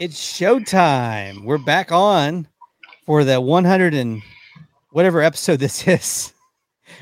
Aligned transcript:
It's 0.00 0.20
showtime. 0.20 1.44
We're 1.44 1.58
back 1.58 1.92
on 1.92 2.48
for 3.06 3.24
the 3.24 3.40
100 3.40 3.94
and 3.94 4.22
whatever 4.90 5.22
episode 5.22 5.60
this 5.60 5.86
is. 5.88 6.32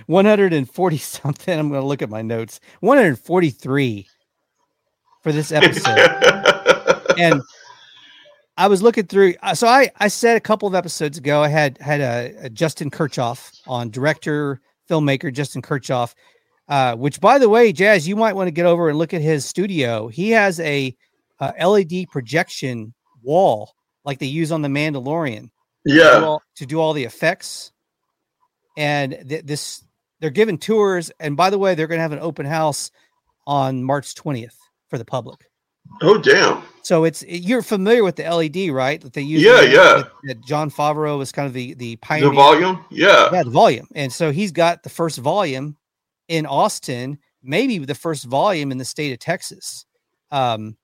140 0.06 0.96
something. 0.98 1.58
I'm 1.58 1.68
going 1.68 1.80
to 1.80 1.86
look 1.86 2.02
at 2.02 2.10
my 2.10 2.22
notes. 2.22 2.60
143 2.80 4.06
for 5.22 5.32
this 5.32 5.52
episode. 5.52 5.98
and 7.18 7.42
I 8.56 8.68
was 8.68 8.82
looking 8.82 9.06
through. 9.06 9.34
uh, 9.42 9.54
So 9.54 9.66
I 9.66 9.90
I 9.98 10.08
said 10.08 10.36
a 10.36 10.40
couple 10.40 10.68
of 10.68 10.74
episodes 10.74 11.18
ago 11.18 11.42
I 11.42 11.48
had 11.48 11.78
had 11.78 12.00
a, 12.00 12.34
a 12.46 12.50
Justin 12.50 12.90
Kirchhoff 12.90 13.58
on 13.66 13.90
director 13.90 14.60
filmmaker 14.88 15.32
Justin 15.32 15.62
Kirchhoff, 15.62 16.14
uh, 16.68 16.94
which 16.96 17.20
by 17.20 17.38
the 17.38 17.48
way, 17.48 17.72
Jazz, 17.72 18.06
you 18.06 18.16
might 18.16 18.36
want 18.36 18.48
to 18.48 18.52
get 18.52 18.66
over 18.66 18.88
and 18.88 18.98
look 18.98 19.14
at 19.14 19.22
his 19.22 19.44
studio. 19.44 20.08
He 20.08 20.30
has 20.30 20.60
a, 20.60 20.94
uh 21.42 21.52
LED 21.68 22.06
projection 22.10 22.94
wall 23.22 23.72
like 24.04 24.18
they 24.18 24.26
use 24.26 24.50
on 24.52 24.62
the 24.62 24.68
Mandalorian 24.68 25.42
to 25.86 25.92
do 25.92 25.94
Yeah. 25.94 26.22
all, 26.24 26.42
to 26.56 26.66
do 26.66 26.80
all 26.80 26.92
the 26.92 27.04
effects. 27.04 27.72
And 28.76 29.18
th- 29.28 29.44
this 29.44 29.84
they're 30.20 30.30
giving 30.30 30.58
tours. 30.58 31.10
And 31.20 31.36
by 31.36 31.50
the 31.50 31.58
way, 31.58 31.74
they're 31.74 31.86
going 31.88 31.98
to 31.98 32.02
have 32.02 32.12
an 32.12 32.20
open 32.20 32.46
house 32.46 32.90
on 33.46 33.82
March 33.82 34.14
20th 34.14 34.54
for 34.88 34.98
the 34.98 35.04
public. 35.04 35.40
Oh 36.00 36.16
damn. 36.18 36.62
So 36.82 37.04
it's 37.04 37.22
you're 37.26 37.62
familiar 37.62 38.02
with 38.04 38.16
the 38.16 38.22
LED, 38.22 38.70
right? 38.72 39.00
That 39.00 39.12
they 39.12 39.22
use. 39.22 39.42
Yeah, 39.42 39.60
that- 39.60 39.70
yeah. 39.70 39.94
That, 40.02 40.10
that 40.24 40.44
Jon 40.44 40.70
Favreau 40.70 41.18
was 41.18 41.32
kind 41.32 41.46
of 41.46 41.52
the 41.52 41.74
the 41.74 41.96
pioneer. 41.96 42.30
The 42.30 42.34
volume? 42.34 42.84
Yeah. 42.90 43.28
Yeah, 43.32 43.42
the 43.42 43.50
volume. 43.50 43.88
And 43.94 44.12
so 44.12 44.30
he's 44.32 44.52
got 44.52 44.82
the 44.84 44.88
first 44.90 45.18
volume 45.18 45.76
in 46.28 46.46
Austin, 46.46 47.18
maybe 47.42 47.78
the 47.78 47.94
first 47.94 48.24
volume 48.24 48.70
in 48.72 48.78
the 48.78 48.84
state 48.84 49.12
of 49.12 49.18
Texas. 49.18 49.84
Um, 50.30 50.76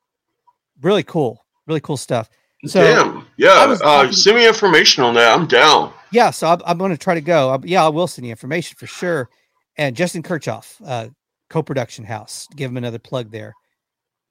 really 0.80 1.02
cool, 1.02 1.44
really 1.66 1.80
cool 1.80 1.96
stuff. 1.96 2.28
So 2.66 2.82
damn. 2.82 3.18
I 3.18 3.24
Yeah. 3.36 3.48
Uh, 3.50 3.76
talking- 3.76 4.12
send 4.12 4.36
me 4.36 4.46
information 4.46 5.04
on 5.04 5.14
that. 5.14 5.32
I'm 5.38 5.46
down. 5.46 5.92
yeah, 6.10 6.30
so 6.30 6.48
I'm, 6.48 6.60
I'm 6.66 6.78
going 6.78 6.90
to 6.90 6.98
try 6.98 7.14
to 7.14 7.20
go. 7.20 7.50
Uh, 7.50 7.58
yeah, 7.64 7.84
I 7.84 7.88
will 7.88 8.06
send 8.08 8.26
you 8.26 8.30
information 8.30 8.76
for 8.78 8.86
sure. 8.86 9.28
And 9.76 9.94
Justin 9.94 10.22
Kirchhoff, 10.24 10.74
uh, 10.84 11.08
co-production 11.50 12.04
house, 12.04 12.48
give 12.56 12.70
him 12.70 12.76
another 12.76 12.98
plug 12.98 13.30
there. 13.30 13.54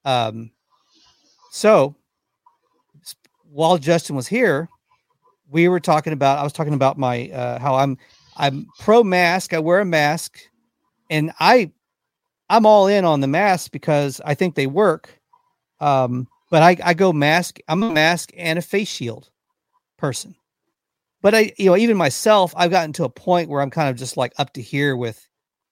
Um, 0.03 0.51
so 1.51 1.95
while 3.49 3.77
Justin 3.77 4.15
was 4.15 4.27
here, 4.27 4.67
we 5.49 5.69
were 5.69 5.79
talking 5.79 6.11
about. 6.13 6.39
I 6.39 6.43
was 6.43 6.51
talking 6.53 6.73
about 6.73 6.97
my 6.97 7.29
uh, 7.29 7.59
how 7.59 7.75
I'm 7.75 7.97
I'm 8.35 8.67
pro 8.79 9.03
mask. 9.03 9.53
I 9.53 9.59
wear 9.59 9.79
a 9.79 9.85
mask, 9.85 10.37
and 11.09 11.31
I 11.39 11.71
I'm 12.49 12.65
all 12.65 12.87
in 12.87 13.05
on 13.05 13.21
the 13.21 13.27
mask 13.27 13.71
because 13.71 14.19
I 14.25 14.33
think 14.33 14.55
they 14.55 14.67
work. 14.67 15.17
Um, 15.79 16.27
but 16.49 16.63
I 16.63 16.77
I 16.83 16.93
go 16.93 17.11
mask. 17.13 17.59
I'm 17.67 17.83
a 17.83 17.91
mask 17.91 18.31
and 18.37 18.57
a 18.59 18.61
face 18.61 18.89
shield 18.89 19.29
person 19.97 20.35
but 21.21 21.33
I, 21.35 21.51
you 21.57 21.65
know, 21.65 21.75
even 21.77 21.97
myself, 21.97 22.53
I've 22.55 22.71
gotten 22.71 22.93
to 22.93 23.03
a 23.03 23.09
point 23.09 23.49
where 23.49 23.61
I'm 23.61 23.71
kind 23.71 23.89
of 23.89 23.95
just 23.95 24.17
like 24.17 24.33
up 24.37 24.53
to 24.53 24.61
here 24.61 24.95
with, 24.95 25.27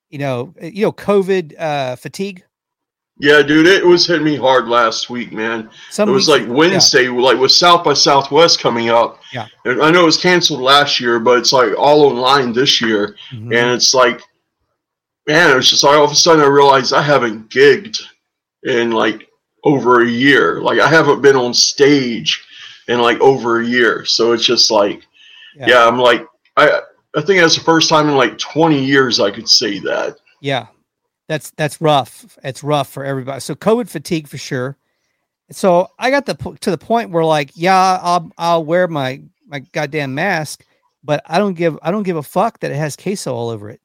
you 0.10 0.18
know, 0.18 0.54
uh, 0.62 0.66
you 0.66 0.82
know, 0.86 0.92
COVID 0.92 1.58
uh, 1.60 1.96
fatigue. 1.96 2.44
Yeah, 3.20 3.42
dude, 3.44 3.68
it 3.68 3.86
was 3.86 4.06
hitting 4.06 4.26
me 4.26 4.36
hard 4.36 4.68
last 4.68 5.10
week, 5.10 5.32
man. 5.32 5.70
Some 5.92 6.10
it 6.10 6.12
was 6.12 6.28
weeks- 6.28 6.48
like 6.48 6.58
Wednesday, 6.58 7.08
like 7.08 7.38
with 7.38 7.52
South 7.52 7.84
by 7.86 7.94
Southwest 7.94 8.60
coming 8.60 8.90
up. 8.90 9.22
Yeah. 9.32 9.48
And 9.64 9.82
I 9.82 9.92
know 9.92 10.02
it 10.02 10.06
was 10.06 10.18
canceled 10.18 10.60
last 10.62 11.00
year, 11.00 11.20
but 11.20 11.38
it's 11.38 11.54
like 11.54 11.78
all 11.78 12.02
online 12.08 12.52
this 12.52 12.82
year. 12.82 13.16
Mhm. 13.32 13.56
And 13.56 13.70
it's 13.72 13.94
like, 13.94 14.20
man, 15.28 15.52
it 15.52 15.56
was 15.56 15.70
just 15.70 15.84
like 15.84 15.96
all 15.96 16.04
of 16.06 16.12
a 16.12 16.16
sudden 16.16 16.44
I 16.44 16.48
realized 16.48 16.92
I 16.92 17.02
haven't 17.04 17.50
gigged 17.50 18.02
in 18.64 18.92
like 18.92 19.30
over 19.66 20.02
a 20.02 20.08
year. 20.08 20.62
Like 20.62 20.80
I 20.80 20.88
haven't 20.88 21.22
been 21.22 21.36
on 21.36 21.54
stage 21.54 22.44
in 22.88 23.02
like 23.02 23.20
over 23.20 23.60
a 23.60 23.66
year. 23.66 24.06
So 24.06 24.32
it's 24.32 24.46
just 24.46 24.72
like, 24.72 25.02
Yeah. 25.56 25.68
yeah, 25.68 25.88
I'm 25.88 25.98
like, 26.00 26.26
I, 26.56 26.82
I 27.16 27.22
think 27.22 27.42
that's 27.42 27.56
the 27.56 27.64
first 27.64 27.90
time 27.90 28.08
in 28.08 28.16
like 28.16 28.38
20 28.38 28.84
years 28.84 29.20
I 29.20 29.32
could 29.32 29.50
say 29.50 29.80
that. 29.80 30.18
yeah, 30.42 30.68
that's 31.28 31.50
that's 31.52 31.82
rough. 31.82 32.38
It's 32.44 32.64
rough 32.64 32.90
for 32.90 33.04
everybody. 33.04 33.40
So 33.40 33.56
COVID 33.56 33.90
fatigue 33.90 34.28
for 34.28 34.38
sure. 34.38 34.78
So 35.52 35.90
I 36.00 36.12
got 36.12 36.26
the 36.26 36.36
to 36.62 36.72
the 36.72 36.78
point 36.78 37.10
where 37.12 37.26
like, 37.26 37.52
yeah, 37.56 38.00
I'll 38.02 38.32
I'll 38.38 38.64
wear 38.64 38.88
my 38.88 39.22
my 39.48 39.60
goddamn 39.60 40.14
mask, 40.16 40.64
but 41.04 41.22
I 41.26 41.38
don't 41.40 41.54
give 41.56 41.78
I 41.82 41.90
don't 41.92 42.04
give 42.04 42.18
a 42.18 42.24
fuck 42.24 42.60
that 42.60 42.72
it 42.72 42.78
has 42.78 42.96
queso 42.96 43.34
all 43.34 43.50
over 43.50 43.70
it. 43.70 43.82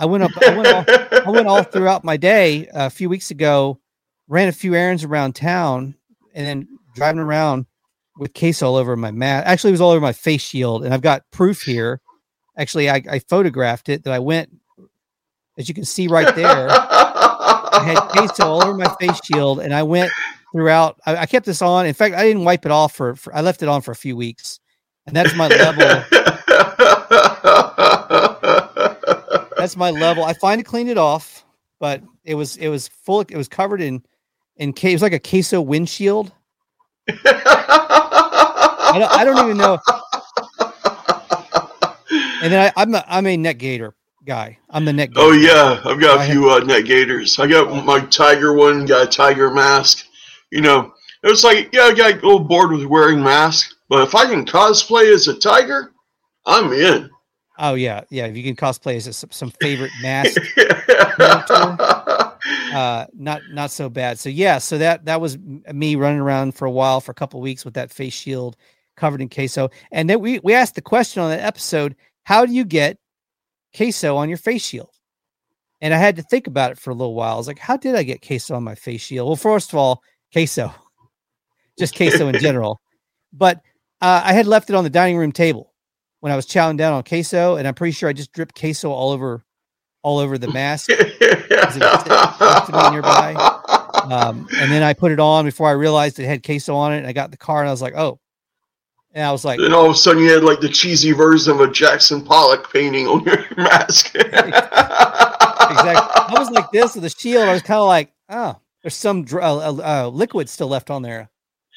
I 0.00 0.06
went 0.06 0.22
up. 0.24 0.30
I 0.40 0.56
went 0.56 0.68
all, 0.68 0.84
I 1.26 1.30
went 1.30 1.46
all 1.48 1.62
throughout 1.64 2.02
my 2.04 2.16
day 2.16 2.68
uh, 2.68 2.86
a 2.86 2.90
few 2.90 3.08
weeks 3.08 3.30
ago, 3.32 3.80
ran 4.28 4.48
a 4.48 4.52
few 4.52 4.74
errands 4.74 5.04
around 5.04 5.34
town, 5.34 5.94
and 6.34 6.46
then 6.46 6.68
driving 6.94 7.20
around 7.20 7.66
with 8.18 8.34
case 8.34 8.62
all 8.62 8.76
over 8.76 8.96
my 8.96 9.10
mat. 9.10 9.46
Actually, 9.46 9.70
it 9.70 9.72
was 9.72 9.80
all 9.80 9.90
over 9.90 10.00
my 10.00 10.12
face 10.12 10.42
shield, 10.42 10.84
and 10.84 10.92
I've 10.92 11.02
got 11.02 11.28
proof 11.30 11.62
here. 11.62 12.00
Actually, 12.56 12.90
I, 12.90 13.02
I 13.10 13.18
photographed 13.20 13.88
it 13.88 14.04
that 14.04 14.12
I 14.12 14.18
went, 14.18 14.50
as 15.56 15.68
you 15.68 15.74
can 15.74 15.84
see 15.84 16.08
right 16.08 16.34
there. 16.34 16.68
I 16.70 17.82
had 17.84 18.08
case 18.20 18.40
all 18.40 18.62
over 18.62 18.74
my 18.74 18.92
face 19.00 19.20
shield, 19.24 19.60
and 19.60 19.72
I 19.72 19.84
went 19.84 20.10
throughout. 20.52 20.98
I, 21.06 21.16
I 21.18 21.26
kept 21.26 21.46
this 21.46 21.62
on. 21.62 21.86
In 21.86 21.94
fact, 21.94 22.14
I 22.14 22.24
didn't 22.24 22.44
wipe 22.44 22.66
it 22.66 22.72
off 22.72 22.94
for, 22.94 23.14
for. 23.14 23.34
I 23.34 23.40
left 23.40 23.62
it 23.62 23.68
on 23.68 23.82
for 23.82 23.92
a 23.92 23.96
few 23.96 24.16
weeks, 24.16 24.58
and 25.06 25.14
that's 25.14 25.34
my 25.34 25.48
level. 25.48 26.04
that's 29.56 29.76
my 29.76 29.90
level. 29.90 30.24
I 30.24 30.34
finally 30.34 30.64
cleaned 30.64 30.90
it 30.90 30.98
off, 30.98 31.44
but 31.78 32.02
it 32.24 32.34
was 32.34 32.56
it 32.56 32.68
was 32.68 32.88
full. 32.88 33.20
It 33.20 33.36
was 33.36 33.48
covered 33.48 33.80
in 33.80 34.02
it 34.58 34.92
was 34.92 35.02
like 35.02 35.12
a 35.12 35.18
queso 35.20 35.60
windshield. 35.60 36.32
I 37.24 38.96
don't, 38.98 39.12
I 39.12 39.24
don't 39.24 39.44
even 39.44 39.56
know. 39.56 39.78
And 42.42 42.52
then 42.52 42.72
I, 42.76 42.80
I'm 42.80 42.94
a, 42.94 43.04
I'm 43.08 43.26
a 43.26 43.36
neck 43.36 43.58
gaiter 43.58 43.94
guy. 44.24 44.58
I'm 44.70 44.84
the 44.84 44.92
net. 44.92 45.10
Oh 45.16 45.32
gator 45.32 45.46
guy. 45.48 45.52
yeah, 45.54 45.80
I've 45.90 46.00
got 46.00 46.18
I 46.18 46.22
a 46.22 46.26
had- 46.26 46.32
few 46.32 46.50
uh, 46.50 46.58
neck 46.60 46.84
gaiters. 46.84 47.38
I 47.38 47.46
got 47.46 47.84
my 47.84 48.00
tiger 48.06 48.54
one, 48.54 48.86
got 48.86 49.06
a 49.06 49.10
tiger 49.10 49.50
mask. 49.50 50.06
You 50.50 50.60
know, 50.62 50.92
it 51.22 51.26
was 51.28 51.44
like, 51.44 51.68
yeah, 51.72 51.82
I 51.82 51.94
got 51.94 52.12
a 52.12 52.14
little 52.14 52.38
bored 52.40 52.70
with 52.70 52.84
wearing 52.86 53.22
masks, 53.22 53.74
but 53.88 54.06
if 54.06 54.14
I 54.14 54.26
can 54.26 54.46
cosplay 54.46 55.12
as 55.12 55.28
a 55.28 55.38
tiger, 55.38 55.92
I'm 56.46 56.72
in. 56.72 57.10
Oh 57.58 57.74
yeah, 57.74 58.02
yeah. 58.10 58.26
If 58.26 58.36
you 58.36 58.44
can 58.44 58.54
cosplay 58.56 58.96
as 58.96 59.06
a, 59.08 59.12
some- 59.12 59.30
some 59.32 59.52
favorite 59.60 59.90
mask, 60.02 60.40
uh, 62.72 63.06
not 63.14 63.42
not 63.50 63.70
so 63.70 63.88
bad. 63.88 64.18
So 64.18 64.28
yeah, 64.28 64.58
so 64.58 64.78
that 64.78 65.04
that 65.04 65.20
was 65.20 65.38
me 65.38 65.96
running 65.96 66.20
around 66.20 66.54
for 66.54 66.66
a 66.66 66.70
while 66.70 67.00
for 67.00 67.12
a 67.12 67.14
couple 67.14 67.40
weeks 67.40 67.64
with 67.64 67.74
that 67.74 67.90
face 67.90 68.12
shield 68.12 68.56
covered 68.96 69.20
in 69.20 69.28
queso. 69.28 69.70
And 69.92 70.08
then 70.08 70.20
we 70.20 70.38
we 70.40 70.54
asked 70.54 70.74
the 70.74 70.82
question 70.82 71.22
on 71.22 71.30
that 71.30 71.44
episode: 71.44 71.96
How 72.24 72.46
do 72.46 72.52
you 72.52 72.64
get 72.64 72.98
queso 73.76 74.16
on 74.16 74.28
your 74.28 74.38
face 74.38 74.64
shield? 74.64 74.90
And 75.80 75.94
I 75.94 75.98
had 75.98 76.16
to 76.16 76.22
think 76.22 76.48
about 76.48 76.72
it 76.72 76.78
for 76.78 76.90
a 76.90 76.94
little 76.94 77.14
while. 77.14 77.34
I 77.34 77.38
was 77.38 77.46
like, 77.46 77.58
How 77.58 77.76
did 77.76 77.94
I 77.94 78.02
get 78.02 78.26
queso 78.26 78.54
on 78.54 78.64
my 78.64 78.74
face 78.74 79.00
shield? 79.00 79.28
Well, 79.28 79.36
first 79.36 79.72
of 79.72 79.78
all, 79.78 80.02
queso, 80.32 80.72
just 81.78 81.96
queso 81.96 82.28
in 82.28 82.38
general. 82.38 82.80
But 83.32 83.58
uh, 84.00 84.22
I 84.24 84.32
had 84.32 84.46
left 84.46 84.70
it 84.70 84.76
on 84.76 84.84
the 84.84 84.90
dining 84.90 85.16
room 85.16 85.32
table 85.32 85.72
when 86.20 86.32
I 86.32 86.36
was 86.36 86.46
chowing 86.46 86.76
down 86.76 86.92
on 86.92 87.02
queso, 87.04 87.56
and 87.56 87.66
I'm 87.66 87.74
pretty 87.74 87.92
sure 87.92 88.08
I 88.08 88.12
just 88.12 88.32
dripped 88.32 88.58
queso 88.58 88.90
all 88.90 89.10
over 89.10 89.44
all 90.08 90.18
over 90.18 90.38
the 90.38 90.50
mask. 90.50 90.88
it 90.90 91.20
was 91.20 92.66
to 92.66 92.72
me 92.72 92.90
nearby? 92.90 93.34
Um, 94.10 94.48
and 94.56 94.72
then 94.72 94.82
I 94.82 94.94
put 94.94 95.12
it 95.12 95.20
on 95.20 95.44
before 95.44 95.68
I 95.68 95.72
realized 95.72 96.18
it 96.18 96.24
had 96.24 96.42
queso 96.42 96.74
on 96.74 96.94
it. 96.94 96.98
And 96.98 97.06
I 97.06 97.12
got 97.12 97.26
in 97.26 97.30
the 97.30 97.36
car 97.36 97.60
and 97.60 97.68
I 97.68 97.70
was 97.70 97.82
like, 97.82 97.94
oh. 97.94 98.18
And 99.12 99.24
I 99.26 99.32
was 99.32 99.44
like, 99.44 99.58
and 99.58 99.74
all 99.74 99.86
of 99.86 99.92
a 99.92 99.94
sudden 99.94 100.22
you 100.22 100.32
had 100.32 100.44
like 100.44 100.60
the 100.60 100.68
cheesy 100.68 101.12
version 101.12 101.52
of 101.52 101.60
a 101.60 101.70
Jackson 101.70 102.24
Pollock 102.24 102.72
painting 102.72 103.06
on 103.06 103.22
your 103.24 103.44
mask. 103.56 104.14
exactly. 104.14 104.52
I 104.54 106.34
was 106.38 106.50
like 106.50 106.70
this 106.72 106.94
with 106.94 107.04
the 107.04 107.10
shield. 107.10 107.48
I 107.48 107.52
was 107.52 107.62
kind 107.62 107.80
of 107.80 107.86
like, 107.86 108.12
oh, 108.30 108.56
there's 108.82 108.94
some 108.94 109.24
dr- 109.24 109.42
uh, 109.42 109.56
uh, 109.56 110.04
uh, 110.04 110.08
liquid 110.08 110.48
still 110.48 110.68
left 110.68 110.88
on 110.90 111.02
there. 111.02 111.28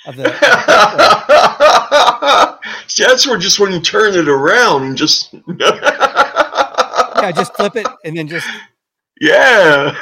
Of 0.05 0.15
the, 0.15 0.23
See, 2.87 3.03
that's 3.03 3.27
where 3.27 3.37
just 3.37 3.59
when 3.59 3.71
you 3.71 3.79
turn 3.79 4.15
it 4.15 4.27
around 4.27 4.83
and 4.83 4.97
just 4.97 5.33
yeah, 7.21 7.31
just 7.31 7.55
flip 7.55 7.75
it 7.75 7.87
and 8.05 8.17
then 8.17 8.27
just 8.27 8.47
yeah. 9.19 9.95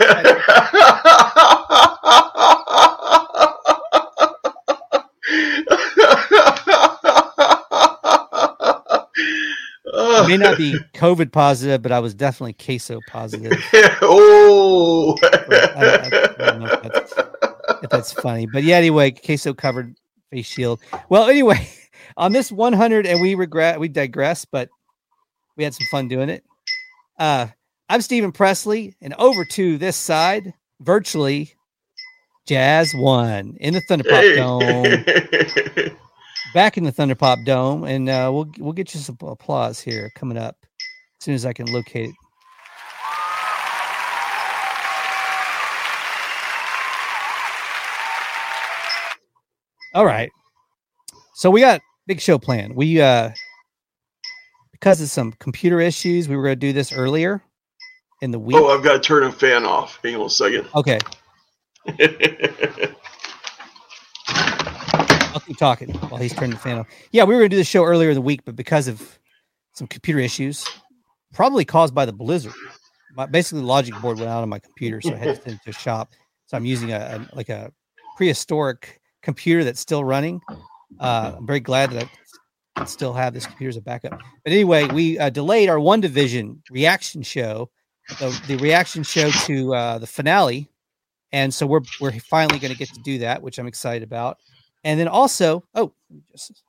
I 9.93 10.25
may 10.27 10.37
not 10.37 10.57
be 10.57 10.77
COVID 10.93 11.31
positive, 11.31 11.81
but 11.81 11.91
I 11.91 11.99
was 11.99 12.13
definitely 12.13 12.53
queso 12.53 12.99
positive. 13.09 13.51
oh. 14.01 15.17
I 15.21 15.29
don't- 15.29 16.13
I 16.39 16.45
don't 16.45 16.59
know 16.59 16.65
if 16.67 16.83
that's, 16.83 17.13
if 17.83 17.89
that's 17.89 18.13
funny. 18.13 18.45
But 18.51 18.63
yeah, 18.63 18.75
anyway, 18.77 19.11
queso 19.11 19.53
covered 19.53 19.95
face 20.31 20.45
shield. 20.45 20.79
Well, 21.09 21.27
anyway, 21.29 21.67
on 22.17 22.31
this 22.31 22.51
100, 22.51 23.05
and 23.05 23.19
we 23.21 23.35
regret, 23.35 23.79
we 23.79 23.87
digress, 23.87 24.45
but 24.45 24.69
we 25.57 25.63
had 25.63 25.73
some 25.73 25.87
fun 25.91 26.07
doing 26.07 26.29
it. 26.29 26.43
Uh, 27.19 27.47
I'm 27.89 28.01
Stephen 28.01 28.31
Presley, 28.31 28.95
and 29.01 29.13
over 29.15 29.43
to 29.43 29.77
this 29.77 29.97
side, 29.97 30.53
virtually, 30.79 31.53
Jazz 32.47 32.93
One 32.95 33.57
in 33.59 33.73
the 33.73 33.81
Thunderpop 33.81 34.35
Dome. 34.37 35.97
Back 36.53 36.77
in 36.77 36.85
the 36.85 36.93
Thunderpop 36.93 37.43
Dome, 37.43 37.83
and 37.83 38.07
uh, 38.07 38.31
we'll 38.33 38.49
we'll 38.57 38.71
get 38.71 38.93
you 38.93 39.01
some 39.01 39.17
applause 39.21 39.81
here 39.81 40.09
coming 40.15 40.37
up 40.37 40.55
as 41.19 41.25
soon 41.25 41.35
as 41.35 41.45
I 41.45 41.51
can 41.51 41.65
locate 41.65 42.09
it. 42.09 42.15
All 49.93 50.05
right. 50.05 50.31
So 51.33 51.51
we 51.51 51.59
got 51.59 51.81
big 52.07 52.21
show 52.21 52.39
plan. 52.39 52.75
We 52.75 53.01
uh 53.01 53.31
because 54.79 55.01
of 55.01 55.09
some 55.09 55.33
computer 55.33 55.79
issues, 55.81 56.29
we 56.29 56.35
were 56.35 56.43
going 56.43 56.53
to 56.53 56.67
do 56.67 56.73
this 56.73 56.91
earlier 56.93 57.41
in 58.21 58.31
the 58.31 58.39
week. 58.39 58.57
Oh, 58.57 58.69
I've 58.69 58.83
got 58.83 58.93
to 58.93 58.99
turn 58.99 59.23
a 59.23 59.31
fan 59.31 59.65
off. 59.65 59.99
Hang 60.03 60.15
on 60.15 60.27
a 60.27 60.29
second. 60.29 60.67
Okay. 60.73 60.99
I'll 65.31 65.41
keep 65.41 65.57
talking 65.57 65.89
while 65.93 66.21
he's 66.21 66.33
turning 66.33 66.51
the 66.51 66.57
fan 66.57 66.79
off. 66.79 66.87
Yeah, 67.11 67.23
we 67.23 67.33
were 67.33 67.41
going 67.41 67.49
to 67.49 67.55
do 67.55 67.59
the 67.59 67.63
show 67.63 67.83
earlier 67.83 68.09
in 68.09 68.15
the 68.15 68.21
week, 68.21 68.41
but 68.45 68.55
because 68.55 68.87
of 68.87 69.19
some 69.73 69.87
computer 69.87 70.19
issues, 70.19 70.67
probably 71.33 71.65
caused 71.65 71.93
by 71.93 72.05
the 72.05 72.13
blizzard, 72.13 72.53
my, 73.15 73.25
basically 73.25 73.61
the 73.61 73.67
logic 73.67 73.93
board 74.01 74.17
went 74.17 74.29
out 74.29 74.41
on 74.41 74.49
my 74.49 74.59
computer, 74.59 75.01
so 75.01 75.13
I 75.13 75.17
had 75.17 75.35
to 75.35 75.41
send 75.41 75.55
it 75.55 75.63
to 75.65 75.69
a 75.71 75.73
shop. 75.73 76.13
So 76.47 76.57
I'm 76.57 76.65
using 76.65 76.91
a, 76.91 76.97
a 76.97 77.35
like 77.35 77.49
a 77.49 77.71
prehistoric 78.17 79.01
computer 79.21 79.63
that's 79.63 79.79
still 79.79 80.03
running. 80.03 80.41
Uh, 80.99 81.33
I'm 81.37 81.45
very 81.45 81.59
glad 81.59 81.91
that 81.91 82.05
I 82.05 82.09
still 82.85 83.13
have 83.13 83.33
this 83.33 83.45
computer 83.45 83.69
as 83.69 83.77
a 83.77 83.81
backup. 83.81 84.19
But 84.43 84.53
anyway, 84.53 84.85
we 84.87 85.19
uh, 85.19 85.29
delayed 85.29 85.69
our 85.69 85.77
WandaVision 85.77 86.59
reaction 86.71 87.21
show, 87.21 87.69
the, 88.19 88.41
the 88.47 88.57
reaction 88.57 89.03
show 89.03 89.29
to 89.31 89.73
uh, 89.73 89.97
the 89.99 90.07
finale, 90.07 90.69
and 91.31 91.53
so 91.53 91.65
we're 91.65 91.81
we're 92.01 92.11
finally 92.11 92.59
going 92.59 92.71
to 92.71 92.77
get 92.77 92.89
to 92.93 93.01
do 93.01 93.19
that, 93.19 93.41
which 93.41 93.59
I'm 93.59 93.67
excited 93.67 94.03
about. 94.03 94.37
And 94.83 94.99
then 94.99 95.07
also, 95.07 95.63
oh, 95.75 95.93
just 96.31 96.63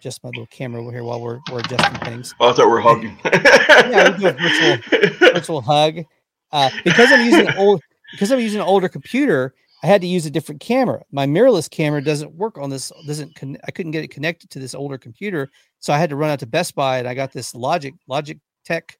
just 0.00 0.24
my 0.24 0.30
little 0.30 0.46
camera 0.46 0.80
over 0.80 0.90
here 0.90 1.04
while 1.04 1.20
we're 1.20 1.40
we're 1.50 1.60
adjusting 1.60 1.98
things. 2.00 2.34
Oh, 2.40 2.50
I 2.50 2.52
thought 2.52 2.66
we 2.66 2.72
are 2.72 2.80
hugging. 2.80 3.18
yeah, 3.24 4.10
we 4.10 4.18
do 4.18 4.28
a 4.28 4.32
virtual 4.32 5.32
virtual 5.32 5.60
hug. 5.60 6.04
Uh, 6.50 6.70
because 6.84 7.10
I'm 7.10 7.24
using 7.24 7.48
old 7.56 7.80
because 8.10 8.30
I'm 8.30 8.40
using 8.40 8.60
an 8.60 8.66
older 8.66 8.88
computer, 8.88 9.54
I 9.82 9.86
had 9.88 10.00
to 10.02 10.06
use 10.06 10.26
a 10.26 10.30
different 10.30 10.60
camera. 10.60 11.02
My 11.10 11.26
mirrorless 11.26 11.68
camera 11.68 12.02
doesn't 12.02 12.34
work 12.34 12.56
on 12.56 12.70
this. 12.70 12.92
Doesn't 13.06 13.34
con- 13.34 13.58
I 13.66 13.72
couldn't 13.72 13.92
get 13.92 14.04
it 14.04 14.10
connected 14.12 14.48
to 14.50 14.60
this 14.60 14.74
older 14.74 14.96
computer, 14.96 15.50
so 15.80 15.92
I 15.92 15.98
had 15.98 16.10
to 16.10 16.16
run 16.16 16.30
out 16.30 16.38
to 16.40 16.46
Best 16.46 16.74
Buy 16.74 16.98
and 16.98 17.08
I 17.08 17.14
got 17.14 17.32
this 17.32 17.54
Logic 17.54 17.94
Logic 18.06 18.38
Tech 18.64 18.96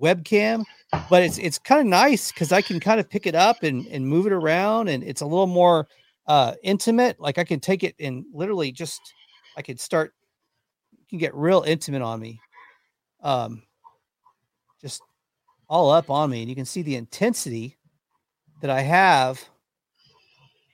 webcam. 0.00 0.64
But 1.08 1.24
it's 1.24 1.38
it's 1.38 1.58
kind 1.58 1.80
of 1.80 1.86
nice 1.86 2.30
because 2.30 2.52
I 2.52 2.62
can 2.62 2.78
kind 2.78 3.00
of 3.00 3.10
pick 3.10 3.26
it 3.26 3.34
up 3.34 3.64
and 3.64 3.86
and 3.86 4.06
move 4.06 4.26
it 4.26 4.32
around, 4.32 4.88
and 4.88 5.02
it's 5.02 5.20
a 5.20 5.26
little 5.26 5.48
more 5.48 5.88
uh 6.26 6.54
intimate. 6.62 7.18
Like 7.18 7.38
I 7.38 7.44
can 7.44 7.58
take 7.58 7.82
it 7.82 7.96
and 7.98 8.24
literally 8.32 8.70
just 8.70 9.00
I 9.56 9.62
could 9.62 9.80
start. 9.80 10.14
Can 11.08 11.18
get 11.18 11.34
real 11.34 11.64
intimate 11.66 12.02
on 12.02 12.20
me, 12.20 12.40
um, 13.20 13.64
just 14.80 15.02
all 15.68 15.90
up 15.90 16.08
on 16.08 16.30
me, 16.30 16.42
and 16.42 16.48
you 16.48 16.54
can 16.54 16.64
see 16.64 16.82
the 16.82 16.94
intensity 16.94 17.76
that 18.60 18.70
I 18.70 18.82
have 18.82 19.44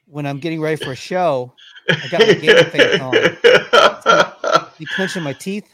when 0.06 0.26
I'm 0.26 0.38
getting 0.38 0.60
ready 0.60 0.82
for 0.82 0.92
a 0.92 0.96
show, 0.96 1.52
I 1.88 2.08
got 2.10 2.20
my 2.20 2.34
game 2.34 2.64
face 2.70 3.00
on. 3.00 3.14
You 4.78 4.86
clenching 4.88 5.22
my 5.22 5.32
teeth, 5.32 5.66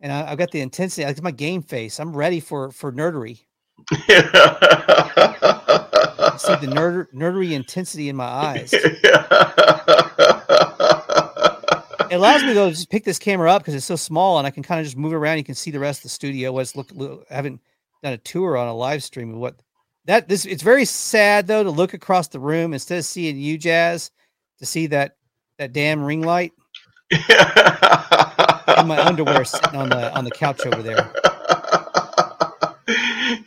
and 0.00 0.12
I, 0.12 0.26
have 0.26 0.38
got 0.38 0.52
the 0.52 0.60
intensity. 0.60 1.04
I 1.04 1.12
got 1.12 1.24
my 1.24 1.32
game 1.32 1.60
face. 1.60 1.98
I'm 1.98 2.16
ready 2.16 2.38
for 2.38 2.70
for 2.70 2.92
nerdery. 2.92 3.40
see 6.40 6.54
the 6.54 6.68
nerd 6.68 7.12
nerdery 7.12 7.50
intensity 7.50 8.08
in 8.08 8.14
my 8.14 8.24
eyes. 8.24 8.72
It 12.10 12.16
allows 12.16 12.42
me 12.42 12.48
though 12.48 12.66
to 12.66 12.70
go 12.70 12.70
just 12.70 12.90
pick 12.90 13.04
this 13.04 13.20
camera 13.20 13.52
up 13.52 13.62
because 13.62 13.74
it's 13.74 13.86
so 13.86 13.94
small, 13.94 14.38
and 14.38 14.46
I 14.46 14.50
can 14.50 14.64
kind 14.64 14.80
of 14.80 14.84
just 14.84 14.96
move 14.96 15.12
around. 15.12 15.38
You 15.38 15.44
can 15.44 15.54
see 15.54 15.70
the 15.70 15.78
rest 15.78 16.00
of 16.00 16.02
the 16.04 16.08
studio. 16.08 16.52
What's 16.52 16.74
look, 16.74 16.90
look 16.92 17.24
I 17.30 17.34
haven't 17.34 17.60
done 18.02 18.14
a 18.14 18.18
tour 18.18 18.56
on 18.56 18.66
a 18.66 18.74
live 18.74 19.04
stream 19.04 19.32
of 19.32 19.36
what 19.36 19.60
that 20.10 20.26
this 20.26 20.44
it's 20.44 20.64
very 20.64 20.84
sad 20.84 21.46
though 21.46 21.62
to 21.62 21.70
look 21.70 21.94
across 21.94 22.26
the 22.26 22.40
room 22.40 22.72
instead 22.72 22.98
of 22.98 23.04
seeing 23.04 23.38
you, 23.38 23.56
Jazz, 23.56 24.10
to 24.58 24.66
see 24.66 24.88
that 24.88 25.14
that 25.58 25.72
damn 25.72 26.02
ring 26.02 26.22
light. 26.22 26.52
in 27.12 27.20
my 28.88 28.98
underwear 29.00 29.44
sitting 29.44 29.78
on 29.78 29.88
the 29.88 30.12
on 30.12 30.24
the 30.24 30.32
couch 30.32 30.66
over 30.66 30.82
there. 30.82 31.12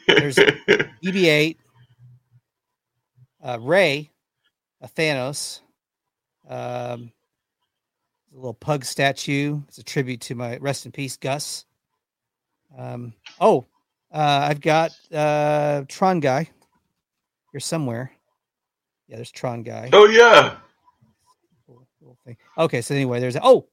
There's 0.08 0.36
BB-8, 0.36 1.58
uh, 3.44 3.58
Rey, 3.60 4.10
a 4.80 4.88
Thanos, 4.88 5.60
um, 6.48 7.12
a 8.32 8.36
little 8.36 8.54
pug 8.54 8.86
statue. 8.86 9.62
It's 9.68 9.80
a 9.80 9.84
tribute 9.84 10.22
to 10.22 10.36
my 10.36 10.56
rest 10.58 10.86
in 10.86 10.94
peace, 10.94 11.18
Gus. 11.18 11.66
Um, 12.78 13.14
oh, 13.42 13.66
uh, 14.14 14.48
I've 14.50 14.62
got 14.62 14.92
uh, 15.12 15.84
Tron 15.88 16.20
guy 16.20 16.50
here 17.52 17.60
somewhere. 17.60 18.12
Yeah, 19.08 19.18
there's 19.18 19.32
Tron 19.32 19.64
guy. 19.64 19.90
Oh 19.92 20.06
yeah. 20.06 20.56
Okay, 22.58 22.82
so 22.82 22.94
anyway, 22.94 23.20
there's 23.20 23.36
a, 23.36 23.42
oh, 23.44 23.68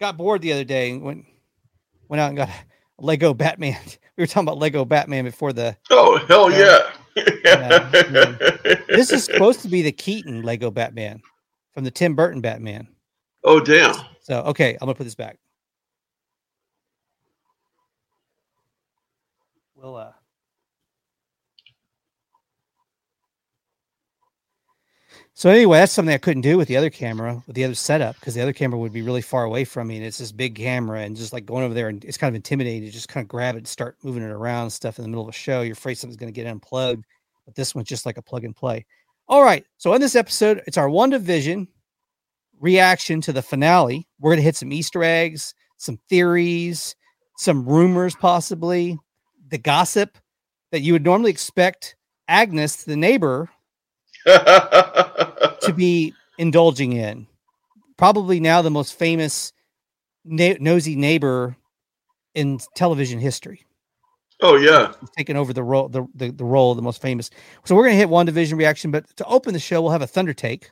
got 0.00 0.16
bored 0.16 0.42
the 0.42 0.52
other 0.52 0.64
day 0.64 0.90
and 0.90 1.02
went 1.02 1.24
went 2.08 2.20
out 2.20 2.28
and 2.28 2.36
got 2.36 2.48
a 2.48 2.52
Lego 2.98 3.34
Batman. 3.34 3.78
We 4.16 4.22
were 4.22 4.26
talking 4.26 4.48
about 4.48 4.58
Lego 4.58 4.84
Batman 4.84 5.22
before 5.22 5.52
the. 5.52 5.76
Oh 5.90 6.18
hell 6.26 6.50
yeah! 6.50 6.90
this 8.88 9.12
is 9.12 9.22
supposed 9.22 9.60
to 9.62 9.68
be 9.68 9.80
the 9.80 9.92
Keaton 9.92 10.42
Lego 10.42 10.72
Batman 10.72 11.22
from 11.72 11.84
the 11.84 11.92
Tim 11.92 12.16
Burton 12.16 12.40
Batman. 12.40 12.88
Oh 13.44 13.60
damn! 13.60 13.94
So 14.20 14.40
okay, 14.40 14.72
I'm 14.72 14.86
gonna 14.86 14.96
put 14.96 15.04
this 15.04 15.14
back. 15.14 15.38
We'll 19.78 19.94
uh 19.94 20.12
So 25.34 25.50
anyway, 25.50 25.78
that's 25.78 25.92
something 25.92 26.12
I 26.12 26.18
couldn't 26.18 26.42
do 26.42 26.58
with 26.58 26.66
the 26.66 26.76
other 26.76 26.90
camera, 26.90 27.40
with 27.46 27.54
the 27.54 27.62
other 27.62 27.76
setup, 27.76 28.16
because 28.16 28.34
the 28.34 28.42
other 28.42 28.52
camera 28.52 28.76
would 28.76 28.92
be 28.92 29.02
really 29.02 29.22
far 29.22 29.44
away 29.44 29.64
from 29.64 29.86
me, 29.86 29.96
and 29.96 30.04
it's 30.04 30.18
this 30.18 30.32
big 30.32 30.56
camera, 30.56 31.02
and 31.02 31.16
just 31.16 31.32
like 31.32 31.46
going 31.46 31.64
over 31.64 31.74
there, 31.74 31.88
and 31.88 32.04
it's 32.04 32.18
kind 32.18 32.28
of 32.28 32.34
intimidating 32.34 32.82
to 32.82 32.90
just 32.90 33.08
kind 33.08 33.24
of 33.24 33.28
grab 33.28 33.54
it, 33.54 33.58
and 33.58 33.68
start 33.68 33.96
moving 34.02 34.24
it 34.24 34.32
around, 34.32 34.68
stuff 34.68 34.98
in 34.98 35.04
the 35.04 35.08
middle 35.08 35.22
of 35.22 35.28
a 35.28 35.32
show. 35.32 35.62
You're 35.62 35.74
afraid 35.74 35.94
something's 35.94 36.16
going 36.16 36.32
to 36.32 36.36
get 36.36 36.50
unplugged, 36.50 37.04
but 37.44 37.54
this 37.54 37.72
one's 37.72 37.86
just 37.86 38.04
like 38.04 38.18
a 38.18 38.22
plug 38.22 38.42
and 38.44 38.54
play. 38.54 38.84
All 39.28 39.44
right, 39.44 39.64
so 39.76 39.94
in 39.94 40.00
this 40.00 40.16
episode, 40.16 40.60
it's 40.66 40.76
our 40.76 40.88
WandaVision 40.88 41.68
reaction 42.58 43.20
to 43.20 43.32
the 43.32 43.42
finale. 43.42 44.08
We're 44.18 44.32
going 44.32 44.38
to 44.38 44.44
hit 44.44 44.56
some 44.56 44.72
Easter 44.72 45.04
eggs, 45.04 45.54
some 45.76 46.00
theories, 46.08 46.96
some 47.36 47.64
rumors, 47.64 48.16
possibly 48.16 48.98
the 49.48 49.58
gossip 49.58 50.18
that 50.72 50.80
you 50.80 50.92
would 50.92 51.04
normally 51.04 51.30
expect 51.30 51.96
Agnes, 52.28 52.84
the 52.84 52.96
neighbor, 52.96 53.48
to 54.26 55.72
be 55.74 56.12
indulging 56.36 56.92
in. 56.92 57.26
Probably 57.96 58.40
now 58.40 58.62
the 58.62 58.70
most 58.70 58.98
famous 58.98 59.52
na- 60.24 60.54
nosy 60.60 60.94
neighbor 60.94 61.56
in 62.34 62.60
television 62.74 63.18
history. 63.18 63.64
Oh 64.40 64.54
yeah, 64.54 64.92
He's 65.00 65.10
taken 65.10 65.36
over 65.36 65.52
the 65.52 65.64
role 65.64 65.88
the, 65.88 66.06
the, 66.14 66.30
the 66.30 66.44
role 66.44 66.70
of 66.70 66.76
the 66.76 66.82
most 66.82 67.02
famous. 67.02 67.30
So 67.64 67.74
we're 67.74 67.84
gonna 67.84 67.96
hit 67.96 68.08
WandaVision 68.08 68.56
reaction, 68.56 68.92
but 68.92 69.04
to 69.16 69.24
open 69.24 69.52
the 69.52 69.58
show, 69.58 69.82
we'll 69.82 69.90
have 69.90 70.02
a 70.02 70.06
thunder 70.06 70.34
take. 70.34 70.70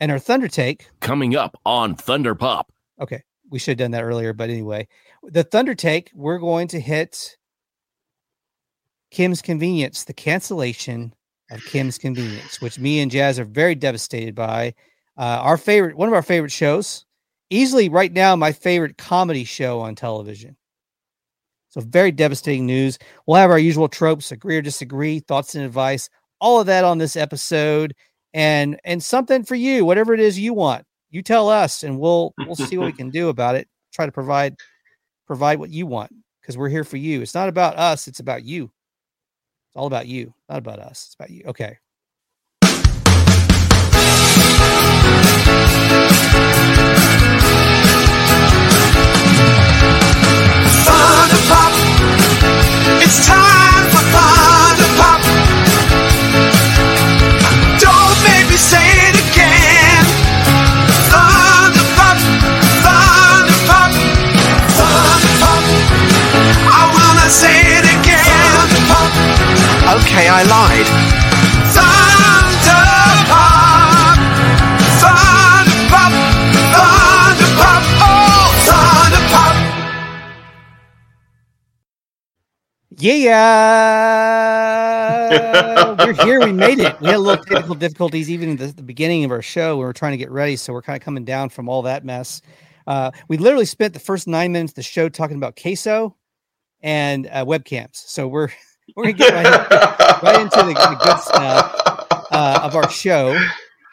And 0.00 0.12
our 0.12 0.18
thunder 0.18 0.48
take 0.48 0.88
coming 1.00 1.34
up 1.34 1.58
on 1.66 1.96
Thunder 1.96 2.34
Pop. 2.34 2.72
Okay, 3.00 3.22
we 3.50 3.58
should 3.58 3.72
have 3.72 3.78
done 3.78 3.90
that 3.90 4.04
earlier, 4.04 4.32
but 4.32 4.48
anyway, 4.48 4.86
the 5.22 5.42
thunder 5.42 5.74
take, 5.74 6.10
we're 6.14 6.38
going 6.38 6.68
to 6.68 6.80
hit 6.80 7.36
Kim's 9.10 9.42
Convenience, 9.42 10.04
the 10.04 10.12
cancellation 10.12 11.14
of 11.50 11.64
Kim's 11.64 11.98
Convenience, 11.98 12.60
which 12.60 12.78
me 12.78 13.00
and 13.00 13.10
Jazz 13.10 13.38
are 13.38 13.44
very 13.44 13.74
devastated 13.74 14.34
by. 14.34 14.74
Uh, 15.16 15.40
our 15.42 15.56
favorite, 15.56 15.96
one 15.96 16.08
of 16.08 16.14
our 16.14 16.22
favorite 16.22 16.52
shows, 16.52 17.04
easily 17.50 17.88
right 17.88 18.12
now, 18.12 18.36
my 18.36 18.52
favorite 18.52 18.98
comedy 18.98 19.44
show 19.44 19.80
on 19.80 19.94
television. 19.94 20.56
So, 21.70 21.80
very 21.80 22.12
devastating 22.12 22.66
news. 22.66 22.98
We'll 23.26 23.36
have 23.36 23.50
our 23.50 23.58
usual 23.58 23.88
tropes 23.88 24.30
agree 24.30 24.56
or 24.56 24.62
disagree, 24.62 25.20
thoughts 25.20 25.54
and 25.54 25.64
advice, 25.64 26.08
all 26.40 26.60
of 26.60 26.66
that 26.66 26.84
on 26.84 26.98
this 26.98 27.16
episode. 27.16 27.94
And 28.34 28.78
and 28.84 29.02
something 29.02 29.42
for 29.42 29.54
you, 29.54 29.84
whatever 29.84 30.14
it 30.14 30.20
is 30.20 30.38
you 30.38 30.54
want, 30.54 30.84
you 31.10 31.22
tell 31.22 31.48
us, 31.48 31.82
and 31.82 31.98
we'll 31.98 32.32
we'll 32.38 32.54
see 32.54 32.76
what 32.78 32.86
we 32.86 32.92
can 32.92 33.10
do 33.10 33.28
about 33.28 33.54
it. 33.54 33.68
Try 33.92 34.06
to 34.06 34.12
provide 34.12 34.54
provide 35.26 35.58
what 35.58 35.70
you 35.70 35.86
want 35.86 36.12
because 36.40 36.56
we're 36.56 36.68
here 36.68 36.84
for 36.84 36.98
you. 36.98 37.22
It's 37.22 37.34
not 37.34 37.48
about 37.48 37.76
us, 37.76 38.06
it's 38.06 38.20
about 38.20 38.44
you 38.44 38.70
all 39.78 39.86
about 39.86 40.08
you, 40.08 40.34
not 40.48 40.58
about 40.58 40.80
us. 40.80 41.06
It's 41.06 41.14
about 41.14 41.30
you. 41.30 41.44
Okay. 41.46 41.78
It's 53.00 53.26
time 53.26 53.37
I 70.30 70.42
lied. 70.42 70.86
Thunder 71.72 72.84
pop, 73.28 74.18
thunder 75.00 75.88
pop, 75.88 76.12
thunder 76.74 77.50
pop, 77.56 77.82
oh, 78.04 78.52
thunder 78.68 79.24
pop. 79.32 79.56
Yeah, 83.00 84.34
we're 86.04 86.12
here. 86.24 86.40
We 86.40 86.52
made 86.52 86.78
it. 86.78 87.00
We 87.00 87.06
had 87.06 87.16
a 87.16 87.18
little 87.20 87.42
technical 87.44 87.74
difficulties 87.74 88.28
even 88.30 88.52
at 88.52 88.58
the, 88.58 88.66
the 88.66 88.82
beginning 88.82 89.24
of 89.24 89.30
our 89.30 89.40
show. 89.40 89.78
We 89.78 89.84
were 89.84 89.94
trying 89.94 90.12
to 90.12 90.18
get 90.18 90.30
ready, 90.30 90.56
so 90.56 90.74
we're 90.74 90.82
kind 90.82 91.00
of 91.00 91.04
coming 91.04 91.24
down 91.24 91.48
from 91.48 91.68
all 91.70 91.80
that 91.82 92.04
mess. 92.04 92.42
Uh, 92.86 93.10
we 93.28 93.38
literally 93.38 93.64
spent 93.64 93.94
the 93.94 94.00
first 94.00 94.26
nine 94.26 94.52
minutes 94.52 94.72
of 94.72 94.76
the 94.76 94.82
show 94.82 95.08
talking 95.08 95.36
about 95.36 95.58
queso 95.60 96.14
and 96.82 97.26
uh, 97.28 97.44
webcams. 97.44 97.96
So 97.96 98.28
we're 98.28 98.50
we're 98.96 99.12
gonna 99.12 99.12
get 99.12 99.32
right, 99.34 100.22
right 100.22 100.40
into 100.40 100.56
the, 100.56 100.74
the, 100.74 100.98
good 101.02 101.18
stuff 101.20 102.06
uh, 102.30 102.60
of 102.62 102.74
our 102.74 102.90
show. 102.90 103.38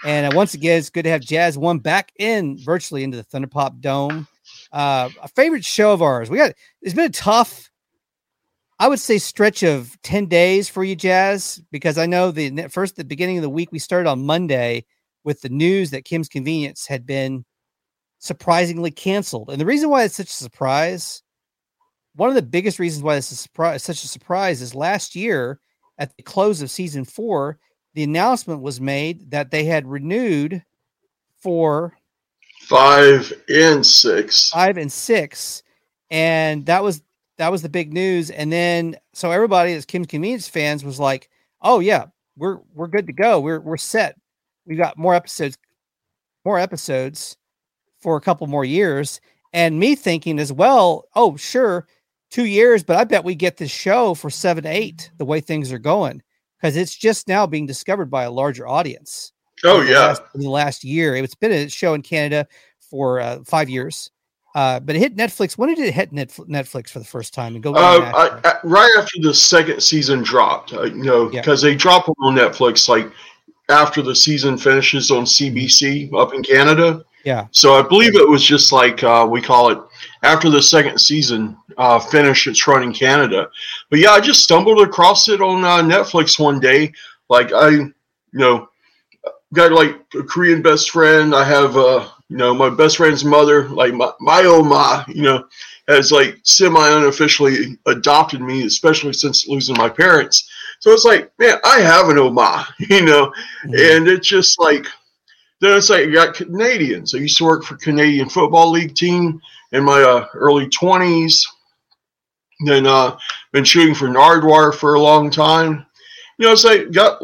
And 0.05 0.33
uh, 0.33 0.35
once 0.35 0.53
again, 0.53 0.77
it's 0.79 0.89
good 0.89 1.03
to 1.03 1.09
have 1.09 1.21
Jazz 1.21 1.57
One 1.57 1.79
back 1.79 2.11
in 2.17 2.57
virtually 2.57 3.03
into 3.03 3.17
the 3.17 3.23
Thunder 3.23 3.47
Pop 3.47 3.79
Dome. 3.79 4.27
Uh, 4.71 5.09
a 5.21 5.27
favorite 5.29 5.65
show 5.65 5.93
of 5.93 6.01
ours. 6.01 6.29
We 6.29 6.37
got. 6.37 6.53
It's 6.81 6.93
been 6.93 7.05
a 7.05 7.09
tough 7.09 7.69
I 8.77 8.89
would 8.89 8.99
say 8.99 9.17
stretch 9.19 9.63
of 9.63 9.97
10 10.03 10.25
days 10.25 10.67
for 10.67 10.83
you, 10.83 10.95
Jazz, 10.95 11.61
because 11.71 11.97
I 11.97 12.05
know 12.07 12.31
the 12.31 12.67
first, 12.67 12.97
the 12.97 13.05
beginning 13.05 13.37
of 13.37 13.41
the 13.41 13.49
week, 13.49 13.71
we 13.71 13.79
started 13.79 14.09
on 14.09 14.25
Monday 14.25 14.85
with 15.23 15.41
the 15.41 15.49
news 15.49 15.91
that 15.91 16.03
Kim's 16.03 16.27
Convenience 16.27 16.85
had 16.85 17.05
been 17.05 17.45
surprisingly 18.19 18.91
canceled. 18.91 19.49
And 19.49 19.61
the 19.61 19.65
reason 19.65 19.89
why 19.89 20.03
it's 20.03 20.15
such 20.15 20.27
a 20.27 20.33
surprise, 20.33 21.23
one 22.15 22.29
of 22.29 22.35
the 22.35 22.41
biggest 22.41 22.79
reasons 22.79 23.03
why 23.03 23.15
this 23.15 23.31
is 23.31 23.47
such 23.83 24.03
a 24.03 24.07
surprise 24.07 24.61
is 24.61 24.73
last 24.73 25.15
year 25.15 25.59
at 25.97 26.15
the 26.15 26.23
close 26.23 26.61
of 26.61 26.71
season 26.71 27.05
four, 27.05 27.59
the 27.93 28.03
announcement 28.03 28.61
was 28.61 28.81
made 28.81 29.31
that 29.31 29.51
they 29.51 29.65
had 29.65 29.87
renewed 29.87 30.63
for 31.41 31.97
five 32.61 33.31
and 33.49 33.85
six. 33.85 34.49
Five 34.49 34.77
and 34.77 34.91
six. 34.91 35.63
And 36.09 36.65
that 36.65 36.83
was 36.83 37.01
that 37.37 37.51
was 37.51 37.61
the 37.61 37.69
big 37.69 37.93
news. 37.93 38.29
And 38.29 38.51
then 38.51 38.97
so 39.13 39.31
everybody 39.31 39.73
as 39.73 39.85
Kim's 39.85 40.07
Convenience 40.07 40.47
fans 40.47 40.83
was 40.83 40.99
like, 40.99 41.29
"Oh 41.61 41.79
yeah, 41.79 42.05
we're 42.37 42.59
we're 42.73 42.87
good 42.87 43.07
to 43.07 43.13
go. 43.13 43.39
We're 43.39 43.59
we're 43.59 43.77
set. 43.77 44.19
We've 44.65 44.77
got 44.77 44.97
more 44.97 45.15
episodes, 45.15 45.57
more 46.43 46.59
episodes 46.59 47.37
for 47.99 48.17
a 48.17 48.21
couple 48.21 48.47
more 48.47 48.65
years." 48.65 49.19
And 49.53 49.79
me 49.79 49.95
thinking 49.95 50.39
as 50.39 50.51
well, 50.51 51.05
"Oh 51.15 51.37
sure, 51.37 51.87
two 52.35 52.45
years, 52.45 52.83
but 52.83 52.97
I 52.97 53.03
bet 53.03 53.23
we 53.23 53.35
get 53.35 53.57
this 53.57 53.71
show 53.71 54.13
for 54.13 54.29
seven, 54.29 54.65
eight. 54.65 55.11
The 55.17 55.25
way 55.25 55.41
things 55.41 55.71
are 55.71 55.79
going, 55.79 56.21
because 56.59 56.75
it's 56.75 56.95
just 56.95 57.27
now 57.27 57.45
being 57.47 57.65
discovered 57.65 58.11
by 58.11 58.23
a 58.23 58.31
larger 58.31 58.67
audience." 58.67 59.33
Oh 59.63 59.81
yeah, 59.81 59.99
last, 59.99 60.21
in 60.35 60.41
the 60.41 60.49
last 60.49 60.83
year, 60.83 61.15
it's 61.15 61.35
been 61.35 61.51
a 61.51 61.69
show 61.69 61.93
in 61.93 62.01
Canada 62.01 62.47
for 62.79 63.19
uh, 63.19 63.39
five 63.45 63.69
years 63.69 64.11
uh, 64.55 64.79
but 64.79 64.95
it 64.95 64.99
hit 64.99 65.17
Netflix. 65.17 65.57
When 65.57 65.67
did 65.67 65.79
it 65.79 65.93
hit 65.93 66.13
Netflix 66.13 66.89
for 66.89 66.99
the 66.99 67.05
first 67.05 67.33
time? 67.33 67.55
And 67.55 67.61
go 67.61 67.73
uh, 67.73 68.39
I, 68.45 68.57
right 68.63 68.89
after 68.97 69.19
the 69.21 69.33
second 69.33 69.83
season 69.83 70.23
dropped. 70.23 70.71
Uh, 70.71 70.83
you 70.83 71.03
know, 71.03 71.27
because 71.27 71.61
yeah. 71.61 71.71
they 71.71 71.75
drop 71.75 72.05
them 72.05 72.15
on 72.21 72.35
Netflix 72.35 72.87
like 72.87 73.11
after 73.67 74.01
the 74.01 74.15
season 74.15 74.57
finishes 74.57 75.11
on 75.11 75.25
CBC 75.25 76.13
up 76.13 76.33
in 76.33 76.41
Canada. 76.41 77.03
Yeah. 77.25 77.47
So 77.51 77.73
I 77.73 77.81
believe 77.81 78.15
it 78.15 78.29
was 78.29 78.45
just 78.45 78.71
like 78.71 79.03
uh, 79.03 79.27
we 79.29 79.41
call 79.41 79.71
it 79.71 79.79
after 80.25 80.49
the 80.49 80.61
second 80.61 80.99
season 80.99 81.57
uh, 81.77 81.99
finished 81.99 82.47
its 82.47 82.67
run 82.67 82.83
in 82.83 82.93
Canada. 82.93 83.49
But 83.89 83.99
yeah, 83.99 84.11
I 84.11 84.19
just 84.19 84.43
stumbled 84.43 84.81
across 84.81 85.29
it 85.29 85.41
on 85.41 85.63
uh, 85.63 85.81
Netflix 85.81 86.39
one 86.39 86.59
day. 86.59 86.91
Like 87.29 87.53
I, 87.53 87.69
you 87.69 87.93
know, 88.33 88.69
got 89.53 89.71
like 89.71 89.95
a 90.15 90.23
Korean 90.23 90.61
best 90.61 90.91
friend. 90.91 91.33
I 91.35 91.43
have 91.43 91.77
uh, 91.77 92.07
you 92.29 92.37
know, 92.37 92.53
my 92.53 92.69
best 92.69 92.97
friend's 92.97 93.23
mother, 93.23 93.69
like 93.69 93.93
my, 93.93 94.11
my 94.19 94.41
oma, 94.41 95.05
you 95.07 95.21
know, 95.21 95.45
has 95.87 96.11
like 96.11 96.39
semi 96.43 96.89
unofficially 96.89 97.77
adopted 97.85 98.41
me, 98.41 98.65
especially 98.65 99.13
since 99.13 99.47
losing 99.47 99.77
my 99.77 99.89
parents. 99.89 100.49
So 100.79 100.91
it's 100.91 101.05
like, 101.05 101.31
man, 101.37 101.57
I 101.63 101.79
have 101.81 102.09
an 102.09 102.17
oma, 102.17 102.67
you 102.79 103.05
know, 103.05 103.27
mm-hmm. 103.27 103.73
and 103.73 104.07
it's 104.07 104.27
just 104.27 104.59
like, 104.59 104.87
then 105.61 105.77
it's 105.77 105.89
like, 105.89 106.05
you 106.05 106.13
got 106.13 106.35
Canadians. 106.35 107.15
I 107.15 107.19
used 107.19 107.37
to 107.37 107.45
work 107.45 107.63
for 107.63 107.77
Canadian 107.77 108.29
Football 108.29 108.71
League 108.71 108.95
team 108.95 109.41
in 109.71 109.83
my 109.83 110.01
uh, 110.01 110.27
early 110.33 110.67
20s. 110.67 111.45
Then 112.65 112.87
uh, 112.87 113.17
been 113.51 113.63
shooting 113.63 113.95
for 113.95 114.07
Nardwuar 114.07 114.73
for 114.73 114.93
a 114.93 115.01
long 115.01 115.29
time. 115.29 115.85
You 116.37 116.47
know, 116.47 116.53
it's 116.53 116.63
like 116.63 116.91
got 116.91 117.21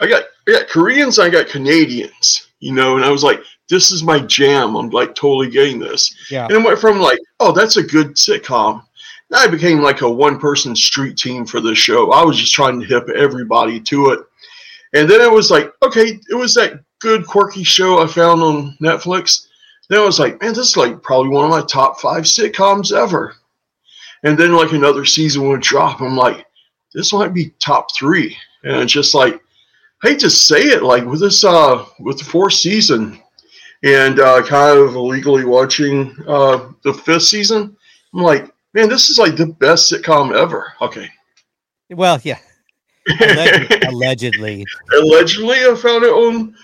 I 0.00 0.06
got 0.06 0.24
I 0.48 0.52
got 0.52 0.68
Koreans, 0.68 1.18
I 1.18 1.28
got 1.28 1.48
Canadians, 1.48 2.48
you 2.60 2.72
know, 2.72 2.96
and 2.96 3.04
I 3.04 3.10
was 3.10 3.24
like, 3.24 3.40
this 3.68 3.90
is 3.90 4.02
my 4.02 4.18
jam. 4.20 4.76
I'm 4.76 4.90
like 4.90 5.14
totally 5.14 5.50
getting 5.50 5.78
this. 5.78 6.14
Yeah. 6.30 6.44
And 6.44 6.52
it 6.52 6.64
went 6.64 6.78
from 6.78 7.00
like, 7.00 7.18
oh, 7.38 7.52
that's 7.52 7.76
a 7.76 7.82
good 7.82 8.14
sitcom. 8.16 8.82
I 9.32 9.46
became 9.46 9.80
like 9.80 10.00
a 10.00 10.10
one 10.10 10.40
person 10.40 10.74
street 10.74 11.16
team 11.16 11.46
for 11.46 11.60
the 11.60 11.74
show. 11.74 12.10
I 12.10 12.24
was 12.24 12.36
just 12.36 12.52
trying 12.52 12.80
to 12.80 12.86
hip 12.86 13.08
everybody 13.10 13.80
to 13.80 14.10
it. 14.10 14.20
And 14.92 15.08
then 15.08 15.20
it 15.20 15.30
was 15.30 15.52
like, 15.52 15.72
okay, 15.84 16.18
it 16.30 16.34
was 16.34 16.54
that 16.54 16.80
good 17.00 17.26
quirky 17.26 17.64
show 17.64 18.02
I 18.02 18.06
found 18.06 18.42
on 18.42 18.76
Netflix. 18.80 19.48
Then 19.88 20.00
I 20.00 20.04
was 20.04 20.20
like, 20.20 20.40
man, 20.40 20.52
this 20.52 20.70
is 20.70 20.76
like 20.76 21.02
probably 21.02 21.30
one 21.30 21.44
of 21.44 21.50
my 21.50 21.62
top 21.62 22.00
five 22.00 22.24
sitcoms 22.24 22.96
ever. 22.96 23.34
And 24.22 24.38
then 24.38 24.54
like 24.54 24.72
another 24.72 25.04
season 25.04 25.48
would 25.48 25.62
drop. 25.62 26.00
I'm 26.00 26.16
like, 26.16 26.46
this 26.94 27.12
might 27.12 27.34
be 27.34 27.52
top 27.58 27.94
three. 27.94 28.36
And 28.62 28.76
it's 28.76 28.92
just 28.92 29.14
like, 29.14 29.40
I 30.02 30.08
hate 30.08 30.20
to 30.20 30.30
say 30.30 30.60
it, 30.60 30.82
like 30.82 31.04
with 31.04 31.20
this 31.20 31.44
uh 31.44 31.84
with 31.98 32.18
the 32.18 32.24
fourth 32.24 32.54
season, 32.54 33.20
and 33.82 34.20
uh, 34.20 34.42
kind 34.42 34.78
of 34.78 34.94
illegally 34.94 35.44
watching 35.44 36.16
uh, 36.26 36.70
the 36.82 36.92
fifth 36.92 37.22
season. 37.22 37.76
I'm 38.14 38.22
like, 38.22 38.50
man, 38.74 38.88
this 38.88 39.10
is 39.10 39.18
like 39.18 39.36
the 39.36 39.46
best 39.46 39.90
sitcom 39.90 40.34
ever. 40.34 40.72
Okay. 40.80 41.08
Well, 41.90 42.20
yeah. 42.22 42.38
Allegedly. 43.20 43.88
allegedly. 43.88 44.66
Allegedly, 44.92 45.56
I 45.56 45.74
found 45.74 46.04
it 46.04 46.12
on 46.12 46.54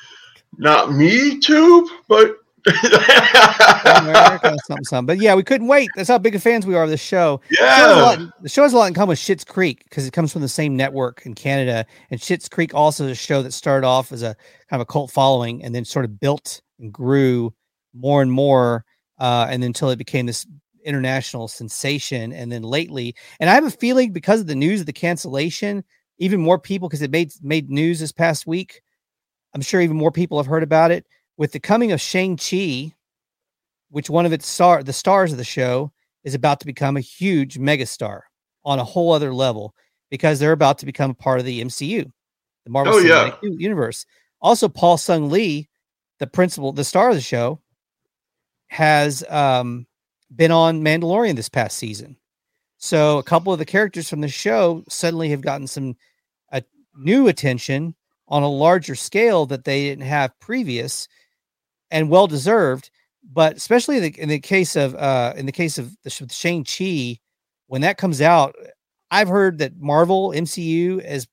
not 0.59 0.93
me 0.93 1.39
tube, 1.39 1.89
but 2.09 2.37
America, 2.67 4.57
something, 4.67 4.85
something. 4.85 5.07
But 5.07 5.19
yeah, 5.19 5.35
we 5.35 5.43
couldn't 5.43 5.69
wait. 5.69 5.89
That's 5.95 6.09
how 6.09 6.19
big 6.19 6.35
of 6.35 6.43
fans 6.43 6.67
we 6.67 6.75
are 6.75 6.85
of 6.85 6.91
this 6.91 7.01
show. 7.01 7.41
Yeah. 7.51 8.27
The 8.41 8.49
show 8.49 8.63
has 8.63 8.73
a 8.73 8.77
lot, 8.77 8.89
in 8.89 8.95
common 8.95 9.11
with 9.11 9.19
Schitt's 9.19 9.45
Creek 9.45 9.85
because 9.85 10.07
it 10.07 10.13
comes 10.13 10.33
from 10.33 10.43
the 10.43 10.49
same 10.49 10.77
network 10.77 11.25
in 11.25 11.35
Canada. 11.35 11.87
And 12.11 12.21
Schitt's 12.21 12.49
Creek 12.49 12.75
also 12.75 13.05
is 13.05 13.13
a 13.13 13.15
show 13.15 13.43
that 13.43 13.53
started 13.53 13.87
off 13.87 14.13
as 14.13 14.23
a 14.23 14.37
kind 14.69 14.81
of 14.81 14.89
a 14.89 14.93
cult 14.93 15.11
following 15.11 15.63
and 15.63 15.75
then 15.75 15.85
sort 15.85 16.05
of 16.05 16.19
built 16.19 16.61
and 16.79 16.93
grew 16.93 17.55
more 17.95 18.21
and 18.23 18.33
more, 18.33 18.85
uh, 19.19 19.47
and 19.49 19.65
until 19.65 19.91
it 19.91 19.97
became 19.97 20.27
this 20.27 20.47
international 20.85 21.49
sensation. 21.49 22.33
And 22.33 22.51
then 22.51 22.63
lately, 22.63 23.15
and 23.41 23.49
I 23.49 23.55
have 23.55 23.65
a 23.65 23.71
feeling 23.71 24.13
because 24.13 24.41
of 24.41 24.47
the 24.47 24.55
news 24.55 24.81
of 24.81 24.87
the 24.87 24.93
cancellation, 24.93 25.85
even 26.19 26.41
more 26.41 26.59
people 26.59 26.89
because 26.89 27.03
it 27.03 27.11
made 27.11 27.31
made 27.43 27.71
news 27.71 28.01
this 28.01 28.13
past 28.13 28.47
week. 28.47 28.83
I'm 29.57 29.63
sure 29.63 29.81
even 29.81 29.97
more 29.97 30.13
people 30.13 30.37
have 30.37 30.45
heard 30.45 30.63
about 30.63 30.91
it 30.91 31.07
with 31.39 31.53
the 31.53 31.59
coming 31.59 31.91
of 31.91 31.99
Shang 31.99 32.37
Chi, 32.37 32.93
which 33.89 34.11
one 34.11 34.27
of 34.27 34.35
its 34.35 34.47
star 34.47 34.83
the 34.83 34.93
stars 34.93 35.33
of 35.33 35.39
the 35.39 35.45
show 35.45 35.91
is 36.25 36.35
about 36.35 36.61
to 36.61 36.67
become 36.67 36.99
a 36.99 37.01
huge 37.01 37.57
megastar 37.59 38.21
on 38.67 38.79
a 38.79 38.85
whole 38.85 39.15
other 39.15 39.33
level 39.33 39.75
because 40.11 40.39
they're 40.39 40.53
about 40.53 40.77
to 40.81 40.85
become 40.85 41.13
a 41.13 41.15
part 41.15 41.41
of 41.41 41.47
the 41.47 41.63
MCU, 41.63 42.05
the 42.65 42.71
Marvel 42.71 42.93
oh, 42.93 43.03
Cinematic 43.03 43.39
yeah. 43.43 43.51
Universe. 43.57 44.05
Also, 44.43 44.69
Paul 44.69 44.99
Sung 44.99 45.31
Lee 45.31 45.71
the 46.19 46.27
principal, 46.27 46.73
the 46.73 46.85
star 46.85 47.09
of 47.09 47.15
the 47.15 47.23
show, 47.23 47.59
has 48.67 49.25
um, 49.31 49.87
been 50.35 50.51
on 50.51 50.85
Mandalorian 50.85 51.35
this 51.35 51.49
past 51.49 51.79
season. 51.79 52.19
So 52.77 53.17
a 53.17 53.23
couple 53.23 53.55
of 53.55 53.59
the 53.59 53.65
characters 53.65 54.11
from 54.11 54.21
the 54.21 54.29
show 54.29 54.85
suddenly 54.91 55.31
have 55.31 55.41
gotten 55.41 55.67
some 55.67 55.97
uh, 56.53 56.61
new 56.95 57.29
attention 57.29 57.95
on 58.29 58.43
a 58.43 58.49
larger 58.49 58.95
scale 58.95 59.47
that 59.47 59.65
they 59.65 59.85
didn't 59.85 60.05
have 60.05 60.39
previous, 60.41 61.09
and 61.91 62.11
well 62.11 62.27
deserved. 62.27 62.91
But 63.33 63.57
especially 63.57 63.97
in 63.97 64.03
the, 64.03 64.21
in 64.21 64.29
the 64.29 64.41
case 64.41 64.77
of 64.77 64.95
uh, 64.95 65.35
in 65.37 65.47
the 65.47 65.53
case 65.53 65.79
of 65.79 65.97
the 66.03 66.11
Shang 66.11 66.65
Chi, 66.65 67.19
when 67.67 67.83
that 67.83 67.99
comes 67.99 68.21
out, 68.21 68.55
I've 69.11 69.29
heard 69.29 69.59
that 69.59 69.79
Marvel 69.79 70.31
MCU 70.31 71.05
is 71.05 71.27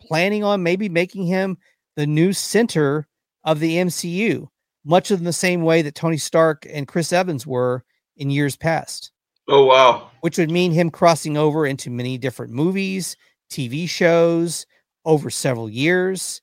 planning 0.00 0.44
on 0.44 0.62
maybe 0.62 0.88
making 0.88 1.26
him 1.26 1.58
the 1.96 2.06
new 2.06 2.32
center 2.32 3.06
of 3.44 3.60
the 3.60 3.76
MCU, 3.76 4.48
much 4.84 5.10
in 5.10 5.24
the 5.24 5.32
same 5.32 5.62
way 5.62 5.82
that 5.82 5.94
Tony 5.94 6.18
Stark 6.18 6.66
and 6.70 6.88
Chris 6.88 7.12
Evans 7.12 7.46
were 7.46 7.84
in 8.16 8.30
years 8.30 8.56
past. 8.56 9.12
Oh, 9.48 9.64
wow. 9.64 10.10
Which 10.20 10.38
would 10.38 10.50
mean 10.50 10.72
him 10.72 10.90
crossing 10.90 11.36
over 11.36 11.66
into 11.66 11.88
many 11.88 12.18
different 12.18 12.52
movies, 12.52 13.16
TV 13.50 13.88
shows 13.88 14.66
over 15.06 15.30
several 15.30 15.70
years, 15.70 16.42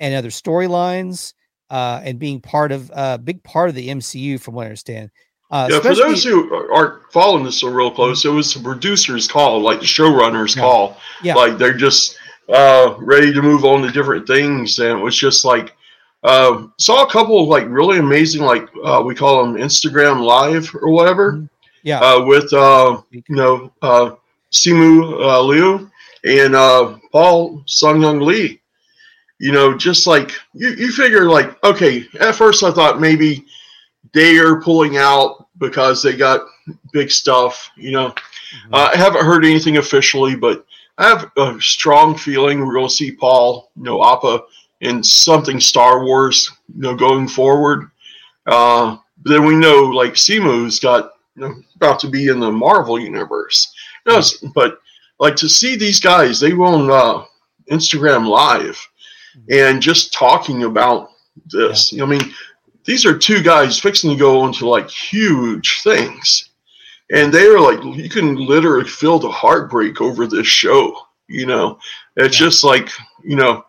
and 0.00 0.14
other 0.14 0.30
storylines, 0.30 1.34
uh, 1.68 2.00
and 2.02 2.18
being 2.18 2.40
part 2.40 2.72
of 2.72 2.88
a 2.90 2.96
uh, 2.96 3.18
big 3.18 3.42
part 3.42 3.68
of 3.68 3.74
the 3.74 3.88
MCU, 3.88 4.40
from 4.40 4.54
what 4.54 4.62
I 4.62 4.66
understand. 4.66 5.10
Uh, 5.50 5.68
yeah, 5.70 5.80
for 5.80 5.94
those 5.94 6.24
who 6.24 6.52
aren't 6.72 7.00
following 7.12 7.44
this 7.44 7.60
so 7.60 7.68
real 7.68 7.90
close, 7.90 8.24
it 8.24 8.30
was 8.30 8.54
the 8.54 8.60
producer's 8.60 9.28
call, 9.28 9.60
like 9.60 9.80
the 9.80 9.86
showrunner's 9.86 10.56
yeah. 10.56 10.62
call. 10.62 10.96
Yeah. 11.22 11.34
Like 11.34 11.58
they're 11.58 11.76
just 11.76 12.18
uh, 12.48 12.94
ready 12.98 13.32
to 13.32 13.42
move 13.42 13.64
on 13.64 13.82
to 13.82 13.90
different 13.90 14.26
things. 14.26 14.78
And 14.78 14.98
it 14.98 15.02
was 15.02 15.16
just 15.16 15.44
like, 15.44 15.76
uh, 16.24 16.66
saw 16.78 17.04
a 17.04 17.10
couple 17.10 17.40
of 17.40 17.48
like 17.48 17.66
really 17.68 17.98
amazing, 17.98 18.42
like 18.42 18.68
uh, 18.82 19.02
we 19.04 19.14
call 19.14 19.44
them 19.44 19.56
Instagram 19.56 20.24
Live 20.24 20.74
or 20.74 20.90
whatever. 20.90 21.34
Mm-hmm. 21.34 21.46
Yeah. 21.82 22.00
Uh, 22.00 22.24
with 22.24 22.52
uh, 22.52 23.02
you 23.10 23.22
know 23.28 23.70
uh, 23.82 24.12
Simu 24.50 25.20
uh, 25.20 25.42
Liu 25.42 25.90
and 26.24 26.54
uh, 26.54 26.96
Paul 27.12 27.62
Sun-Hyung 27.66 28.24
Lee. 28.24 28.60
You 29.38 29.52
know, 29.52 29.76
just 29.76 30.06
like 30.06 30.32
you, 30.54 30.70
you 30.70 30.92
figure, 30.92 31.28
like, 31.28 31.62
okay, 31.64 32.06
at 32.20 32.34
first 32.34 32.62
I 32.62 32.70
thought 32.70 33.00
maybe 33.00 33.44
they 34.12 34.38
are 34.38 34.60
pulling 34.60 34.96
out 34.96 35.48
because 35.58 36.02
they 36.02 36.16
got 36.16 36.46
big 36.92 37.10
stuff. 37.10 37.70
You 37.76 37.92
know, 37.92 38.08
mm-hmm. 38.08 38.74
uh, 38.74 38.90
I 38.94 38.96
haven't 38.96 39.24
heard 39.24 39.44
anything 39.44 39.76
officially, 39.76 40.36
but 40.36 40.64
I 40.98 41.08
have 41.08 41.30
a 41.36 41.60
strong 41.60 42.16
feeling 42.16 42.60
we're 42.60 42.74
going 42.74 42.88
to 42.88 42.94
see 42.94 43.12
Paul, 43.12 43.70
you 43.76 43.82
know, 43.82 44.02
Appa 44.04 44.44
in 44.80 45.02
something 45.02 45.58
Star 45.58 46.04
Wars, 46.04 46.50
you 46.74 46.82
know, 46.82 46.94
going 46.94 47.26
forward. 47.26 47.90
Uh, 48.46 48.98
then 49.24 49.44
we 49.44 49.56
know 49.56 49.82
like 49.82 50.12
Simu's 50.12 50.78
got 50.78 51.12
you 51.34 51.42
know, 51.42 51.54
about 51.76 51.98
to 52.00 52.08
be 52.08 52.28
in 52.28 52.38
the 52.38 52.52
Marvel 52.52 52.98
universe. 52.98 53.74
No, 54.06 54.22
but 54.54 54.78
like 55.18 55.36
to 55.36 55.48
see 55.48 55.76
these 55.76 56.00
guys, 56.00 56.40
they 56.40 56.52
were 56.52 56.66
on 56.66 56.90
uh, 56.90 57.24
Instagram 57.70 58.26
Live 58.26 58.78
and 59.50 59.80
just 59.80 60.12
talking 60.12 60.64
about 60.64 61.10
this. 61.46 61.92
Yeah. 61.92 62.04
I 62.04 62.06
mean, 62.06 62.22
these 62.84 63.06
are 63.06 63.16
two 63.16 63.42
guys 63.42 63.78
fixing 63.78 64.10
to 64.10 64.16
go 64.16 64.46
into 64.46 64.68
like 64.68 64.90
huge 64.90 65.82
things. 65.82 66.50
And 67.12 67.32
they 67.32 67.46
are 67.46 67.60
like, 67.60 67.82
you 67.96 68.08
can 68.08 68.36
literally 68.36 68.88
feel 68.88 69.18
the 69.18 69.30
heartbreak 69.30 70.00
over 70.00 70.26
this 70.26 70.46
show. 70.46 70.96
You 71.28 71.46
know, 71.46 71.78
it's 72.16 72.38
yeah. 72.38 72.46
just 72.46 72.64
like, 72.64 72.90
you 73.22 73.36
know, 73.36 73.64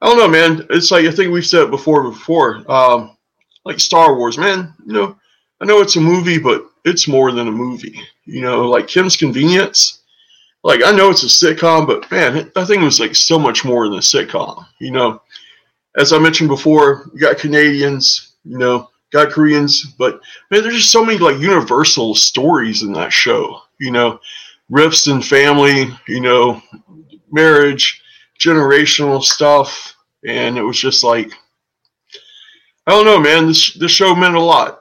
I 0.00 0.06
don't 0.06 0.18
know, 0.18 0.28
man. 0.28 0.66
It's 0.70 0.90
like 0.90 1.06
I 1.06 1.10
think 1.10 1.32
we've 1.32 1.46
said 1.46 1.62
it 1.62 1.70
before. 1.70 2.02
Before, 2.02 2.70
um, 2.70 3.16
like 3.64 3.80
Star 3.80 4.16
Wars, 4.16 4.36
man. 4.36 4.74
You 4.84 4.92
know, 4.92 5.18
I 5.60 5.64
know 5.64 5.80
it's 5.80 5.96
a 5.96 6.00
movie, 6.00 6.38
but 6.38 6.66
it's 6.84 7.08
more 7.08 7.32
than 7.32 7.48
a 7.48 7.52
movie. 7.52 7.98
You 8.26 8.42
know, 8.42 8.68
like 8.68 8.88
Kim's 8.88 9.16
Convenience. 9.16 10.02
Like 10.66 10.82
I 10.84 10.90
know 10.90 11.10
it's 11.10 11.22
a 11.22 11.26
sitcom, 11.26 11.86
but 11.86 12.10
man, 12.10 12.50
I 12.56 12.64
think 12.64 12.82
it 12.82 12.86
was 12.86 12.98
like 12.98 13.14
so 13.14 13.38
much 13.38 13.64
more 13.64 13.88
than 13.88 13.98
a 13.98 14.00
sitcom. 14.00 14.66
You 14.80 14.90
know, 14.90 15.22
as 15.94 16.12
I 16.12 16.18
mentioned 16.18 16.48
before, 16.48 17.08
you 17.14 17.20
got 17.20 17.38
Canadians, 17.38 18.34
you 18.44 18.58
know, 18.58 18.90
got 19.12 19.30
Koreans, 19.30 19.94
but 19.96 20.20
man, 20.50 20.64
there's 20.64 20.78
just 20.78 20.90
so 20.90 21.04
many 21.04 21.18
like 21.18 21.38
universal 21.38 22.16
stories 22.16 22.82
in 22.82 22.92
that 22.94 23.12
show. 23.12 23.60
You 23.78 23.92
know, 23.92 24.18
rifts 24.68 25.06
in 25.06 25.22
family. 25.22 25.88
You 26.08 26.20
know, 26.20 26.60
marriage 27.30 28.02
generational 28.36 29.22
stuff, 29.22 29.94
and 30.26 30.58
it 30.58 30.62
was 30.62 30.80
just 30.80 31.04
like 31.04 31.30
I 32.88 32.90
don't 32.90 33.04
know, 33.04 33.20
man. 33.20 33.46
This 33.46 33.72
this 33.74 33.92
show 33.92 34.16
meant 34.16 34.34
a 34.34 34.40
lot. 34.40 34.80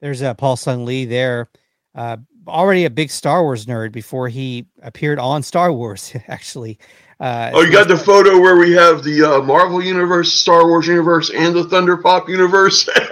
There's 0.00 0.22
uh, 0.22 0.34
Paul 0.34 0.54
Sun 0.54 0.84
Lee 0.84 1.06
there, 1.06 1.50
uh, 1.96 2.18
already 2.48 2.84
a 2.84 2.90
big 2.90 3.10
Star 3.10 3.42
Wars 3.42 3.66
nerd 3.66 3.92
before 3.92 4.28
he 4.28 4.66
appeared 4.82 5.18
on 5.18 5.42
Star 5.42 5.72
Wars. 5.72 6.14
Actually, 6.28 6.78
uh, 7.20 7.50
oh, 7.54 7.62
you 7.62 7.70
got 7.72 7.88
the 7.88 7.96
photo 7.96 8.38
where 8.38 8.56
we 8.56 8.72
have 8.72 9.02
the 9.04 9.22
uh, 9.22 9.42
Marvel 9.42 9.82
universe, 9.82 10.32
Star 10.32 10.66
Wars 10.66 10.86
universe, 10.86 11.30
and 11.30 11.54
the 11.54 11.64
Thunder 11.64 11.96
Pop 11.96 12.28
universe. 12.28 12.88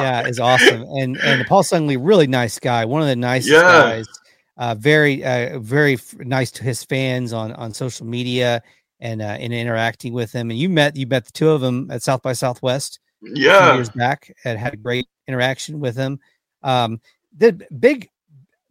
yeah, 0.00 0.26
is 0.26 0.40
awesome, 0.40 0.82
and 0.82 1.16
and 1.18 1.46
Paul 1.46 1.62
Sun 1.62 1.86
Lee, 1.86 1.96
really 1.96 2.26
nice 2.26 2.58
guy, 2.58 2.84
one 2.84 3.02
of 3.02 3.08
the 3.08 3.16
nicest 3.16 3.52
yeah. 3.52 3.60
guys 3.62 4.06
uh, 4.56 4.74
very 4.74 5.24
uh, 5.24 5.58
very 5.58 5.98
nice 6.18 6.50
to 6.52 6.64
his 6.64 6.82
fans 6.82 7.32
on 7.32 7.52
on 7.52 7.74
social 7.74 8.06
media 8.06 8.62
and 9.00 9.20
uh, 9.20 9.36
and 9.38 9.52
interacting 9.52 10.12
with 10.12 10.32
them. 10.32 10.50
And 10.50 10.58
you 10.58 10.68
met 10.68 10.96
you 10.96 11.06
met 11.06 11.26
the 11.26 11.32
two 11.32 11.50
of 11.50 11.60
them 11.60 11.90
at 11.90 12.02
South 12.02 12.22
by 12.22 12.32
Southwest. 12.32 13.00
Yeah, 13.22 13.74
years 13.74 13.90
back 13.90 14.34
and 14.44 14.58
had 14.58 14.74
a 14.74 14.78
great 14.78 15.06
interaction 15.26 15.80
with 15.80 15.94
them. 15.94 16.20
Um, 16.62 17.00
the 17.36 17.52
big 17.78 18.08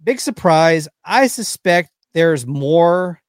big 0.03 0.19
surprise. 0.19 0.87
I 1.03 1.27
suspect 1.27 1.91
there's 2.13 2.45
more, 2.45 3.21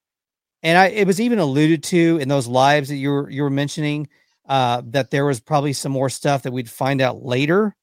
and 0.62 0.79
I 0.79 0.88
it 0.88 1.07
was 1.07 1.20
even 1.20 1.38
alluded 1.38 1.83
to 1.85 2.18
in 2.20 2.29
those 2.29 2.46
lives 2.46 2.88
that 2.88 2.96
you 2.96 3.11
were 3.11 3.31
you 3.31 3.42
were 3.42 3.51
mentioning 3.51 4.09
uh, 4.49 4.83
that 4.87 5.11
there 5.11 5.25
was 5.25 5.40
probably 5.40 5.72
some 5.72 5.92
more 5.92 6.09
stuff 6.09 6.42
that 6.42 6.53
we'd 6.53 6.70
find 6.70 7.01
out 7.01 7.25
later. 7.25 7.75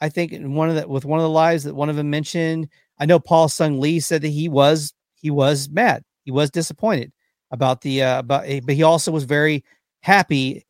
I 0.00 0.08
think 0.08 0.32
in 0.32 0.54
one 0.54 0.68
of 0.68 0.76
the 0.76 0.88
with 0.88 1.04
one 1.04 1.18
of 1.18 1.24
the 1.24 1.30
lives 1.30 1.64
that 1.64 1.74
one 1.74 1.88
of 1.88 1.96
them 1.96 2.10
mentioned 2.10 2.68
I 2.98 3.06
know 3.06 3.18
Paul 3.18 3.48
Sung 3.48 3.80
Lee 3.80 4.00
said 4.00 4.22
that 4.22 4.28
he 4.28 4.48
was 4.48 4.92
he 5.14 5.30
was 5.30 5.68
mad. 5.68 6.04
He 6.24 6.30
was 6.30 6.50
disappointed 6.50 7.12
about 7.50 7.80
the 7.80 8.02
uh, 8.02 8.18
about 8.20 8.44
eh, 8.46 8.60
but 8.64 8.74
he 8.74 8.82
also 8.82 9.10
was 9.10 9.24
very 9.24 9.64
happy 10.00 10.64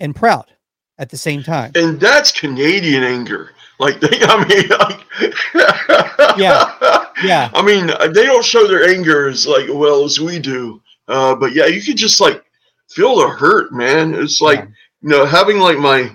and 0.00 0.14
proud 0.14 0.53
at 0.98 1.10
the 1.10 1.16
same 1.16 1.42
time. 1.42 1.72
And 1.74 1.98
that's 1.98 2.32
Canadian 2.32 3.02
anger. 3.02 3.50
Like 3.78 4.00
they, 4.00 4.18
I 4.22 4.44
mean, 4.48 4.68
like, 4.68 6.38
yeah, 6.38 7.06
yeah. 7.22 7.50
I 7.52 7.62
mean, 7.62 7.86
they 8.12 8.24
don't 8.24 8.44
show 8.44 8.66
their 8.66 8.88
anger 8.88 9.28
as 9.28 9.46
like 9.46 9.68
well 9.68 10.04
as 10.04 10.20
we 10.20 10.38
do. 10.38 10.80
Uh, 11.08 11.34
but 11.34 11.52
yeah, 11.54 11.66
you 11.66 11.82
could 11.82 11.96
just 11.96 12.20
like 12.20 12.44
feel 12.88 13.16
the 13.16 13.28
hurt, 13.28 13.72
man. 13.72 14.14
It's 14.14 14.40
like 14.40 14.60
yeah. 14.60 14.66
you 15.02 15.08
know 15.08 15.26
having 15.26 15.58
like 15.58 15.78
my 15.78 16.10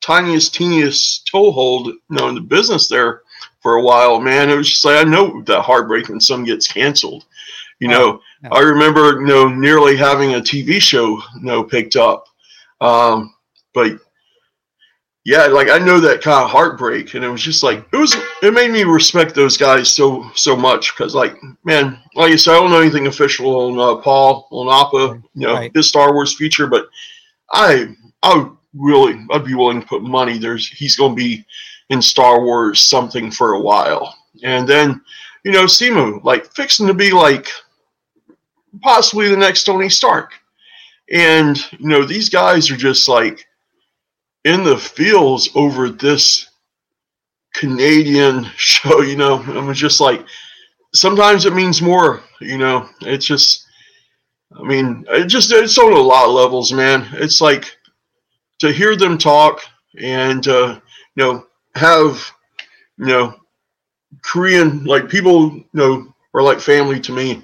tiniest, 0.00 0.54
teeniest 0.54 1.26
toehold, 1.26 1.88
you 1.88 2.00
know, 2.10 2.28
in 2.28 2.34
the 2.34 2.40
business 2.40 2.88
there 2.88 3.22
for 3.60 3.76
a 3.76 3.82
while, 3.82 4.20
man. 4.20 4.50
It 4.50 4.56
was 4.56 4.70
just 4.70 4.84
like 4.84 5.04
I 5.04 5.08
know 5.08 5.42
that 5.42 5.62
heartbreak 5.62 6.08
when 6.08 6.20
some 6.20 6.44
gets 6.44 6.66
canceled. 6.66 7.24
You 7.78 7.88
know, 7.88 8.20
oh, 8.44 8.56
I 8.56 8.60
remember 8.60 9.20
you 9.20 9.26
know 9.26 9.48
nearly 9.48 9.96
having 9.96 10.34
a 10.34 10.40
TV 10.40 10.80
show 10.80 11.18
you 11.36 11.42
know 11.42 11.62
picked 11.62 11.96
up, 11.96 12.26
um, 12.80 13.34
but 13.74 13.98
yeah, 15.24 15.46
like 15.46 15.68
I 15.70 15.78
know 15.78 16.00
that 16.00 16.20
kind 16.20 16.42
of 16.42 16.50
heartbreak, 16.50 17.14
and 17.14 17.24
it 17.24 17.28
was 17.28 17.42
just 17.42 17.62
like 17.62 17.86
it 17.92 17.96
was. 17.96 18.16
It 18.42 18.52
made 18.52 18.72
me 18.72 18.82
respect 18.82 19.34
those 19.34 19.56
guys 19.56 19.88
so 19.88 20.28
so 20.34 20.56
much 20.56 20.92
because, 20.92 21.14
like, 21.14 21.36
man, 21.64 21.98
like 22.14 22.32
I 22.32 22.36
said, 22.36 22.54
I 22.54 22.60
don't 22.60 22.70
know 22.70 22.80
anything 22.80 23.06
official 23.06 23.54
on 23.54 23.78
uh, 23.78 24.00
Paul 24.00 24.48
on 24.50 24.68
Appa, 24.68 25.22
you 25.34 25.46
know, 25.46 25.54
right. 25.54 25.70
his 25.74 25.88
Star 25.88 26.12
Wars 26.12 26.34
feature, 26.34 26.66
but 26.66 26.86
I 27.52 27.94
I 28.22 28.36
would 28.36 28.56
really 28.74 29.24
I'd 29.30 29.44
be 29.44 29.54
willing 29.54 29.80
to 29.80 29.86
put 29.86 30.02
money. 30.02 30.38
There's 30.38 30.68
he's 30.68 30.96
going 30.96 31.12
to 31.12 31.16
be 31.16 31.46
in 31.90 32.02
Star 32.02 32.42
Wars 32.42 32.80
something 32.80 33.30
for 33.30 33.52
a 33.52 33.60
while. 33.60 34.16
And 34.42 34.66
then, 34.66 35.00
you 35.44 35.52
know, 35.52 35.64
Simu, 35.64 36.24
like 36.24 36.46
fixing 36.52 36.86
to 36.86 36.94
be 36.94 37.12
like 37.12 37.48
possibly 38.80 39.28
the 39.28 39.36
next 39.36 39.64
Tony 39.64 39.88
Stark. 39.88 40.32
And, 41.12 41.58
you 41.78 41.88
know, 41.88 42.04
these 42.04 42.28
guys 42.28 42.70
are 42.70 42.76
just 42.76 43.08
like 43.08 43.46
in 44.44 44.64
the 44.64 44.76
fields 44.76 45.50
over 45.54 45.88
this 45.88 46.48
Canadian 47.54 48.44
show, 48.56 49.02
you 49.02 49.16
know. 49.16 49.42
I 49.48 49.64
was 49.64 49.78
just 49.78 50.00
like, 50.00 50.24
sometimes 50.94 51.46
it 51.46 51.54
means 51.54 51.82
more, 51.82 52.22
you 52.40 52.58
know. 52.58 52.88
It's 53.02 53.26
just, 53.26 53.66
I 54.58 54.62
mean, 54.62 55.04
it 55.08 55.26
just, 55.26 55.52
it's 55.52 55.78
on 55.78 55.92
a 55.92 55.96
lot 55.96 56.26
of 56.26 56.34
levels, 56.34 56.72
man. 56.72 57.06
It's 57.14 57.40
like 57.40 57.76
to 58.60 58.72
hear 58.72 58.96
them 58.96 59.18
talk 59.18 59.60
and, 59.98 60.46
uh, 60.46 60.80
you 61.16 61.22
know, 61.22 61.46
have, 61.74 62.24
you 62.98 63.06
know, 63.06 63.34
Korean, 64.22 64.84
like 64.84 65.08
people, 65.08 65.52
you 65.52 65.64
know, 65.72 66.14
are 66.34 66.42
like 66.42 66.60
family 66.60 67.00
to 67.00 67.12
me. 67.12 67.42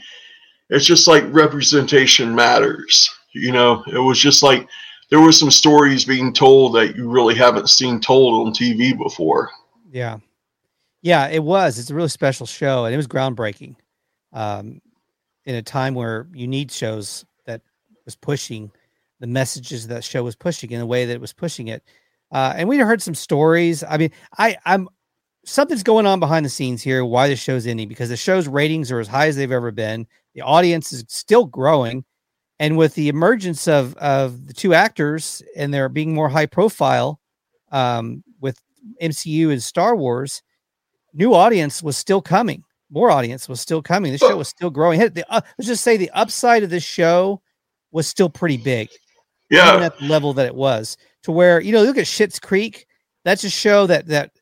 It's 0.71 0.85
just 0.85 1.09
like 1.09 1.25
representation 1.29 2.35
matters. 2.35 3.11
You 3.35 3.53
know, 3.53 3.83
it 3.93 3.99
was 3.99 4.19
just 4.19 4.43
like 4.43 4.69
there 5.11 5.21
were 5.21 5.33
some 5.33 5.51
stories 5.51 6.05
being 6.05 6.33
told 6.33 6.75
that 6.75 6.97
you 6.97 7.09
really 7.09 7.35
haven't 7.35 7.69
seen 7.69 8.01
told 8.01 8.47
on 8.47 8.53
TV 8.53 8.97
before. 8.97 9.51
Yeah. 9.91 10.19
Yeah, 11.03 11.29
it 11.29 11.43
was. 11.43 11.79
It's 11.79 11.91
a 11.91 11.95
really 11.95 12.09
special 12.09 12.47
show 12.47 12.85
and 12.85 12.93
it 12.93 12.97
was 12.97 13.07
groundbreaking. 13.09 13.77
Um, 14.33 14.81
in 15.45 15.55
a 15.55 15.63
time 15.63 15.95
where 15.95 16.29
you 16.35 16.47
need 16.47 16.71
shows 16.71 17.25
that 17.47 17.63
was 18.05 18.15
pushing 18.15 18.71
the 19.21 19.27
messages 19.27 19.87
that 19.89 20.05
show 20.05 20.23
was 20.23 20.37
pushing 20.37 20.71
in 20.71 20.79
the 20.79 20.87
way 20.87 21.07
that 21.07 21.15
it 21.15 21.21
was 21.21 21.33
pushing 21.33 21.69
it. 21.69 21.83
Uh, 22.31 22.53
and 22.55 22.69
we 22.69 22.77
heard 22.79 23.01
some 23.01 23.15
stories. 23.15 23.83
I 23.83 23.97
mean, 23.97 24.11
I 24.37 24.59
I'm 24.67 24.89
something's 25.47 25.83
going 25.83 26.05
on 26.05 26.21
behind 26.21 26.45
the 26.45 26.51
scenes 26.51 26.83
here. 26.83 27.05
Why 27.05 27.29
the 27.29 27.37
show's 27.37 27.67
ending? 27.67 27.89
Because 27.89 28.11
the 28.11 28.17
show's 28.17 28.47
ratings 28.47 28.93
are 28.93 29.01
as 29.01 29.09
high 29.09 29.29
as 29.29 29.37
they've 29.37 29.51
ever 29.51 29.71
been. 29.71 30.07
The 30.35 30.43
audience 30.43 30.93
is 30.93 31.05
still 31.09 31.47
growing, 31.47 32.05
and 32.61 32.77
with 32.77 32.95
the 32.95 33.09
emergence 33.09 33.69
of 33.69 33.95
of 33.97 34.47
the 34.47 34.55
two 34.55 34.75
actors 34.75 35.43
and 35.57 35.73
they're 35.73 35.89
being 35.89 36.15
more 36.15 36.29
high 36.29 36.47
profile, 36.47 37.21
um, 37.71 38.23
with 38.41 38.61
MCU 39.03 39.51
and 39.51 39.63
Star 39.63 39.97
Wars, 39.97 40.43
new 41.13 41.35
audience 41.35 41.83
was 41.83 41.97
still 41.97 42.23
coming. 42.23 42.65
More 42.91 43.11
audience 43.11 43.49
was 43.49 43.61
still 43.61 43.83
coming. 43.83 44.13
The 44.13 44.19
show 44.19 44.37
was 44.37 44.49
still 44.49 44.71
growing. 44.71 44.99
The, 44.99 45.25
uh, 45.29 45.43
let's 45.59 45.69
just 45.69 45.85
say 45.85 45.97
the 45.97 46.11
upside 46.11 46.63
of 46.63 46.71
this 46.71 46.85
show 46.85 47.43
was 47.93 48.07
still 48.07 48.31
pretty 48.31 48.57
big. 48.57 48.89
Yeah, 49.51 49.77
at 49.77 49.99
the 49.99 50.05
level 50.05 50.35
that 50.35 50.47
it 50.47 50.55
was 50.55 50.99
to 51.23 51.33
where 51.33 51.61
you 51.61 51.73
know 51.73 51.83
look 51.83 51.97
at 51.97 52.05
Schitt's 52.05 52.39
Creek. 52.39 52.87
That's 53.25 53.45
a 53.45 53.51
show 53.51 53.87
that 53.87 54.07
that 54.07 54.33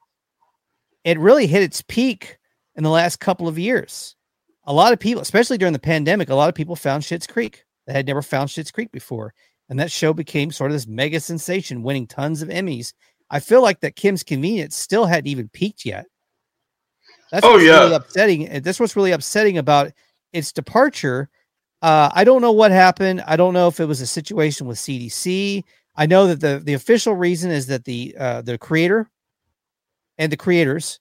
it 1.04 1.18
really 1.18 1.46
hit 1.46 1.62
its 1.62 1.82
peak 1.82 2.38
in 2.74 2.82
the 2.82 2.90
last 2.90 3.20
couple 3.20 3.48
of 3.48 3.58
years. 3.58 4.16
A 4.64 4.72
lot 4.72 4.92
of 4.92 4.98
people, 4.98 5.22
especially 5.22 5.58
during 5.58 5.72
the 5.72 5.78
pandemic, 5.78 6.28
a 6.28 6.34
lot 6.34 6.48
of 6.48 6.56
people 6.56 6.74
found 6.74 7.04
Schitt's 7.04 7.26
Creek 7.26 7.64
that 7.86 7.94
had 7.96 8.06
never 8.06 8.22
found 8.22 8.48
Schitt's 8.50 8.70
Creek 8.70 8.90
before, 8.92 9.32
and 9.68 9.78
that 9.78 9.90
show 9.92 10.12
became 10.12 10.50
sort 10.50 10.70
of 10.70 10.74
this 10.74 10.86
mega 10.86 11.20
sensation, 11.20 11.82
winning 11.82 12.06
tons 12.06 12.42
of 12.42 12.48
Emmys. 12.48 12.92
I 13.30 13.40
feel 13.40 13.62
like 13.62 13.80
that 13.80 13.96
Kim's 13.96 14.22
Convenience 14.22 14.76
still 14.76 15.06
hadn't 15.06 15.26
even 15.28 15.48
peaked 15.48 15.84
yet. 15.84 16.06
That's 17.32 17.44
Oh, 17.44 17.52
what's 17.54 17.64
yeah. 17.64 17.80
really 17.80 17.94
upsetting. 17.94 18.48
and 18.48 18.62
That's 18.64 18.78
what's 18.78 18.94
really 18.96 19.12
upsetting 19.12 19.58
about 19.58 19.90
its 20.32 20.52
departure. 20.52 21.28
Uh, 21.82 22.08
I 22.14 22.24
don't 22.24 22.40
know 22.40 22.52
what 22.52 22.70
happened. 22.70 23.22
I 23.26 23.36
don't 23.36 23.52
know 23.54 23.66
if 23.68 23.80
it 23.80 23.84
was 23.86 24.00
a 24.00 24.06
situation 24.06 24.66
with 24.66 24.78
CBC. 24.78 25.64
I 25.96 26.06
know 26.06 26.26
that 26.28 26.40
the 26.40 26.60
the 26.62 26.74
official 26.74 27.14
reason 27.14 27.50
is 27.50 27.66
that 27.68 27.84
the 27.84 28.14
uh, 28.18 28.42
the 28.42 28.58
creator 28.58 29.10
and 30.18 30.30
the 30.30 30.36
creators, 30.36 31.00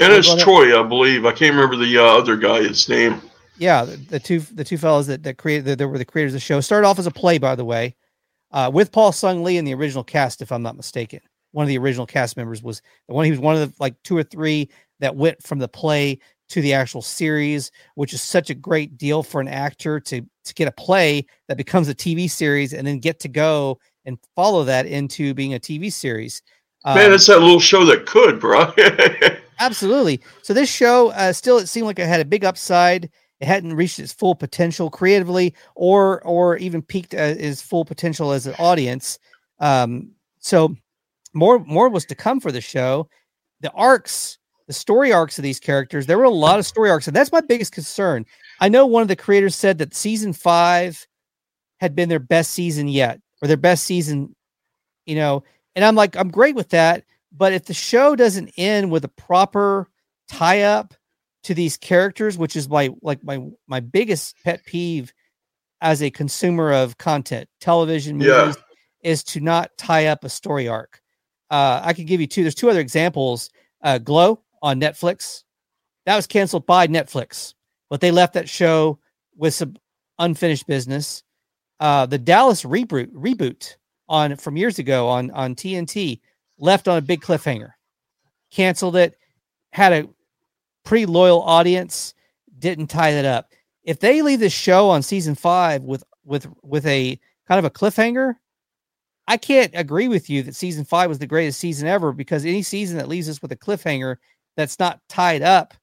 And 0.00 0.12
it's 0.12 0.42
Troy, 0.42 0.78
I 0.78 0.82
believe. 0.82 1.26
I 1.26 1.32
can't 1.32 1.54
remember 1.54 1.76
the 1.76 1.98
uh, 1.98 2.02
other 2.02 2.36
guy's 2.36 2.88
name. 2.88 3.20
Yeah, 3.58 3.84
the, 3.84 3.96
the 3.96 4.20
two 4.20 4.40
the 4.40 4.64
two 4.64 4.78
fellows 4.78 5.06
that 5.06 5.22
that 5.22 5.38
created 5.38 5.64
that, 5.66 5.78
that 5.78 5.88
were 5.88 5.98
the 5.98 6.04
creators 6.04 6.32
of 6.32 6.36
the 6.36 6.40
show 6.40 6.60
started 6.60 6.86
off 6.86 6.98
as 6.98 7.06
a 7.06 7.10
play, 7.10 7.38
by 7.38 7.54
the 7.54 7.64
way, 7.64 7.94
uh, 8.52 8.70
with 8.72 8.92
Paul 8.92 9.12
Sung 9.12 9.42
Lee 9.42 9.56
in 9.56 9.64
the 9.64 9.74
original 9.74 10.04
cast, 10.04 10.42
if 10.42 10.52
I'm 10.52 10.62
not 10.62 10.76
mistaken. 10.76 11.20
One 11.52 11.64
of 11.64 11.68
the 11.68 11.78
original 11.78 12.06
cast 12.06 12.36
members 12.36 12.62
was 12.62 12.82
the 13.08 13.14
one. 13.14 13.24
He 13.24 13.30
was 13.30 13.40
one 13.40 13.56
of 13.56 13.68
the 13.68 13.74
like 13.80 13.94
two 14.02 14.16
or 14.16 14.22
three 14.22 14.68
that 15.00 15.16
went 15.16 15.42
from 15.42 15.58
the 15.58 15.68
play 15.68 16.18
to 16.48 16.60
the 16.60 16.74
actual 16.74 17.02
series, 17.02 17.70
which 17.94 18.12
is 18.12 18.22
such 18.22 18.50
a 18.50 18.54
great 18.54 18.96
deal 18.96 19.22
for 19.22 19.40
an 19.40 19.48
actor 19.48 19.98
to 20.00 20.20
to 20.44 20.54
get 20.54 20.68
a 20.68 20.72
play 20.72 21.26
that 21.48 21.56
becomes 21.56 21.88
a 21.88 21.94
TV 21.94 22.30
series 22.30 22.72
and 22.72 22.86
then 22.86 22.98
get 22.98 23.20
to 23.20 23.28
go 23.28 23.78
and 24.04 24.18
follow 24.36 24.64
that 24.64 24.86
into 24.86 25.34
being 25.34 25.54
a 25.54 25.58
TV 25.58 25.92
series. 25.92 26.42
Man, 26.84 27.06
Um, 27.06 27.12
it's 27.12 27.26
that 27.26 27.40
little 27.40 27.58
show 27.58 27.84
that 27.86 28.06
could, 28.06 28.38
bro. 28.38 28.72
Absolutely. 29.58 30.20
So 30.42 30.54
this 30.54 30.70
show 30.70 31.10
uh, 31.10 31.32
still 31.32 31.58
it 31.58 31.66
seemed 31.66 31.86
like 31.86 31.98
it 31.98 32.06
had 32.06 32.20
a 32.20 32.24
big 32.24 32.44
upside. 32.44 33.10
It 33.40 33.46
hadn't 33.46 33.74
reached 33.74 33.98
its 33.98 34.12
full 34.12 34.34
potential 34.34 34.90
creatively, 34.90 35.54
or 35.74 36.22
or 36.22 36.56
even 36.56 36.82
peaked 36.82 37.14
uh, 37.14 37.34
its 37.36 37.60
full 37.60 37.84
potential 37.84 38.32
as 38.32 38.46
an 38.46 38.54
audience. 38.58 39.18
Um, 39.58 40.12
so 40.38 40.74
more 41.34 41.58
more 41.60 41.88
was 41.88 42.06
to 42.06 42.14
come 42.14 42.40
for 42.40 42.50
the 42.50 42.60
show. 42.60 43.08
The 43.60 43.70
arcs, 43.72 44.38
the 44.66 44.72
story 44.72 45.12
arcs 45.12 45.38
of 45.38 45.42
these 45.42 45.60
characters, 45.60 46.06
there 46.06 46.18
were 46.18 46.24
a 46.24 46.30
lot 46.30 46.58
of 46.58 46.66
story 46.66 46.90
arcs, 46.90 47.06
and 47.06 47.16
that's 47.16 47.32
my 47.32 47.42
biggest 47.42 47.72
concern. 47.72 48.24
I 48.60 48.68
know 48.68 48.86
one 48.86 49.02
of 49.02 49.08
the 49.08 49.16
creators 49.16 49.54
said 49.54 49.78
that 49.78 49.94
season 49.94 50.32
five 50.32 51.06
had 51.78 51.94
been 51.94 52.08
their 52.08 52.18
best 52.18 52.52
season 52.52 52.88
yet, 52.88 53.20
or 53.42 53.48
their 53.48 53.56
best 53.58 53.84
season, 53.84 54.34
you 55.04 55.14
know. 55.14 55.44
And 55.74 55.84
I'm 55.84 55.94
like, 55.94 56.16
I'm 56.16 56.30
great 56.30 56.54
with 56.54 56.70
that. 56.70 57.04
But 57.32 57.52
if 57.52 57.66
the 57.66 57.74
show 57.74 58.16
doesn't 58.16 58.50
end 58.56 58.90
with 58.90 59.04
a 59.04 59.08
proper 59.08 59.90
tie 60.26 60.62
up 60.62 60.94
to 61.46 61.54
these 61.54 61.76
characters, 61.76 62.36
which 62.36 62.56
is 62.56 62.68
my 62.68 62.90
like 63.02 63.22
my 63.22 63.38
my 63.68 63.78
biggest 63.78 64.34
pet 64.44 64.64
peeve 64.64 65.12
as 65.80 66.02
a 66.02 66.10
consumer 66.10 66.72
of 66.72 66.98
content, 66.98 67.48
television 67.60 68.20
Yeah. 68.20 68.52
is 69.02 69.22
to 69.24 69.40
not 69.40 69.70
tie 69.78 70.06
up 70.06 70.24
a 70.24 70.28
story 70.28 70.66
arc. 70.66 71.00
Uh, 71.48 71.80
I 71.84 71.92
could 71.92 72.08
give 72.08 72.20
you 72.20 72.26
two. 72.26 72.42
There's 72.42 72.56
two 72.56 72.68
other 72.68 72.80
examples. 72.80 73.50
Uh, 73.80 73.98
Glow 73.98 74.42
on 74.60 74.80
Netflix, 74.80 75.44
that 76.04 76.16
was 76.16 76.26
canceled 76.26 76.66
by 76.66 76.88
Netflix, 76.88 77.54
but 77.90 78.00
they 78.00 78.10
left 78.10 78.34
that 78.34 78.48
show 78.48 78.98
with 79.36 79.54
some 79.54 79.76
unfinished 80.18 80.66
business. 80.66 81.22
Uh, 81.78 82.06
the 82.06 82.18
Dallas 82.18 82.64
reboot 82.64 83.12
reboot 83.12 83.76
on 84.08 84.34
from 84.34 84.56
years 84.56 84.80
ago 84.80 85.08
on 85.08 85.30
on 85.30 85.54
TNT 85.54 86.20
left 86.58 86.88
on 86.88 86.96
a 86.98 87.02
big 87.02 87.20
cliffhanger, 87.20 87.70
canceled 88.50 88.96
it, 88.96 89.16
had 89.72 89.92
a 89.92 90.08
pretty 90.86 91.04
loyal 91.06 91.42
audience, 91.42 92.14
didn't 92.58 92.86
tie 92.86 93.12
that 93.12 93.26
up. 93.26 93.52
If 93.84 94.00
they 94.00 94.22
leave 94.22 94.40
the 94.40 94.48
show 94.48 94.88
on 94.88 95.02
season 95.02 95.34
five 95.34 95.82
with 95.82 96.02
with 96.24 96.46
with 96.62 96.86
a 96.86 97.20
kind 97.46 97.58
of 97.58 97.66
a 97.66 97.70
cliffhanger, 97.70 98.34
I 99.28 99.36
can't 99.36 99.72
agree 99.74 100.08
with 100.08 100.30
you 100.30 100.42
that 100.44 100.54
season 100.54 100.84
five 100.84 101.08
was 101.08 101.18
the 101.18 101.26
greatest 101.26 101.60
season 101.60 101.88
ever 101.88 102.12
because 102.12 102.44
any 102.44 102.62
season 102.62 102.96
that 102.98 103.08
leaves 103.08 103.28
us 103.28 103.42
with 103.42 103.52
a 103.52 103.56
cliffhanger 103.56 104.16
that's 104.56 104.78
not 104.78 105.00
tied 105.08 105.42
up 105.42 105.74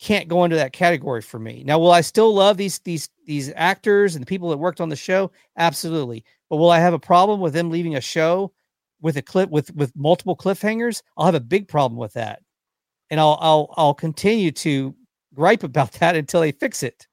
can't 0.00 0.28
go 0.28 0.44
into 0.44 0.56
that 0.56 0.72
category 0.72 1.22
for 1.22 1.38
me. 1.38 1.62
Now, 1.64 1.78
will 1.78 1.92
I 1.92 2.00
still 2.02 2.34
love 2.34 2.56
these 2.56 2.78
these 2.80 3.08
these 3.26 3.52
actors 3.56 4.14
and 4.14 4.22
the 4.22 4.26
people 4.26 4.50
that 4.50 4.58
worked 4.58 4.80
on 4.80 4.88
the 4.88 4.96
show? 4.96 5.30
Absolutely. 5.56 6.24
But 6.50 6.56
will 6.56 6.70
I 6.70 6.78
have 6.78 6.94
a 6.94 6.98
problem 6.98 7.40
with 7.40 7.54
them 7.54 7.70
leaving 7.70 7.96
a 7.96 8.00
show 8.00 8.52
with 9.00 9.16
a 9.16 9.22
clip 9.22 9.50
with 9.50 9.74
with 9.74 9.94
multiple 9.96 10.36
cliffhangers? 10.36 11.02
I'll 11.16 11.26
have 11.26 11.34
a 11.34 11.40
big 11.40 11.68
problem 11.68 11.98
with 11.98 12.12
that. 12.14 12.43
And 13.14 13.20
I'll 13.20 13.38
I'll 13.40 13.74
I'll 13.76 13.94
continue 13.94 14.50
to 14.50 14.92
gripe 15.36 15.62
about 15.62 15.92
that 16.00 16.16
until 16.16 16.40
they 16.40 16.50
fix 16.50 16.82
it 16.82 17.06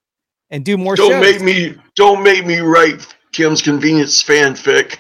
and 0.50 0.66
do 0.66 0.76
more 0.76 0.96
don't 0.96 1.12
shows. 1.12 1.22
make 1.22 1.42
me 1.42 1.76
don't 1.96 2.24
make 2.24 2.44
me 2.44 2.58
write 2.58 3.06
Kim's 3.34 3.62
Convenience 3.62 4.24
fanfic. 4.24 4.98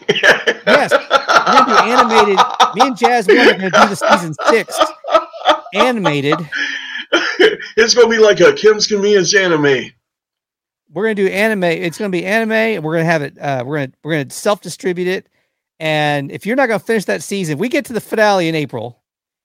Yes, 0.67 0.91
we're 0.91 1.07
gonna 1.07 1.65
do 1.65 1.91
animated. 1.91 2.45
Me 2.75 2.81
and 2.81 2.95
Jazz 2.95 3.25
One 3.27 3.39
are 3.39 3.53
gonna 3.53 3.71
do 3.71 3.89
the 3.89 3.95
season 3.95 4.35
six 4.47 4.79
animated. 5.73 6.35
it's 7.77 7.95
gonna 7.95 8.07
be 8.07 8.19
like 8.19 8.39
a 8.39 8.53
Kim's 8.53 8.85
Convenience 8.85 9.33
anime. 9.33 9.89
We're 10.91 11.05
gonna 11.05 11.15
do 11.15 11.29
anime. 11.29 11.63
It's 11.63 11.97
gonna 11.97 12.11
be 12.11 12.27
anime, 12.27 12.51
and 12.51 12.83
we're 12.83 12.93
gonna 12.93 13.05
have 13.05 13.23
it. 13.23 13.39
Uh, 13.39 13.63
we're 13.65 13.77
gonna 13.79 13.91
we're 14.03 14.11
gonna 14.11 14.29
self 14.29 14.61
distribute 14.61 15.07
it. 15.07 15.29
And 15.79 16.31
if 16.31 16.45
you're 16.45 16.55
not 16.55 16.67
gonna 16.67 16.77
finish 16.77 17.05
that 17.05 17.23
season, 17.23 17.57
we 17.57 17.69
get 17.69 17.85
to 17.85 17.93
the 17.93 18.01
finale 18.01 18.47
in 18.47 18.53
April, 18.53 19.00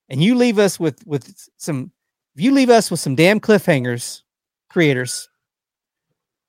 and 0.09 0.23
you 0.23 0.35
leave 0.35 0.59
us 0.59 0.79
with 0.79 1.05
with 1.07 1.49
some. 1.57 1.92
If 2.35 2.42
you 2.42 2.53
leave 2.53 2.69
us 2.69 2.90
with 2.90 3.01
some 3.01 3.14
damn 3.14 3.40
cliffhangers, 3.40 4.23
creators, 4.69 5.29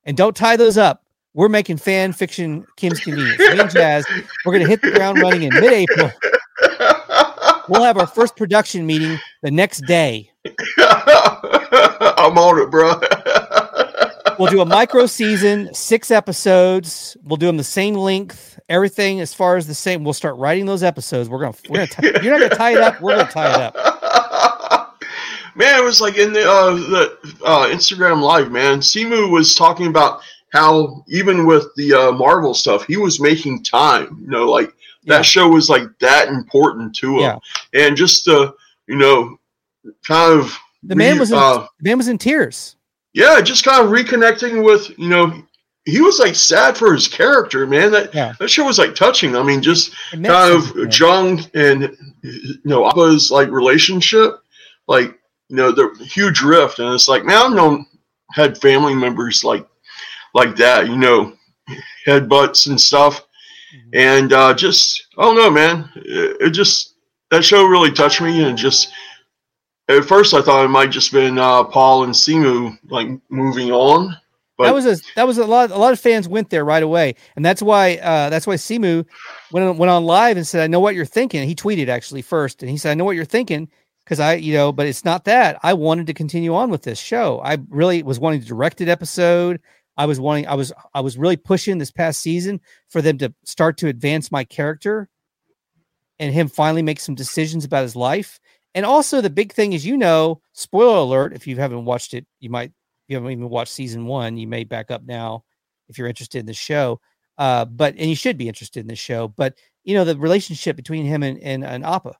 and 0.04 0.16
don't 0.16 0.36
tie 0.36 0.56
those 0.56 0.76
up, 0.76 1.04
we're 1.34 1.48
making 1.48 1.78
fan 1.78 2.12
fiction 2.12 2.66
Kim's 2.76 3.00
Convenience. 3.00 3.38
Me 3.38 3.58
and 3.58 3.70
Jazz, 3.70 4.06
we're 4.44 4.52
gonna 4.52 4.68
hit 4.68 4.82
the 4.82 4.90
ground 4.90 5.20
running 5.20 5.44
in 5.44 5.54
mid-April. 5.54 6.12
We'll 7.68 7.84
have 7.84 7.98
our 7.98 8.06
first 8.06 8.36
production 8.36 8.86
meeting 8.86 9.18
the 9.42 9.50
next 9.50 9.80
day. 9.86 10.30
I'm 10.78 12.38
on 12.38 12.58
it, 12.60 12.70
bro. 12.70 12.92
We'll 14.38 14.50
do 14.50 14.60
a 14.60 14.66
micro 14.66 15.06
season, 15.06 15.72
six 15.74 16.10
episodes. 16.10 17.16
We'll 17.24 17.36
do 17.36 17.46
them 17.46 17.56
the 17.56 17.64
same 17.64 17.94
length, 17.94 18.58
everything 18.68 19.20
as 19.20 19.34
far 19.34 19.56
as 19.56 19.66
the 19.66 19.74
same. 19.74 20.04
We'll 20.04 20.12
start 20.14 20.36
writing 20.36 20.66
those 20.66 20.82
episodes. 20.82 21.28
We're 21.28 21.40
gonna, 21.40 21.56
we're 21.68 21.86
gonna. 21.86 21.86
Tie, 21.88 22.22
you're 22.22 22.38
not 22.38 22.40
gonna 22.48 22.54
tie 22.56 22.72
it 22.72 22.78
up. 22.80 23.00
We're 23.00 23.16
gonna 23.16 23.30
tie 23.30 23.54
it 23.54 23.74
up. 23.76 24.98
man, 25.56 25.78
it 25.80 25.84
was 25.84 26.00
like 26.00 26.16
in 26.18 26.32
the 26.32 26.48
uh, 26.48 26.74
the 26.74 27.16
uh, 27.44 27.66
Instagram 27.68 28.20
live, 28.22 28.50
man. 28.52 28.78
Simu 28.80 29.30
was 29.30 29.54
talking 29.54 29.86
about 29.88 30.20
how 30.52 31.04
even 31.08 31.46
with 31.46 31.66
the 31.76 31.92
uh, 31.94 32.12
Marvel 32.12 32.54
stuff, 32.54 32.86
he 32.86 32.96
was 32.96 33.20
making 33.20 33.62
time. 33.64 34.18
You 34.20 34.28
know, 34.28 34.44
like 34.50 34.68
that 35.06 35.16
Yeah. 35.18 35.22
show 35.22 35.48
was 35.48 35.68
like 35.68 35.82
that 36.00 36.28
important 36.28 36.94
to 36.96 37.14
him, 37.16 37.20
Yeah. 37.20 37.38
and 37.74 37.96
just 37.96 38.28
uh, 38.28 38.52
you 38.86 38.96
know, 38.96 39.38
kind 40.06 40.38
of 40.40 40.56
The 40.84 40.94
man 40.96 41.14
re- 41.14 41.20
was 41.20 41.32
in, 41.32 41.38
uh, 41.38 41.66
the 41.80 41.88
man 41.90 41.98
was 41.98 42.08
in 42.08 42.18
tears. 42.18 42.76
Yeah, 43.14 43.40
just 43.40 43.64
kind 43.64 43.84
of 43.84 43.90
reconnecting 43.90 44.64
with 44.64 44.96
you 44.98 45.08
know. 45.08 45.42
He 45.84 46.02
was 46.02 46.18
like 46.18 46.34
sad 46.34 46.76
for 46.76 46.92
his 46.92 47.08
character, 47.08 47.66
man. 47.66 47.90
That 47.92 48.14
Yeah. 48.14 48.34
that 48.38 48.50
show 48.50 48.64
was 48.66 48.78
like 48.78 48.94
touching. 48.94 49.34
I 49.34 49.42
mean, 49.42 49.62
just 49.62 49.92
kind 50.12 50.26
of. 50.54 50.92
Jung 50.92 51.40
and 51.54 51.96
you 52.22 52.58
know 52.64 52.86
Appa's 52.86 53.30
like 53.30 53.48
relationship, 53.50 54.38
like 54.86 55.18
you 55.48 55.56
know 55.56 55.72
the 55.72 55.88
huge 56.04 56.42
rift, 56.42 56.78
and 56.78 56.92
it's 56.92 57.08
like 57.08 57.24
now 57.24 57.46
I've 57.46 57.54
known 57.54 57.86
had 58.34 58.58
family 58.58 58.94
members 58.94 59.42
like 59.44 59.66
like 60.34 60.56
that, 60.56 60.88
you 60.88 60.96
know, 60.98 61.32
headbutts 62.06 62.66
and 62.66 62.78
stuff, 62.78 63.24
Mhm. 63.74 63.88
and 63.94 64.32
uh, 64.34 64.52
just 64.52 65.06
I 65.16 65.22
don't 65.22 65.36
know, 65.36 65.50
man. 65.50 65.88
It, 65.96 66.36
it 66.40 66.50
just 66.50 66.94
that 67.30 67.44
show 67.44 67.64
really 67.64 67.92
touched 67.92 68.20
me, 68.20 68.42
and 68.42 68.58
just 68.58 68.90
at 69.88 70.04
first 70.04 70.34
I 70.34 70.42
thought 70.42 70.64
it 70.64 70.68
might 70.68 70.90
just 70.90 71.12
been 71.12 71.38
uh, 71.38 71.64
Paul 71.64 72.04
and 72.04 72.12
Simu 72.12 72.78
like 72.90 73.08
moving 73.30 73.72
on, 73.72 74.16
but 74.56 74.64
that 74.64 74.74
was 74.74 74.86
a 74.86 74.96
that 75.16 75.26
was 75.26 75.38
a 75.38 75.46
lot. 75.46 75.70
A 75.70 75.78
lot 75.78 75.92
of 75.92 76.00
fans 76.00 76.28
went 76.28 76.50
there 76.50 76.64
right 76.64 76.82
away, 76.82 77.14
and 77.36 77.44
that's 77.44 77.62
why 77.62 77.96
uh, 77.96 78.30
that's 78.30 78.46
why 78.46 78.54
Simu 78.54 79.06
went 79.52 79.66
on, 79.66 79.78
went 79.78 79.90
on 79.90 80.04
live 80.04 80.36
and 80.36 80.46
said, 80.46 80.62
"I 80.62 80.66
know 80.66 80.80
what 80.80 80.94
you're 80.94 81.04
thinking." 81.04 81.46
He 81.46 81.54
tweeted 81.54 81.88
actually 81.88 82.22
first, 82.22 82.62
and 82.62 82.70
he 82.70 82.76
said, 82.76 82.92
"I 82.92 82.94
know 82.94 83.04
what 83.04 83.16
you're 83.16 83.24
thinking." 83.24 83.68
Because 84.04 84.20
I, 84.20 84.34
you 84.36 84.54
know, 84.54 84.72
but 84.72 84.86
it's 84.86 85.04
not 85.04 85.26
that. 85.26 85.58
I 85.62 85.74
wanted 85.74 86.06
to 86.06 86.14
continue 86.14 86.54
on 86.54 86.70
with 86.70 86.80
this 86.80 86.98
show. 86.98 87.42
I 87.44 87.58
really 87.68 88.02
was 88.02 88.18
wanting 88.18 88.40
to 88.40 88.46
direct 88.46 88.80
an 88.80 88.88
episode. 88.88 89.60
I 89.98 90.06
was 90.06 90.18
wanting, 90.18 90.46
I 90.46 90.54
was, 90.54 90.72
I 90.94 91.02
was 91.02 91.18
really 91.18 91.36
pushing 91.36 91.76
this 91.76 91.90
past 91.90 92.22
season 92.22 92.62
for 92.88 93.02
them 93.02 93.18
to 93.18 93.34
start 93.44 93.76
to 93.78 93.88
advance 93.88 94.32
my 94.32 94.44
character 94.44 95.10
and 96.18 96.32
him 96.32 96.48
finally 96.48 96.82
make 96.82 97.00
some 97.00 97.16
decisions 97.16 97.64
about 97.64 97.82
his 97.82 97.96
life. 97.96 98.40
And 98.78 98.86
also 98.86 99.20
the 99.20 99.28
big 99.28 99.52
thing 99.52 99.72
is, 99.72 99.84
you 99.84 99.96
know, 99.96 100.40
spoiler 100.52 100.98
alert, 100.98 101.32
if 101.32 101.48
you 101.48 101.56
haven't 101.56 101.84
watched 101.84 102.14
it, 102.14 102.24
you 102.38 102.48
might 102.48 102.70
you 103.08 103.16
haven't 103.16 103.32
even 103.32 103.48
watched 103.48 103.72
season 103.72 104.06
one, 104.06 104.36
you 104.36 104.46
may 104.46 104.62
back 104.62 104.92
up 104.92 105.02
now 105.04 105.42
if 105.88 105.98
you're 105.98 106.06
interested 106.06 106.38
in 106.38 106.46
the 106.46 106.54
show. 106.54 107.00
Uh, 107.38 107.64
but 107.64 107.96
and 107.98 108.08
you 108.08 108.14
should 108.14 108.38
be 108.38 108.46
interested 108.46 108.78
in 108.78 108.86
the 108.86 108.94
show. 108.94 109.26
But 109.26 109.58
you 109.82 109.94
know, 109.94 110.04
the 110.04 110.16
relationship 110.16 110.76
between 110.76 111.04
him 111.04 111.24
and 111.24 111.40
and, 111.40 111.64
and 111.64 111.84
Appa, 111.84 112.14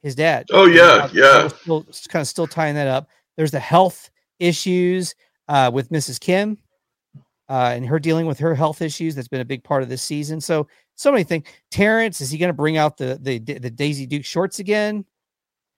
his 0.00 0.14
dad. 0.14 0.46
Oh, 0.52 0.66
yeah, 0.66 1.08
yeah. 1.12 1.48
Still, 1.48 1.82
kind 2.06 2.20
of 2.20 2.28
still 2.28 2.46
tying 2.46 2.76
that 2.76 2.86
up. 2.86 3.08
There's 3.36 3.50
the 3.50 3.58
health 3.58 4.10
issues 4.38 5.16
uh, 5.48 5.72
with 5.74 5.90
Mrs. 5.90 6.20
Kim 6.20 6.56
uh, 7.48 7.72
and 7.74 7.84
her 7.84 7.98
dealing 7.98 8.26
with 8.26 8.38
her 8.38 8.54
health 8.54 8.80
issues. 8.80 9.16
That's 9.16 9.26
been 9.26 9.40
a 9.40 9.44
big 9.44 9.64
part 9.64 9.82
of 9.82 9.88
this 9.88 10.02
season. 10.02 10.40
So 10.40 10.68
so 10.94 11.10
many 11.10 11.24
things. 11.24 11.48
Terrence 11.72 12.20
is 12.20 12.30
he 12.30 12.38
going 12.38 12.50
to 12.50 12.52
bring 12.52 12.76
out 12.76 12.96
the 12.96 13.18
the 13.20 13.40
the 13.40 13.70
Daisy 13.70 14.06
Duke 14.06 14.24
shorts 14.24 14.60
again? 14.60 15.04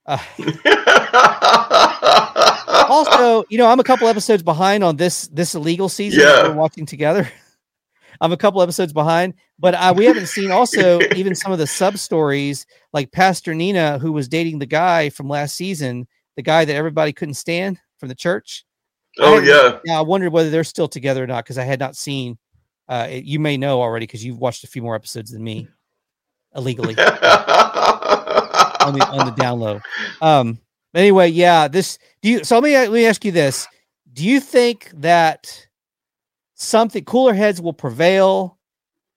Uh, 0.05 0.17
also, 2.89 3.43
you 3.49 3.57
know, 3.57 3.67
I'm 3.67 3.79
a 3.79 3.83
couple 3.83 4.07
episodes 4.07 4.43
behind 4.43 4.83
on 4.83 4.97
this 4.97 5.27
this 5.27 5.55
illegal 5.55 5.89
season 5.89 6.19
that 6.23 6.43
Yeah. 6.43 6.47
we're 6.49 6.55
watching 6.55 6.85
together. 6.85 7.29
I'm 8.21 8.31
a 8.31 8.37
couple 8.37 8.61
episodes 8.61 8.93
behind, 8.93 9.33
but 9.57 9.73
uh, 9.73 9.93
we 9.95 10.05
haven't 10.05 10.27
seen 10.27 10.51
also 10.51 10.99
even 11.15 11.33
some 11.33 11.51
of 11.51 11.57
the 11.59 11.65
sub 11.67 11.97
stories, 11.97 12.65
like 12.93 13.11
Pastor 13.11 13.55
Nina, 13.55 13.97
who 13.99 14.11
was 14.11 14.27
dating 14.27 14.59
the 14.59 14.65
guy 14.67 15.09
from 15.09 15.27
last 15.27 15.55
season, 15.55 16.07
the 16.35 16.43
guy 16.43 16.63
that 16.65 16.75
everybody 16.75 17.13
couldn't 17.13 17.33
stand 17.33 17.79
from 17.97 18.09
the 18.09 18.15
church. 18.15 18.63
oh 19.19 19.35
haven't- 19.41 19.47
yeah. 19.49 19.79
Yeah, 19.85 19.97
I 19.97 20.01
wondered 20.01 20.31
whether 20.33 20.51
they're 20.51 20.63
still 20.63 20.87
together 20.87 21.23
or 21.23 21.27
not 21.27 21.45
because 21.45 21.57
I 21.57 21.63
had 21.63 21.79
not 21.79 21.95
seen. 21.95 22.37
Uh, 22.87 23.07
it- 23.09 23.23
you 23.23 23.39
may 23.39 23.57
know 23.57 23.81
already 23.81 24.05
because 24.05 24.23
you've 24.23 24.37
watched 24.39 24.63
a 24.63 24.67
few 24.67 24.83
more 24.83 24.95
episodes 24.95 25.31
than 25.31 25.43
me, 25.43 25.67
illegally 26.55 26.93
on 28.85 28.97
the 28.97 29.05
on 29.07 29.25
the 29.25 29.33
down 29.33 29.59
low. 29.59 29.79
Um. 30.21 30.59
Anyway, 30.93 31.29
yeah. 31.29 31.67
This 31.67 31.97
do 32.21 32.29
you? 32.29 32.43
So 32.43 32.55
let 32.55 32.63
me 32.63 32.75
let 32.75 32.91
me 32.91 33.05
ask 33.05 33.23
you 33.23 33.31
this: 33.31 33.67
Do 34.13 34.25
you 34.25 34.39
think 34.39 34.91
that 34.95 35.67
something 36.55 37.05
cooler 37.05 37.33
heads 37.33 37.61
will 37.61 37.73
prevail? 37.73 38.57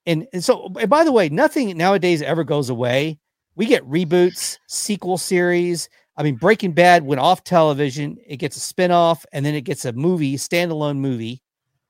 And, 0.07 0.27
and 0.33 0.45
so, 0.45 0.71
and 0.79 0.91
by 0.91 1.05
the 1.05 1.13
way, 1.13 1.29
nothing 1.31 1.77
nowadays 1.77 2.21
ever 2.21 2.45
goes 2.45 2.69
away. 2.69 3.19
We 3.57 3.67
get 3.67 3.89
reboots, 3.89 4.59
sequel 4.69 5.17
series. 5.17 5.89
I 6.17 6.23
mean, 6.23 6.37
Breaking 6.37 6.73
Bad 6.73 7.05
went 7.05 7.21
off 7.21 7.43
television. 7.43 8.19
It 8.27 8.37
gets 8.37 8.57
a 8.57 8.75
spinoff, 8.75 9.25
and 9.33 9.45
then 9.45 9.55
it 9.55 9.63
gets 9.63 9.85
a 9.85 9.93
movie, 9.93 10.37
standalone 10.37 10.99
movie, 10.99 11.43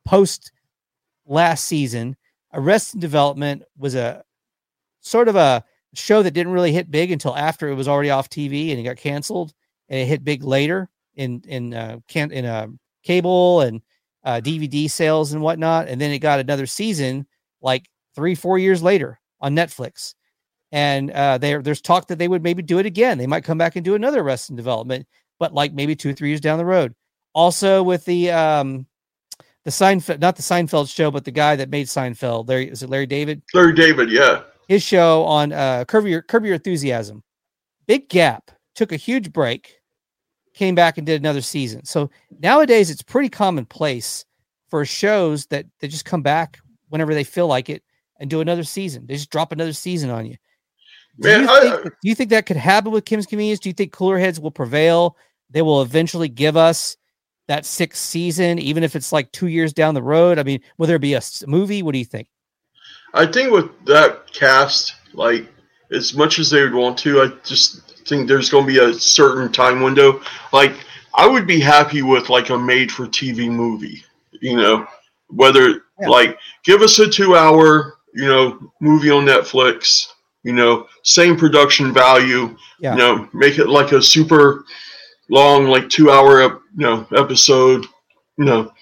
post 0.04 0.52
last 1.26 1.64
season. 1.64 2.16
Arrested 2.52 3.00
Development 3.00 3.62
was 3.76 3.94
a 3.94 4.24
sort 5.00 5.28
of 5.28 5.36
a 5.36 5.64
show 5.98 6.22
that 6.22 6.32
didn't 6.32 6.52
really 6.52 6.72
hit 6.72 6.90
big 6.90 7.10
until 7.10 7.36
after 7.36 7.68
it 7.68 7.74
was 7.74 7.88
already 7.88 8.10
off 8.10 8.28
TV 8.28 8.70
and 8.70 8.80
it 8.80 8.84
got 8.84 8.96
canceled, 8.96 9.52
and 9.88 10.00
it 10.00 10.06
hit 10.06 10.24
big 10.24 10.44
later 10.44 10.88
in 11.14 11.42
in 11.46 11.74
uh, 11.74 11.98
can 12.08 12.30
in 12.30 12.44
uh, 12.44 12.66
cable 13.02 13.60
and 13.60 13.82
uh, 14.24 14.40
DVD 14.42 14.90
sales 14.90 15.32
and 15.32 15.42
whatnot, 15.42 15.88
and 15.88 16.00
then 16.00 16.10
it 16.10 16.18
got 16.18 16.40
another 16.40 16.66
season 16.66 17.26
like 17.60 17.88
three 18.14 18.34
four 18.34 18.58
years 18.58 18.82
later 18.82 19.20
on 19.40 19.54
Netflix. 19.54 20.14
And 20.72 21.12
uh, 21.12 21.38
there, 21.38 21.62
there's 21.62 21.80
talk 21.80 22.08
that 22.08 22.18
they 22.18 22.26
would 22.26 22.42
maybe 22.42 22.60
do 22.60 22.78
it 22.80 22.86
again. 22.86 23.16
They 23.16 23.28
might 23.28 23.44
come 23.44 23.58
back 23.58 23.76
and 23.76 23.84
do 23.84 23.94
another 23.94 24.22
Arrested 24.22 24.56
Development, 24.56 25.06
but 25.38 25.54
like 25.54 25.72
maybe 25.72 25.94
two 25.94 26.12
three 26.14 26.30
years 26.30 26.40
down 26.40 26.58
the 26.58 26.64
road. 26.64 26.94
Also 27.32 27.82
with 27.82 28.04
the 28.04 28.32
um, 28.32 28.86
the 29.64 29.70
Seinfeld, 29.70 30.20
not 30.20 30.36
the 30.36 30.42
Seinfeld 30.42 30.94
show, 30.94 31.10
but 31.10 31.24
the 31.24 31.30
guy 31.30 31.56
that 31.56 31.70
made 31.70 31.86
Seinfeld. 31.86 32.48
Larry, 32.48 32.68
is 32.70 32.82
it 32.82 32.90
Larry 32.90 33.06
David? 33.06 33.42
Larry 33.52 33.74
David, 33.74 34.10
yeah. 34.10 34.42
His 34.68 34.82
show 34.82 35.24
on 35.24 35.52
uh 35.52 35.84
Curb 35.86 36.06
Your, 36.06 36.22
Curb 36.22 36.44
Your 36.44 36.54
Enthusiasm. 36.54 37.22
Big 37.86 38.08
gap, 38.08 38.50
took 38.74 38.92
a 38.92 38.96
huge 38.96 39.32
break, 39.32 39.78
came 40.54 40.74
back 40.74 40.96
and 40.98 41.06
did 41.06 41.20
another 41.20 41.42
season. 41.42 41.84
So 41.84 42.10
nowadays 42.40 42.90
it's 42.90 43.02
pretty 43.02 43.28
commonplace 43.28 44.24
for 44.68 44.84
shows 44.84 45.46
that 45.46 45.66
they 45.80 45.88
just 45.88 46.04
come 46.04 46.22
back 46.22 46.58
whenever 46.88 47.14
they 47.14 47.24
feel 47.24 47.46
like 47.46 47.68
it 47.68 47.82
and 48.20 48.30
do 48.30 48.40
another 48.40 48.64
season. 48.64 49.06
They 49.06 49.14
just 49.14 49.30
drop 49.30 49.52
another 49.52 49.72
season 49.72 50.10
on 50.10 50.26
you. 50.26 50.36
Do, 51.20 51.28
Man, 51.28 51.42
you, 51.42 51.48
I- 51.50 51.60
think, 51.60 51.82
do 51.84 52.08
you 52.08 52.14
think 52.14 52.30
that 52.30 52.46
could 52.46 52.56
happen 52.56 52.90
with 52.90 53.04
Kim's 53.04 53.26
Convenience? 53.26 53.60
Do 53.60 53.68
you 53.68 53.72
think 53.74 53.92
cooler 53.92 54.18
heads 54.18 54.40
will 54.40 54.50
prevail? 54.50 55.16
They 55.50 55.62
will 55.62 55.82
eventually 55.82 56.28
give 56.28 56.56
us 56.56 56.96
that 57.46 57.66
sixth 57.66 58.02
season, 58.02 58.58
even 58.58 58.82
if 58.82 58.96
it's 58.96 59.12
like 59.12 59.30
two 59.30 59.48
years 59.48 59.72
down 59.72 59.94
the 59.94 60.02
road. 60.02 60.38
I 60.38 60.42
mean, 60.42 60.60
will 60.78 60.86
there 60.86 60.98
be 60.98 61.14
a 61.14 61.20
movie? 61.46 61.82
What 61.82 61.92
do 61.92 61.98
you 61.98 62.04
think? 62.04 62.28
I 63.14 63.26
think 63.26 63.50
with 63.52 63.70
that 63.86 64.32
cast, 64.32 64.94
like 65.14 65.46
as 65.92 66.14
much 66.14 66.38
as 66.38 66.50
they 66.50 66.62
would 66.62 66.74
want 66.74 66.98
to, 66.98 67.22
I 67.22 67.28
just 67.44 67.80
think 68.08 68.26
there's 68.28 68.50
going 68.50 68.66
to 68.66 68.72
be 68.72 68.78
a 68.80 68.92
certain 68.92 69.50
time 69.52 69.80
window. 69.80 70.20
Like 70.52 70.72
I 71.14 71.26
would 71.26 71.46
be 71.46 71.60
happy 71.60 72.02
with 72.02 72.28
like 72.28 72.50
a 72.50 72.58
made-for-TV 72.58 73.48
movie. 73.48 74.02
You 74.42 74.56
know, 74.56 74.86
whether 75.28 75.84
Yeah. 76.00 76.08
like 76.08 76.38
give 76.64 76.82
us 76.82 76.98
a 76.98 77.08
two-hour, 77.08 77.94
you 78.14 78.26
know, 78.26 78.72
movie 78.80 79.10
on 79.10 79.24
Netflix. 79.24 80.08
You 80.42 80.52
know, 80.52 80.88
same 81.04 81.36
production 81.36 81.94
value. 81.94 82.54
Yeah. 82.80 82.92
You 82.92 82.98
know, 82.98 83.28
make 83.32 83.58
it 83.58 83.68
like 83.68 83.92
a 83.92 84.02
super 84.02 84.64
long, 85.30 85.66
like 85.66 85.88
two-hour, 85.88 86.42
you 86.42 86.60
know, 86.76 87.06
episode. 87.16 87.86
You 88.36 88.44
know. 88.44 88.72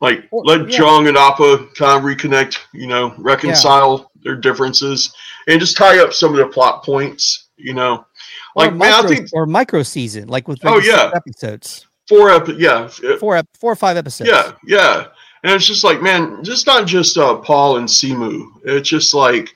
Like 0.00 0.28
Well, 0.30 0.44
let 0.44 0.70
yeah. 0.70 0.78
Jung 0.78 1.08
and 1.08 1.16
Appa 1.16 1.66
kind 1.76 1.98
of 1.98 2.04
reconnect, 2.04 2.58
you 2.72 2.86
know, 2.86 3.14
reconcile 3.18 4.10
their 4.22 4.36
differences, 4.36 5.12
and 5.48 5.58
just 5.60 5.76
tie 5.76 5.98
up 5.98 6.12
some 6.12 6.30
of 6.32 6.38
the 6.38 6.46
plot 6.46 6.84
points. 6.84 7.46
You 7.56 7.74
know, 7.74 8.06
like 8.54 8.70
or 8.70 8.74
man, 8.74 8.90
micro, 8.92 9.10
I 9.10 9.14
think 9.16 9.28
or 9.32 9.46
micro 9.46 9.82
season, 9.82 10.28
like 10.28 10.46
with 10.46 10.60
Oh, 10.64 10.78
yeah. 10.78 11.10
episodes, 11.14 11.86
four 12.08 12.30
epi- 12.30 12.54
yeah, 12.54 12.86
four 13.18 13.36
ep- 13.36 13.48
four 13.58 13.72
or 13.72 13.76
five 13.76 13.96
episodes. 13.96 14.30
yeah, 14.30 14.52
yeah, 14.64 15.06
and 15.42 15.52
it's 15.52 15.66
just 15.66 15.82
like 15.82 16.00
man, 16.00 16.44
just 16.44 16.68
not 16.68 16.86
just 16.86 17.18
uh, 17.18 17.34
Paul 17.34 17.78
and 17.78 17.88
Simu. 17.88 18.46
It's 18.64 18.88
just 18.88 19.12
like, 19.12 19.50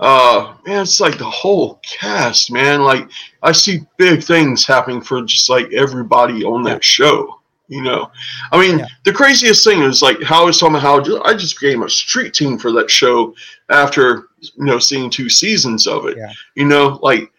uh, 0.00 0.54
man, 0.66 0.82
it's 0.82 0.98
like 0.98 1.16
the 1.16 1.24
whole 1.30 1.80
cast, 1.88 2.50
man. 2.50 2.82
Like 2.82 3.08
I 3.44 3.52
see 3.52 3.82
big 3.98 4.24
things 4.24 4.66
happening 4.66 5.00
for 5.00 5.22
just 5.22 5.48
like 5.48 5.72
everybody 5.72 6.42
on 6.42 6.64
that 6.64 6.72
Yeah. 6.72 6.78
show. 6.80 7.40
You 7.68 7.80
know, 7.82 8.10
I 8.52 8.60
mean, 8.60 8.80
Yeah. 8.80 8.86
the 9.04 9.12
craziest 9.12 9.64
thing 9.64 9.80
is 9.82 10.02
like 10.02 10.22
how 10.22 10.50
somehow 10.50 11.00
ju- 11.00 11.22
I 11.24 11.32
just 11.32 11.58
became 11.58 11.82
a 11.82 11.88
street 11.88 12.34
team 12.34 12.58
for 12.58 12.70
that 12.72 12.90
show 12.90 13.34
after 13.70 14.28
you 14.40 14.64
know 14.66 14.78
seeing 14.78 15.08
two 15.08 15.30
seasons 15.30 15.86
of 15.86 16.04
it. 16.06 16.16
Yeah. 16.18 16.30
You 16.56 16.66
know, 16.66 16.98
like 17.02 17.30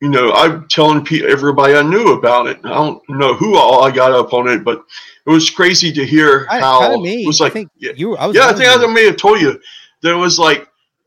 you 0.00 0.08
know, 0.08 0.32
I'm 0.32 0.66
telling 0.68 1.06
everybody 1.28 1.74
I 1.74 1.82
knew 1.82 2.12
about 2.12 2.46
it. 2.46 2.58
I 2.64 2.68
don't 2.70 3.02
know 3.10 3.34
who 3.34 3.56
all 3.56 3.82
I 3.84 3.90
got 3.90 4.12
up 4.12 4.32
on 4.32 4.48
it, 4.48 4.64
but 4.64 4.84
it 5.26 5.30
was 5.30 5.50
crazy 5.50 5.92
to 5.92 6.06
hear 6.06 6.46
I, 6.48 6.60
how 6.60 6.80
kind 6.80 6.94
of 6.94 7.00
me. 7.02 7.24
it 7.24 7.26
was 7.26 7.40
I 7.40 7.44
like. 7.44 7.52
think 7.52 7.70
yeah, 7.76 7.92
you. 7.94 8.16
I 8.16 8.26
was. 8.26 8.36
yeah, 8.36 8.46
I 8.48 8.52
think 8.54 8.70
I 8.70 8.86
may 8.86 9.04
have 9.06 9.16
told 9.18 9.40
you 9.40 9.60
there 10.00 10.16
was 10.16 10.38
like 10.38 10.66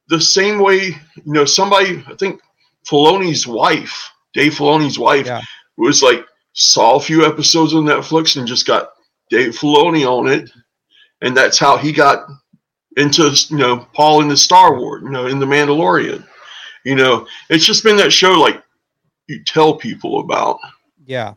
the 0.10 0.22
same 0.22 0.60
way. 0.60 0.88
You 1.16 1.34
know, 1.34 1.46
somebody 1.46 2.04
I 2.08 2.14
think 2.16 2.40
Filoni's 2.88 3.48
wife, 3.48 4.12
Dave 4.36 4.54
Filoni's 4.54 5.00
wife, 5.00 5.26
Yeah. 5.26 5.42
was 5.78 6.04
like 6.04 6.26
saw 6.54 6.96
a 6.96 7.02
few 7.02 7.26
episodes 7.26 7.74
on 7.74 7.84
Netflix 7.84 8.38
and 8.38 8.48
just 8.48 8.68
got 8.68 8.92
Dave 9.30 9.58
Filoni 9.58 10.06
on 10.06 10.28
it, 10.28 10.50
and 11.22 11.36
that's 11.36 11.58
how 11.58 11.78
he 11.78 11.92
got 11.92 12.28
into 12.98 13.32
you 13.50 13.58
know 13.58 13.88
Paul 13.94 14.22
in 14.22 14.28
the 14.28 14.38
Star 14.38 14.78
Wars, 14.78 15.02
you 15.04 15.10
know, 15.10 15.28
in 15.28 15.40
the 15.40 15.46
Mandalorian. 15.46 16.26
You 16.84 16.96
know, 16.96 17.28
it's 17.50 17.66
just 17.66 17.84
been 17.84 17.98
that 17.98 18.12
show 18.12 18.34
like 18.34 18.62
you 19.28 19.44
tell 19.44 19.76
people 19.76 20.20
about. 20.20 20.60
Yeah, 21.06 21.36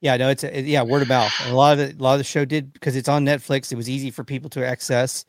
yeah. 0.00 0.16
No, 0.16 0.28
it's 0.28 0.44
a, 0.44 0.60
yeah, 0.60 0.82
word 0.82 1.02
of 1.02 1.08
mouth. 1.08 1.32
And 1.42 1.52
a 1.52 1.56
lot 1.56 1.78
of 1.78 1.98
a 1.98 2.02
lot 2.02 2.14
of 2.14 2.18
the 2.18 2.24
show 2.24 2.44
did 2.44 2.72
because 2.72 2.96
it's 2.96 3.08
on 3.08 3.24
Netflix. 3.24 3.72
It 3.72 3.76
was 3.76 3.88
easy 3.88 4.10
for 4.10 4.24
people 4.24 4.50
to 4.50 4.66
access 4.66 5.24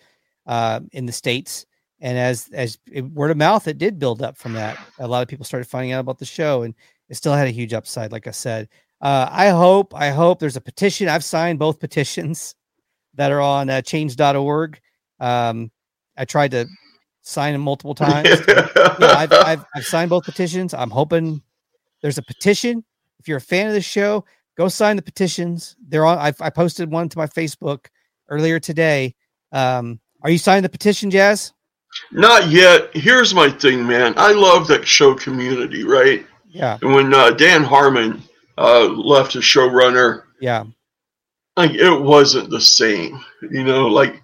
uh, 0.47 0.81
in 0.91 1.05
the 1.05 1.11
states, 1.11 1.65
and 2.01 2.17
as 2.17 2.49
as 2.51 2.77
it, 2.91 3.01
word 3.01 3.31
of 3.31 3.37
mouth, 3.37 3.67
it 3.67 3.77
did 3.77 3.99
build 3.99 4.21
up 4.21 4.37
from 4.37 4.53
that. 4.53 4.77
A 4.99 5.07
lot 5.07 5.21
of 5.21 5.27
people 5.27 5.45
started 5.45 5.69
finding 5.69 5.93
out 5.93 6.01
about 6.01 6.19
the 6.19 6.25
show, 6.25 6.63
and 6.63 6.73
it 7.09 7.15
still 7.15 7.33
had 7.33 7.47
a 7.47 7.51
huge 7.51 7.73
upside. 7.73 8.11
Like 8.11 8.27
I 8.27 8.31
said, 8.31 8.67
uh, 9.03 9.27
I 9.29 9.49
hope, 9.49 9.93
I 9.93 10.11
hope 10.11 10.39
there's 10.39 10.55
a 10.55 10.61
petition. 10.61 11.09
I've 11.09 11.25
signed 11.25 11.59
both 11.59 11.77
petitions 11.77 12.55
that 13.15 13.33
are 13.33 13.41
on 13.41 13.69
uh, 13.69 13.81
Change.org. 13.81 14.79
Um, 15.19 15.71
I 16.15 16.23
tried 16.23 16.51
to 16.51 16.67
sign 17.21 17.51
them 17.51 17.61
multiple 17.61 17.95
times. 17.95 18.29
yeah, 18.47 18.67
I've, 19.01 19.33
I've, 19.33 19.65
I've 19.75 19.85
signed 19.85 20.09
both 20.09 20.23
petitions. 20.23 20.73
I'm 20.73 20.89
hoping 20.89 21.41
there's 22.01 22.17
a 22.17 22.21
petition. 22.21 22.85
If 23.19 23.27
you're 23.27 23.39
a 23.39 23.41
fan 23.41 23.67
of 23.67 23.73
the 23.73 23.81
show, 23.81 24.23
go 24.55 24.69
sign 24.69 24.95
the 24.95 25.01
petitions. 25.01 25.75
They're 25.85 26.05
on. 26.05 26.17
I, 26.17 26.31
I 26.39 26.49
posted 26.49 26.89
one 26.89 27.09
to 27.09 27.17
my 27.17 27.27
Facebook 27.27 27.87
earlier 28.29 28.57
today. 28.57 29.15
Um, 29.51 29.99
are 30.21 30.29
you 30.29 30.37
signing 30.37 30.63
the 30.63 30.69
petition, 30.69 31.11
Jazz? 31.11 31.51
Not 32.13 32.47
yet. 32.47 32.89
Here's 32.95 33.35
my 33.35 33.49
thing, 33.49 33.85
man. 33.85 34.13
I 34.15 34.31
love 34.31 34.67
that 34.69 34.87
show 34.87 35.13
community, 35.13 35.83
right? 35.83 36.25
Yeah, 36.47 36.77
And 36.81 36.93
when 36.93 37.13
uh, 37.13 37.31
Dan 37.31 37.63
Harmon 37.63 38.21
uh, 38.57 38.85
left 38.87 39.35
as 39.35 39.43
showrunner, 39.43 40.23
yeah, 40.39 40.63
like 41.57 41.71
it 41.71 42.01
wasn't 42.01 42.49
the 42.49 42.61
same. 42.61 43.19
You 43.41 43.63
know, 43.63 43.87
like 43.87 44.21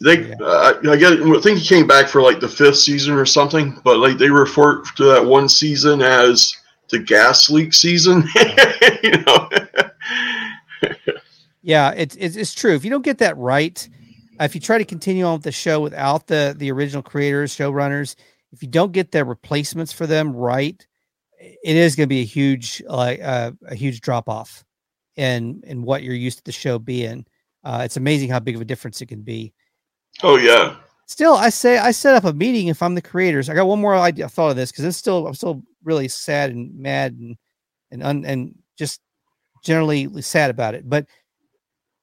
they, 0.00 0.28
Yeah. 0.28 0.34
uh, 0.40 0.74
I 0.88 0.96
get, 0.96 1.12
I 1.12 1.40
think 1.40 1.58
he 1.58 1.66
came 1.68 1.86
back 1.86 2.08
for 2.08 2.22
like 2.22 2.40
the 2.40 2.48
fifth 2.48 2.78
season 2.78 3.14
or 3.14 3.24
something, 3.26 3.80
but 3.84 3.98
like 3.98 4.18
they 4.18 4.30
refer 4.30 4.82
to 4.96 5.04
that 5.04 5.24
one 5.24 5.48
season 5.48 6.02
as 6.02 6.54
the 6.88 6.98
gas 6.98 7.48
leak 7.50 7.72
season. 7.72 8.24
you 9.02 9.12
know, 9.26 9.48
yeah. 11.62 11.90
It's 11.92 12.16
it's, 12.16 12.36
it's 12.36 12.54
true. 12.54 12.74
If 12.74 12.84
you 12.84 12.90
don't 12.90 13.04
get 13.04 13.18
that 13.18 13.36
right, 13.36 13.88
if 14.40 14.54
you 14.54 14.60
try 14.60 14.78
to 14.78 14.84
continue 14.84 15.24
on 15.24 15.34
with 15.34 15.44
the 15.44 15.52
show 15.52 15.80
without 15.80 16.26
the 16.26 16.54
the 16.56 16.70
original 16.72 17.02
creators, 17.02 17.56
showrunners, 17.56 18.16
if 18.52 18.62
you 18.62 18.68
don't 18.68 18.92
get 18.92 19.12
the 19.12 19.24
replacements 19.24 19.92
for 19.92 20.06
them 20.06 20.34
right, 20.34 20.84
it 21.42 21.76
is 21.76 21.96
going 21.96 22.04
to 22.04 22.14
be 22.14 22.20
a 22.20 22.24
huge 22.24 22.82
like 22.86 23.20
uh, 23.20 23.52
a 23.66 23.74
huge 23.74 24.00
drop 24.00 24.28
off 24.28 24.64
in 25.16 25.62
in 25.66 25.82
what 25.82 26.02
you're 26.02 26.14
used 26.14 26.38
to 26.38 26.44
the 26.44 26.52
show 26.52 26.78
being. 26.78 27.26
Uh, 27.64 27.82
it's 27.84 27.96
amazing 27.96 28.28
how 28.28 28.40
big 28.40 28.56
of 28.56 28.60
a 28.60 28.64
difference 28.64 29.00
it 29.00 29.06
can 29.06 29.22
be. 29.22 29.52
oh 30.22 30.36
yeah, 30.36 30.76
still, 31.06 31.34
I 31.34 31.50
say 31.50 31.78
I 31.78 31.90
set 31.90 32.14
up 32.14 32.24
a 32.24 32.32
meeting 32.32 32.68
if 32.68 32.82
I'm 32.82 32.94
the 32.94 33.02
creators. 33.02 33.48
I 33.48 33.54
got 33.54 33.66
one 33.66 33.80
more 33.80 33.94
idea. 33.94 34.24
I 34.24 34.28
thought 34.28 34.50
of 34.50 34.56
this 34.56 34.70
because 34.70 34.84
it's 34.84 34.96
still 34.96 35.26
I'm 35.26 35.34
still 35.34 35.62
really 35.84 36.08
sad 36.08 36.50
and 36.50 36.76
mad 36.78 37.12
and 37.12 37.36
and 37.90 38.02
un, 38.02 38.24
and 38.24 38.54
just 38.78 39.00
generally 39.64 40.22
sad 40.22 40.50
about 40.50 40.74
it. 40.74 40.88
But 40.88 41.06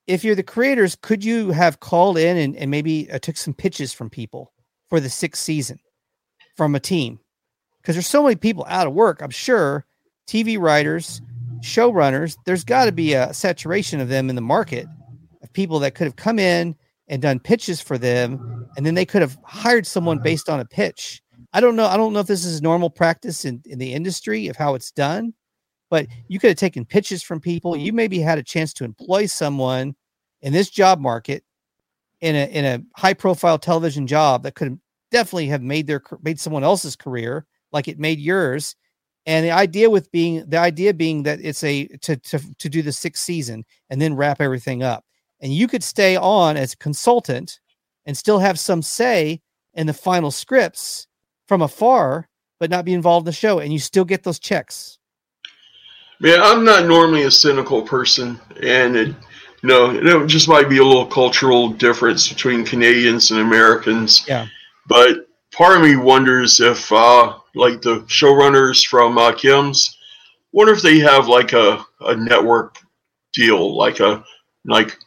if 0.08 0.24
you're 0.24 0.36
the 0.36 0.44
creators, 0.44 0.96
could 0.96 1.24
you 1.24 1.52
have 1.52 1.80
called 1.80 2.18
in 2.18 2.38
and, 2.38 2.56
and 2.56 2.72
maybe 2.72 3.12
uh, 3.12 3.20
took 3.20 3.38
some 3.38 3.54
pitches 3.54 3.94
from 3.94 4.10
people 4.10 4.54
for 4.90 5.00
the 5.00 5.10
sixth 5.10 5.44
season 5.44 5.80
from 6.56 6.76
a 6.76 6.80
team? 6.80 7.20
Because 7.82 7.96
there's 7.96 8.08
so 8.08 8.24
many 8.24 8.36
people 8.36 8.66
out 8.68 8.88
of 8.88 8.94
work. 8.94 9.22
I'm 9.22 9.30
sure 9.30 9.86
TV 10.28 10.60
writers, 10.60 11.22
showrunners, 11.62 12.38
there's 12.46 12.64
got 12.64 12.86
to 12.86 12.92
be 12.92 13.14
a 13.14 13.34
saturation 13.34 14.00
of 14.00 14.10
them 14.10 14.30
in 14.30 14.36
the 14.36 14.42
market 14.42 14.88
of 15.42 15.52
people 15.54 15.80
that 15.80 15.96
could 15.96 16.06
have 16.06 16.16
come 16.16 16.40
in 16.40 16.76
and 17.08 17.22
done 17.22 17.40
pitches 17.40 17.82
for 17.82 17.98
them, 17.98 18.68
and 18.78 18.86
then 18.86 18.94
they 18.94 19.06
could 19.06 19.22
have 19.22 19.38
hired 19.44 19.88
someone 19.88 20.20
based 20.20 20.50
on 20.50 20.60
a 20.60 20.66
pitch. 20.66 21.22
I 21.54 21.62
don't 21.62 21.76
know. 21.76 21.88
I 21.88 21.98
don't 21.98 22.14
know 22.14 22.20
if 22.20 22.28
this 22.28 22.46
is 22.46 22.62
normal 22.62 22.90
practice 22.90 23.46
in, 23.46 23.62
in 23.66 23.80
the 23.80 23.94
industry 23.94 24.48
of 24.48 24.56
how 24.56 24.76
it's 24.76 24.92
done, 24.92 25.34
but 25.90 26.06
you 26.28 26.40
could 26.40 26.50
have 26.50 26.58
taken 26.58 26.86
pitches 26.86 27.24
from 27.24 27.40
people. 27.40 27.76
You 27.76 27.92
maybe 27.92 28.20
had 28.20 28.38
a 28.38 28.44
chance 28.44 28.74
to 28.74 28.84
employ 28.84 29.26
someone 29.26 29.96
in 30.42 30.54
this 30.54 30.70
job 30.70 31.00
market 31.00 31.44
in 32.22 32.36
a 32.36 32.46
in 32.52 32.66
a 32.66 33.00
high 33.00 33.14
profile 33.14 33.58
television 33.58 34.06
job 34.06 34.44
that 34.44 34.56
could 34.56 34.80
definitely 35.10 35.48
have 35.48 35.64
made 35.64 35.88
their 35.88 36.02
made 36.22 36.40
someone 36.40 36.64
else's 36.64 36.96
career 36.96 37.46
like 37.72 37.88
it 37.88 38.00
made 38.00 38.20
yours. 38.20 38.76
And 39.26 39.46
the 39.46 39.52
idea 39.52 39.90
with 39.90 40.12
being 40.12 40.44
the 40.50 40.58
idea 40.58 40.94
being 40.94 41.24
that 41.24 41.40
it's 41.42 41.64
a 41.64 41.88
to 42.02 42.16
to 42.18 42.40
to 42.58 42.70
do 42.70 42.82
the 42.82 42.92
sixth 42.92 43.24
season 43.24 43.66
and 43.90 44.02
then 44.02 44.16
wrap 44.16 44.42
everything 44.42 44.82
up. 44.82 45.04
And 45.42 45.54
you 45.54 45.68
could 45.68 45.84
stay 45.84 46.16
on 46.16 46.58
as 46.58 46.74
a 46.74 46.78
consultant 46.78 47.60
and 48.06 48.18
still 48.18 48.40
have 48.40 48.60
some 48.60 48.82
say 48.82 49.42
in 49.74 49.88
the 49.88 49.94
final 49.94 50.32
scripts 50.32 51.08
from 51.48 51.62
afar, 51.62 52.28
but 52.60 52.70
not 52.70 52.86
be 52.86 52.94
involved 52.94 53.24
in 53.24 53.30
the 53.30 53.34
show, 53.34 53.60
and 53.60 53.72
you 53.72 53.80
still 53.80 54.06
get 54.06 54.24
those 54.24 54.40
checks. 54.40 54.98
Man, 56.20 56.42
I'm 56.42 56.66
not 56.66 56.86
normally 56.86 57.24
a 57.24 57.32
cynical 57.32 57.82
person, 57.82 58.40
and 58.62 58.96
it, 58.96 59.08
you 59.62 59.70
know, 59.70 59.92
it 59.92 60.28
just 60.28 60.50
might 60.50 60.68
be 60.68 60.80
a 60.80 60.84
little 60.84 61.06
cultural 61.06 61.70
difference 61.70 62.28
between 62.28 62.66
Canadians 62.66 63.32
and 63.32 63.40
Americans. 63.40 64.26
Yeah. 64.28 64.48
But 64.88 65.29
part 65.52 65.78
of 65.78 65.84
me 65.84 65.96
wonders 65.96 66.60
if, 66.60 66.92
uh, 66.92 67.38
like 67.56 67.82
the 67.82 68.02
showrunners 68.02 68.86
from 68.86 69.18
uh, 69.18 69.34
Kim's, 69.34 69.98
wonder 70.52 70.74
if 70.74 70.82
they 70.82 71.00
have 71.00 71.28
like 71.28 71.54
a, 71.54 71.84
a 72.02 72.16
network 72.16 72.78
deal, 73.34 73.76
like 73.76 74.00
a 74.00 74.24
like 74.66 74.98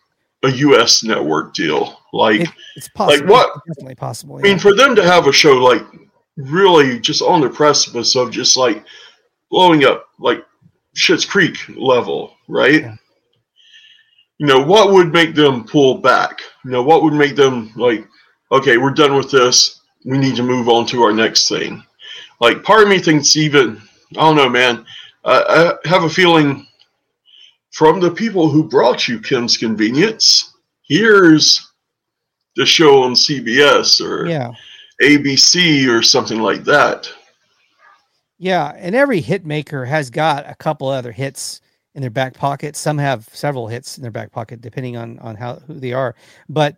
a 0.44 0.50
U.S. 0.50 1.05
network 1.05 1.55
deal, 1.55 2.00
like 2.12 2.40
it, 2.40 2.48
it's 2.76 2.88
possible. 2.88 3.26
Like 3.26 3.31
what? 3.31 3.50
It's 3.57 3.76
definitely 3.76 3.94
possible. 3.94 4.38
I 4.38 4.42
mean, 4.42 4.59
for 4.59 4.74
them 4.74 4.94
to 4.96 5.02
have 5.05 5.26
a 5.26 5.33
show 5.33 5.55
like 5.55 5.85
really 6.37 6.98
just 6.98 7.22
on 7.22 7.40
the 7.40 7.50
precipice 7.50 8.16
of 8.16 8.31
just 8.31 8.57
like 8.57 8.85
blowing 9.50 9.85
up, 9.85 10.09
like 10.18 10.44
Schitt's 10.96 11.24
Creek 11.24 11.57
level, 11.76 12.35
right? 12.48 12.83
Yeah. 12.83 12.96
You 14.38 14.46
know, 14.46 14.61
what 14.61 14.92
would 14.92 15.12
make 15.12 15.35
them 15.35 15.64
pull 15.64 15.98
back? 15.98 16.40
You 16.64 16.72
know, 16.72 16.83
what 16.83 17.02
would 17.02 17.12
make 17.12 17.37
them 17.37 17.72
like, 17.76 18.09
okay, 18.50 18.76
we're 18.76 18.90
done 18.90 19.14
with 19.14 19.31
this. 19.31 19.81
We 20.04 20.18
need 20.18 20.36
to 20.36 20.42
move 20.42 20.68
on 20.68 20.86
to 20.86 21.02
our 21.02 21.12
next 21.12 21.48
thing. 21.48 21.82
Like, 22.40 22.64
part 22.64 22.82
of 22.82 22.88
me 22.88 22.98
thinks 22.98 23.36
even, 23.36 23.80
I 24.12 24.20
don't 24.20 24.36
know, 24.36 24.48
man. 24.48 24.84
I 25.24 25.74
have 25.84 26.04
a 26.04 26.10
feeling 26.10 26.66
from 27.70 28.00
the 28.00 28.10
people 28.10 28.48
who 28.48 28.68
brought 28.68 29.08
you 29.08 29.20
Kim's 29.20 29.56
Convenience, 29.56 30.54
here's 30.82 31.72
the 32.56 32.66
show 32.66 33.02
on 33.02 33.14
CBS 33.14 34.00
or 34.04 34.26
yeah. 34.26 34.52
ABC 35.00 35.88
or 35.88 36.02
something 36.02 36.40
like 36.40 36.64
that. 36.64 37.10
Yeah, 38.38 38.72
and 38.76 38.94
every 38.94 39.20
hit 39.20 39.46
maker 39.46 39.84
has 39.84 40.10
got 40.10 40.50
a 40.50 40.54
couple 40.56 40.88
other 40.88 41.12
hits 41.12 41.60
in 41.94 42.00
their 42.00 42.10
back 42.10 42.34
pocket. 42.34 42.76
Some 42.76 42.98
have 42.98 43.28
several 43.32 43.68
hits 43.68 43.96
in 43.96 44.02
their 44.02 44.10
back 44.10 44.32
pocket, 44.32 44.60
depending 44.60 44.96
on 44.96 45.18
on 45.20 45.36
how 45.36 45.56
who 45.66 45.74
they 45.74 45.92
are. 45.92 46.16
But 46.48 46.76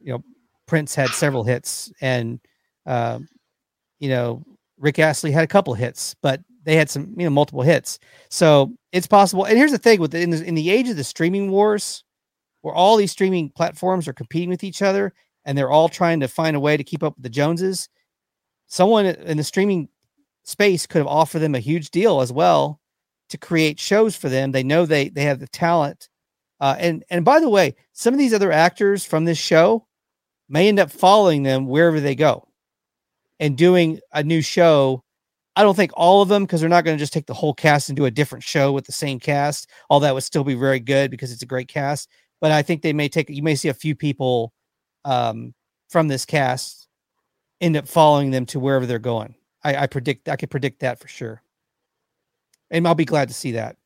you 0.00 0.12
know, 0.12 0.24
Prince 0.70 0.94
had 0.94 1.10
several 1.10 1.42
hits, 1.42 1.92
and 2.00 2.38
uh, 2.86 3.18
you 3.98 4.08
know, 4.08 4.44
Rick 4.78 5.00
Astley 5.00 5.32
had 5.32 5.42
a 5.42 5.48
couple 5.48 5.74
hits, 5.74 6.14
but 6.22 6.40
they 6.62 6.76
had 6.76 6.88
some 6.88 7.12
you 7.18 7.24
know 7.24 7.30
multiple 7.30 7.62
hits. 7.62 7.98
So 8.30 8.72
it's 8.92 9.08
possible. 9.08 9.44
And 9.44 9.58
here's 9.58 9.72
the 9.72 9.78
thing: 9.78 9.98
with 10.00 10.12
the, 10.12 10.20
in, 10.20 10.30
the, 10.30 10.44
in 10.44 10.54
the 10.54 10.70
age 10.70 10.88
of 10.88 10.94
the 10.94 11.02
streaming 11.02 11.50
wars, 11.50 12.04
where 12.60 12.72
all 12.72 12.96
these 12.96 13.10
streaming 13.10 13.50
platforms 13.50 14.06
are 14.06 14.12
competing 14.12 14.48
with 14.48 14.62
each 14.62 14.80
other, 14.80 15.12
and 15.44 15.58
they're 15.58 15.72
all 15.72 15.88
trying 15.88 16.20
to 16.20 16.28
find 16.28 16.54
a 16.54 16.60
way 16.60 16.76
to 16.76 16.84
keep 16.84 17.02
up 17.02 17.16
with 17.16 17.24
the 17.24 17.30
Joneses. 17.30 17.88
Someone 18.68 19.06
in 19.06 19.38
the 19.38 19.42
streaming 19.42 19.88
space 20.44 20.86
could 20.86 20.98
have 20.98 21.08
offered 21.08 21.40
them 21.40 21.56
a 21.56 21.58
huge 21.58 21.90
deal 21.90 22.20
as 22.20 22.32
well 22.32 22.80
to 23.30 23.38
create 23.38 23.80
shows 23.80 24.14
for 24.14 24.28
them. 24.28 24.52
They 24.52 24.62
know 24.62 24.86
they 24.86 25.08
they 25.08 25.22
have 25.22 25.40
the 25.40 25.48
talent. 25.48 26.08
Uh, 26.60 26.76
and 26.78 27.02
and 27.10 27.24
by 27.24 27.40
the 27.40 27.50
way, 27.50 27.74
some 27.92 28.14
of 28.14 28.18
these 28.18 28.32
other 28.32 28.52
actors 28.52 29.04
from 29.04 29.24
this 29.24 29.38
show 29.38 29.88
may 30.50 30.68
end 30.68 30.78
up 30.78 30.90
following 30.90 31.42
them 31.42 31.66
wherever 31.66 32.00
they 32.00 32.14
go 32.14 32.46
and 33.38 33.56
doing 33.56 34.00
a 34.12 34.22
new 34.22 34.42
show. 34.42 35.02
I 35.56 35.62
don't 35.62 35.76
think 35.76 35.92
all 35.94 36.22
of 36.22 36.28
them 36.28 36.44
because 36.44 36.60
they're 36.60 36.68
not 36.68 36.84
going 36.84 36.96
to 36.96 37.02
just 37.02 37.12
take 37.12 37.26
the 37.26 37.34
whole 37.34 37.54
cast 37.54 37.88
and 37.88 37.96
do 37.96 38.04
a 38.04 38.10
different 38.10 38.44
show 38.44 38.72
with 38.72 38.84
the 38.84 38.92
same 38.92 39.18
cast. 39.18 39.68
All 39.88 40.00
that 40.00 40.14
would 40.14 40.22
still 40.24 40.44
be 40.44 40.54
very 40.54 40.80
good 40.80 41.10
because 41.10 41.32
it's 41.32 41.42
a 41.42 41.46
great 41.46 41.68
cast. 41.68 42.08
But 42.40 42.52
I 42.52 42.62
think 42.62 42.82
they 42.82 42.92
may 42.92 43.08
take 43.08 43.30
you 43.30 43.42
may 43.42 43.54
see 43.54 43.68
a 43.68 43.74
few 43.74 43.94
people 43.94 44.52
um, 45.04 45.54
from 45.88 46.08
this 46.08 46.24
cast 46.24 46.88
end 47.60 47.76
up 47.76 47.86
following 47.86 48.30
them 48.30 48.46
to 48.46 48.60
wherever 48.60 48.86
they're 48.86 48.98
going. 48.98 49.34
I, 49.62 49.76
I 49.76 49.86
predict 49.86 50.28
I 50.28 50.36
could 50.36 50.50
predict 50.50 50.80
that 50.80 50.98
for 50.98 51.08
sure. 51.08 51.42
And 52.70 52.86
I'll 52.86 52.94
be 52.94 53.04
glad 53.04 53.28
to 53.28 53.34
see 53.34 53.52
that. 53.52 53.76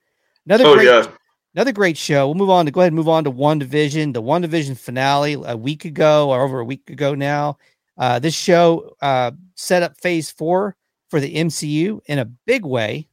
Another 0.46 0.66
oh, 0.66 0.74
great 0.74 0.86
yeah. 0.86 1.06
Another 1.54 1.72
great 1.72 1.96
show. 1.96 2.26
We'll 2.26 2.34
move 2.34 2.50
on 2.50 2.66
to 2.66 2.72
go 2.72 2.80
ahead 2.80 2.92
and 2.92 2.96
move 2.96 3.08
on 3.08 3.22
to 3.24 3.30
WandaVision, 3.30 4.12
the 4.12 4.22
WandaVision 4.22 4.76
finale 4.76 5.34
a 5.34 5.56
week 5.56 5.84
ago 5.84 6.30
or 6.30 6.42
over 6.42 6.58
a 6.58 6.64
week 6.64 6.90
ago 6.90 7.14
now. 7.14 7.58
Uh, 7.96 8.18
this 8.18 8.34
show 8.34 8.96
uh, 9.00 9.30
set 9.54 9.84
up 9.84 9.96
phase 9.96 10.32
four 10.32 10.74
for 11.10 11.20
the 11.20 11.32
MCU 11.36 12.00
in 12.06 12.18
a 12.18 12.24
big 12.24 12.64
way. 12.64 13.06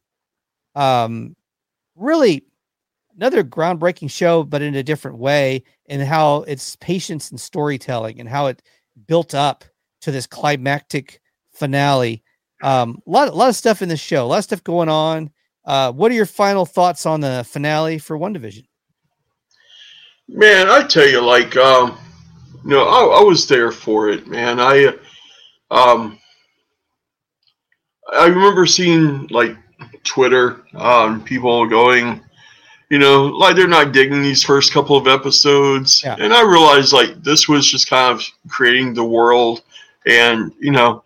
Um, 0.73 1.35
really 1.95 2.43
another 3.15 3.43
groundbreaking 3.43 4.09
show, 4.09 4.43
but 4.43 4.63
in 4.63 4.73
a 4.73 4.81
different 4.81 5.19
way, 5.19 5.63
and 5.87 6.01
how 6.01 6.37
it's 6.43 6.75
patience 6.77 7.29
and 7.29 7.39
storytelling 7.39 8.19
and 8.19 8.27
how 8.27 8.47
it 8.47 8.63
built 9.05 9.35
up 9.35 9.63
to 10.01 10.11
this 10.11 10.25
climactic 10.25 11.21
finale. 11.51 12.23
Um, 12.63 13.03
a 13.05 13.09
lot, 13.09 13.27
a 13.27 13.33
lot 13.33 13.49
of 13.49 13.55
stuff 13.55 13.83
in 13.83 13.89
this 13.89 13.99
show, 13.99 14.25
a 14.25 14.27
lot 14.27 14.39
of 14.39 14.45
stuff 14.45 14.63
going 14.63 14.89
on. 14.89 15.29
Uh, 15.65 15.91
what 15.91 16.11
are 16.11 16.15
your 16.15 16.25
final 16.25 16.65
thoughts 16.65 17.05
on 17.05 17.21
the 17.21 17.45
finale 17.47 17.97
for 17.97 18.17
WandaVision? 18.17 18.65
Man, 20.27 20.69
I 20.69 20.83
tell 20.87 21.07
you, 21.07 21.21
like, 21.21 21.55
um, 21.57 21.97
you 22.63 22.71
know, 22.71 22.83
I, 22.85 23.19
I 23.19 23.23
was 23.23 23.47
there 23.47 23.71
for 23.71 24.09
it, 24.09 24.27
man. 24.27 24.59
I, 24.59 24.93
um, 25.69 26.17
I 28.13 28.27
remember 28.27 28.65
seeing 28.65 29.27
like 29.27 29.55
Twitter, 30.03 30.61
um, 30.75 31.23
people 31.23 31.67
going, 31.67 32.21
you 32.89 32.97
know, 32.99 33.25
like 33.25 33.55
they're 33.55 33.67
not 33.67 33.91
digging 33.93 34.21
these 34.21 34.43
first 34.43 34.73
couple 34.73 34.97
of 34.97 35.07
episodes, 35.07 36.01
Yeah. 36.03 36.15
and 36.19 36.33
I 36.33 36.41
realized 36.41 36.91
like 36.91 37.23
this 37.23 37.47
was 37.47 37.69
just 37.69 37.89
kind 37.89 38.11
of 38.13 38.21
creating 38.49 38.93
the 38.93 39.03
world, 39.03 39.63
and 40.05 40.51
you 40.59 40.71
know, 40.71 41.03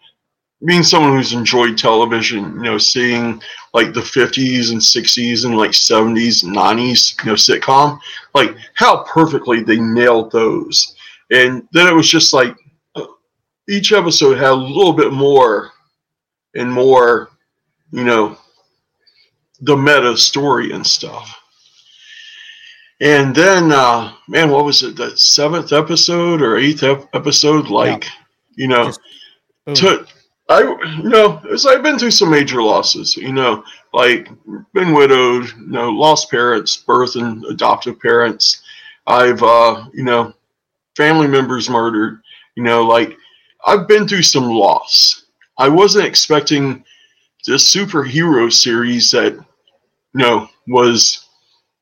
being 0.66 0.84
someone 0.84 1.16
who's 1.16 1.34
enjoyed 1.34 1.78
television, 1.78 2.56
you 2.56 2.64
know, 2.64 2.78
seeing 2.78 3.42
like 3.74 3.94
the 3.94 4.02
50s 4.02 4.72
and 4.72 4.82
60s 4.82 5.46
and 5.46 5.58
like 5.58 5.72
70s 5.72 6.44
and 6.44 6.56
90s, 6.56 7.24
you 7.24 7.32
know, 7.32 7.36
sitcom, 7.36 8.00
like 8.34 8.56
how 8.74 9.04
perfectly 9.04 9.62
they 9.62 9.80
nailed 9.80 10.32
those. 10.32 10.96
And 11.32 11.68
then 11.72 11.88
it 11.88 11.94
was 11.94 12.08
just 12.08 12.34
like 12.34 12.56
each 13.68 13.92
episode 13.92 14.38
had 14.38 14.52
a 14.52 14.54
little 14.54 14.94
bit 14.94 15.12
more 15.12 15.72
and 16.56 16.72
more, 16.72 17.30
you 17.92 18.04
know, 18.04 18.38
the 19.62 19.76
meta 19.76 20.18
story 20.18 20.72
and 20.72 20.86
stuff. 20.86 21.42
And 23.02 23.36
then, 23.36 23.72
uh, 23.72 24.14
man, 24.28 24.50
what 24.52 24.64
was 24.64 24.82
it? 24.84 24.96
The 24.96 25.16
seventh 25.18 25.74
episode 25.74 26.42
or 26.42 26.56
eighth 26.58 26.84
ep- 26.84 27.10
episode? 27.14 27.68
Like, 27.70 28.06
you 28.56 28.68
know, 28.70 28.86
Just 28.86 29.00
boom. 29.66 29.76
to 29.76 30.08
I 30.48 30.62
you 30.62 31.10
know 31.10 31.42
it's 31.46 31.66
I've 31.66 31.82
been 31.84 31.98
through 31.98 32.12
some 32.12 32.30
major 32.30 32.62
losses. 32.62 33.18
You 33.18 33.34
know, 33.34 33.64
like 33.94 34.30
been 34.74 34.94
widowed, 34.94 35.48
you 35.58 35.68
know, 35.68 35.90
lost 35.90 36.30
parents, 36.30 36.78
birth 36.78 37.16
and 37.16 37.44
adoptive 37.46 38.00
parents. 38.00 38.62
I've 39.08 39.42
uh, 39.42 39.86
you 39.94 40.04
know, 40.04 40.34
family 40.96 41.28
members 41.28 41.70
murdered. 41.70 42.22
You 42.56 42.64
know, 42.64 42.84
like 42.84 43.18
I've 43.66 43.88
been 43.88 44.08
through 44.08 44.24
some 44.24 44.50
loss. 44.50 45.26
I 45.58 45.70
wasn't 45.70 46.06
expecting 46.06 46.84
this 47.48 47.74
superhero 47.74 48.52
series 48.52 49.10
that 49.12 49.34
you 49.34 49.44
know 50.14 50.48
was 50.68 51.28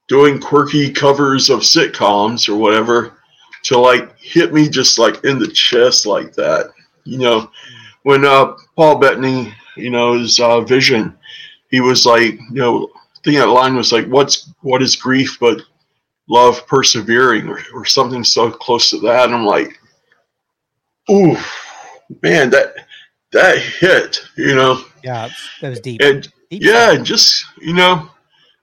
doing 0.08 0.40
quirky 0.40 0.92
covers 0.92 1.50
of 1.50 1.62
sitcoms 1.62 2.48
or 2.48 2.56
whatever 2.56 3.14
to 3.64 3.78
like 3.78 4.18
hit 4.20 4.54
me 4.54 4.70
just 4.70 5.00
like 5.00 5.24
in 5.24 5.40
the 5.40 5.48
chest 5.48 6.06
like 6.06 6.34
that. 6.34 6.72
You 7.06 7.18
know, 7.18 7.52
when 8.04 8.26
uh, 8.26 8.54
Paul 8.76 9.00
Bettany, 9.00 9.54
you 9.76 9.90
know, 9.90 10.14
his 10.18 10.40
uh, 10.40 10.62
vision, 10.62 11.18
he 11.70 11.82
was 11.82 12.06
like, 12.06 12.34
you 12.34 12.56
know, 12.56 12.90
I 12.96 13.20
think 13.24 13.38
that 13.38 13.48
line 13.48 13.76
was 13.76 13.92
like, 13.92 14.06
"What's 14.08 14.50
what 14.62 14.82
is 14.84 14.96
grief 14.96 15.38
but 15.40 15.62
love 16.28 16.66
persevering," 16.68 17.48
or, 17.48 17.60
or 17.74 17.86
something 17.86 18.24
so 18.24 18.52
close 18.52 18.90
to 18.92 19.00
that. 19.00 19.26
And 19.26 19.36
I'm 19.36 19.46
like, 19.46 19.80
ooh, 21.10 21.36
man, 22.22 22.50
that 22.52 22.74
that 23.32 23.58
hit, 23.58 24.20
you 24.38 24.56
know. 24.56 24.84
Yeah, 25.04 25.30
that 25.62 25.70
was 25.70 25.80
deep. 25.80 26.02
And 26.02 26.24
deep 26.50 26.62
yeah, 26.64 26.94
stuff. 26.94 27.06
just 27.08 27.46
you 27.62 27.74
know, 27.74 28.10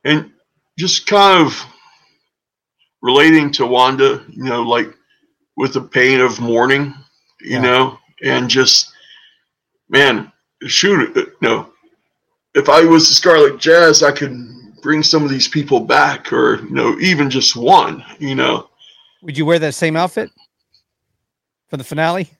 and 0.05 0.31
just 0.79 1.07
kind 1.07 1.45
of 1.47 1.55
relating 3.03 3.51
to 3.53 3.67
Wanda, 3.67 4.25
you 4.29 4.45
know, 4.45 4.63
like 4.63 4.95
with 5.57 5.75
the 5.75 5.81
pain 5.83 6.21
of 6.21 6.41
mourning, 6.41 6.95
you 7.41 7.53
Yeah. 7.53 7.61
know, 7.61 7.99
and 8.23 8.49
just 8.49 8.93
man, 9.91 10.33
shoot, 10.67 11.15
you 11.15 11.33
know, 11.43 11.71
if 12.55 12.69
I 12.69 12.85
was 12.85 13.09
the 13.09 13.15
Scarlet 13.15 13.59
Jazz, 13.59 14.03
I 14.03 14.13
could 14.13 14.35
bring 14.83 15.03
some 15.03 15.23
of 15.25 15.31
these 15.31 15.47
people 15.49 15.81
back, 15.81 16.33
or 16.33 16.63
you 16.63 16.71
know, 16.71 16.99
even 17.01 17.29
just 17.29 17.55
one, 17.57 18.03
you 18.19 18.35
know. 18.35 18.71
Would 19.23 19.37
you 19.37 19.45
wear 19.45 19.59
that 19.59 19.75
same 19.75 19.97
outfit 19.97 20.31
for 21.69 21.77
the 21.77 21.85
finale? 21.85 22.31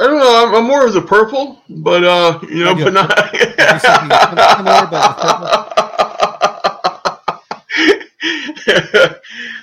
I 0.00 0.06
don't 0.06 0.18
know. 0.18 0.46
I'm, 0.46 0.54
I'm 0.54 0.64
more 0.64 0.86
of 0.86 0.94
the 0.94 1.02
purple, 1.02 1.60
but 1.68 2.04
uh, 2.04 2.38
you 2.48 2.64
know, 2.64 2.74
but 2.74 2.92
not. 2.92 3.08
do 3.32 3.78
something 3.78 4.18
similar, 4.56 5.68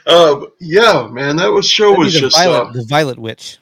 um, 0.08 0.48
yeah, 0.60 1.08
man, 1.12 1.36
that 1.38 1.52
was 1.52 1.68
show 1.68 1.90
That'd 1.92 2.06
was 2.06 2.14
just. 2.14 2.38
violet, 2.38 2.68
Uh, 2.68 2.72
the 2.72 2.86
violet 2.86 3.18
witch. 3.18 3.58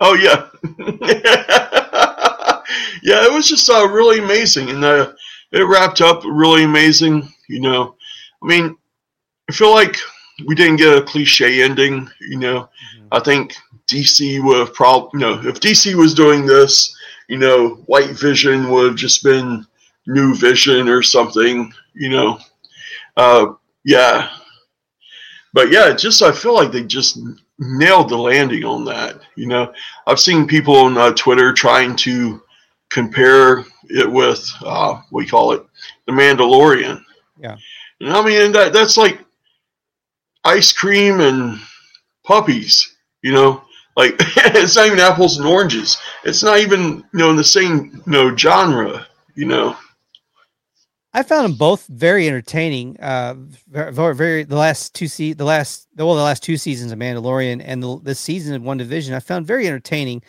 oh 0.00 0.14
yeah, 0.14 0.48
yeah, 3.02 3.24
it 3.24 3.32
was 3.32 3.48
just 3.48 3.68
uh, 3.70 3.88
really 3.88 4.18
amazing, 4.18 4.70
and 4.70 4.84
uh, 4.84 5.12
it 5.52 5.62
wrapped 5.62 6.00
up 6.00 6.22
really 6.24 6.64
amazing. 6.64 7.28
You 7.48 7.60
know, 7.60 7.96
I 8.42 8.46
mean, 8.46 8.76
I 9.48 9.52
feel 9.52 9.72
like 9.72 9.96
we 10.46 10.54
didn't 10.54 10.76
get 10.76 10.96
a 10.96 11.02
cliche 11.02 11.62
ending. 11.62 12.08
You 12.20 12.38
know, 12.38 12.68
I 13.12 13.20
think 13.20 13.54
DC 13.86 14.42
would 14.42 14.58
have 14.58 14.74
probably, 14.74 15.10
you 15.14 15.18
know, 15.20 15.48
if 15.48 15.60
DC 15.60 15.94
was 15.94 16.14
doing 16.14 16.46
this, 16.46 16.96
you 17.28 17.38
know, 17.38 17.76
White 17.86 18.10
Vision 18.10 18.70
would 18.70 18.86
have 18.86 18.96
just 18.96 19.22
been 19.22 19.66
New 20.06 20.34
Vision 20.34 20.88
or 20.88 21.02
something, 21.02 21.72
you 21.94 22.10
know. 22.10 22.38
Uh, 23.16 23.52
yeah. 23.84 24.30
But 25.52 25.70
yeah, 25.70 25.94
just 25.94 26.22
I 26.22 26.32
feel 26.32 26.54
like 26.54 26.72
they 26.72 26.82
just 26.82 27.18
nailed 27.58 28.08
the 28.08 28.16
landing 28.16 28.64
on 28.64 28.84
that. 28.86 29.20
You 29.36 29.46
know, 29.46 29.72
I've 30.06 30.20
seen 30.20 30.46
people 30.46 30.76
on 30.76 30.98
uh, 30.98 31.12
Twitter 31.12 31.52
trying 31.52 31.94
to 31.96 32.42
compare 32.90 33.64
it 33.88 34.10
with 34.10 34.48
uh, 34.64 35.00
do 35.12 35.26
call 35.26 35.52
it, 35.52 35.64
The 36.06 36.12
Mandalorian. 36.12 37.02
Yeah. 37.38 37.56
And 38.00 38.10
I 38.10 38.24
mean, 38.24 38.52
that 38.52 38.72
that's 38.72 38.96
like 38.96 39.20
ice 40.44 40.72
cream 40.72 41.20
and 41.20 41.58
puppies. 42.24 42.96
You 43.22 43.32
know, 43.32 43.64
like 43.96 44.14
it's 44.18 44.76
not 44.76 44.86
even 44.86 45.00
apples 45.00 45.38
and 45.38 45.46
oranges. 45.46 45.96
It's 46.24 46.42
not 46.42 46.58
even 46.58 46.98
you 47.12 47.18
know 47.18 47.30
in 47.30 47.36
the 47.36 47.44
same 47.44 48.02
you 48.06 48.12
know 48.12 48.36
genre. 48.36 49.06
You 49.34 49.46
know. 49.46 49.76
I 51.16 51.22
found 51.22 51.44
them 51.44 51.54
both 51.56 51.86
very 51.86 52.26
entertaining. 52.26 52.98
Uh, 52.98 53.34
very, 53.68 53.92
very, 53.92 54.14
very 54.16 54.42
the 54.42 54.56
last 54.56 54.94
two 54.94 55.06
se- 55.06 55.34
the 55.34 55.44
last 55.44 55.86
well, 55.96 56.14
the 56.16 56.22
last 56.22 56.42
two 56.42 56.56
seasons 56.56 56.90
of 56.90 56.98
Mandalorian 56.98 57.62
and 57.64 57.82
the, 57.82 58.00
this 58.00 58.18
season 58.18 58.54
of 58.54 58.62
WandaVision, 58.62 59.14
I 59.14 59.20
found 59.20 59.46
very 59.46 59.66
entertaining. 59.66 60.22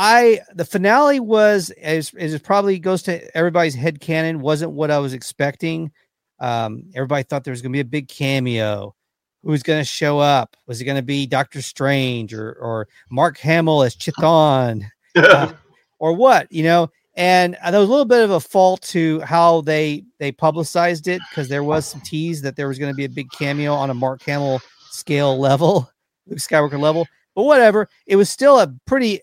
I 0.00 0.40
the 0.54 0.64
finale 0.64 1.20
was 1.20 1.68
as, 1.82 2.10
it 2.14 2.42
probably 2.42 2.78
goes 2.78 3.02
to 3.02 3.36
everybody's 3.36 3.74
head 3.74 4.00
canon 4.00 4.40
wasn't 4.40 4.72
what 4.72 4.90
I 4.90 4.98
was 4.98 5.12
expecting. 5.12 5.92
Um, 6.38 6.84
everybody 6.94 7.22
thought 7.22 7.44
there 7.44 7.52
was 7.52 7.60
going 7.60 7.72
to 7.72 7.76
be 7.76 7.80
a 7.80 7.84
big 7.84 8.08
cameo. 8.08 8.94
Who's 9.42 9.62
going 9.62 9.78
to 9.78 9.84
show 9.84 10.18
up? 10.18 10.56
Was 10.66 10.80
it 10.80 10.86
going 10.86 10.96
to 10.96 11.02
be 11.02 11.26
Doctor 11.26 11.60
Strange 11.60 12.32
or 12.32 12.54
or 12.54 12.88
Mark 13.10 13.36
Hamill 13.38 13.82
as 13.82 13.94
Chithon? 13.94 14.86
Uh, 15.14 15.52
or 15.98 16.14
what 16.14 16.50
you 16.50 16.64
know 16.64 16.88
and 17.14 17.58
uh, 17.62 17.70
there 17.70 17.80
was 17.80 17.88
a 17.88 17.92
little 17.92 18.06
bit 18.06 18.24
of 18.24 18.30
a 18.30 18.40
fault 18.40 18.80
to 18.80 19.20
how 19.20 19.60
they 19.60 20.02
they 20.18 20.32
publicized 20.32 21.08
it 21.08 21.20
because 21.28 21.48
there 21.48 21.64
was 21.64 21.84
some 21.84 22.00
tease 22.00 22.40
that 22.40 22.56
there 22.56 22.68
was 22.68 22.78
going 22.78 22.90
to 22.90 22.96
be 22.96 23.04
a 23.04 23.08
big 23.08 23.30
cameo 23.32 23.74
on 23.74 23.90
a 23.90 23.94
mark 23.94 24.22
hamill 24.22 24.60
scale 24.90 25.38
level 25.38 25.90
luke 26.26 26.38
skywalker 26.38 26.80
level 26.80 27.06
but 27.34 27.42
whatever 27.42 27.86
it 28.06 28.16
was 28.16 28.30
still 28.30 28.60
a 28.60 28.72
pretty 28.86 29.20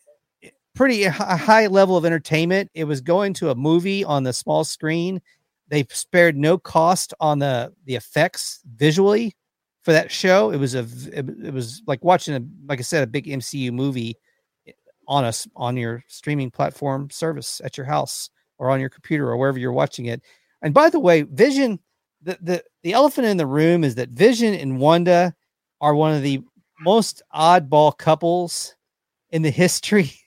pretty 0.77 1.03
hi- 1.05 1.35
high 1.35 1.67
level 1.67 1.97
of 1.97 2.05
entertainment. 2.05 2.69
It 2.73 2.83
was 2.83 3.01
going 3.01 3.33
to 3.35 3.49
a 3.49 3.55
movie 3.55 4.03
on 4.03 4.23
the 4.23 4.31
small 4.31 4.63
screen. 4.63 5.21
They 5.67 5.85
spared 5.89 6.37
no 6.37 6.57
cost 6.57 7.13
on 7.19 7.39
the 7.39 7.73
the 7.85 7.95
effects 7.95 8.61
visually 8.75 9.35
for 9.81 9.91
that 9.91 10.11
show. 10.11 10.51
It 10.51 10.57
was 10.57 10.75
a 10.75 10.87
it, 11.11 11.53
was 11.53 11.81
like 11.87 12.03
watching 12.03 12.35
a 12.35 12.69
like 12.69 12.79
i 12.79 12.83
said 12.83 13.03
a 13.03 13.07
big 13.07 13.25
mcu 13.25 13.71
movie 13.71 14.17
eh, 14.67 14.71
on 15.07 15.25
us 15.25 15.47
on 15.55 15.75
your 15.75 16.03
streaming 16.07 16.51
platform 16.51 17.09
service 17.09 17.59
at 17.65 17.75
your 17.75 17.85
house 17.85 18.29
or 18.59 18.69
on 18.69 18.79
your 18.79 18.89
computer 18.89 19.29
or 19.29 19.37
wherever 19.37 19.59
you're 19.59 19.73
watching 19.73 20.05
it. 20.05 20.21
And 20.61 20.73
by 20.73 20.89
the 20.89 20.99
way, 20.99 21.23
Vision, 21.23 21.79
the 22.21 22.37
the, 22.39 22.63
the 22.83 22.93
elephant 22.93 23.27
in 23.27 23.37
the 23.37 23.47
room 23.47 23.83
is 23.83 23.95
that 23.95 24.09
Vision 24.09 24.53
and 24.53 24.79
Wanda 24.79 25.33
are 25.81 25.95
one 25.95 26.13
of 26.13 26.21
the 26.21 26.41
most 26.79 27.23
oddball 27.33 27.97
couples 27.97 28.75
in 29.31 29.41
the 29.41 29.49
history 29.49 30.13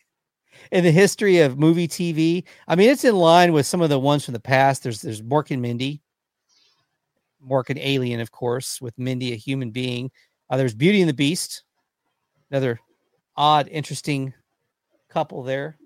in 0.72 0.84
the 0.84 0.90
history 0.90 1.38
of 1.38 1.58
movie 1.58 1.88
TV. 1.88 2.44
I 2.68 2.76
mean, 2.76 2.90
it's 2.90 3.04
in 3.04 3.16
line 3.16 3.52
with 3.52 3.66
some 3.66 3.80
of 3.80 3.90
the 3.90 3.98
ones 3.98 4.24
from 4.24 4.34
the 4.34 4.40
past. 4.40 4.82
There's 4.82 5.02
there's 5.02 5.22
Mork 5.22 5.50
and 5.50 5.62
Mindy, 5.62 6.02
Mork 7.46 7.70
and 7.70 7.78
Alien, 7.78 8.20
of 8.20 8.30
course, 8.30 8.80
with 8.80 8.98
Mindy 8.98 9.32
a 9.32 9.36
human 9.36 9.70
being. 9.70 10.10
Uh, 10.48 10.56
there's 10.56 10.74
Beauty 10.74 11.00
and 11.00 11.08
the 11.08 11.14
Beast, 11.14 11.64
another 12.50 12.80
odd, 13.36 13.68
interesting 13.68 14.34
couple 15.08 15.42
there. 15.42 15.76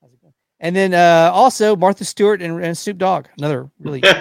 How's 0.00 0.12
it 0.12 0.20
going? 0.20 0.34
And 0.60 0.74
then 0.74 0.94
uh, 0.94 1.30
also 1.32 1.76
Martha 1.76 2.04
Stewart 2.04 2.42
and, 2.42 2.62
and 2.62 2.76
Snoop 2.76 2.98
Dogg, 2.98 3.26
another 3.38 3.70
really 3.78 4.00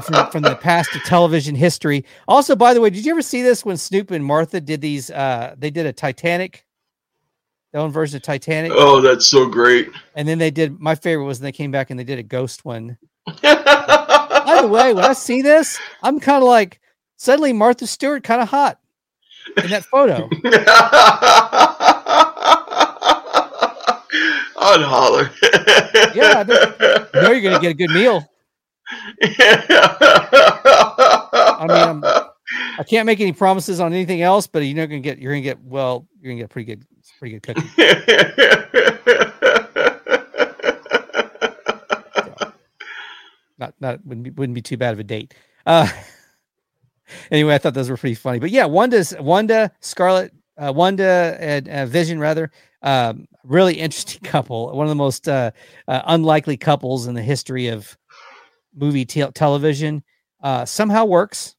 from, 0.04 0.30
from 0.30 0.42
the 0.42 0.56
past 0.56 0.94
of 0.94 1.02
television 1.04 1.54
history. 1.54 2.04
Also, 2.28 2.56
by 2.56 2.74
the 2.74 2.80
way, 2.80 2.90
did 2.90 3.04
you 3.04 3.12
ever 3.12 3.22
see 3.22 3.42
this 3.42 3.64
when 3.64 3.76
Snoop 3.76 4.10
and 4.10 4.24
Martha 4.24 4.60
did 4.60 4.80
these? 4.80 5.10
Uh, 5.10 5.54
they 5.58 5.70
did 5.70 5.86
a 5.86 5.92
Titanic, 5.92 6.64
their 7.72 7.80
own 7.80 7.90
version 7.90 8.16
of 8.16 8.22
Titanic, 8.22 8.72
oh, 8.74 9.00
that's 9.00 9.26
so 9.26 9.46
great. 9.46 9.90
and 10.14 10.26
then 10.28 10.38
they 10.38 10.50
did. 10.50 10.80
My 10.80 10.94
favorite 10.94 11.24
was 11.24 11.40
when 11.40 11.44
they 11.44 11.52
came 11.52 11.70
back 11.70 11.90
and 11.90 11.98
they 11.98 12.04
did 12.04 12.18
a 12.18 12.22
ghost 12.22 12.64
one. 12.64 12.98
By 13.42 14.58
the 14.62 14.68
way, 14.68 14.92
when 14.92 15.04
I 15.04 15.12
see 15.12 15.42
this, 15.42 15.78
I'm 16.02 16.20
kind 16.20 16.42
of 16.42 16.48
like 16.48 16.80
suddenly 17.16 17.52
Martha 17.52 17.86
Stewart 17.86 18.24
kind 18.24 18.42
of 18.42 18.48
hot 18.48 18.78
in 19.62 19.70
that 19.70 19.84
photo. 19.84 20.28
I'd 24.64 24.80
holler. 24.82 25.30
Yeah, 26.14 26.44
I 27.14 27.22
know 27.22 27.32
you're 27.32 27.42
gonna 27.42 27.60
get 27.60 27.70
a 27.70 27.74
good 27.74 27.90
meal. 27.90 28.28
I 29.22 30.46
mean, 31.68 31.70
I'm, 31.70 32.04
I 32.04 32.84
can't 32.88 33.06
make 33.06 33.20
any 33.20 33.32
promises 33.32 33.80
on 33.80 33.92
anything 33.92 34.22
else, 34.22 34.46
but 34.46 34.60
you're 34.60 34.76
not 34.76 34.86
gonna 34.86 35.00
get. 35.00 35.18
You're 35.18 35.32
gonna 35.32 35.42
get. 35.42 35.60
Well, 35.62 36.06
you're 36.20 36.32
gonna 36.32 36.42
get 36.42 36.50
pretty 36.50 36.66
good. 36.66 36.86
Pretty 37.18 37.38
good 37.38 37.42
cooking. 37.42 37.68
Not 43.62 43.74
not 43.78 44.04
wouldn't 44.04 44.24
be, 44.24 44.30
wouldn't 44.30 44.56
be 44.56 44.62
too 44.62 44.76
bad 44.76 44.92
of 44.92 44.98
a 44.98 45.04
date. 45.04 45.34
Uh, 45.64 45.88
anyway, 47.30 47.54
I 47.54 47.58
thought 47.58 47.74
those 47.74 47.88
were 47.88 47.96
pretty 47.96 48.16
funny. 48.16 48.40
But 48.40 48.50
yeah, 48.50 48.64
Wanda's 48.64 49.14
Wanda 49.20 49.70
Scarlet, 49.78 50.32
uh, 50.58 50.72
Wanda 50.74 51.36
and 51.38 51.68
uh, 51.68 51.86
Vision 51.86 52.18
rather. 52.18 52.50
Um, 52.82 53.28
really 53.44 53.74
interesting 53.74 54.20
couple. 54.24 54.76
One 54.76 54.84
of 54.84 54.88
the 54.88 54.96
most 54.96 55.28
uh, 55.28 55.52
uh, 55.86 56.02
unlikely 56.06 56.56
couples 56.56 57.06
in 57.06 57.14
the 57.14 57.22
history 57.22 57.68
of 57.68 57.96
movie 58.74 59.04
te- 59.04 59.30
television. 59.34 60.02
Uh, 60.42 60.64
somehow 60.64 61.04
works. 61.04 61.54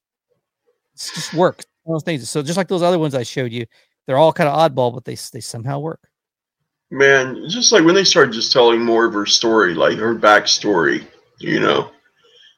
It's 0.94 1.14
just 1.14 1.34
works. 1.34 1.66
One 1.84 1.96
of 1.96 2.02
those 2.02 2.06
things. 2.06 2.30
So 2.30 2.42
just 2.42 2.58
like 2.58 2.68
those 2.68 2.82
other 2.84 3.00
ones 3.00 3.16
I 3.16 3.24
showed 3.24 3.52
you, 3.52 3.66
they're 4.06 4.18
all 4.18 4.34
kind 4.34 4.50
of 4.50 4.58
oddball, 4.58 4.94
but 4.94 5.06
they 5.06 5.16
they 5.32 5.40
somehow 5.42 5.80
work. 5.80 6.02
Man, 6.92 7.48
just 7.50 7.72
like 7.72 7.84
when 7.84 7.96
they 7.96 8.04
started 8.04 8.34
just 8.34 8.52
telling 8.52 8.84
more 8.84 9.06
of 9.06 9.14
her 9.14 9.26
story, 9.26 9.74
like 9.74 9.98
her 9.98 10.14
backstory, 10.16 11.06
you 11.40 11.60
know, 11.60 11.90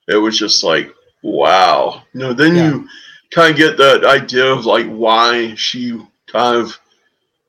it 0.09 0.17
was 0.17 0.37
just 0.37 0.63
like, 0.63 0.93
wow. 1.23 2.03
You 2.13 2.19
know, 2.19 2.33
then 2.33 2.55
Yeah. 2.55 2.69
you 2.71 2.89
kind 3.31 3.51
of 3.51 3.57
get 3.57 3.77
that 3.77 4.03
idea 4.03 4.45
of 4.45 4.65
like 4.65 4.87
why 4.87 5.55
she 5.55 5.99
kind 6.27 6.57
of 6.57 6.77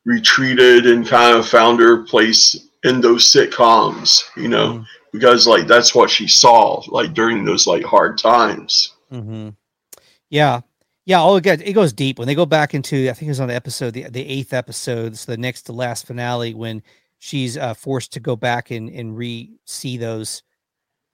retreated 0.05 0.87
and 0.87 1.07
kind 1.07 1.37
of 1.37 1.49
found 1.49 1.81
her 1.81 2.05
place 2.05 2.66
in 2.85 3.01
those 3.01 3.25
sitcoms, 3.33 4.23
you 4.37 4.49
know, 4.49 4.75
Mhm. 4.75 4.87
because 5.13 5.47
like 5.47 5.67
that's 5.67 5.95
what 5.95 6.11
she 6.11 6.29
saw 6.29 6.83
like 6.89 7.15
during 7.15 7.45
those 7.45 7.67
like 7.67 7.85
hard 7.85 8.19
times. 8.19 8.93
Mm-hmm. 9.13 9.51
Yeah, 10.31 10.61
Yeah, 11.05 11.23
oh, 11.23 11.37
it 11.37 11.47
it 11.47 11.73
goes 11.73 11.93
deep 11.93 12.19
when 12.19 12.27
they 12.27 12.35
go 12.35 12.47
back 12.47 12.75
into. 12.75 13.09
I 13.09 13.13
think 13.13 13.29
it 13.29 13.29
was 13.29 13.41
on 13.41 13.47
the 13.49 13.55
episode, 13.55 13.95
the, 13.95 14.05
the 14.11 14.27
eighth 14.29 14.53
episode, 14.53 15.17
so 15.17 15.31
the 15.33 15.39
next 15.39 15.63
to 15.63 15.73
last 15.73 16.05
finale 16.07 16.53
when 16.53 16.83
she's 17.19 17.57
uh, 17.57 17.75
forced 17.75 18.13
to 18.15 18.21
go 18.21 18.35
back 18.37 18.71
and 18.73 18.89
and 18.91 19.17
re 19.17 19.53
see 19.67 19.97
those 19.99 20.43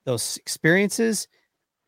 those 0.07 0.37
experiences. 0.39 1.29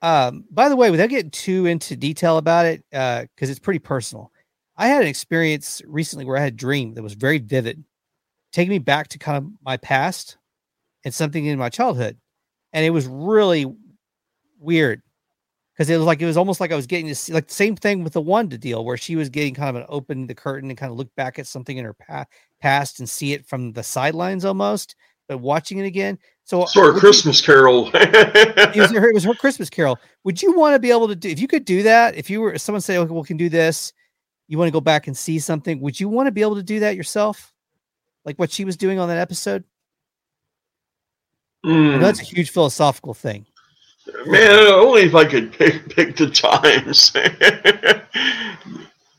Um, 0.03 0.45
by 0.51 0.68
the 0.68 0.77
way, 0.77 0.91
without 0.91 1.09
getting 1.09 1.31
too 1.31 1.64
into 1.64 1.97
detail 1.97 2.37
about 2.37 2.66
it, 2.66 2.85
because 2.91 3.49
uh, 3.49 3.51
it's 3.51 3.59
pretty 3.59 3.79
personal, 3.79 4.31
I 4.77 4.89
had 4.89 5.01
an 5.03 5.09
experience 5.09 5.81
recently 5.87 6.27
where 6.27 6.37
I 6.37 6.41
had 6.41 6.53
a 6.53 6.57
dream 6.57 6.93
that 6.95 7.03
was 7.03 7.14
very 7.14 7.39
vivid, 7.39 7.83
taking 8.55 8.71
me 8.71 8.79
back 8.79 9.09
to 9.09 9.19
kind 9.19 9.37
of 9.37 9.51
my 9.63 9.77
past 9.77 10.39
and 11.05 11.13
something 11.13 11.45
in 11.45 11.59
my 11.59 11.69
childhood, 11.69 12.17
and 12.73 12.87
it 12.87 12.91
was 12.91 13.07
really 13.07 13.67
weird 14.59 15.03
because 15.75 15.91
it 15.91 15.97
was 15.97 16.07
like 16.07 16.23
it 16.23 16.27
was 16.27 16.37
almost 16.37 16.61
like 16.61 16.73
I 16.73 16.77
was 16.77 16.87
getting 16.87 17.09
to 17.09 17.15
see 17.15 17.33
like 17.33 17.49
the 17.49 17.55
same 17.55 17.77
thing 17.77 18.05
with 18.05 18.13
the 18.13 18.21
Wanda 18.21 18.57
deal 18.57 18.85
where 18.85 18.97
she 18.97 19.17
was 19.17 19.29
getting 19.29 19.55
kind 19.55 19.71
of 19.71 19.77
an 19.77 19.87
open 19.89 20.27
the 20.27 20.35
curtain 20.35 20.71
and 20.71 20.79
kind 20.79 20.91
of 20.91 20.97
look 20.97 21.15
back 21.17 21.39
at 21.39 21.47
something 21.47 21.77
in 21.77 21.85
her 21.85 21.95
pa- 21.95 22.27
past 22.61 23.01
and 23.01 23.09
see 23.09 23.33
it 23.33 23.45
from 23.45 23.73
the 23.73 23.83
sidelines 23.83 24.45
almost, 24.45 24.95
but 25.29 25.39
watching 25.39 25.79
it 25.79 25.87
again. 25.87 26.19
So 26.45 26.65
sort 26.67 26.95
of 26.95 27.01
Christmas 27.01 27.41
you, 27.41 27.47
Carol. 27.47 27.91
it, 27.95 28.77
was 28.77 28.93
her, 28.93 29.09
it 29.09 29.15
was 29.15 29.25
her 29.25 29.35
Christmas 29.35 29.69
Carol. 29.69 29.99
Would 30.25 30.41
you 30.43 30.57
want 30.57 30.75
to 30.75 30.79
be 30.79 30.91
able 30.91 31.09
to 31.09 31.17
do 31.17 31.29
if 31.29 31.41
you 31.41 31.49
could 31.49 31.65
do 31.65 31.83
that? 31.83 32.15
If 32.15 32.31
you 32.31 32.41
were 32.41 32.53
if 32.53 32.61
someone 32.61 32.81
say, 32.81 32.99
okay, 32.99 33.13
we 33.13 33.23
can 33.25 33.37
do 33.37 33.49
this. 33.49 33.93
You 34.47 34.59
want 34.59 34.69
to 34.69 34.73
go 34.73 34.81
back 34.81 35.07
and 35.07 35.17
see 35.17 35.39
something? 35.39 35.81
Would 35.81 35.99
you 35.99 36.09
want 36.09 36.27
to 36.27 36.31
be 36.31 36.43
able 36.43 36.57
to 36.57 36.63
do 36.63 36.81
that 36.81 36.97
yourself, 36.97 37.54
like 38.25 38.39
what 38.39 38.51
she 38.51 38.64
was 38.64 38.77
doing 38.77 38.99
on 38.99 39.09
that 39.09 39.18
episode? 39.18 39.64
Mm. 41.64 41.99
that's 42.01 42.20
a 42.20 42.25
huge 42.25 42.51
philosophical 42.51 43.14
thing. 43.14 43.47
Man, 44.27 44.66
only 44.66 45.03
if 45.03 45.14
I 45.14 45.25
could 45.25 45.53
pick 45.53 45.95
pick 45.95 46.16
the 46.16 46.29
times. 46.29 47.12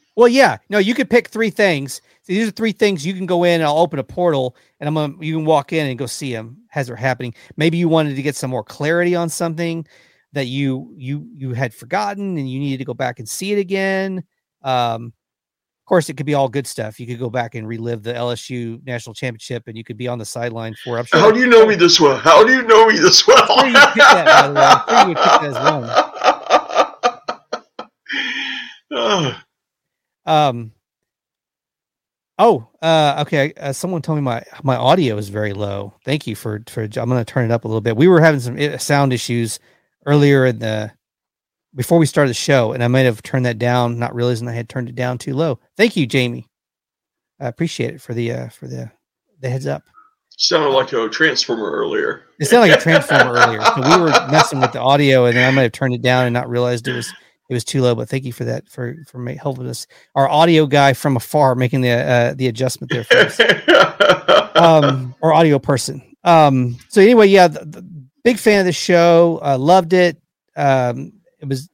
well, 0.16 0.28
yeah, 0.28 0.58
no, 0.70 0.78
you 0.78 0.94
could 0.94 1.10
pick 1.10 1.30
three 1.30 1.50
things. 1.50 2.02
These 2.26 2.48
are 2.48 2.52
three 2.52 2.72
things 2.72 3.06
you 3.06 3.14
can 3.14 3.26
go 3.26 3.44
in. 3.44 3.62
and 3.62 3.64
I'll 3.64 3.80
open 3.80 3.98
a 3.98 4.04
portal, 4.04 4.56
and 4.80 4.88
I'm 4.88 4.94
gonna 4.94 5.16
you 5.20 5.38
can 5.38 5.46
walk 5.46 5.74
in 5.74 5.88
and 5.88 5.98
go 5.98 6.06
see 6.06 6.32
them 6.34 6.58
as 6.76 6.88
they're 6.88 6.96
happening. 6.96 7.34
Maybe 7.58 7.78
you 7.78 7.90
wanted 7.90 8.16
to 8.16 8.22
get 8.22 8.36
some 8.36 8.52
more 8.52 8.64
clarity 8.64 9.16
on 9.16 9.30
something 9.30 9.88
that 10.34 10.46
you 10.46 10.94
you 10.98 11.28
you 11.34 11.54
had 11.54 11.74
forgotten, 11.74 12.38
and 12.38 12.50
you 12.50 12.60
needed 12.60 12.78
to 12.78 12.86
go 12.86 12.94
back 12.94 13.18
and 13.18 13.28
see 13.28 13.54
it 13.54 13.60
again. 13.60 14.24
Um, 14.62 15.14
of 15.86 15.88
course, 15.88 16.10
it 16.10 16.18
could 16.18 16.26
be 16.26 16.34
all 16.34 16.50
good 16.50 16.66
stuff. 16.66 17.00
You 17.00 17.06
could 17.06 17.20
go 17.20 17.30
back 17.30 17.54
and 17.54 17.68
relive 17.68 18.02
the 18.02 18.12
LSU 18.12 18.84
national 18.88 19.14
championship, 19.14 19.68
and 19.68 19.78
you 19.78 19.84
could 19.84 19.98
be 19.98 20.08
on 20.08 20.18
the 20.18 20.26
sideline 20.26 20.74
for. 20.84 21.06
Sure 21.06 21.20
How 21.20 21.30
do 21.30 21.40
you 21.40 21.46
know 21.46 21.64
me 21.64 21.76
this 21.76 22.00
well? 22.00 22.18
How 22.18 22.44
do 22.44 22.52
you 22.52 22.64
know 22.64 22.88
me 22.88 22.98
this 22.98 23.28
well? 23.28 23.46
I'm 23.48 23.60
sure 23.60 23.68
you 23.68 23.88
pick 23.94 24.02
that, 24.02 24.26
by 24.26 24.48
the 24.48 24.54
way. 24.56 24.66
I'm 24.66 25.06
sure 25.06 25.10
you 25.10 25.14
that 25.14 25.44
as 28.96 29.30
one. 29.30 29.36
um. 30.26 30.72
Oh, 32.40 32.68
uh, 32.82 33.24
okay. 33.28 33.54
Uh, 33.54 33.72
someone 33.72 34.02
told 34.02 34.18
me 34.18 34.24
my 34.24 34.42
my 34.64 34.78
audio 34.78 35.18
is 35.18 35.30
very 35.30 35.54
low. 35.54 35.94
Thank 36.04 36.26
you 36.26 36.36
for 36.36 36.64
for. 36.68 36.82
I'm 36.82 36.90
going 36.90 37.24
to 37.24 37.26
turn 37.26 37.46
it 37.46 37.52
up 37.52 37.64
a 37.64 37.68
little 37.68 37.80
bit. 37.80 37.96
We 37.96 38.08
were 38.08 38.22
having 38.22 38.40
some 38.40 38.58
eh, 38.58 38.78
sound 38.78 39.14
issues 39.14 39.60
earlier 40.08 40.48
in 40.48 40.58
the 40.58 40.92
before 41.76 42.00
we 42.00 42.06
started 42.06 42.30
the 42.30 42.36
show, 42.36 42.72
and 42.72 42.84
I 42.84 42.88
might 42.88 43.02
have 43.02 43.22
turned 43.22 43.46
that 43.46 43.60
down, 43.60 44.00
not 44.00 44.16
realizing 44.16 44.48
I 44.48 44.54
had 44.54 44.70
turned 44.70 44.90
it 44.90 44.96
down 44.96 45.18
too 45.18 45.34
low. 45.34 45.60
Thank 45.76 45.96
you, 45.96 46.08
Jamie. 46.08 46.48
I 47.40 47.48
appreciate 47.48 47.94
it 47.94 48.02
for 48.02 48.14
the 48.14 48.32
uh, 48.32 48.50
for 48.50 48.68
the 48.68 48.92
the 49.42 49.50
heads 49.50 49.68
up. 49.68 49.84
Sounded 50.38 50.70
like 50.70 50.92
a 50.94 51.08
transformer 51.10 51.72
earlier. 51.72 52.24
It 52.40 52.46
sounded 52.46 52.70
like 52.70 52.80
a 52.80 52.82
transformer 52.84 53.34
earlier. 53.34 53.62
So 53.62 53.82
we 53.82 54.02
were 54.02 54.12
messing 54.32 54.60
with 54.60 54.72
the 54.72 54.80
audio, 54.80 55.26
and 55.26 55.36
then 55.36 55.48
I 55.48 55.52
might 55.52 55.64
have 55.64 55.72
turned 55.72 55.94
it 55.94 56.02
down 56.02 56.26
and 56.26 56.34
not 56.34 56.50
realized 56.50 56.88
it 56.88 56.94
was 56.94 57.14
it 57.50 57.54
was 57.54 57.64
too 57.64 57.82
low. 57.82 57.94
But 57.94 58.10
thank 58.10 58.24
you 58.24 58.34
for 58.34 58.46
that 58.46 58.70
for 58.70 58.96
for 59.08 59.24
helping 59.34 59.68
us. 59.68 59.86
Our 60.16 60.30
audio 60.30 60.66
guy 60.66 60.94
from 60.94 61.18
afar 61.18 61.56
making 61.56 61.82
the 61.82 61.92
uh, 61.92 62.34
the 62.36 62.48
adjustment 62.48 62.92
there 62.92 63.04
for 63.04 63.18
us. 63.18 63.40
um, 64.56 65.14
or 65.22 65.34
audio 65.34 65.60
person. 65.60 66.02
Um, 66.24 66.78
so 66.90 67.02
anyway, 67.02 67.28
yeah, 67.28 67.48
the, 67.48 67.66
the 67.66 67.82
big 68.24 68.40
fan 68.40 68.62
of 68.62 68.66
the 68.66 68.72
show. 68.72 69.40
Uh, 69.44 69.58
loved 69.58 69.94
it. 69.94 70.18
Um, 70.56 71.14
it 71.40 71.48
was 71.48 71.70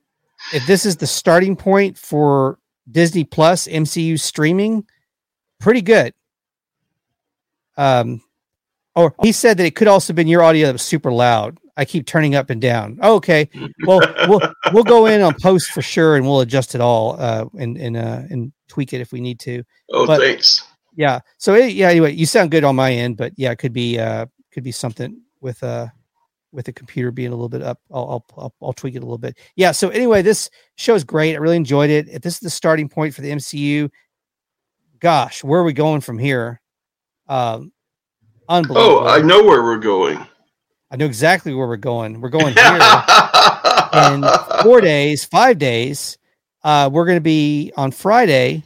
if 0.53 0.66
this 0.68 0.86
is 0.86 0.97
the 0.97 1.07
starting 1.07 1.55
point 1.55 1.97
for 1.97 2.59
Disney 2.89 3.24
Plus 3.24 3.68
MCU 3.68 4.20
streaming, 4.20 4.86
pretty 5.59 5.82
good. 5.82 6.14
Um, 7.78 8.22
or 8.95 9.16
he 9.22 9.32
said 9.32 9.57
that 9.57 9.66
it 9.66 9.76
could 9.76 9.88
also 9.88 10.12
have 10.12 10.16
been 10.16 10.28
your 10.28 10.43
audio 10.43 10.68
that 10.68 10.74
was 10.74 10.82
super 10.82 11.12
loud. 11.12 11.57
I 11.78 11.86
keep 11.86 12.05
turning 12.05 12.36
up 12.36 12.49
and 12.49 12.62
down. 12.62 12.99
Oh, 13.01 13.16
okay, 13.16 13.49
well, 13.86 14.01
we'll 14.28 14.41
we'll 14.74 14.84
go 14.84 15.05
in 15.05 15.22
on 15.22 15.34
post 15.41 15.72
for 15.72 15.82
sure, 15.82 16.18
and 16.18 16.26
we'll 16.26 16.41
adjust 16.41 16.76
it 16.76 16.82
all 16.82 17.16
uh, 17.18 17.45
and 17.57 17.78
and 17.78 17.95
uh, 17.95 18.22
and 18.30 18.51
tweak 18.68 18.93
it 18.93 18.99
if 18.99 19.14
we 19.14 19.22
need 19.22 19.39
to. 19.41 19.64
Oh, 19.91 20.05
but, 20.05 20.20
thanks. 20.20 20.64
Yeah. 20.95 21.22
So 21.38 21.55
yeah. 21.55 21.88
Anyway, 21.88 22.14
you 22.14 22.26
sound 22.26 22.51
good 22.51 22.66
on 22.66 22.76
my 22.76 22.91
end, 22.91 23.16
but 23.16 23.32
yeah, 23.38 23.51
it 23.51 23.57
could 23.57 23.74
be 23.74 23.97
uh 23.97 24.26
could 24.51 24.64
be 24.64 24.74
something 24.74 25.22
with 25.39 25.64
uh 25.64 25.88
with 26.51 26.65
the 26.65 26.73
computer 26.73 27.11
being 27.11 27.29
a 27.29 27.35
little 27.35 27.49
bit 27.49 27.61
up. 27.61 27.79
I'll, 27.91 28.25
I'll, 28.37 28.53
I'll, 28.61 28.73
tweak 28.73 28.95
it 28.95 28.99
a 28.99 29.05
little 29.05 29.17
bit. 29.17 29.37
Yeah. 29.55 29.71
So 29.71 29.89
anyway, 29.89 30.21
this 30.21 30.49
show 30.75 30.95
is 30.95 31.03
great. 31.03 31.35
I 31.35 31.37
really 31.37 31.55
enjoyed 31.55 31.89
it. 31.89 32.07
If 32.09 32.21
this 32.21 32.35
is 32.35 32.39
the 32.39 32.49
starting 32.49 32.89
point 32.89 33.13
for 33.13 33.21
the 33.21 33.31
MCU, 33.31 33.89
gosh, 34.99 35.43
where 35.43 35.61
are 35.61 35.63
we 35.63 35.73
going 35.73 36.01
from 36.01 36.17
here? 36.17 36.61
Um, 37.27 37.71
unbelievable. 38.49 38.99
Oh, 38.99 39.07
I 39.07 39.21
know 39.21 39.43
where 39.43 39.63
we're 39.63 39.77
going. 39.77 40.25
I 40.91 40.97
know 40.97 41.05
exactly 41.05 41.53
where 41.53 41.67
we're 41.67 41.77
going. 41.77 42.19
We're 42.19 42.29
going 42.29 42.53
here 42.55 42.79
in 43.93 44.23
four 44.61 44.81
days, 44.81 45.23
five 45.23 45.57
days. 45.57 46.17
Uh, 46.63 46.89
we're 46.91 47.05
going 47.05 47.17
to 47.17 47.21
be 47.21 47.71
on 47.77 47.91
Friday, 47.91 48.63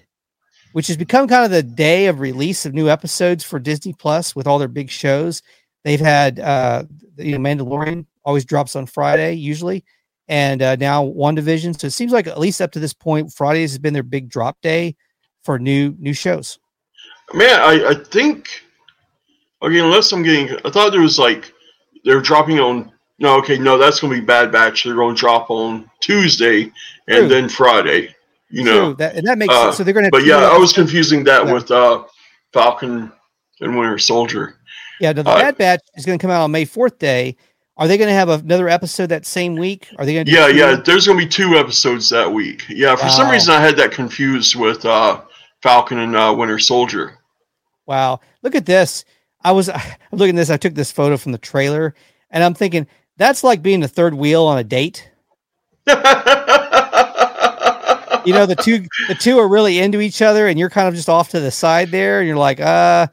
which 0.73 0.87
has 0.87 0.97
become 0.97 1.27
kind 1.27 1.45
of 1.45 1.51
the 1.51 1.63
day 1.63 2.07
of 2.07 2.19
release 2.19 2.65
of 2.65 2.73
new 2.73 2.89
episodes 2.89 3.43
for 3.43 3.59
Disney 3.59 3.93
Plus 3.93 4.35
with 4.35 4.47
all 4.47 4.59
their 4.59 4.67
big 4.67 4.89
shows. 4.89 5.41
They've 5.85 5.99
had 5.99 6.39
uh, 6.39 6.83
you 7.15 7.37
know 7.37 7.49
Mandalorian 7.49 8.07
always 8.25 8.43
drops 8.43 8.75
on 8.75 8.87
Friday 8.87 9.33
usually, 9.33 9.85
and 10.27 10.61
uh, 10.61 10.75
now 10.75 11.05
Division. 11.35 11.75
So 11.75 11.87
it 11.87 11.91
seems 11.91 12.11
like 12.11 12.25
at 12.25 12.39
least 12.39 12.59
up 12.59 12.71
to 12.71 12.79
this 12.79 12.91
point, 12.91 13.31
Fridays 13.31 13.71
has 13.71 13.77
been 13.77 13.93
their 13.93 14.03
big 14.03 14.27
drop 14.27 14.59
day 14.61 14.95
for 15.43 15.59
new 15.59 15.95
new 15.99 16.13
shows. 16.13 16.57
Man, 17.35 17.59
I, 17.61 17.89
I 17.89 17.93
think 17.93 18.49
okay, 19.61 19.79
unless 19.79 20.11
I'm 20.11 20.23
getting, 20.23 20.57
I 20.65 20.71
thought 20.71 20.91
there 20.91 21.01
was 21.01 21.19
like 21.19 21.53
they're 22.03 22.19
dropping 22.19 22.59
on. 22.59 22.91
No, 23.19 23.37
okay, 23.37 23.57
no, 23.57 23.77
that's 23.77 23.99
going 23.99 24.11
to 24.11 24.19
be 24.19 24.25
Bad 24.25 24.51
Batch. 24.51 24.83
They're 24.83 24.95
going 24.95 25.15
to 25.15 25.19
drop 25.19 25.49
on 25.51 25.89
Tuesday 26.01 26.63
and 26.63 26.73
True. 27.07 27.27
then 27.27 27.47
Friday. 27.47 28.13
You 28.49 28.63
know, 28.63 28.85
True. 28.87 28.95
that 28.95 29.15
and 29.15 29.27
that 29.27 29.37
makes 29.37 29.53
uh, 29.53 29.65
sense. 29.65 29.77
So 29.77 29.83
they're 29.83 29.93
going 29.93 30.05
to. 30.05 30.11
But 30.11 30.25
yeah, 30.25 30.37
I 30.37 30.57
was 30.57 30.73
confusing 30.73 31.23
that 31.25 31.45
yeah. 31.45 31.53
with 31.53 31.69
uh, 31.69 32.05
Falcon 32.53 33.11
and 33.61 33.77
Winter 33.77 33.99
Soldier. 33.99 34.57
Yeah, 34.99 35.13
the 35.13 35.21
uh, 35.21 35.39
Bad 35.39 35.57
Batch 35.57 35.81
is 35.95 36.05
going 36.05 36.17
to 36.17 36.21
come 36.21 36.31
out 36.31 36.43
on 36.43 36.51
May 36.51 36.65
Fourth 36.65 36.99
Day. 36.99 37.35
Are 37.77 37.87
they 37.87 37.97
going 37.97 38.07
to 38.07 38.13
have 38.13 38.29
another 38.29 38.69
episode 38.69 39.07
that 39.07 39.25
same 39.25 39.55
week? 39.55 39.89
Are 39.97 40.05
they 40.05 40.13
going 40.13 40.25
to? 40.25 40.31
Yeah, 40.31 40.47
yeah. 40.47 40.75
There's 40.75 41.07
going 41.07 41.19
to 41.19 41.25
be 41.25 41.29
two 41.29 41.55
episodes 41.55 42.09
that 42.09 42.31
week. 42.31 42.63
Yeah, 42.69 42.95
for 42.95 43.03
wow. 43.03 43.09
some 43.09 43.29
reason 43.29 43.53
I 43.53 43.59
had 43.59 43.75
that 43.77 43.91
confused 43.91 44.55
with 44.55 44.85
uh, 44.85 45.21
Falcon 45.61 45.99
and 45.99 46.15
uh, 46.15 46.33
Winter 46.37 46.57
Soldier. 46.57 47.17
Wow, 47.85 48.21
look 48.43 48.55
at 48.55 48.65
this. 48.65 49.03
I 49.43 49.51
was 49.51 49.69
I'm 49.69 49.81
looking 50.11 50.35
at 50.35 50.39
this. 50.39 50.49
I 50.49 50.57
took 50.57 50.73
this 50.73 50.91
photo 50.91 51.17
from 51.17 51.33
the 51.33 51.37
trailer, 51.37 51.95
and 52.31 52.43
I'm 52.43 52.53
thinking 52.53 52.87
that's 53.17 53.43
like 53.43 53.61
being 53.61 53.81
the 53.81 53.87
third 53.87 54.13
wheel 54.13 54.43
on 54.43 54.57
a 54.57 54.63
date. 54.63 55.09
you 55.87 55.93
know, 58.33 58.45
the 58.45 58.55
two 58.55 58.85
the 59.07 59.15
two 59.15 59.37
are 59.37 59.47
really 59.47 59.79
into 59.79 59.99
each 59.99 60.21
other, 60.21 60.47
and 60.47 60.57
you're 60.57 60.69
kind 60.69 60.87
of 60.87 60.95
just 60.95 61.09
off 61.09 61.29
to 61.29 61.39
the 61.39 61.51
side 61.51 61.91
there, 61.91 62.19
and 62.19 62.27
you're 62.27 62.37
like, 62.37 62.59
uh, 62.59 63.07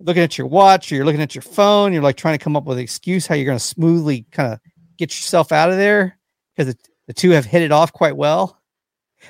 looking 0.00 0.22
at 0.22 0.38
your 0.38 0.46
watch 0.46 0.90
or 0.90 0.94
you're 0.94 1.04
looking 1.04 1.22
at 1.22 1.34
your 1.34 1.42
phone. 1.42 1.92
You're 1.92 2.02
like 2.02 2.16
trying 2.16 2.38
to 2.38 2.42
come 2.42 2.56
up 2.56 2.64
with 2.64 2.78
an 2.78 2.84
excuse 2.84 3.26
how 3.26 3.34
you're 3.34 3.46
going 3.46 3.58
to 3.58 3.64
smoothly 3.64 4.26
kind 4.30 4.52
of 4.52 4.60
get 4.96 5.10
yourself 5.10 5.52
out 5.52 5.70
of 5.70 5.76
there 5.76 6.18
because 6.56 6.74
the, 7.06 7.14
two 7.14 7.30
have 7.30 7.44
hit 7.44 7.62
it 7.62 7.72
off 7.72 7.92
quite 7.92 8.16
well. 8.16 8.60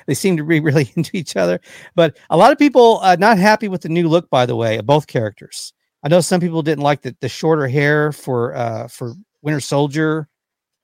They 0.05 0.13
seem 0.13 0.37
to 0.37 0.43
be 0.43 0.59
really 0.59 0.91
into 0.95 1.15
each 1.15 1.35
other, 1.35 1.59
but 1.95 2.17
a 2.29 2.37
lot 2.37 2.51
of 2.51 2.57
people 2.57 2.99
uh, 3.01 3.15
not 3.19 3.37
happy 3.37 3.67
with 3.67 3.81
the 3.81 3.89
new 3.89 4.07
look. 4.07 4.29
By 4.29 4.45
the 4.45 4.55
way, 4.55 4.77
of 4.77 4.85
both 4.85 5.07
characters. 5.07 5.73
I 6.03 6.07
know 6.07 6.21
some 6.21 6.39
people 6.39 6.61
didn't 6.61 6.83
like 6.83 7.01
the, 7.01 7.15
the 7.19 7.29
shorter 7.29 7.67
hair 7.67 8.11
for 8.11 8.55
uh, 8.55 8.87
for 8.87 9.13
Winter 9.41 9.59
Soldier 9.59 10.27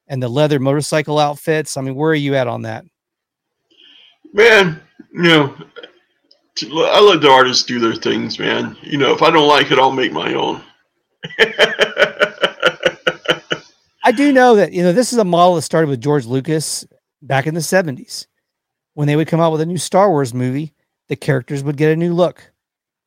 and 0.08 0.22
the 0.22 0.30
leather 0.30 0.60
motorcycle 0.60 1.20
outfits. 1.20 1.78
I 1.78 1.82
mean, 1.82 1.96
where 1.96 2.12
are 2.12 2.16
you 2.16 2.36
at 2.36 2.48
on 2.48 2.64
that? 2.64 2.86
Man, 4.34 4.82
you 5.14 5.24
know, 5.24 5.56
I 6.64 7.02
let 7.02 7.22
the 7.22 7.30
artists 7.30 7.64
do 7.64 7.80
their 7.80 7.96
things, 7.96 8.40
man. 8.40 8.78
You 8.82 8.98
know, 8.98 9.14
if 9.14 9.22
I 9.22 9.30
don't 9.30 9.48
like 9.48 9.72
it, 9.72 9.80
I'll 9.80 9.92
make 9.92 10.14
my 10.14 10.34
own. 10.34 10.62
I 14.04 14.12
do 14.12 14.32
know 14.32 14.56
that 14.56 14.72
you 14.72 14.84
know 14.84 14.94
this 14.94 15.12
is 15.12 15.18
a 15.18 15.26
model 15.26 15.56
that 15.56 15.64
started 15.64 15.90
with 15.90 16.00
George 16.00 16.26
Lucas 16.26 16.86
back 17.22 17.48
in 17.48 17.56
the 17.56 17.60
'70s. 17.60 18.28
When 18.94 19.08
they 19.08 19.16
would 19.16 19.28
come 19.28 19.42
out 19.42 19.52
with 19.52 19.62
a 19.62 19.66
new 19.66 19.78
Star 19.78 20.10
Wars 20.10 20.34
movie, 20.34 20.74
the 21.10 21.16
characters 21.16 21.64
would 21.64 21.76
get 21.76 21.92
a 21.92 21.96
new 21.96 22.14
look. 22.14 22.52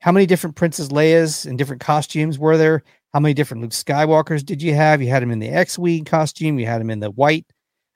How 0.00 0.12
many 0.12 0.26
different 0.26 0.56
Princess 0.56 0.88
Leia's 0.88 1.46
and 1.46 1.56
different 1.56 1.80
costumes 1.80 2.38
were 2.38 2.56
there? 2.56 2.82
How 3.14 3.20
many 3.20 3.32
different 3.32 3.62
Luke 3.62 3.72
Skywalkers 3.72 4.44
did 4.44 4.60
you 4.60 4.74
have? 4.74 5.00
You 5.00 5.08
had 5.08 5.22
him 5.22 5.30
in 5.30 5.38
the 5.38 5.48
X-wing 5.48 6.04
costume. 6.04 6.58
You 6.58 6.66
had 6.66 6.80
him 6.80 6.90
in 6.90 7.00
the 7.00 7.10
white, 7.10 7.46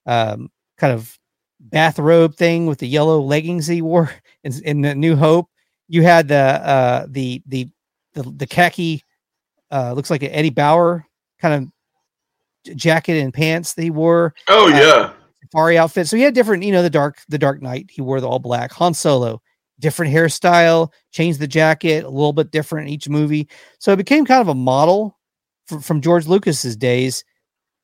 um, 0.06 0.50
kind 0.78 0.94
of 0.94 1.18
bathrobe 1.62 2.34
thing 2.36 2.66
with 2.66 2.78
the 2.78 2.88
yellow 2.88 3.20
leggings 3.20 3.66
he 3.66 3.82
wore 3.82 4.10
in, 4.44 4.52
in 4.64 4.80
the 4.82 4.94
New 4.94 5.16
Hope. 5.16 5.48
You 5.88 6.02
had 6.02 6.28
the 6.28 6.36
uh, 6.36 7.06
the 7.08 7.42
the 7.46 7.68
the, 8.14 8.22
the 8.22 8.46
khaki 8.46 9.02
uh, 9.70 9.92
looks 9.92 10.10
like 10.10 10.22
an 10.22 10.30
Eddie 10.30 10.50
Bauer 10.50 11.06
kind 11.40 11.54
of 12.66 12.76
jacket 12.76 13.18
and 13.20 13.32
pants 13.34 13.74
that 13.74 13.82
he 13.82 13.90
wore. 13.90 14.34
Oh 14.48 14.72
uh, 14.72 14.76
yeah, 14.76 15.12
safari 15.42 15.78
outfit. 15.78 16.08
So 16.08 16.16
he 16.16 16.22
had 16.22 16.34
different, 16.34 16.62
you 16.62 16.72
know, 16.72 16.82
the 16.82 16.90
dark 16.90 17.18
the 17.28 17.38
Dark 17.38 17.62
Knight. 17.62 17.90
He 17.90 18.00
wore 18.02 18.20
the 18.20 18.28
all 18.28 18.38
black. 18.38 18.72
Han 18.72 18.94
Solo, 18.94 19.42
different 19.80 20.14
hairstyle, 20.14 20.90
changed 21.10 21.40
the 21.40 21.46
jacket, 21.46 22.04
a 22.04 22.08
little 22.08 22.32
bit 22.32 22.50
different 22.50 22.88
in 22.88 22.94
each 22.94 23.08
movie. 23.08 23.48
So 23.78 23.92
it 23.92 23.96
became 23.96 24.24
kind 24.24 24.40
of 24.40 24.48
a 24.48 24.54
model 24.54 25.18
for, 25.66 25.80
from 25.80 26.00
George 26.00 26.26
Lucas's 26.26 26.76
days. 26.76 27.24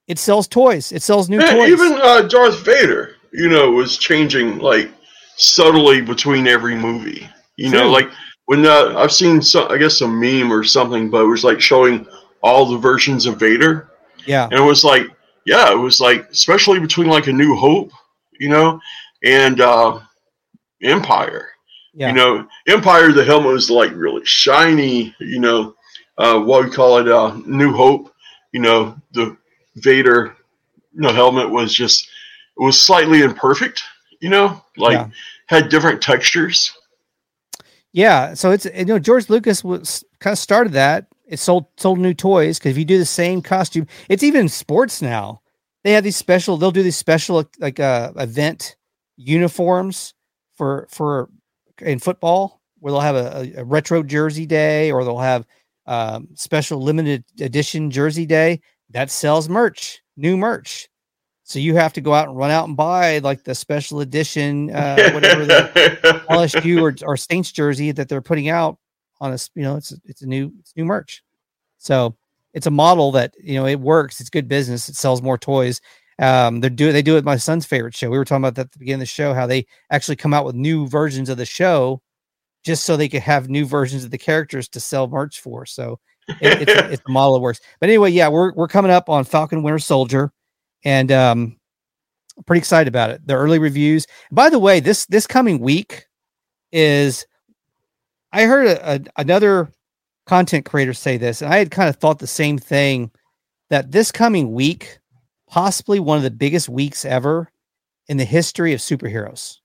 It 0.06 0.18
sells 0.18 0.48
toys. 0.48 0.92
It 0.92 1.02
sells 1.02 1.28
new 1.28 1.38
Yeah, 1.40 1.52
toys. 1.52 1.68
even 1.70 1.92
uh, 2.00 2.22
Darth 2.22 2.60
Vader, 2.64 3.16
you 3.32 3.48
know, 3.48 3.70
was 3.70 3.98
changing 3.98 4.58
like 4.58 4.90
subtly 5.36 6.00
between 6.00 6.46
every 6.46 6.74
movie. 6.74 7.28
You 7.56 7.70
know, 7.70 7.82
True. 7.82 7.90
like 7.90 8.10
when 8.46 8.64
uh, 8.64 8.94
I've 8.96 9.12
seen 9.12 9.42
some, 9.42 9.70
I 9.70 9.76
guess 9.78 10.00
a 10.00 10.08
meme 10.08 10.52
or 10.52 10.64
something, 10.64 11.10
but 11.10 11.22
it 11.22 11.28
was 11.28 11.44
like 11.44 11.60
showing 11.60 12.06
all 12.42 12.66
the 12.66 12.78
versions 12.78 13.26
of 13.26 13.38
Vader, 13.38 13.90
yeah, 14.26 14.44
and 14.44 14.54
it 14.54 14.60
was 14.60 14.84
like, 14.84 15.02
yeah, 15.44 15.72
it 15.72 15.76
was 15.76 16.00
like, 16.00 16.28
especially 16.30 16.78
between 16.78 17.08
like 17.08 17.26
a 17.26 17.32
New 17.32 17.56
Hope, 17.56 17.90
you 18.38 18.48
know, 18.48 18.80
and 19.24 19.60
uh, 19.60 20.00
Empire. 20.82 21.48
yeah, 21.94 22.08
You 22.08 22.14
know, 22.14 22.48
Empire, 22.68 23.12
the 23.12 23.24
helmet 23.24 23.52
was 23.52 23.70
like 23.70 23.92
really 23.94 24.24
shiny. 24.24 25.14
You 25.18 25.40
know, 25.40 25.74
uh, 26.16 26.40
what 26.40 26.64
we 26.64 26.70
call 26.70 26.98
it, 26.98 27.08
uh, 27.08 27.38
New 27.44 27.72
Hope. 27.72 28.12
You 28.52 28.60
know, 28.60 28.96
the 29.12 29.36
Vader, 29.76 30.36
you 30.94 31.02
know, 31.02 31.12
helmet 31.12 31.50
was 31.50 31.74
just 31.74 32.08
was 32.58 32.80
slightly 32.80 33.22
imperfect. 33.22 33.82
You 34.20 34.30
know, 34.30 34.62
like 34.76 34.94
Yeah. 34.94 35.08
had 35.46 35.68
different 35.68 36.02
textures. 36.02 36.72
yeah. 37.92 38.34
So 38.34 38.50
it's 38.50 38.66
you 38.66 38.84
know 38.84 38.98
George 38.98 39.28
Lucas 39.30 39.62
was 39.64 40.04
kind 40.20 40.32
of 40.32 40.38
started 40.38 40.72
that. 40.74 41.06
It 41.26 41.38
sold 41.38 41.66
sold 41.76 41.98
new 41.98 42.14
toys 42.14 42.58
because 42.58 42.70
if 42.72 42.78
you 42.78 42.84
do 42.84 42.98
the 42.98 43.04
same 43.04 43.42
costume, 43.42 43.86
it's 44.08 44.22
even 44.22 44.42
in 44.42 44.48
sports 44.48 45.00
now. 45.02 45.40
They 45.84 45.92
have 45.92 46.04
these 46.04 46.16
special. 46.16 46.56
They'll 46.56 46.70
do 46.70 46.82
these 46.82 46.96
special 46.96 47.44
like 47.58 47.78
uh, 47.80 48.12
event 48.16 48.76
uniforms 49.16 50.14
for 50.56 50.88
for 50.90 51.28
in 51.80 51.98
football 51.98 52.60
where 52.80 52.92
they'll 52.92 53.00
have 53.00 53.16
a, 53.16 53.52
a, 53.56 53.60
a 53.60 53.64
retro 53.64 54.02
jersey 54.02 54.46
day 54.46 54.90
or 54.90 55.04
they'll 55.04 55.18
have 55.18 55.44
um, 55.86 56.28
special 56.34 56.80
limited 56.82 57.24
edition 57.40 57.90
jersey 57.90 58.26
day 58.26 58.60
that 58.90 59.10
sells 59.10 59.48
merch, 59.48 60.00
new 60.16 60.36
merch. 60.36 60.87
So 61.48 61.58
you 61.58 61.76
have 61.76 61.94
to 61.94 62.02
go 62.02 62.12
out 62.12 62.28
and 62.28 62.36
run 62.36 62.50
out 62.50 62.68
and 62.68 62.76
buy 62.76 63.20
like 63.20 63.42
the 63.42 63.54
special 63.54 64.00
edition, 64.00 64.70
uh, 64.70 65.12
whatever 65.12 65.46
the 65.46 66.22
LSU 66.30 66.82
or, 66.82 67.08
or 67.08 67.16
Saints 67.16 67.50
jersey 67.52 67.90
that 67.90 68.06
they're 68.06 68.20
putting 68.20 68.50
out 68.50 68.76
on 69.18 69.32
us. 69.32 69.48
You 69.54 69.62
know, 69.62 69.76
it's 69.76 69.94
it's 70.04 70.20
a 70.20 70.26
new 70.26 70.52
it's 70.60 70.76
new 70.76 70.84
merch. 70.84 71.22
So 71.78 72.14
it's 72.52 72.66
a 72.66 72.70
model 72.70 73.12
that 73.12 73.34
you 73.42 73.54
know 73.54 73.64
it 73.64 73.80
works. 73.80 74.20
It's 74.20 74.28
good 74.28 74.46
business. 74.46 74.90
It 74.90 74.96
sells 74.96 75.22
more 75.22 75.38
toys. 75.38 75.80
Um, 76.18 76.60
they 76.60 76.68
do 76.68 76.92
they 76.92 77.00
do 77.00 77.16
it. 77.16 77.24
My 77.24 77.36
son's 77.36 77.64
favorite 77.64 77.96
show. 77.96 78.10
We 78.10 78.18
were 78.18 78.26
talking 78.26 78.44
about 78.44 78.56
that 78.56 78.66
at 78.66 78.72
the 78.72 78.78
beginning 78.78 78.96
of 78.96 79.00
the 79.00 79.06
show. 79.06 79.32
How 79.32 79.46
they 79.46 79.66
actually 79.90 80.16
come 80.16 80.34
out 80.34 80.44
with 80.44 80.54
new 80.54 80.86
versions 80.86 81.30
of 81.30 81.38
the 81.38 81.46
show, 81.46 82.02
just 82.62 82.84
so 82.84 82.94
they 82.94 83.08
could 83.08 83.22
have 83.22 83.48
new 83.48 83.64
versions 83.64 84.04
of 84.04 84.10
the 84.10 84.18
characters 84.18 84.68
to 84.68 84.80
sell 84.80 85.08
merch 85.08 85.40
for. 85.40 85.64
So 85.64 85.98
it, 86.28 86.68
it's, 86.68 86.72
a, 86.72 86.90
it's 86.92 87.02
a 87.08 87.10
model 87.10 87.32
that 87.36 87.40
works. 87.40 87.60
But 87.80 87.88
anyway, 87.88 88.10
yeah, 88.10 88.28
we're 88.28 88.52
we're 88.52 88.68
coming 88.68 88.90
up 88.90 89.08
on 89.08 89.24
Falcon 89.24 89.62
Winter 89.62 89.78
Soldier, 89.78 90.30
and 90.84 91.10
um, 91.12 91.56
pretty 92.46 92.58
excited 92.58 92.88
about 92.88 93.10
it. 93.10 93.26
The 93.26 93.34
early 93.34 93.58
reviews. 93.58 94.06
By 94.30 94.50
the 94.50 94.58
way, 94.58 94.80
this 94.80 95.06
this 95.06 95.26
coming 95.26 95.60
week 95.60 96.06
is 96.72 97.26
I 98.32 98.44
heard 98.44 98.66
a, 98.66 98.94
a, 98.94 99.00
another 99.16 99.70
content 100.26 100.64
creator 100.64 100.94
say 100.94 101.16
this, 101.16 101.42
and 101.42 101.52
I 101.52 101.58
had 101.58 101.70
kind 101.70 101.88
of 101.88 101.96
thought 101.96 102.18
the 102.18 102.26
same 102.26 102.58
thing 102.58 103.10
that 103.70 103.92
this 103.92 104.12
coming 104.12 104.52
week, 104.52 104.98
possibly 105.48 106.00
one 106.00 106.16
of 106.16 106.22
the 106.22 106.30
biggest 106.30 106.68
weeks 106.68 107.04
ever 107.04 107.50
in 108.06 108.16
the 108.16 108.24
history 108.24 108.72
of 108.72 108.80
superheroes. 108.80 109.56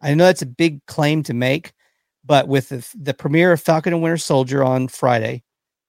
I 0.00 0.14
know 0.14 0.24
that's 0.24 0.42
a 0.42 0.46
big 0.46 0.84
claim 0.86 1.22
to 1.24 1.34
make, 1.34 1.72
but 2.24 2.48
with 2.48 2.68
the, 2.68 2.86
the 2.94 3.14
premiere 3.14 3.52
of 3.52 3.60
Falcon 3.60 3.94
and 3.94 4.02
Winter 4.02 4.18
Soldier 4.18 4.62
on 4.62 4.88
Friday, 4.88 5.42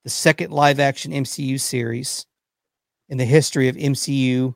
the 0.04 0.10
second 0.10 0.52
live 0.52 0.80
action 0.80 1.12
MCU 1.12 1.60
series 1.60 2.26
in 3.10 3.18
the 3.18 3.26
history 3.26 3.68
of 3.68 3.76
MCU 3.76 4.56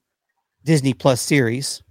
Disney 0.64 0.94
Plus 0.94 1.22
series, 1.22 1.84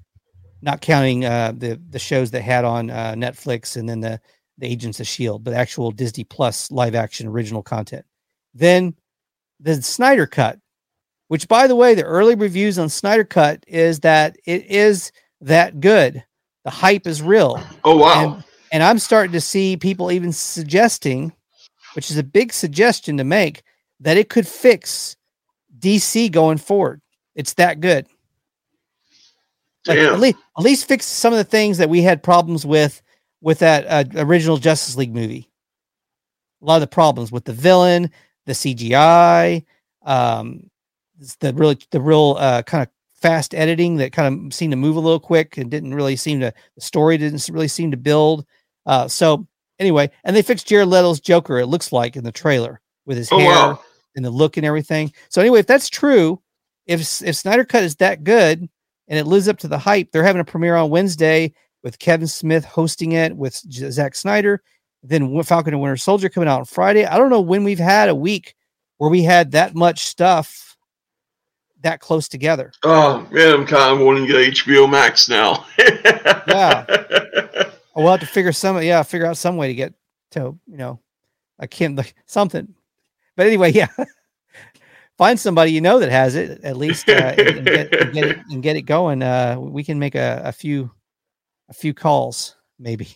not 0.63 0.81
counting 0.81 1.25
uh, 1.25 1.53
the 1.57 1.81
the 1.91 1.99
shows 1.99 2.31
that 2.33 2.43
had 2.43 2.65
on 2.65 2.91
uh, 2.91 3.15
Netflix 3.15 3.77
and 3.77 3.89
then 3.89 4.01
the 4.01 4.21
the 4.59 4.67
Agents 4.67 5.01
of 5.01 5.07
Shield, 5.07 5.45
but 5.45 5.55
actual 5.55 5.91
Disney 5.91 6.25
Plus 6.25 6.71
live 6.71 6.95
action 6.95 7.29
original 7.29 7.63
content. 7.63 8.05
Then 8.55 8.95
the 9.61 9.81
Snyder 9.83 10.27
Cut, 10.27 10.59
which 11.29 11.49
by 11.49 11.67
the 11.67 11.77
way, 11.77 11.95
the 11.95 12.05
early 12.05 12.35
reviews 12.35 12.79
on 12.79 12.89
Snyder 12.89 13.25
Cut 13.25 13.65
is 13.67 14.01
that 14.01 14.37
it 14.45 14.67
is 14.67 15.13
that 15.41 15.81
good. 15.81 16.25
The 16.65 16.71
hype 16.71 17.07
is 17.07 17.23
real. 17.23 17.63
Oh 17.85 17.97
wow! 17.97 18.35
And, 18.35 18.45
and 18.73 18.83
I'm 18.83 18.99
starting 18.99 19.33
to 19.33 19.41
see 19.41 19.77
people 19.77 20.11
even 20.11 20.33
suggesting, 20.33 21.33
which 21.95 22.11
is 22.11 22.19
a 22.19 22.25
big 22.25 22.53
suggestion 22.53 23.17
to 23.17 23.25
make, 23.25 23.63
that 24.01 24.17
it 24.17 24.29
could 24.29 24.47
fix 24.47 25.17
DC 25.79 26.31
going 26.31 26.59
forward. 26.59 27.01
It's 27.35 27.55
that 27.55 27.81
good. 27.81 28.07
Like, 29.87 29.99
at 29.99 30.21
least 30.21 30.37
at 30.59 30.65
least 30.65 30.89
fix 30.89 31.07
some 31.07 31.33
of 31.33 31.39
the 31.39 31.45
things 31.45 31.79
that 31.79 31.89
we 31.89 32.03
had 32.03 32.23
problems 32.23 32.67
with 32.67 33.01
with 33.41 33.61
that 33.61 33.87
uh, 33.87 34.23
original 34.23 34.59
Justice 34.59 34.97
League 34.97 35.15
movie. 35.15 35.49
A 36.61 36.65
lot 36.65 36.77
of 36.77 36.81
the 36.83 36.89
problems 36.89 37.31
with 37.31 37.45
the 37.45 37.53
villain, 37.53 38.11
the 38.47 38.53
CGI, 38.53 39.65
um, 40.03 40.69
the 41.41 41.55
really 41.55 41.79
the 41.91 42.01
real 42.01 42.37
uh, 42.39 42.63
kind 42.63 42.83
of 42.83 42.89
fast 43.15 43.55
editing 43.55 43.97
that 43.97 44.13
kind 44.13 44.47
of 44.47 44.55
seemed 44.55 44.73
to 44.73 44.77
move 44.77 44.97
a 44.97 45.01
little 45.01 45.21
quick 45.21 45.57
and 45.57 45.71
didn't 45.71 45.95
really 45.95 46.17
seem 46.17 46.41
to 46.41 46.53
the 46.75 46.81
story 46.81 47.17
didn't 47.17 47.49
really 47.53 47.69
seem 47.69 47.91
to 47.91 47.97
build. 47.97 48.45
Uh, 48.87 49.09
so 49.09 49.47
anyway, 49.79 50.11
and 50.25 50.35
they 50.35 50.43
fixed 50.43 50.67
Jared 50.67 50.89
Leto's 50.89 51.21
Joker. 51.21 51.59
It 51.59 51.67
looks 51.67 51.93
like 51.93 52.17
in 52.17 52.25
the 52.25 52.33
trailer 52.33 52.81
with 53.07 53.17
his 53.17 53.31
Oh 53.33 53.39
hair 53.39 53.51
wow! 53.51 53.81
And 54.19 54.27
the 54.27 54.31
look 54.31 54.59
and 54.59 54.67
everything. 54.67 55.13
So 55.31 55.41
anyway, 55.41 55.61
if 55.61 55.67
that's 55.67 55.89
true, 55.89 56.43
if 56.85 57.23
if 57.23 57.37
Snyder 57.37 57.65
Cut 57.65 57.85
is 57.85 57.97
that 57.97 58.25
good 58.25 58.69
and 59.09 59.19
it 59.19 59.27
lives 59.27 59.49
up 59.49 59.59
to 59.61 59.69
the 59.69 59.79
hype, 59.79 60.11
they're 60.11 60.25
having 60.25 60.41
a 60.41 60.45
premiere 60.45 60.77
on 60.77 60.91
Wednesday 60.91 61.55
with 61.83 61.99
Kevin 61.99 62.27
Smith 62.27 62.65
hosting 62.65 63.13
it 63.13 63.35
with 63.35 63.55
Zack 63.73 64.15
Snyder. 64.15 64.63
Then 65.03 65.43
Falcon 65.45 65.73
and 65.73 65.81
Winter 65.81 65.97
Soldier 65.97 66.29
coming 66.29 66.49
out 66.49 66.59
on 66.59 66.65
Friday. 66.65 67.07
I 67.07 67.17
don't 67.17 67.31
know 67.31 67.41
when 67.41 67.63
we've 67.63 67.79
had 67.79 68.09
a 68.09 68.15
week 68.15 68.55
where 68.99 69.09
we 69.09 69.23
had 69.23 69.53
that 69.53 69.77
much 69.77 70.07
stuff 70.07 70.77
that 71.83 72.01
close 72.01 72.29
together. 72.29 72.73
Oh 72.83 73.27
man, 73.31 73.55
I'm 73.55 73.67
kind 73.67 73.95
of 73.95 74.05
wanting 74.05 74.27
to 74.27 74.33
get 74.33 74.55
HBO 74.55 74.91
Max 74.91 75.29
now. 75.29 75.65
Yeah. 76.49 76.87
We'll 77.95 78.11
have 78.11 78.21
to 78.21 78.27
figure 78.27 78.53
some, 78.53 78.81
yeah, 78.83 79.03
figure 79.03 79.27
out 79.27 79.37
some 79.37 79.57
way 79.57 79.69
to 79.69 79.75
get 79.75 79.93
to, 80.31 80.59
you 80.67 80.77
know, 80.77 81.01
a 81.59 81.67
Kim, 81.67 81.97
like 81.97 82.15
something. 82.27 82.75
But 83.39 83.47
anyway, 83.47 83.73
yeah, 83.75 83.87
find 85.17 85.39
somebody 85.39 85.71
you 85.71 85.81
know 85.81 86.01
that 86.01 86.11
has 86.11 86.35
it 86.35 86.63
at 86.65 86.77
least, 86.77 87.09
uh, 87.09 87.35
and, 87.39 87.65
get, 87.65 87.95
and 88.01 88.13
get 88.13 88.25
it 88.25 88.39
and 88.51 88.63
get 88.63 88.77
it 88.77 88.83
going. 88.83 89.23
Uh, 89.23 89.57
we 89.59 89.85
can 89.85 89.99
make 89.99 90.17
a, 90.17 90.43
a 90.45 90.53
few, 90.53 90.91
a 91.71 91.73
few 91.73 91.95
calls 91.95 92.57
maybe, 92.81 93.07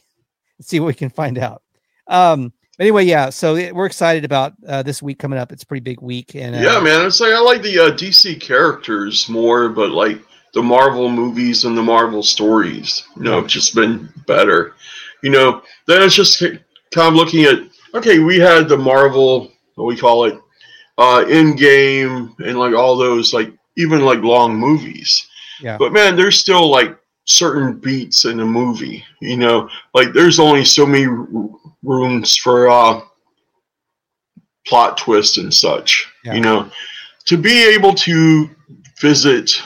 and 0.59 0.65
see 0.65 0.79
what 0.79 0.87
we 0.87 0.95
can 0.95 1.11
find 1.11 1.39
out. 1.39 1.63
Um, 2.07 2.53
anyway, 2.79 3.05
yeah, 3.05 3.31
so 3.31 3.55
we're 3.73 3.87
excited 3.87 4.25
about 4.25 4.55
uh, 4.67 4.85
this 4.85 5.03
week 5.03 5.19
coming 5.19 5.41
up. 5.41 5.51
It's 5.51 5.65
a 5.65 5.67
pretty 5.67 5.83
big 5.83 6.01
week, 6.01 6.37
and 6.37 6.55
uh, 6.55 6.61
Yeah, 6.61 6.79
man. 6.79 7.05
It's 7.05 7.21
like 7.21 7.33
I 7.33 7.41
like 7.41 7.63
the 7.63 7.81
uh, 7.81 7.91
DC 7.91 8.41
characters 8.41 9.29
more, 9.29 9.69
but 9.69 9.91
like 9.91 10.23
the 10.55 10.63
Marvel 10.63 11.09
movies 11.09 11.65
and 11.65 11.77
the 11.77 11.83
Marvel 11.83 12.23
stories, 12.23 13.05
you 13.17 13.25
know, 13.25 13.41
have 13.41 13.49
just 13.49 13.75
been 13.75 14.09
better. 14.29 14.77
You 15.25 15.31
know, 15.31 15.63
then 15.89 16.01
it's 16.01 16.15
just 16.15 16.39
kind 16.39 17.09
of 17.09 17.15
looking 17.15 17.43
at 17.43 17.59
okay, 17.95 18.21
we 18.21 18.39
had 18.39 18.69
the 18.69 18.79
Marvel, 18.79 19.51
what 19.75 19.87
we 19.87 19.97
call 19.97 20.25
it, 20.25 20.39
uh, 20.99 21.25
Endgame 21.27 22.39
and 22.41 22.59
like 22.59 22.75
all 22.75 22.97
those 22.97 23.33
like 23.33 23.53
even 23.77 24.05
like 24.05 24.21
long 24.21 24.57
movies. 24.57 25.27
Yeah. 25.61 25.77
But 25.79 25.93
man, 25.93 26.17
there's 26.17 26.39
still 26.39 26.69
like 26.69 26.99
certain 27.25 27.79
beats 27.79 28.25
in 28.25 28.41
a 28.41 28.45
movie. 28.45 29.05
You 29.21 29.37
know, 29.37 29.69
like 29.95 30.13
there's 30.13 30.39
only 30.39 30.65
so 30.65 30.85
many 30.85 31.07
rooms 31.83 32.37
for 32.37 32.69
uh 32.69 33.01
plot 34.67 34.97
twists 34.97 35.39
and 35.39 35.53
such. 35.53 36.07
Yeah. 36.25 36.35
You 36.35 36.41
know, 36.41 36.71
to 37.27 37.37
be 37.37 37.63
able 37.75 37.95
to 37.95 38.51
visit 39.01 39.63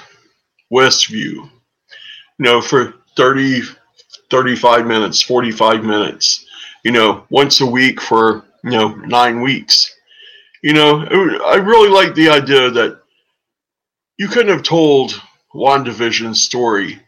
Westview, 0.72 1.34
you 1.34 1.50
know, 2.38 2.60
for 2.60 2.94
30, 3.16 3.62
35 4.30 4.86
minutes, 4.86 5.22
45 5.22 5.84
minutes, 5.84 6.44
you 6.84 6.92
know, 6.92 7.24
once 7.30 7.60
a 7.60 7.66
week 7.66 8.00
for, 8.00 8.44
you 8.64 8.70
know, 8.70 8.88
nine 8.94 9.40
weeks. 9.40 9.95
You 10.62 10.72
know, 10.72 11.04
I 11.46 11.56
really 11.56 11.88
like 11.88 12.14
the 12.14 12.30
idea 12.30 12.70
that 12.70 13.00
you 14.18 14.28
couldn't 14.28 14.52
have 14.52 14.62
told 14.62 15.20
WandaVision's 15.54 16.42
story 16.42 17.00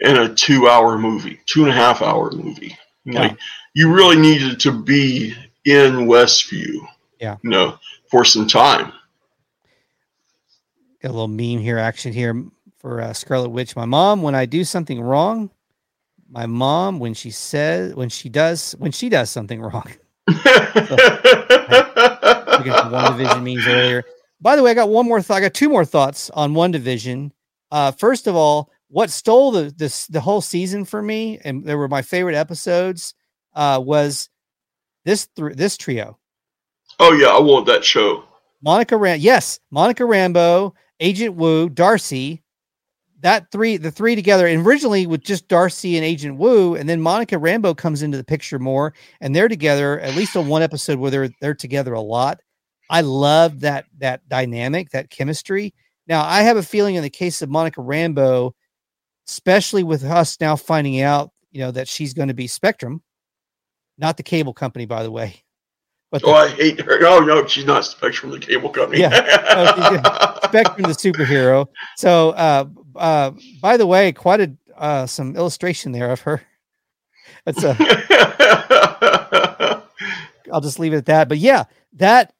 in 0.00 0.16
a 0.16 0.34
two 0.34 0.68
hour 0.68 0.98
movie, 0.98 1.40
two 1.46 1.62
and 1.62 1.70
a 1.70 1.74
half 1.74 2.02
hour 2.02 2.30
movie. 2.32 2.76
Like 3.06 3.36
you 3.74 3.92
really 3.92 4.16
needed 4.16 4.60
to 4.60 4.72
be 4.72 5.34
in 5.64 6.06
Westview. 6.06 6.86
Yeah. 7.20 7.36
You 7.42 7.50
know, 7.50 7.78
for 8.10 8.24
some 8.24 8.46
time. 8.46 8.92
Got 11.02 11.08
a 11.08 11.12
little 11.12 11.28
meme 11.28 11.60
here, 11.60 11.78
action 11.78 12.12
here 12.12 12.44
for 12.78 13.00
uh, 13.00 13.12
Scarlet 13.12 13.50
Witch. 13.50 13.76
My 13.76 13.84
mom, 13.84 14.22
when 14.22 14.34
I 14.34 14.46
do 14.46 14.64
something 14.64 15.00
wrong, 15.00 15.50
my 16.30 16.46
mom, 16.46 16.98
when 16.98 17.14
she 17.14 17.30
says, 17.30 17.94
when 17.94 18.08
she 18.08 18.28
does, 18.28 18.72
when 18.78 18.92
she 18.92 19.08
does 19.08 19.30
something 19.30 19.60
wrong. 19.62 19.90
For 20.34 20.46
WandaVision 22.90 23.42
memes 23.42 23.66
earlier. 23.66 24.04
By 24.40 24.56
the 24.56 24.62
way, 24.62 24.70
I 24.70 24.74
got 24.74 24.88
one 24.88 25.06
more 25.06 25.22
thought. 25.22 25.36
I 25.36 25.40
got 25.40 25.54
two 25.54 25.68
more 25.68 25.84
thoughts 25.84 26.30
on 26.30 26.54
WandaVision. 26.54 27.30
Uh, 27.70 27.92
first 27.92 28.26
of 28.26 28.34
all, 28.34 28.70
what 28.88 29.10
stole 29.10 29.52
the 29.52 29.72
this 29.76 30.06
the 30.06 30.20
whole 30.20 30.40
season 30.40 30.84
for 30.84 31.00
me, 31.02 31.38
and 31.44 31.64
they 31.64 31.74
were 31.74 31.88
my 31.88 32.02
favorite 32.02 32.34
episodes, 32.34 33.14
uh, 33.54 33.80
was 33.82 34.28
this 35.04 35.26
th- 35.36 35.54
this 35.54 35.76
trio. 35.76 36.18
Oh 36.98 37.12
yeah, 37.12 37.28
I 37.28 37.40
want 37.40 37.66
that 37.66 37.84
show. 37.84 38.24
Monica 38.62 38.96
Ram, 38.96 39.20
yes, 39.20 39.60
Monica 39.70 40.02
Rambeau, 40.02 40.72
Agent 40.98 41.36
Woo, 41.36 41.68
Darcy. 41.68 42.42
That 43.20 43.50
three, 43.50 43.76
the 43.76 43.90
three 43.90 44.14
together, 44.14 44.46
and 44.46 44.66
originally 44.66 45.06
with 45.06 45.22
just 45.22 45.46
Darcy 45.48 45.96
and 45.96 46.04
Agent 46.04 46.38
Woo, 46.38 46.74
and 46.74 46.88
then 46.88 47.02
Monica 47.02 47.36
Rambeau 47.36 47.76
comes 47.76 48.02
into 48.02 48.16
the 48.16 48.24
picture 48.24 48.58
more, 48.58 48.94
and 49.20 49.36
they're 49.36 49.48
together 49.48 50.00
at 50.00 50.16
least 50.16 50.36
on 50.36 50.48
one 50.48 50.62
episode 50.62 50.98
where 50.98 51.10
they're 51.10 51.30
they're 51.40 51.54
together 51.54 51.92
a 51.92 52.00
lot. 52.00 52.40
I 52.88 53.02
love 53.02 53.60
that 53.60 53.86
that 53.98 54.26
dynamic, 54.28 54.90
that 54.90 55.10
chemistry. 55.10 55.74
Now, 56.06 56.24
I 56.24 56.42
have 56.42 56.56
a 56.56 56.62
feeling 56.62 56.96
in 56.96 57.02
the 57.02 57.10
case 57.10 57.40
of 57.40 57.50
Monica 57.50 57.80
Rambeau, 57.80 58.52
especially 59.28 59.84
with 59.84 60.02
us 60.02 60.40
now 60.40 60.56
finding 60.56 61.00
out, 61.00 61.30
you 61.52 61.60
know, 61.60 61.70
that 61.70 61.86
she's 61.86 62.14
going 62.14 62.28
to 62.28 62.34
be 62.34 62.48
Spectrum, 62.48 63.00
not 63.96 64.16
the 64.16 64.24
cable 64.24 64.52
company, 64.52 64.86
by 64.86 65.04
the 65.04 65.10
way. 65.10 65.44
But 66.10 66.22
oh, 66.24 66.32
I 66.32 66.48
hate 66.48 66.80
her. 66.80 67.06
Oh 67.06 67.20
no, 67.20 67.46
she's 67.46 67.64
not 67.64 67.84
Spectrum, 67.84 68.32
the 68.32 68.40
cable 68.40 68.70
company. 68.70 69.02
Yeah, 69.02 69.10
oh, 69.50 70.38
Spectrum, 70.48 70.82
the 70.82 70.88
superhero. 70.88 71.68
So, 71.96 72.30
uh, 72.30 72.64
uh, 72.96 73.32
by 73.60 73.76
the 73.76 73.86
way, 73.86 74.12
quite 74.12 74.40
a 74.40 74.52
uh, 74.76 75.06
some 75.06 75.36
illustration 75.36 75.92
there 75.92 76.10
of 76.10 76.20
her. 76.22 76.42
That's 77.44 77.62
a. 77.62 77.76
I'll 80.52 80.60
just 80.60 80.78
leave 80.78 80.92
it 80.92 80.98
at 80.98 81.06
that. 81.06 81.28
But 81.28 81.38
yeah, 81.38 81.64
that 81.94 82.32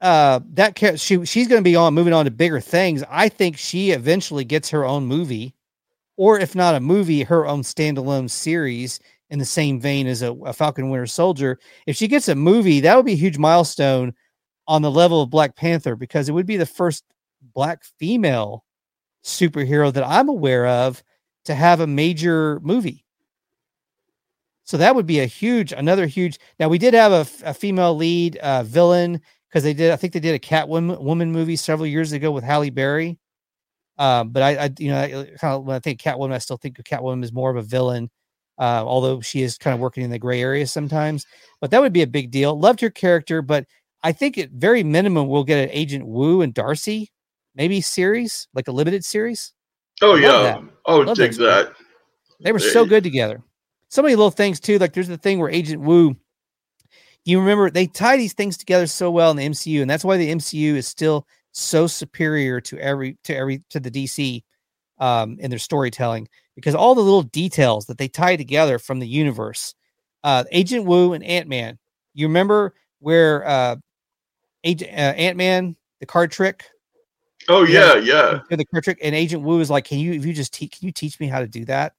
uh 0.00 0.40
that 0.52 0.98
she 0.98 1.24
she's 1.24 1.48
going 1.48 1.60
to 1.60 1.64
be 1.64 1.76
on 1.76 1.94
moving 1.94 2.12
on 2.12 2.26
to 2.26 2.30
bigger 2.30 2.60
things. 2.60 3.02
I 3.08 3.28
think 3.28 3.56
she 3.56 3.92
eventually 3.92 4.44
gets 4.44 4.70
her 4.70 4.84
own 4.84 5.06
movie, 5.06 5.54
or 6.16 6.38
if 6.38 6.54
not 6.54 6.74
a 6.74 6.80
movie, 6.80 7.22
her 7.22 7.46
own 7.46 7.62
standalone 7.62 8.28
series 8.28 9.00
in 9.30 9.38
the 9.38 9.44
same 9.44 9.80
vein 9.80 10.06
as 10.06 10.22
a, 10.22 10.32
a 10.32 10.52
Falcon 10.52 10.90
Winter 10.90 11.06
Soldier. 11.06 11.58
If 11.86 11.96
she 11.96 12.08
gets 12.08 12.28
a 12.28 12.34
movie, 12.34 12.80
that 12.80 12.96
would 12.96 13.06
be 13.06 13.14
a 13.14 13.16
huge 13.16 13.38
milestone 13.38 14.14
on 14.66 14.82
the 14.82 14.90
level 14.90 15.22
of 15.22 15.30
Black 15.30 15.56
Panther 15.56 15.96
because 15.96 16.28
it 16.28 16.32
would 16.32 16.46
be 16.46 16.56
the 16.56 16.66
first 16.66 17.04
black 17.54 17.84
female 17.98 18.63
superhero 19.24 19.92
that 19.92 20.06
I'm 20.06 20.28
aware 20.28 20.66
of 20.66 21.02
to 21.46 21.54
have 21.54 21.80
a 21.80 21.86
major 21.86 22.60
movie. 22.60 23.04
So 24.64 24.78
that 24.78 24.94
would 24.94 25.06
be 25.06 25.20
a 25.20 25.26
huge, 25.26 25.72
another 25.72 26.06
huge. 26.06 26.38
Now 26.58 26.68
we 26.68 26.78
did 26.78 26.94
have 26.94 27.12
a, 27.12 27.26
a 27.44 27.54
female 27.54 27.94
lead 27.94 28.36
uh, 28.36 28.62
villain 28.62 29.20
because 29.48 29.62
they 29.62 29.74
did. 29.74 29.92
I 29.92 29.96
think 29.96 30.12
they 30.12 30.20
did 30.20 30.34
a 30.34 30.38
Catwoman 30.38 31.00
woman 31.02 31.32
movie 31.32 31.56
several 31.56 31.86
years 31.86 32.12
ago 32.12 32.30
with 32.30 32.44
Halle 32.44 32.70
Berry. 32.70 33.18
Um, 33.98 34.30
but 34.30 34.42
I, 34.42 34.64
I, 34.64 34.70
you 34.78 34.90
know, 34.90 35.26
kind 35.38 35.54
of 35.54 35.64
when 35.64 35.76
I 35.76 35.80
think 35.80 36.00
Catwoman, 36.00 36.32
I 36.32 36.38
still 36.38 36.56
think 36.56 36.76
Catwoman 36.78 37.22
is 37.22 37.32
more 37.32 37.50
of 37.50 37.56
a 37.56 37.62
villain, 37.62 38.10
uh, 38.58 38.82
although 38.84 39.20
she 39.20 39.42
is 39.42 39.56
kind 39.58 39.74
of 39.74 39.80
working 39.80 40.02
in 40.02 40.10
the 40.10 40.18
gray 40.18 40.40
area 40.40 40.66
sometimes. 40.66 41.26
But 41.60 41.70
that 41.70 41.80
would 41.80 41.92
be 41.92 42.02
a 42.02 42.06
big 42.06 42.30
deal. 42.30 42.58
Loved 42.58 42.80
her 42.80 42.90
character, 42.90 43.42
but 43.42 43.66
I 44.02 44.12
think 44.12 44.36
at 44.38 44.50
very 44.50 44.82
minimum 44.82 45.28
we'll 45.28 45.44
get 45.44 45.62
an 45.62 45.70
Agent 45.70 46.06
Woo 46.06 46.42
and 46.42 46.52
Darcy, 46.52 47.12
maybe 47.54 47.80
series 47.80 48.48
like 48.54 48.68
a 48.68 48.72
limited 48.72 49.04
series. 49.04 49.52
Oh 50.02 50.14
yeah, 50.16 50.60
oh 50.86 51.14
dig 51.14 51.32
that. 51.34 51.72
They 52.40 52.52
were 52.52 52.58
so 52.58 52.84
good 52.84 53.04
together. 53.04 53.42
So 53.88 54.02
many 54.02 54.16
little 54.16 54.30
things 54.30 54.60
too. 54.60 54.78
Like 54.78 54.92
there's 54.92 55.08
the 55.08 55.16
thing 55.16 55.38
where 55.38 55.50
Agent 55.50 55.82
Woo, 55.82 56.16
you 57.24 57.38
remember 57.40 57.70
they 57.70 57.86
tie 57.86 58.16
these 58.16 58.32
things 58.32 58.56
together 58.56 58.86
so 58.86 59.10
well 59.10 59.30
in 59.30 59.36
the 59.36 59.48
MCU, 59.48 59.80
and 59.80 59.90
that's 59.90 60.04
why 60.04 60.16
the 60.16 60.30
MCU 60.30 60.74
is 60.74 60.86
still 60.86 61.26
so 61.52 61.86
superior 61.86 62.60
to 62.60 62.78
every 62.78 63.16
to 63.24 63.36
every 63.36 63.62
to 63.70 63.80
the 63.80 63.90
DC 63.90 64.42
um, 64.98 65.36
in 65.38 65.50
their 65.50 65.58
storytelling 65.58 66.28
because 66.54 66.74
all 66.74 66.94
the 66.94 67.00
little 67.00 67.22
details 67.22 67.86
that 67.86 67.98
they 67.98 68.08
tie 68.08 68.36
together 68.36 68.78
from 68.78 68.98
the 68.98 69.08
universe. 69.08 69.74
Uh, 70.22 70.44
Agent 70.52 70.86
Woo 70.86 71.12
and 71.12 71.22
Ant 71.22 71.48
Man. 71.48 71.78
You 72.14 72.26
remember 72.28 72.74
where 73.00 73.46
uh, 73.46 73.76
Agent 74.64 74.90
uh, 74.90 75.14
Ant 75.16 75.36
Man 75.36 75.76
the 76.00 76.06
card 76.06 76.30
trick? 76.30 76.64
Oh 77.48 77.64
yeah, 77.64 77.96
yeah. 77.96 78.40
The 78.48 78.64
card 78.64 78.84
trick, 78.84 78.98
and 79.02 79.14
Agent 79.14 79.42
Woo 79.42 79.60
is 79.60 79.70
like, 79.70 79.84
"Can 79.84 79.98
you 79.98 80.12
if 80.12 80.24
you 80.24 80.32
just 80.32 80.52
te- 80.52 80.68
can 80.68 80.86
you 80.86 80.92
teach 80.92 81.18
me 81.20 81.26
how 81.26 81.40
to 81.40 81.48
do 81.48 81.64
that?" 81.66 81.94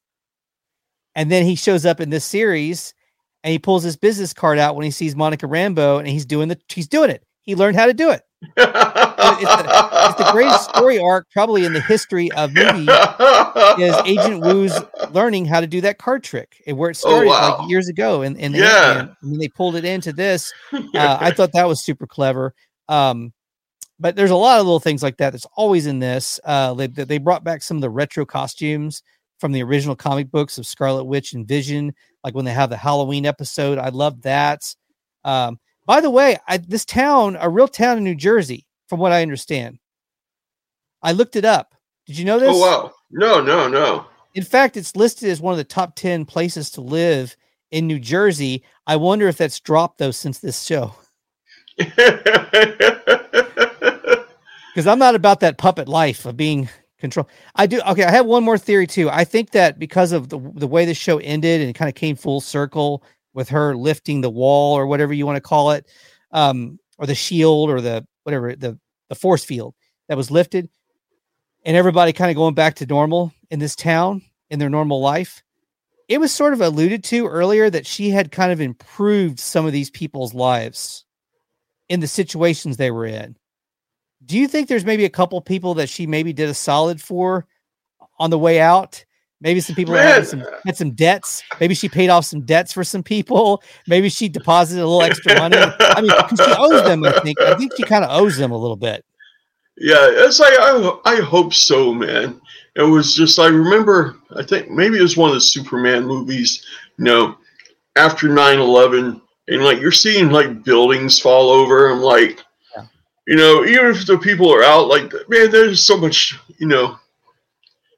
And 1.16 1.32
then 1.32 1.46
he 1.46 1.56
shows 1.56 1.86
up 1.86 2.02
in 2.02 2.10
this 2.10 2.26
series 2.26 2.94
and 3.44 3.52
he 3.52 3.60
pulls 3.60 3.84
his 3.84 3.96
business 3.96 4.34
card 4.34 4.58
out 4.58 4.76
when 4.76 4.84
he 4.84 4.92
sees 4.92 5.16
Monica 5.16 5.48
Rambeau 5.48 6.00
and 6.00 6.08
he's 6.08 6.26
doing 6.26 6.50
the 6.50 6.60
he's 6.68 6.88
doing 6.88 7.10
it. 7.10 7.24
He 7.44 7.56
learned 7.56 7.78
how 7.78 7.86
to 7.86 7.94
do 7.94 8.10
it. 8.10 8.24
it's, 8.42 8.56
the, 8.56 9.80
it's, 10.10 10.16
the, 10.16 10.30
greatest 10.32 10.70
story 10.76 11.00
arc 11.00 11.28
probably 11.32 11.64
in 11.64 11.74
the 11.74 11.82
history 11.82 12.32
of 12.34 12.54
movie 12.54 12.88
is 13.82 13.96
Agent 14.06 14.42
Woo's 14.42 14.78
learning 15.12 15.46
how 15.46 15.62
to 15.62 15.68
do 15.68 15.82
that 15.82 15.98
card 15.98 16.24
trick 16.24 16.62
and 16.68 16.78
where 16.78 16.90
it 16.90 16.98
oh, 17.06 17.10
started 17.10 17.28
oh, 17.28 17.32
wow. 17.32 17.58
like 17.60 17.70
years 17.70 17.88
ago 17.88 18.22
and, 18.22 18.40
and 18.40 18.54
yeah. 18.56 19.08
when 19.22 19.40
they 19.40 19.48
pulled 19.48 19.76
it 19.76 19.86
into 19.86 20.12
this 20.12 20.54
uh, 20.74 20.82
I 20.94 21.32
thought 21.32 21.54
that 21.54 21.68
was 21.68 21.84
super 21.84 22.06
clever 22.06 22.54
um, 22.88 23.34
but 24.00 24.16
there's 24.16 24.32
a 24.32 24.36
lot 24.36 24.60
of 24.60 24.66
little 24.66 24.80
things 24.80 25.02
like 25.02 25.18
that 25.18 25.32
that's 25.32 25.48
always 25.56 25.86
in 25.86 26.00
this 26.00 26.40
uh, 26.46 26.74
they, 26.74 26.88
they 26.88 27.18
brought 27.18 27.44
back 27.44 27.62
some 27.62 27.78
of 27.78 27.82
the 27.82 27.90
retro 27.90 28.26
costumes 28.26 29.02
from 29.40 29.52
the 29.52 29.64
original 29.64 29.96
comic 29.96 30.32
books 30.32 30.58
of 30.58 30.66
Scarlet 30.68 31.04
Witch 31.06 31.34
and 31.34 31.48
Vision 31.48 31.94
like 32.24 32.34
when 32.34 32.46
they 32.46 32.52
have 32.52 32.72
the 32.72 32.78
Halloween 32.78 33.26
episode. 33.26 33.78
I 33.78 33.90
love 33.90 34.24
that. 34.24 34.64
Um, 35.24 35.60
by 35.86 36.02
the 36.02 36.10
way, 36.10 36.38
I, 36.48 36.58
this 36.58 36.84
town, 36.84 37.38
a 37.40 37.50
real 37.50 37.68
town 37.68 38.00
in 38.00 38.04
New 38.04 38.16
Jersey, 38.16 38.66
from 38.90 39.00
what 39.00 39.12
I 39.12 39.22
understand. 39.22 39.78
I 41.04 41.12
looked 41.12 41.36
it 41.36 41.46
up. 41.46 41.76
Did 42.08 42.18
you 42.18 42.26
know 42.26 42.40
this? 42.40 42.50
Oh 42.52 42.60
wow! 42.60 42.92
No, 43.12 43.42
no, 43.42 43.68
no. 43.68 44.08
In 44.34 44.44
fact, 44.44 44.76
it's 44.78 44.96
listed 44.96 45.30
as 45.30 45.40
one 45.40 45.54
of 45.54 45.58
the 45.58 45.64
top 45.64 45.96
ten 45.96 46.26
places 46.26 46.72
to 46.72 46.82
live 46.82 47.36
in 47.72 47.88
New 47.88 48.00
Jersey. 48.00 48.64
I 48.88 48.96
wonder 48.96 49.28
if 49.28 49.38
that's 49.38 49.60
dropped 49.60 50.00
though 50.00 50.12
since 50.12 50.40
this 50.40 50.64
show. 50.64 50.96
Because 54.76 54.88
I'm 54.88 55.00
not 55.00 55.16
about 55.16 55.40
that 55.40 55.58
puppet 55.58 55.88
life 55.88 56.26
of 56.26 56.36
being 56.36 56.70
controlled. 57.00 57.30
I 57.56 57.68
do. 57.68 57.82
Okay, 57.88 58.04
I 58.04 58.12
have 58.12 58.26
one 58.26 58.44
more 58.44 58.58
theory 58.58 58.88
too. 58.88 59.10
I 59.10 59.24
think 59.24 59.52
that 59.52 59.80
because 59.80 60.12
of 60.12 60.30
the 60.30 60.40
the 60.56 60.68
way 60.68 60.86
the 60.86 60.94
show 60.94 61.18
ended 61.20 61.62
and 61.62 61.70
it 61.70 61.74
kind 61.74 61.90
of 61.90 61.96
came 61.96 62.16
full 62.16 62.42
circle 62.42 63.04
with 63.34 63.50
her 63.50 63.76
lifting 63.76 64.22
the 64.22 64.30
wall 64.30 64.78
or 64.78 64.88
whatever 64.88 65.14
you 65.14 65.26
want 65.26 65.38
to 65.38 65.42
call 65.42 65.72
it, 65.72 65.88
um, 66.32 66.80
or 66.98 67.06
the 67.06 67.16
shield 67.16 67.70
or 67.70 67.82
the 67.82 68.06
whatever 68.24 68.56
the 68.56 68.78
the 69.10 69.16
force 69.16 69.44
field 69.44 69.76
that 70.10 70.18
was 70.18 70.32
lifted, 70.32 70.70
and 71.66 71.78
everybody 71.78 72.12
kind 72.12 72.32
of 72.32 72.36
going 72.36 72.54
back 72.54 72.76
to 72.76 72.86
normal 72.86 73.34
in 73.50 73.60
this 73.60 73.76
town 73.76 74.22
in 74.50 74.60
their 74.60 74.70
normal 74.70 75.00
life. 75.00 75.42
It 76.08 76.20
was 76.20 76.32
sort 76.32 76.54
of 76.54 76.62
alluded 76.62 77.04
to 77.06 77.28
earlier 77.28 77.70
that 77.70 77.88
she 77.88 78.10
had 78.10 78.32
kind 78.32 78.52
of 78.52 78.62
improved 78.62 79.40
some 79.40 79.66
of 79.66 79.72
these 79.72 79.90
people's 79.90 80.34
lives 80.36 81.05
in 81.90 82.00
the 82.00 82.08
situations 82.08 82.78
they 82.78 82.92
were 82.92 83.06
in 83.06 83.36
do 84.26 84.38
you 84.38 84.48
think 84.48 84.68
there's 84.68 84.86
maybe 84.86 85.06
a 85.06 85.10
couple 85.10 85.40
people 85.42 85.76
that 85.76 85.90
she 85.90 86.08
maybe 86.08 86.34
did 86.34 86.50
a 86.50 86.54
solid 86.54 87.02
for 87.02 87.46
on 88.18 88.30
the 88.30 88.40
way 88.40 88.60
out? 88.60 89.04
Maybe 89.42 89.60
some 89.60 89.76
people 89.76 89.94
had 89.94 90.26
some, 90.26 90.44
had 90.66 90.78
some 90.78 90.92
debts. 90.92 91.44
Maybe 91.60 91.76
she 91.76 91.90
paid 91.90 92.10
off 92.10 92.26
some 92.26 92.42
debts 92.42 92.72
for 92.72 92.84
some 92.84 93.04
people. 93.04 93.62
Maybe 93.88 94.10
she 94.10 94.30
deposited 94.30 94.82
a 94.82 94.88
little 94.88 95.04
extra 95.04 95.36
money. 95.36 95.58
I 95.58 96.02
mean, 96.02 96.12
she 96.30 96.54
owes 96.58 96.84
them. 96.84 97.04
I 97.04 97.20
think. 97.20 97.40
I 97.42 97.56
think 97.56 97.74
she 97.76 97.84
kind 97.84 98.04
of 98.04 98.10
owes 98.10 98.38
them 98.38 98.52
a 98.52 98.58
little 98.58 98.78
bit. 98.78 99.06
Yeah, 99.78 100.08
it's 100.10 100.40
like 100.40 100.54
I, 100.58 101.00
I 101.06 101.16
hope 101.18 101.54
so, 101.54 101.94
man. 101.94 102.40
It 102.76 102.84
was 102.84 103.14
just 103.14 103.38
I 103.38 103.48
remember. 103.48 104.16
I 104.36 104.44
think 104.44 104.70
maybe 104.70 104.98
it 104.98 105.04
was 105.04 105.18
one 105.18 105.30
of 105.30 105.36
the 105.36 105.42
Superman 105.42 106.06
movies. 106.06 106.66
You 106.98 107.04
know, 107.04 107.38
after 107.98 108.30
9-11, 108.30 109.22
and 109.48 109.64
like 109.64 109.80
you're 109.80 109.92
seeing 109.92 110.30
like 110.30 110.64
buildings 110.64 111.20
fall 111.20 111.50
over. 111.50 111.90
I'm 111.90 112.02
like, 112.02 112.42
you 113.28 113.36
know, 113.36 113.66
even 113.66 113.88
if 113.88 114.06
the 114.06 114.18
people 114.18 114.54
are 114.54 114.64
out, 114.64 114.88
like 114.88 115.12
man, 115.30 115.52
there's 115.52 115.84
so 115.84 115.98
much, 115.98 116.38
you 116.58 116.68
know. 116.68 116.98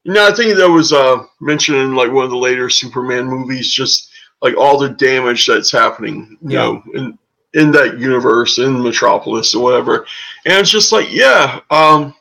You 0.04 0.14
know, 0.14 0.26
I 0.26 0.34
think 0.34 0.56
that 0.56 0.70
was 0.70 0.94
uh, 0.94 1.26
mentioned 1.42 1.80
in 1.80 1.94
like 1.94 2.12
one 2.12 2.24
of 2.24 2.32
the 2.32 2.38
later 2.38 2.70
Superman 2.70 3.26
movies, 3.26 3.74
just 3.74 4.10
like 4.42 4.56
all 4.56 4.78
the 4.78 4.90
damage 4.90 5.46
that's 5.46 5.70
happening, 5.70 6.38
you 6.42 6.52
yeah. 6.52 6.60
know, 6.60 6.84
in 6.94 7.20
in 7.54 7.72
that 7.72 8.00
universe, 8.00 8.58
in 8.60 8.82
Metropolis 8.82 9.54
or 9.56 9.64
whatever. 9.64 10.06
And 10.46 10.54
it's 10.60 10.70
just 10.70 10.92
like, 10.92 11.12
yeah, 11.12 11.60
um, 11.72 12.16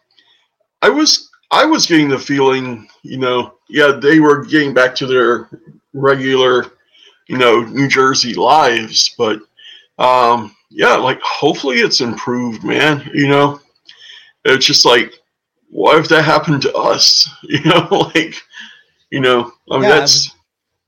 I 0.82 0.88
was 0.88 1.30
I 1.50 1.64
was 1.64 1.86
getting 1.86 2.08
the 2.08 2.18
feeling, 2.18 2.88
you 3.02 3.18
know, 3.18 3.54
yeah, 3.68 3.92
they 4.00 4.18
were 4.18 4.44
getting 4.44 4.74
back 4.74 4.94
to 4.96 5.06
their 5.06 5.48
regular, 5.92 6.72
you 7.26 7.36
know, 7.38 7.60
New 7.62 7.88
Jersey 7.88 8.34
lives. 8.34 9.14
But 9.18 9.40
um, 9.98 10.54
yeah, 10.70 10.94
like 10.96 11.20
hopefully 11.22 11.76
it's 11.78 12.00
improved, 12.00 12.64
man. 12.64 13.08
You 13.14 13.28
know, 13.28 13.60
it's 14.44 14.66
just 14.66 14.84
like, 14.84 15.12
what 15.70 15.98
if 15.98 16.08
that 16.08 16.22
happened 16.24 16.62
to 16.62 16.74
us? 16.74 17.28
You 17.42 17.60
know, 17.64 18.10
like, 18.14 18.34
you 19.10 19.20
know, 19.20 19.52
I 19.70 19.74
mean, 19.74 19.84
Yeah. 19.84 19.88
that's, 20.00 20.30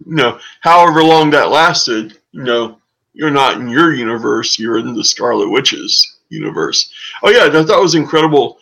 you 0.07 0.15
know, 0.15 0.39
however 0.61 1.03
long 1.03 1.31
that 1.31 1.51
lasted, 1.51 2.19
you 2.33 2.43
know, 2.43 2.79
you're 3.15 3.31
not 3.31 3.61
in 3.61 3.69
your 3.69 3.95
universe, 3.95 4.59
you're 4.59 4.79
in 4.79 4.95
the 4.95 5.03
Scarlet 5.05 5.49
Witches 5.51 6.19
universe. 6.29 6.93
Oh, 7.23 7.31
yeah, 7.31 7.49
that, 7.49 7.67
that 7.67 7.81
was 7.81 7.95
incredible 7.97 8.59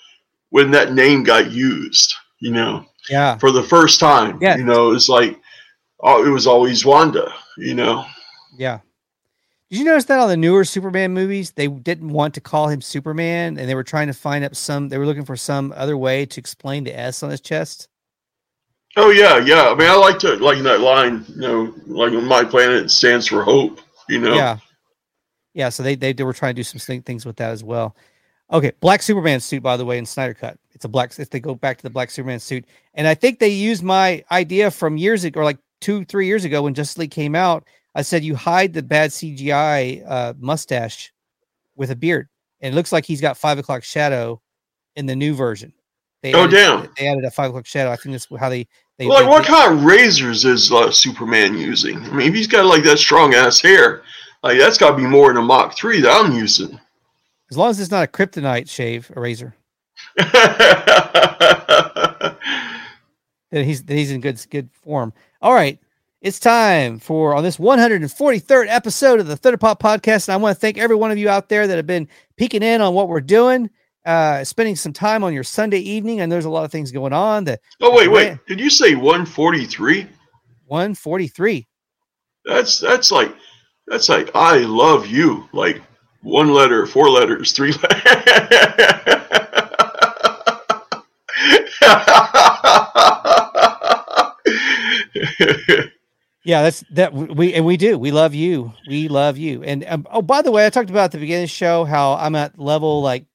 when 0.50 0.70
that 0.70 0.92
name 0.94 1.24
got 1.24 1.50
used, 1.50 2.14
you 2.38 2.52
know 2.52 2.86
Yeah. 3.10 3.36
for 3.38 3.50
the 3.50 3.62
first 3.62 3.98
time. 4.00 4.38
Yeah. 4.40 4.56
You 4.56 4.64
know, 4.64 4.92
it's 4.92 5.08
like 5.08 5.38
oh, 6.00 6.24
it 6.24 6.30
was 6.30 6.46
always 6.46 6.84
Wanda, 6.84 7.32
you 7.56 7.74
know. 7.74 8.04
Yeah. 8.56 8.80
Did 9.70 9.80
you 9.80 9.84
notice 9.84 10.04
that 10.04 10.20
on 10.20 10.28
the 10.28 10.36
newer 10.36 10.64
Superman 10.64 11.12
movies, 11.12 11.50
they 11.50 11.66
didn't 11.66 12.10
want 12.10 12.34
to 12.34 12.40
call 12.40 12.68
him 12.68 12.80
Superman 12.80 13.58
and 13.58 13.68
they 13.68 13.74
were 13.74 13.82
trying 13.82 14.06
to 14.06 14.12
find 14.12 14.44
up 14.44 14.54
some, 14.54 14.88
they 14.88 14.98
were 14.98 15.06
looking 15.06 15.24
for 15.24 15.36
some 15.36 15.74
other 15.76 15.96
way 15.96 16.24
to 16.24 16.40
explain 16.40 16.84
the 16.84 16.96
S 16.96 17.22
on 17.24 17.30
his 17.30 17.40
chest? 17.40 17.88
Oh 18.96 19.10
yeah, 19.10 19.38
yeah. 19.38 19.68
I 19.68 19.74
mean 19.74 19.88
I 19.90 19.96
like 19.96 20.20
to 20.20 20.36
like 20.36 20.62
that 20.62 20.80
line, 20.80 21.24
you 21.28 21.40
know, 21.40 21.74
like 21.86 22.12
on 22.12 22.24
my 22.26 22.44
planet 22.44 22.90
stands 22.90 23.26
for 23.26 23.42
hope, 23.42 23.80
you 24.08 24.20
know. 24.20 24.34
Yeah. 24.34 24.58
Yeah. 25.52 25.68
So 25.70 25.82
they, 25.82 25.96
they, 25.96 26.12
they 26.12 26.22
were 26.22 26.32
trying 26.32 26.54
to 26.54 26.60
do 26.60 26.62
some 26.62 27.02
things 27.02 27.26
with 27.26 27.36
that 27.36 27.50
as 27.50 27.64
well. 27.64 27.96
Okay. 28.52 28.70
Black 28.78 29.02
Superman 29.02 29.40
suit, 29.40 29.64
by 29.64 29.76
the 29.76 29.84
way, 29.84 29.98
in 29.98 30.06
Snyder 30.06 30.34
Cut. 30.34 30.58
It's 30.72 30.84
a 30.84 30.88
black, 30.88 31.18
if 31.18 31.30
they 31.30 31.40
go 31.40 31.54
back 31.54 31.78
to 31.78 31.82
the 31.82 31.90
Black 31.90 32.10
Superman 32.10 32.38
suit. 32.38 32.66
And 32.94 33.08
I 33.08 33.14
think 33.14 33.38
they 33.38 33.48
used 33.48 33.82
my 33.82 34.22
idea 34.30 34.70
from 34.70 34.96
years 34.96 35.24
ago, 35.24 35.40
or 35.40 35.44
like 35.44 35.58
two, 35.80 36.04
three 36.04 36.26
years 36.26 36.44
ago 36.44 36.62
when 36.62 36.74
Justice 36.74 36.98
League 36.98 37.10
came 37.10 37.34
out. 37.34 37.64
I 37.94 38.02
said, 38.02 38.22
you 38.24 38.36
hide 38.36 38.72
the 38.74 38.82
bad 38.82 39.10
CGI 39.10 40.04
uh, 40.06 40.34
mustache 40.38 41.12
with 41.76 41.90
a 41.90 41.96
beard. 41.96 42.28
And 42.60 42.74
it 42.74 42.76
looks 42.76 42.92
like 42.92 43.04
he's 43.06 43.20
got 43.20 43.36
five 43.36 43.58
o'clock 43.58 43.84
shadow 43.84 44.40
in 44.96 45.06
the 45.06 45.16
new 45.16 45.34
version. 45.34 45.72
They 46.22 46.32
Oh, 46.34 46.44
added, 46.44 46.50
damn. 46.52 46.88
They 46.98 47.08
added 47.08 47.24
a 47.24 47.30
five 47.30 47.50
o'clock 47.50 47.66
shadow. 47.66 47.90
I 47.90 47.96
think 47.96 48.12
that's 48.12 48.26
how 48.38 48.48
they, 48.48 48.66
they, 48.98 49.06
Well, 49.06 49.16
like 49.16 49.24
they- 49.24 49.28
what 49.30 49.44
kind 49.44 49.78
of 49.78 49.84
razors 49.84 50.44
is 50.44 50.70
uh, 50.72 50.90
Superman 50.90 51.56
using? 51.56 51.98
I 52.04 52.10
mean, 52.12 52.28
if 52.28 52.34
he's 52.34 52.46
got 52.46 52.64
like 52.66 52.82
that 52.84 52.98
strong 52.98 53.34
ass 53.34 53.60
hair, 53.60 54.02
like 54.42 54.58
that's 54.58 54.78
got 54.78 54.92
to 54.92 54.96
be 54.96 55.06
more 55.06 55.28
than 55.28 55.42
a 55.42 55.46
Mach 55.46 55.76
three 55.76 56.00
that 56.00 56.10
I'm 56.10 56.32
using. 56.32 56.78
as 57.50 57.56
long 57.58 57.70
as 57.70 57.80
it's 57.80 57.90
not 57.90 58.04
a 58.04 58.10
kryptonite 58.10 58.68
shave, 58.70 59.10
a 59.16 59.20
razor. 59.20 59.54
that 63.50 63.64
he's 63.64 63.84
that 63.84 63.94
he's 63.94 64.10
in 64.10 64.20
good 64.20 64.44
good 64.50 64.70
form. 64.72 65.12
All 65.42 65.54
right, 65.54 65.78
it's 66.20 66.38
time 66.38 66.98
for 66.98 67.34
on 67.34 67.44
this 67.44 67.58
143rd 67.58 68.66
episode 68.68 69.20
of 69.20 69.26
the 69.26 69.36
Thunder 69.36 69.58
Pop 69.58 69.80
Podcast, 69.80 70.28
and 70.28 70.34
I 70.34 70.36
want 70.36 70.56
to 70.56 70.60
thank 70.60 70.78
every 70.78 70.96
one 70.96 71.10
of 71.10 71.18
you 71.18 71.28
out 71.28 71.48
there 71.48 71.66
that 71.66 71.76
have 71.76 71.86
been 71.86 72.08
peeking 72.36 72.62
in 72.62 72.80
on 72.80 72.94
what 72.94 73.08
we're 73.08 73.20
doing, 73.20 73.70
uh, 74.04 74.42
spending 74.44 74.76
some 74.76 74.92
time 74.92 75.22
on 75.22 75.32
your 75.32 75.44
Sunday 75.44 75.78
evening. 75.78 76.20
And 76.20 76.30
there's 76.30 76.44
a 76.44 76.50
lot 76.50 76.64
of 76.64 76.72
things 76.72 76.90
going 76.90 77.12
on. 77.12 77.44
That 77.44 77.60
oh 77.80 77.94
wait, 77.94 78.08
wait. 78.08 78.38
Did 78.46 78.60
you 78.60 78.70
say 78.70 78.94
143? 78.94 80.08
143. 80.66 81.66
That's 82.44 82.78
that's 82.78 83.10
like 83.10 83.34
that's 83.86 84.08
like 84.08 84.30
I 84.34 84.58
love 84.58 85.06
you. 85.06 85.48
Like 85.52 85.82
one 86.22 86.52
letter, 86.52 86.86
four 86.86 87.08
letters, 87.08 87.52
three 87.52 87.72
letters. 87.82 89.25
Yeah, 96.46 96.62
that's 96.62 96.84
that 96.92 97.12
we 97.12 97.54
and 97.54 97.66
we 97.66 97.76
do. 97.76 97.98
We 97.98 98.12
love 98.12 98.32
you. 98.32 98.72
We 98.88 99.08
love 99.08 99.36
you. 99.36 99.64
And 99.64 99.84
um, 99.88 100.06
oh, 100.12 100.22
by 100.22 100.42
the 100.42 100.52
way, 100.52 100.64
I 100.64 100.70
talked 100.70 100.90
about 100.90 101.10
the 101.10 101.18
beginning 101.18 101.42
of 101.42 101.50
the 101.50 101.54
show 101.54 101.84
how 101.84 102.12
I'm 102.12 102.36
at 102.36 102.56
level 102.56 103.02
like 103.02 103.26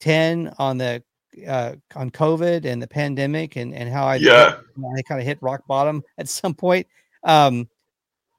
10 0.00 0.52
on 0.58 0.76
the 0.76 1.02
uh 1.48 1.76
on 1.96 2.10
COVID 2.10 2.66
and 2.66 2.82
the 2.82 2.86
pandemic 2.86 3.56
and 3.56 3.72
and 3.72 3.88
how 3.90 4.04
I 4.04 4.16
Yeah. 4.16 4.58
I 4.78 5.02
kind 5.08 5.22
of 5.22 5.26
hit 5.26 5.38
rock 5.40 5.66
bottom 5.66 6.02
at 6.18 6.28
some 6.28 6.52
point. 6.52 6.86
Um 7.24 7.66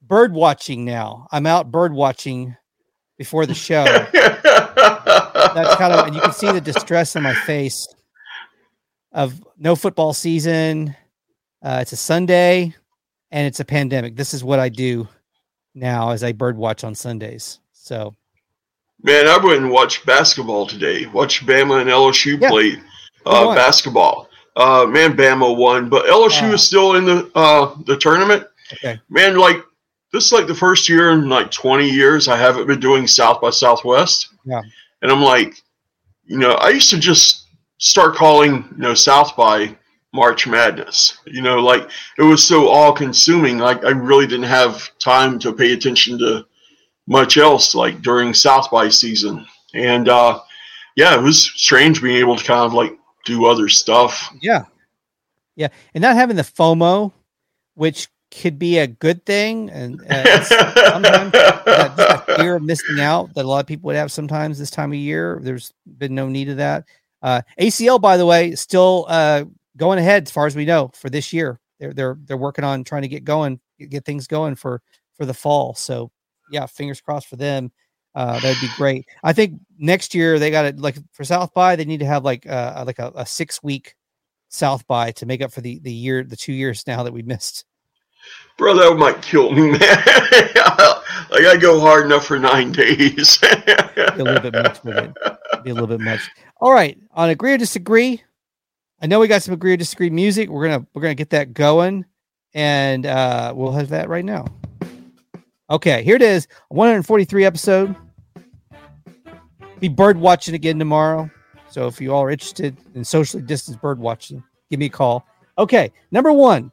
bird 0.03 0.33
watching 0.33 0.85
now. 0.85 1.27
I'm 1.31 1.47
out 1.47 1.71
bird 1.71 1.91
watching 1.91 2.55
before 3.17 3.47
the 3.47 3.55
show. 3.55 3.85
That's 4.13 5.75
kind 5.77 5.93
of 5.93 6.05
and 6.05 6.15
you 6.15 6.21
can 6.21 6.33
see 6.33 6.51
the 6.51 6.61
distress 6.61 7.15
on 7.15 7.23
my 7.23 7.33
face 7.33 7.87
of 9.13 9.41
no 9.57 9.75
football 9.75 10.13
season. 10.13 10.95
Uh, 11.63 11.79
it's 11.81 11.91
a 11.91 11.97
Sunday 11.97 12.75
and 13.31 13.47
it's 13.47 13.59
a 13.59 13.65
pandemic. 13.65 14.15
This 14.15 14.33
is 14.33 14.43
what 14.43 14.59
I 14.59 14.69
do 14.69 15.07
now 15.73 16.09
as 16.11 16.23
I 16.23 16.31
bird 16.31 16.57
watch 16.57 16.83
on 16.83 16.95
Sundays. 16.95 17.59
So 17.73 18.15
Man, 19.03 19.27
I 19.27 19.37
went 19.37 19.57
and 19.61 19.71
watched 19.71 20.05
basketball 20.05 20.67
today. 20.67 21.07
Watched 21.07 21.45
Bama 21.47 21.81
and 21.81 21.89
LSU 21.89 22.39
Yeah. 22.39 22.49
play 22.49 22.75
uh, 23.25 23.55
basketball. 23.55 24.27
Uh, 24.55 24.85
man, 24.87 25.15
Bama 25.15 25.55
won, 25.57 25.89
but 25.89 26.05
LSU 26.05 26.53
is 26.53 26.65
still 26.67 26.95
in 26.95 27.05
the 27.05 27.31
uh, 27.33 27.75
the 27.85 27.97
tournament. 27.97 28.45
okay. 28.73 28.99
Man, 29.09 29.37
like 29.37 29.63
this 30.13 30.25
is 30.25 30.31
like 30.33 30.45
the 30.47 30.53
first 30.55 30.89
year 30.89 31.11
in 31.11 31.29
like 31.29 31.49
20 31.51 31.89
years 31.89 32.27
I 32.27 32.37
haven't 32.37 32.67
been 32.67 32.79
doing 32.81 33.07
South 33.07 33.39
by 33.41 33.49
Southwest. 33.49 34.27
Yeah. 34.45 34.61
And 35.01 35.09
I'm 35.11 35.21
like, 35.21 35.55
you 36.25 36.37
know, 36.37 36.51
I 36.55 36.69
used 36.69 36.89
to 36.91 36.99
just 36.99 37.47
start 37.77 38.15
calling, 38.15 38.65
you 38.75 38.77
know, 38.83 38.93
South 38.93 39.35
by 39.37 39.75
March 40.13 40.47
Madness. 40.47 41.17
You 41.25 41.41
know, 41.41 41.59
like 41.59 41.89
it 42.17 42.23
was 42.23 42.45
so 42.45 42.67
all 42.67 42.93
consuming. 42.93 43.57
Like 43.57 43.83
I 43.83 43.89
really 43.89 44.27
didn't 44.27 44.45
have 44.45 44.89
time 44.99 45.39
to 45.39 45.53
pay 45.53 45.73
attention 45.73 46.17
to 46.19 46.45
much 47.07 47.37
else 47.37 47.75
like 47.75 48.01
during 48.01 48.33
South 48.33 48.69
by 48.71 48.89
season. 48.89 49.45
And 49.73 50.09
uh 50.09 50.39
yeah, 50.95 51.17
it 51.17 51.21
was 51.21 51.51
strange 51.55 52.01
being 52.01 52.17
able 52.17 52.35
to 52.35 52.43
kind 52.43 52.61
of 52.61 52.73
like 52.73 52.97
do 53.25 53.45
other 53.45 53.69
stuff. 53.69 54.33
Yeah. 54.41 54.65
Yeah. 55.55 55.69
And 55.93 56.01
not 56.01 56.15
having 56.15 56.35
the 56.35 56.41
FOMO, 56.43 57.11
which 57.75 58.07
could 58.31 58.57
be 58.57 58.79
a 58.79 58.87
good 58.87 59.25
thing. 59.25 59.69
And 59.69 60.01
uh, 60.09 60.43
sometimes 60.43 61.31
that, 61.31 61.95
that 61.97 62.25
fear 62.37 62.55
of 62.55 62.63
missing 62.63 62.99
out 62.99 63.33
that 63.35 63.45
a 63.45 63.47
lot 63.47 63.59
of 63.59 63.67
people 63.67 63.87
would 63.87 63.95
have 63.95 64.11
sometimes 64.11 64.57
this 64.57 64.71
time 64.71 64.91
of 64.91 64.97
year. 64.97 65.39
There's 65.41 65.73
been 65.85 66.15
no 66.15 66.27
need 66.27 66.49
of 66.49 66.57
that. 66.57 66.85
Uh, 67.21 67.41
ACL, 67.59 68.01
by 68.01 68.17
the 68.17 68.25
way, 68.25 68.55
still 68.55 69.05
uh, 69.07 69.45
going 69.77 69.99
ahead 69.99 70.23
as 70.23 70.31
far 70.31 70.47
as 70.47 70.55
we 70.55 70.65
know 70.65 70.91
for 70.95 71.09
this 71.09 71.33
year. 71.33 71.59
They're 71.79 71.93
they're 71.93 72.17
they're 72.25 72.37
working 72.37 72.63
on 72.63 72.83
trying 72.83 73.01
to 73.03 73.07
get 73.07 73.23
going, 73.23 73.59
get 73.79 74.05
things 74.05 74.27
going 74.27 74.55
for 74.55 74.81
for 75.17 75.25
the 75.25 75.33
fall. 75.33 75.73
So 75.73 76.11
yeah, 76.51 76.65
fingers 76.65 77.01
crossed 77.01 77.27
for 77.27 77.37
them. 77.37 77.71
Uh, 78.13 78.39
that'd 78.39 78.61
be 78.61 78.69
great. 78.75 79.07
I 79.23 79.33
think 79.33 79.59
next 79.77 80.13
year 80.13 80.37
they 80.37 80.51
got 80.51 80.65
it 80.65 80.79
like 80.79 80.97
for 81.13 81.23
South 81.23 81.53
by 81.53 81.75
they 81.75 81.85
need 81.85 82.01
to 82.01 82.05
have 82.05 82.23
like 82.23 82.47
uh, 82.47 82.83
like 82.85 82.99
a, 82.99 83.11
a 83.15 83.25
six 83.25 83.63
week 83.63 83.95
South 84.49 84.85
by 84.85 85.11
to 85.13 85.25
make 85.25 85.41
up 85.41 85.51
for 85.51 85.61
the 85.61 85.79
the 85.79 85.93
year 85.93 86.23
the 86.23 86.35
two 86.35 86.53
years 86.53 86.85
now 86.85 87.03
that 87.03 87.13
we 87.13 87.21
missed. 87.21 87.65
Bro, 88.57 88.75
that 88.75 88.97
might 88.97 89.21
kill 89.23 89.51
me, 89.51 89.61
man. 89.71 89.79
like 89.79 91.45
I 91.45 91.57
go 91.59 91.79
hard 91.79 92.05
enough 92.05 92.25
for 92.25 92.37
nine 92.37 92.71
days. 92.71 93.37
be 93.39 93.47
a 93.47 94.23
little 94.23 94.51
bit 94.51 94.53
much. 94.53 94.83
Be 95.63 95.69
a 95.71 95.73
little 95.73 95.87
bit 95.87 96.01
much. 96.01 96.29
All 96.59 96.71
right, 96.71 96.97
on 97.11 97.29
agree 97.29 97.53
or 97.53 97.57
disagree. 97.57 98.21
I 99.01 99.07
know 99.07 99.19
we 99.19 99.27
got 99.27 99.41
some 99.41 99.53
agree 99.53 99.73
or 99.73 99.77
disagree 99.77 100.11
music. 100.11 100.49
We're 100.49 100.67
gonna 100.67 100.85
we're 100.93 101.01
gonna 101.01 101.15
get 101.15 101.31
that 101.31 101.53
going, 101.53 102.05
and 102.53 103.05
uh, 103.05 103.51
we'll 103.55 103.71
have 103.71 103.89
that 103.89 104.09
right 104.09 104.23
now. 104.23 104.45
Okay, 105.71 106.03
here 106.03 106.15
it 106.15 106.21
is, 106.21 106.47
143 106.69 107.45
episode. 107.45 107.95
Be 109.79 109.87
bird 109.87 110.17
watching 110.17 110.53
again 110.53 110.77
tomorrow. 110.77 111.31
So 111.69 111.87
if 111.87 111.99
you 111.99 112.13
all 112.13 112.23
are 112.23 112.29
interested 112.29 112.77
in 112.93 113.03
socially 113.03 113.41
distanced 113.41 113.81
bird 113.81 113.97
watching, 113.97 114.43
give 114.69 114.79
me 114.79 114.85
a 114.85 114.89
call. 114.89 115.25
Okay, 115.57 115.91
number 116.11 116.31
one. 116.31 116.71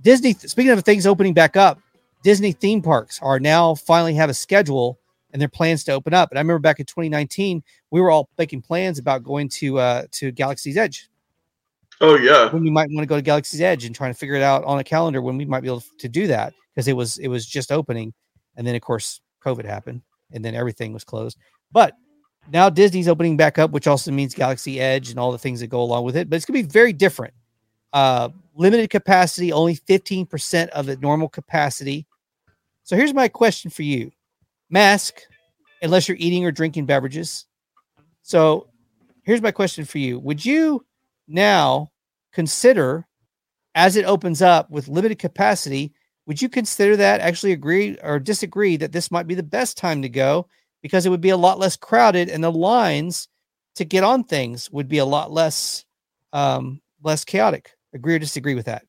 Disney. 0.00 0.32
Speaking 0.32 0.72
of 0.72 0.82
things 0.82 1.06
opening 1.06 1.34
back 1.34 1.56
up, 1.56 1.78
Disney 2.24 2.50
theme 2.50 2.82
parks 2.82 3.20
are 3.22 3.38
now 3.38 3.76
finally 3.76 4.14
have 4.14 4.30
a 4.30 4.34
schedule 4.34 4.98
and 5.32 5.40
their 5.40 5.48
plans 5.48 5.84
to 5.84 5.92
open 5.92 6.14
up. 6.14 6.30
And 6.30 6.38
I 6.38 6.42
remember 6.42 6.60
back 6.60 6.80
in 6.80 6.86
2019, 6.86 7.62
we 7.90 8.00
were 8.00 8.10
all 8.10 8.28
making 8.38 8.62
plans 8.62 8.98
about 8.98 9.22
going 9.22 9.48
to 9.50 9.78
uh, 9.78 10.04
to 10.12 10.30
Galaxy's 10.32 10.76
Edge 10.76 11.08
oh 12.02 12.16
yeah. 12.16 12.50
when 12.50 12.62
we 12.62 12.70
might 12.70 12.90
want 12.90 13.02
to 13.02 13.06
go 13.06 13.16
to 13.16 13.22
Galaxy's 13.22 13.62
Edge 13.62 13.86
and 13.86 13.94
trying 13.94 14.12
to 14.12 14.18
figure 14.18 14.34
it 14.34 14.42
out 14.42 14.64
on 14.64 14.78
a 14.78 14.84
calendar 14.84 15.22
when 15.22 15.38
we 15.38 15.46
might 15.46 15.60
be 15.60 15.68
able 15.68 15.82
to 15.98 16.08
do 16.08 16.26
that 16.26 16.52
because 16.74 16.88
it 16.88 16.92
was 16.92 17.16
it 17.18 17.28
was 17.28 17.46
just 17.46 17.72
opening, 17.72 18.12
and 18.56 18.66
then 18.66 18.74
of 18.74 18.82
course 18.82 19.20
COVID 19.42 19.64
happened, 19.64 20.02
and 20.32 20.44
then 20.44 20.54
everything 20.54 20.92
was 20.92 21.04
closed. 21.04 21.38
But 21.70 21.96
now 22.50 22.68
Disney's 22.68 23.08
opening 23.08 23.36
back 23.36 23.58
up, 23.58 23.70
which 23.70 23.86
also 23.86 24.10
means 24.10 24.34
Galaxy 24.34 24.80
Edge 24.80 25.10
and 25.10 25.18
all 25.18 25.32
the 25.32 25.38
things 25.38 25.60
that 25.60 25.68
go 25.68 25.80
along 25.80 26.04
with 26.04 26.16
it. 26.16 26.28
But 26.28 26.36
it's 26.36 26.44
gonna 26.44 26.58
be 26.58 26.68
very 26.68 26.92
different. 26.92 27.32
Uh, 27.92 28.30
limited 28.54 28.90
capacity, 28.90 29.52
only 29.52 29.76
15% 29.76 30.68
of 30.68 30.86
the 30.86 30.96
normal 30.96 31.28
capacity. 31.28 32.06
So 32.84 32.96
here's 32.96 33.14
my 33.14 33.28
question 33.28 33.70
for 33.70 33.82
you: 33.82 34.10
mask, 34.72 35.20
unless 35.82 36.08
you're 36.08 36.16
eating 36.18 36.44
or 36.44 36.50
drinking 36.50 36.86
beverages. 36.86 37.46
So 38.22 38.68
here's 39.22 39.42
my 39.42 39.52
question 39.52 39.84
for 39.84 39.98
you: 39.98 40.18
Would 40.18 40.44
you 40.44 40.84
now 41.28 41.92
consider 42.32 43.06
as 43.74 43.96
it 43.96 44.04
opens 44.04 44.42
up 44.42 44.70
with 44.70 44.88
limited 44.88 45.18
capacity, 45.18 45.92
would 46.26 46.40
you 46.40 46.48
consider 46.48 46.96
that 46.96 47.20
actually 47.20 47.52
agree 47.52 47.96
or 48.02 48.18
disagree 48.18 48.76
that 48.76 48.92
this 48.92 49.10
might 49.10 49.26
be 49.26 49.34
the 49.34 49.42
best 49.42 49.76
time 49.76 50.02
to 50.02 50.08
go 50.08 50.46
because 50.82 51.06
it 51.06 51.10
would 51.10 51.20
be 51.20 51.30
a 51.30 51.36
lot 51.36 51.58
less 51.58 51.76
crowded 51.76 52.28
and 52.28 52.42
the 52.44 52.52
lines 52.52 53.28
to 53.76 53.84
get 53.84 54.04
on 54.04 54.24
things 54.24 54.70
would 54.70 54.88
be 54.88 54.98
a 54.98 55.04
lot 55.04 55.32
less 55.32 55.84
um, 56.32 56.80
less 57.02 57.24
chaotic? 57.24 57.72
Agree 57.94 58.14
or 58.14 58.18
disagree 58.18 58.54
with 58.54 58.66
that? 58.66 58.84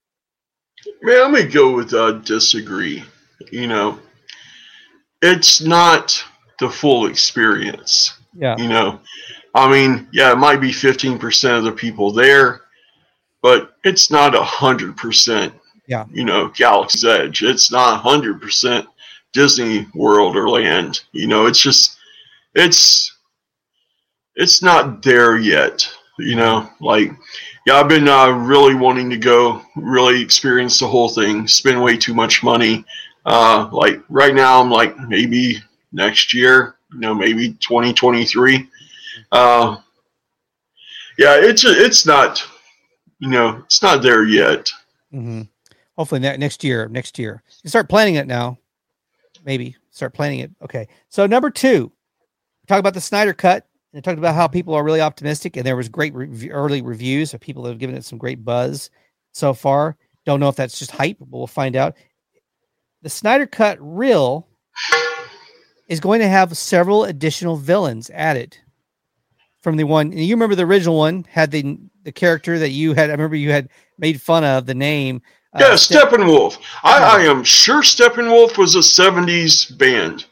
Man, 1.01 1.21
I'm 1.21 1.33
gonna 1.33 1.47
go 1.47 1.73
with 1.73 1.93
uh, 1.93 2.11
disagree. 2.11 3.03
You 3.51 3.67
know, 3.67 3.99
it's 5.23 5.61
not 5.61 6.23
the 6.59 6.69
full 6.69 7.07
experience. 7.07 8.13
Yeah. 8.35 8.57
You 8.57 8.67
know, 8.67 8.99
I 9.55 9.71
mean, 9.71 10.07
yeah, 10.11 10.31
it 10.33 10.37
might 10.37 10.59
be 10.59 10.71
15% 10.71 11.57
of 11.57 11.63
the 11.63 11.71
people 11.71 12.11
there, 12.11 12.61
but 13.41 13.75
it's 13.83 14.11
not 14.11 14.35
a 14.35 14.43
hundred 14.43 14.97
percent. 14.97 15.53
Yeah. 15.87 16.05
You 16.11 16.25
know, 16.25 16.49
Galaxy's 16.49 17.05
Edge. 17.05 17.41
It's 17.41 17.71
not 17.71 18.01
hundred 18.01 18.41
percent 18.41 18.85
Disney 19.31 19.87
World 19.95 20.35
or 20.35 20.49
Land. 20.49 21.01
You 21.13 21.27
know, 21.27 21.45
it's 21.45 21.59
just, 21.59 21.97
it's, 22.53 23.15
it's 24.35 24.61
not 24.61 25.03
there 25.03 25.37
yet. 25.37 25.89
You 26.19 26.35
know, 26.35 26.69
like, 26.79 27.11
yeah, 27.65 27.75
I've 27.75 27.87
been 27.87 28.07
uh, 28.07 28.29
really 28.29 28.75
wanting 28.75 29.09
to 29.09 29.17
go, 29.17 29.61
really 29.75 30.21
experience 30.21 30.79
the 30.79 30.87
whole 30.87 31.09
thing. 31.09 31.47
Spend 31.47 31.81
way 31.81 31.97
too 31.97 32.13
much 32.13 32.43
money. 32.43 32.85
Uh, 33.25 33.69
like 33.71 34.01
right 34.09 34.33
now, 34.35 34.61
I'm 34.61 34.69
like 34.69 34.97
maybe 34.99 35.57
next 35.91 36.33
year. 36.33 36.75
You 36.91 36.99
know, 36.99 37.15
maybe 37.15 37.53
2023. 37.53 38.67
Uh, 39.31 39.77
yeah, 41.17 41.35
it's 41.37 41.63
it's 41.65 42.05
not, 42.05 42.43
you 43.19 43.29
know, 43.29 43.61
it's 43.65 43.81
not 43.81 44.01
there 44.01 44.25
yet. 44.25 44.69
Mm-hmm. 45.13 45.43
Hopefully 45.97 46.21
ne- 46.21 46.37
next 46.37 46.63
year. 46.63 46.87
Next 46.87 47.17
year, 47.17 47.43
you 47.63 47.69
start 47.69 47.89
planning 47.89 48.15
it 48.15 48.27
now. 48.27 48.57
Maybe 49.45 49.75
start 49.91 50.13
planning 50.13 50.39
it. 50.39 50.51
Okay. 50.61 50.87
So 51.09 51.25
number 51.25 51.49
two, 51.49 51.91
talk 52.67 52.79
about 52.79 52.93
the 52.93 53.01
Snyder 53.01 53.33
Cut. 53.33 53.67
And 53.95 54.03
talked 54.03 54.17
about 54.17 54.33
how 54.33 54.47
people 54.47 54.73
are 54.73 54.83
really 54.83 55.01
optimistic, 55.01 55.55
and 55.55 55.63
there 55.63 55.75
was 55.75 55.87
great 55.87 56.15
re- 56.15 56.49
early 56.49 56.81
reviews 56.81 57.35
of 57.35 57.39
people 57.39 57.61
that 57.61 57.69
have 57.69 57.77
given 57.77 57.95
it 57.95 58.03
some 58.03 58.17
great 58.17 58.43
buzz 58.43 58.89
so 59.33 59.53
far. 59.53 59.97
Don't 60.25 60.39
know 60.39 60.49
if 60.49 60.55
that's 60.55 60.79
just 60.79 60.89
hype, 60.89 61.19
but 61.19 61.29
we'll 61.29 61.45
find 61.45 61.75
out. 61.75 61.95
The 63.03 63.09
Snyder 63.09 63.45
Cut 63.45 63.77
reel 63.81 64.47
is 65.89 65.99
going 65.99 66.21
to 66.21 66.27
have 66.27 66.57
several 66.57 67.03
additional 67.03 67.57
villains 67.57 68.09
added 68.09 68.57
from 69.61 69.75
the 69.75 69.83
one. 69.83 70.13
You 70.13 70.33
remember 70.33 70.55
the 70.55 70.65
original 70.65 70.97
one 70.97 71.25
had 71.29 71.51
the 71.51 71.77
the 72.03 72.13
character 72.13 72.57
that 72.59 72.69
you 72.69 72.93
had. 72.93 73.09
I 73.09 73.11
remember 73.11 73.35
you 73.35 73.51
had 73.51 73.69
made 73.97 74.21
fun 74.21 74.45
of 74.45 74.65
the 74.65 74.73
name. 74.73 75.21
Uh, 75.53 75.59
yeah, 75.59 75.73
Steppenwolf. 75.73 76.57
I, 76.81 77.19
I 77.19 77.21
am 77.23 77.43
sure 77.43 77.81
Steppenwolf 77.81 78.57
was 78.57 78.75
a 78.75 78.79
'70s 78.79 79.77
band 79.77 80.25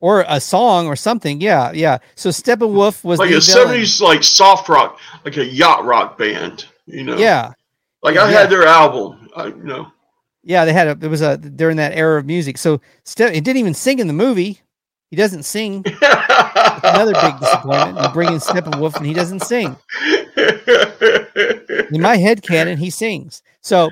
or 0.00 0.26
a 0.28 0.40
song 0.40 0.86
or 0.86 0.94
something. 0.94 1.40
Yeah, 1.40 1.72
yeah. 1.72 1.98
So 2.16 2.28
Steppenwolf 2.28 3.02
was 3.02 3.18
like 3.18 3.30
a 3.30 3.40
seventies 3.40 4.02
like 4.02 4.22
soft 4.22 4.68
rock, 4.68 5.00
like 5.24 5.38
a 5.38 5.44
yacht 5.44 5.86
rock 5.86 6.18
band. 6.18 6.66
You 6.84 7.02
know. 7.02 7.16
Yeah. 7.16 7.52
Like 8.02 8.18
I 8.18 8.30
yeah. 8.30 8.40
had 8.40 8.50
their 8.50 8.66
album. 8.66 9.30
I, 9.34 9.46
you 9.46 9.64
know. 9.64 9.90
Yeah, 10.46 10.64
they 10.64 10.72
had 10.72 10.86
a. 10.86 10.94
There 10.94 11.10
was 11.10 11.22
a 11.22 11.36
during 11.36 11.76
that 11.78 11.96
era 11.96 12.20
of 12.20 12.24
music. 12.24 12.56
So 12.56 12.80
Ste- 13.02 13.20
it 13.22 13.42
didn't 13.42 13.56
even 13.56 13.74
sing 13.74 13.98
in 13.98 14.06
the 14.06 14.12
movie. 14.12 14.60
He 15.10 15.16
doesn't 15.16 15.42
sing. 15.42 15.84
another 16.82 17.14
big 17.14 17.40
disappointment. 17.40 18.00
You 18.00 18.08
bring 18.12 18.28
in 18.32 18.38
Steppenwolf 18.38 18.96
and 18.96 19.04
he 19.06 19.12
doesn't 19.12 19.40
sing. 19.42 19.76
in 21.92 22.00
my 22.00 22.16
head 22.16 22.42
canon, 22.42 22.78
he 22.78 22.90
sings. 22.90 23.42
So 23.60 23.90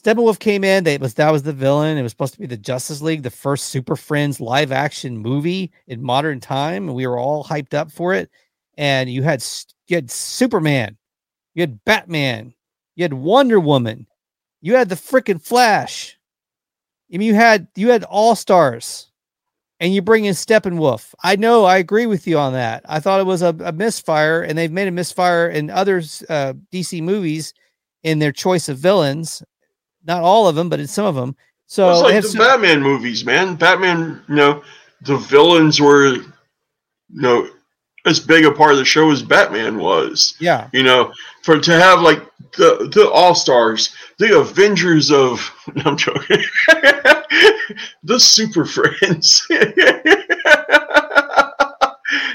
Steppenwolf 0.00 0.38
came 0.38 0.62
in. 0.62 0.84
They 0.84 0.96
was 0.96 1.14
that 1.14 1.32
was 1.32 1.42
the 1.42 1.52
villain. 1.52 1.98
It 1.98 2.02
was 2.02 2.12
supposed 2.12 2.34
to 2.34 2.40
be 2.40 2.46
the 2.46 2.56
Justice 2.56 3.02
League, 3.02 3.24
the 3.24 3.30
first 3.30 3.66
Super 3.66 3.96
Friends 3.96 4.40
live 4.40 4.70
action 4.70 5.18
movie 5.18 5.72
in 5.88 6.00
modern 6.02 6.38
time, 6.38 6.86
and 6.86 6.94
we 6.94 7.06
were 7.08 7.18
all 7.18 7.42
hyped 7.42 7.74
up 7.74 7.90
for 7.90 8.14
it. 8.14 8.30
And 8.78 9.10
you 9.10 9.24
had 9.24 9.44
you 9.88 9.96
had 9.96 10.08
Superman, 10.08 10.96
you 11.54 11.62
had 11.62 11.84
Batman, 11.84 12.54
you 12.94 13.02
had 13.02 13.12
Wonder 13.12 13.58
Woman, 13.58 14.06
you 14.60 14.74
had 14.74 14.88
the 14.88 14.94
freaking 14.94 15.42
Flash. 15.42 16.18
I 17.12 17.18
mean, 17.18 17.26
you 17.26 17.34
had 17.34 17.68
you 17.74 17.90
had 17.90 18.04
all 18.04 18.36
stars, 18.36 19.10
and 19.80 19.94
you 19.94 20.02
bring 20.02 20.24
in 20.24 20.34
Steppenwolf. 20.34 21.14
I 21.22 21.36
know, 21.36 21.64
I 21.64 21.78
agree 21.78 22.06
with 22.06 22.26
you 22.26 22.38
on 22.38 22.52
that. 22.52 22.84
I 22.88 23.00
thought 23.00 23.20
it 23.20 23.26
was 23.26 23.42
a, 23.42 23.54
a 23.64 23.72
misfire, 23.72 24.42
and 24.42 24.56
they've 24.56 24.70
made 24.70 24.88
a 24.88 24.92
misfire 24.92 25.48
in 25.48 25.70
other 25.70 25.98
uh, 26.28 26.54
DC 26.72 27.02
movies 27.02 27.54
in 28.02 28.18
their 28.18 28.32
choice 28.32 28.68
of 28.68 28.78
villains 28.78 29.42
not 30.04 30.22
all 30.22 30.48
of 30.48 30.54
them, 30.54 30.68
but 30.68 30.80
in 30.80 30.86
some 30.86 31.06
of 31.06 31.14
them. 31.14 31.36
So 31.66 31.90
it's 31.90 32.02
like 32.02 32.32
the. 32.32 32.38
Batman 32.38 32.82
movies, 32.82 33.24
man. 33.24 33.54
Batman, 33.54 34.22
you 34.28 34.34
know, 34.34 34.62
the 35.02 35.16
villains 35.16 35.80
were, 35.80 36.14
you 36.14 36.32
know, 37.08 37.48
as 38.06 38.20
big 38.20 38.44
a 38.44 38.52
part 38.52 38.72
of 38.72 38.78
the 38.78 38.84
show 38.84 39.10
as 39.10 39.22
Batman 39.22 39.78
was. 39.78 40.34
Yeah. 40.40 40.68
You 40.72 40.82
know, 40.82 41.12
for 41.42 41.58
to 41.58 41.72
have 41.72 42.00
like 42.00 42.22
the 42.56 42.90
the 42.92 43.10
All 43.10 43.34
Stars, 43.34 43.94
the 44.18 44.38
Avengers 44.38 45.10
of 45.10 45.50
no, 45.74 45.82
I'm 45.84 45.96
joking, 45.96 46.42
the 48.02 48.18
Super 48.18 48.64
Friends. 48.64 49.46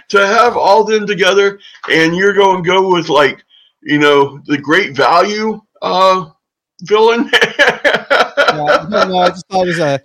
to 0.08 0.26
have 0.26 0.56
all 0.56 0.84
them 0.84 1.08
together, 1.08 1.60
and 1.90 2.16
you're 2.16 2.34
going 2.34 2.64
to 2.64 2.70
go 2.70 2.92
with 2.94 3.10
like, 3.10 3.44
you 3.82 3.98
know, 3.98 4.40
the 4.46 4.58
Great 4.58 4.96
Value 4.96 5.60
uh, 5.82 6.30
villain. 6.84 7.30
yeah, 7.60 8.86
no, 8.90 9.18
I 9.18 9.30
just 9.30 9.46
thought 9.48 9.64
it 9.64 9.68
was 9.68 9.80
a, 9.80 10.00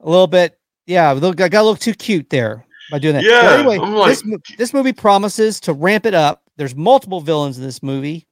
a 0.00 0.08
little 0.08 0.26
bit. 0.26 0.58
Yeah, 0.86 1.10
I 1.10 1.18
got 1.18 1.52
a 1.52 1.62
little 1.62 1.74
too 1.74 1.94
cute 1.94 2.30
there 2.30 2.65
by 2.90 2.98
doing 2.98 3.14
that. 3.14 3.24
Yeah. 3.24 3.42
Well, 3.42 3.58
anyway, 3.58 3.78
like, 3.78 4.18
this 4.18 4.56
this 4.56 4.74
movie 4.74 4.92
promises 4.92 5.60
to 5.60 5.72
ramp 5.72 6.06
it 6.06 6.14
up. 6.14 6.42
There's 6.56 6.74
multiple 6.74 7.20
villains 7.20 7.58
in 7.58 7.64
this 7.64 7.82
movie. 7.82 8.26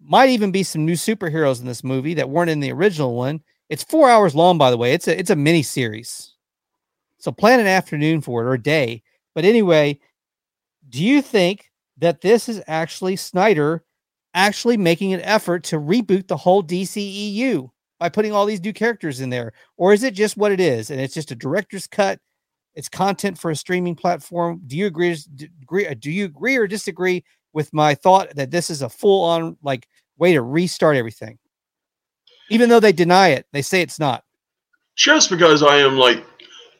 Might 0.00 0.30
even 0.30 0.50
be 0.50 0.62
some 0.62 0.86
new 0.86 0.94
superheroes 0.94 1.60
in 1.60 1.66
this 1.66 1.84
movie 1.84 2.14
that 2.14 2.30
weren't 2.30 2.50
in 2.50 2.60
the 2.60 2.72
original 2.72 3.14
one. 3.14 3.40
It's 3.68 3.84
four 3.84 4.08
hours 4.08 4.34
long, 4.34 4.58
by 4.58 4.70
the 4.70 4.76
way. 4.76 4.92
It's 4.92 5.08
a 5.08 5.18
it's 5.18 5.30
a 5.30 5.36
mini 5.36 5.62
series. 5.62 6.34
So 7.18 7.30
plan 7.30 7.60
an 7.60 7.66
afternoon 7.66 8.20
for 8.20 8.42
it 8.42 8.46
or 8.46 8.54
a 8.54 8.62
day. 8.62 9.02
But 9.34 9.44
anyway, 9.44 10.00
do 10.88 11.04
you 11.04 11.20
think 11.22 11.70
that 11.98 12.22
this 12.22 12.48
is 12.48 12.62
actually 12.66 13.16
Snyder 13.16 13.84
actually 14.34 14.76
making 14.76 15.12
an 15.12 15.20
effort 15.22 15.64
to 15.64 15.76
reboot 15.76 16.28
the 16.28 16.36
whole 16.36 16.62
DCEU 16.62 17.68
by 17.98 18.08
putting 18.08 18.32
all 18.32 18.46
these 18.46 18.62
new 18.62 18.72
characters 18.72 19.20
in 19.20 19.28
there? 19.28 19.52
Or 19.76 19.92
is 19.92 20.02
it 20.02 20.14
just 20.14 20.36
what 20.36 20.52
it 20.52 20.60
is 20.60 20.90
and 20.90 21.00
it's 21.00 21.14
just 21.14 21.30
a 21.30 21.36
director's 21.36 21.86
cut? 21.86 22.18
It's 22.80 22.88
content 22.88 23.36
for 23.36 23.50
a 23.50 23.56
streaming 23.56 23.94
platform. 23.94 24.62
Do 24.66 24.74
you 24.74 24.86
agree? 24.86 25.14
agree 25.60 25.86
uh, 25.86 25.94
do 25.98 26.10
you 26.10 26.24
agree 26.24 26.56
or 26.56 26.66
disagree 26.66 27.22
with 27.52 27.70
my 27.74 27.94
thought 27.94 28.34
that 28.36 28.50
this 28.50 28.70
is 28.70 28.80
a 28.80 28.88
full 28.88 29.22
on 29.22 29.58
like 29.62 29.86
way 30.16 30.32
to 30.32 30.40
restart 30.40 30.96
everything? 30.96 31.38
Even 32.48 32.70
though 32.70 32.80
they 32.80 32.92
deny 32.92 33.28
it, 33.28 33.44
they 33.52 33.60
say 33.60 33.82
it's 33.82 33.98
not. 33.98 34.24
Just 34.96 35.28
because 35.28 35.62
I 35.62 35.76
am 35.76 35.98
like 35.98 36.24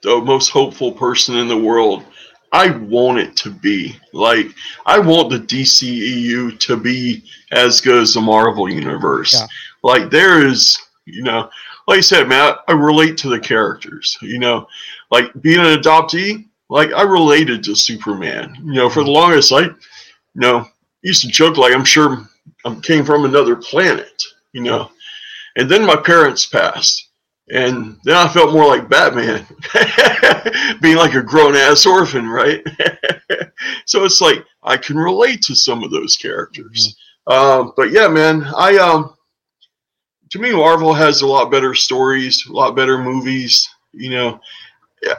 the 0.03 0.23
most 0.23 0.49
hopeful 0.49 0.93
person 0.93 1.37
in 1.37 1.49
the 1.49 1.59
world 1.59 2.03
I 2.51 2.71
want 2.71 3.19
it 3.19 3.37
to 3.37 3.51
be. 3.51 3.95
Like, 4.15 4.55
I 4.87 4.99
want 4.99 5.29
the 5.29 5.39
DCEU 5.39 6.59
to 6.61 6.77
be 6.79 7.25
as 7.53 7.83
good 7.83 8.01
as 8.01 8.15
the 8.15 8.23
Marvel 8.23 8.71
Universe. 8.71 9.35
Yeah. 9.35 9.47
Like, 9.83 10.11
there 10.11 10.47
is, 10.47 10.79
you 11.05 11.23
know, 11.23 11.51
like 11.87 11.99
I 11.99 12.03
said, 12.03 12.29
man, 12.29 12.55
I 12.69 12.73
relate 12.73 13.17
to 13.19 13.29
the 13.29 13.41
characters. 13.41 14.17
You 14.23 14.39
know, 14.39 14.67
like 15.11 15.31
being 15.41 15.61
an 15.61 15.81
adoptee, 15.81 16.49
like 16.69 16.93
I 16.93 17.03
related 17.03 17.63
to 17.65 17.75
Superman. 17.75 18.55
You 18.63 18.75
know, 18.75 18.91
for 18.91 19.05
the 19.05 19.11
longest, 19.11 19.53
I, 19.53 19.63
you 19.63 19.75
know, 20.35 20.67
used 21.03 21.23
to 21.23 21.29
joke 21.29 21.57
like 21.57 21.75
I'm 21.75 21.85
sure 21.85 22.29
I 22.65 22.75
came 22.77 23.05
from 23.05 23.25
another 23.25 23.57
planet. 23.57 24.23
You 24.53 24.63
know, 24.63 24.91
and 25.57 25.71
then 25.71 25.85
my 25.85 25.97
parents 25.97 26.47
passed 26.47 27.11
and 27.51 27.99
then 28.05 28.17
I 28.17 28.29
felt 28.29 28.53
more 28.53 28.67
like 28.67 28.89
Batman, 28.89 29.45
being 30.81 30.97
like 30.97 31.15
a 31.15 31.23
grown 31.23 31.57
ass 31.57 31.85
orphan, 31.85 32.29
right? 32.29 32.65
so 33.87 34.05
it's 34.05 34.21
like 34.21 34.45
I 34.63 34.77
can 34.77 34.97
relate 34.97 35.43
to 35.43 35.57
some 35.57 35.83
of 35.83 35.91
those 35.91 36.17
characters. 36.17 36.97
Mm-hmm. 37.29 37.33
Um, 37.33 37.73
but 37.77 37.91
yeah, 37.91 38.09
man, 38.09 38.45
I 38.57 38.77
um, 38.77 39.15
to 40.31 40.39
me, 40.39 40.53
Marvel 40.53 40.95
has 40.95 41.23
a 41.23 41.27
lot 41.27 41.51
better 41.51 41.75
stories, 41.75 42.47
a 42.47 42.53
lot 42.53 42.77
better 42.77 42.99
movies. 42.99 43.69
You 43.93 44.11
know, 44.11 44.41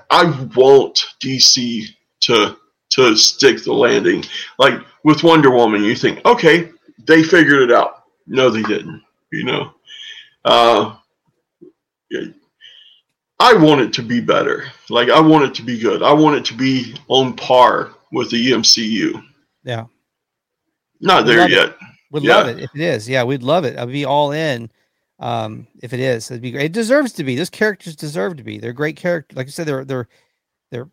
I 0.10 0.26
want 0.56 1.06
DC 1.20 1.88
to 2.22 2.58
to 2.92 3.16
stick 3.16 3.64
the 3.64 3.74
landing. 3.74 4.24
Like 4.58 4.80
with 5.04 5.24
Wonder 5.24 5.52
Woman, 5.52 5.84
you 5.84 5.96
think, 5.96 6.24
okay, 6.26 6.72
they 7.06 7.24
figured 7.24 7.70
it 7.70 7.72
out. 7.72 8.04
No, 8.28 8.50
they 8.50 8.64
didn't. 8.64 9.04
You 9.32 9.46
know. 9.46 9.74
Uh, 10.44 10.96
I 13.40 13.54
want 13.56 13.82
it 13.82 13.94
to 13.94 14.04
be 14.04 14.22
better. 14.22 14.66
Like 14.90 15.10
I 15.10 15.20
want 15.20 15.46
it 15.46 15.56
to 15.56 15.64
be 15.64 15.80
good. 15.80 16.04
I 16.04 16.14
want 16.14 16.36
it 16.36 16.46
to 16.46 16.54
be 16.54 16.96
on 17.08 17.36
par 17.36 17.92
with 18.12 18.30
the 18.30 18.52
MCU. 18.52 19.24
Yeah. 19.64 19.86
Not 21.00 21.26
there 21.26 21.50
yet. 21.50 21.76
We'd 22.12 22.24
yeah. 22.24 22.36
love 22.36 22.48
it 22.50 22.60
if 22.60 22.76
it 22.76 22.82
is. 22.82 23.10
Yeah, 23.10 23.24
we'd 23.24 23.42
love 23.42 23.66
it. 23.66 23.80
I'd 23.80 23.92
be 23.92 24.06
all 24.06 24.32
in. 24.32 24.70
Um, 25.22 25.68
if 25.84 25.94
it 25.94 26.00
is, 26.00 26.32
it'd 26.32 26.42
be 26.42 26.52
great. 26.52 26.66
It 26.66 26.72
deserves 26.72 27.14
to 27.14 27.24
be. 27.24 27.36
Those 27.36 27.50
characters 27.52 27.96
deserve 27.96 28.38
to 28.38 28.44
be. 28.44 28.58
They're 28.58 28.74
great 28.74 28.96
characters. 28.96 29.38
Like 29.38 29.48
I 29.48 29.52
said, 29.52 29.68
they're 29.68 29.86
they're 29.86 30.08
they're 30.72 30.90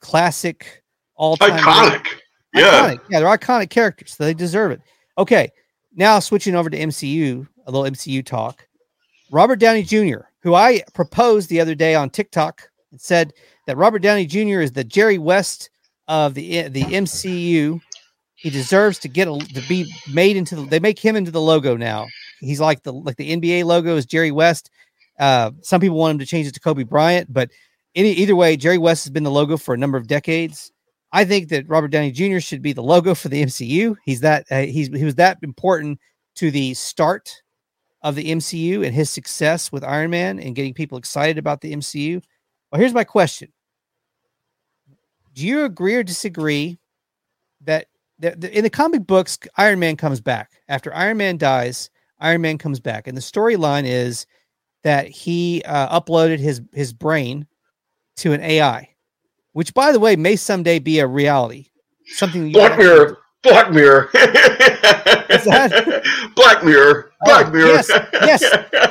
classic, 0.00 0.82
all 1.16 1.36
time 1.38 1.58
Iconic. 1.58 2.06
Yeah. 2.52 2.90
iconic. 2.90 3.00
Yeah, 3.08 3.20
they're 3.20 3.38
iconic 3.38 3.70
characters. 3.70 4.14
So 4.14 4.24
they 4.24 4.34
deserve 4.34 4.70
it. 4.70 4.82
Okay, 5.16 5.50
now 5.96 6.20
switching 6.20 6.54
over 6.54 6.68
to 6.68 6.78
MCU, 6.78 7.48
a 7.66 7.70
little 7.70 7.90
MCU 7.90 8.24
talk. 8.24 8.68
Robert 9.30 9.56
Downey 9.56 9.82
Jr., 9.82 10.26
who 10.40 10.54
I 10.54 10.82
proposed 10.92 11.48
the 11.48 11.60
other 11.60 11.74
day 11.74 11.94
on 11.94 12.10
TikTok, 12.10 12.68
and 12.92 13.00
said 13.00 13.32
that 13.66 13.78
Robert 13.78 14.00
Downey 14.00 14.26
Jr. 14.26 14.60
is 14.60 14.72
the 14.72 14.84
Jerry 14.84 15.16
West 15.16 15.70
of 16.06 16.34
the 16.34 16.68
the 16.68 16.82
MCU. 16.82 17.80
He 18.34 18.50
deserves 18.50 18.98
to 18.98 19.08
get 19.08 19.26
a, 19.26 19.38
to 19.38 19.62
be 19.68 19.90
made 20.12 20.36
into. 20.36 20.54
The, 20.56 20.62
they 20.66 20.80
make 20.80 20.98
him 20.98 21.16
into 21.16 21.30
the 21.30 21.40
logo 21.40 21.78
now. 21.78 22.06
He's 22.40 22.60
like 22.60 22.82
the 22.82 22.92
like 22.92 23.16
the 23.16 23.36
NBA 23.36 23.64
logo 23.64 23.96
is 23.96 24.06
Jerry 24.06 24.30
West. 24.30 24.70
Uh, 25.18 25.52
some 25.62 25.80
people 25.80 25.96
want 25.96 26.12
him 26.12 26.18
to 26.18 26.26
change 26.26 26.46
it 26.46 26.54
to 26.54 26.60
Kobe 26.60 26.82
Bryant, 26.82 27.32
but 27.32 27.50
any 27.94 28.10
either 28.12 28.34
way, 28.34 28.56
Jerry 28.56 28.78
West 28.78 29.04
has 29.04 29.10
been 29.10 29.22
the 29.22 29.30
logo 29.30 29.56
for 29.56 29.74
a 29.74 29.78
number 29.78 29.96
of 29.96 30.08
decades. 30.08 30.72
I 31.12 31.24
think 31.24 31.48
that 31.50 31.68
Robert 31.68 31.88
Downey 31.88 32.10
Jr. 32.10 32.40
should 32.40 32.60
be 32.60 32.72
the 32.72 32.82
logo 32.82 33.14
for 33.14 33.28
the 33.28 33.44
MCU. 33.44 33.94
He's 34.04 34.20
that 34.20 34.46
uh, 34.50 34.62
he's 34.62 34.88
he 34.88 35.04
was 35.04 35.14
that 35.14 35.38
important 35.42 36.00
to 36.36 36.50
the 36.50 36.74
start 36.74 37.42
of 38.02 38.16
the 38.16 38.32
MCU 38.32 38.84
and 38.84 38.94
his 38.94 39.10
success 39.10 39.70
with 39.70 39.84
Iron 39.84 40.10
Man 40.10 40.40
and 40.40 40.56
getting 40.56 40.74
people 40.74 40.98
excited 40.98 41.38
about 41.38 41.60
the 41.60 41.72
MCU. 41.72 42.20
Well, 42.70 42.80
here's 42.80 42.92
my 42.92 43.04
question: 43.04 43.52
Do 45.34 45.46
you 45.46 45.64
agree 45.64 45.94
or 45.94 46.02
disagree 46.02 46.80
that, 47.60 47.86
that 48.18 48.40
that 48.40 48.52
in 48.52 48.64
the 48.64 48.70
comic 48.70 49.06
books, 49.06 49.38
Iron 49.56 49.78
Man 49.78 49.96
comes 49.96 50.20
back 50.20 50.50
after 50.68 50.92
Iron 50.92 51.18
Man 51.18 51.38
dies? 51.38 51.90
Iron 52.24 52.40
Man 52.42 52.58
comes 52.58 52.80
back, 52.80 53.06
and 53.06 53.16
the 53.16 53.20
storyline 53.20 53.84
is 53.84 54.26
that 54.82 55.06
he 55.08 55.62
uh, 55.66 56.00
uploaded 56.00 56.38
his 56.38 56.60
his 56.72 56.92
brain 56.92 57.46
to 58.16 58.32
an 58.32 58.40
AI, 58.40 58.88
which, 59.52 59.74
by 59.74 59.92
the 59.92 60.00
way, 60.00 60.16
may 60.16 60.36
someday 60.36 60.78
be 60.78 60.98
a 61.00 61.06
reality. 61.06 61.66
Something 62.06 62.50
Black 62.52 62.78
Mirror. 62.78 63.18
Black 63.42 63.70
Mirror. 63.72 64.08
Black 66.34 66.64
Mirror. 66.64 67.12
Black 67.24 67.46
Oh, 67.46 67.50
Mirror. 67.50 67.66
yes, 67.68 67.88
yes. 67.90 68.40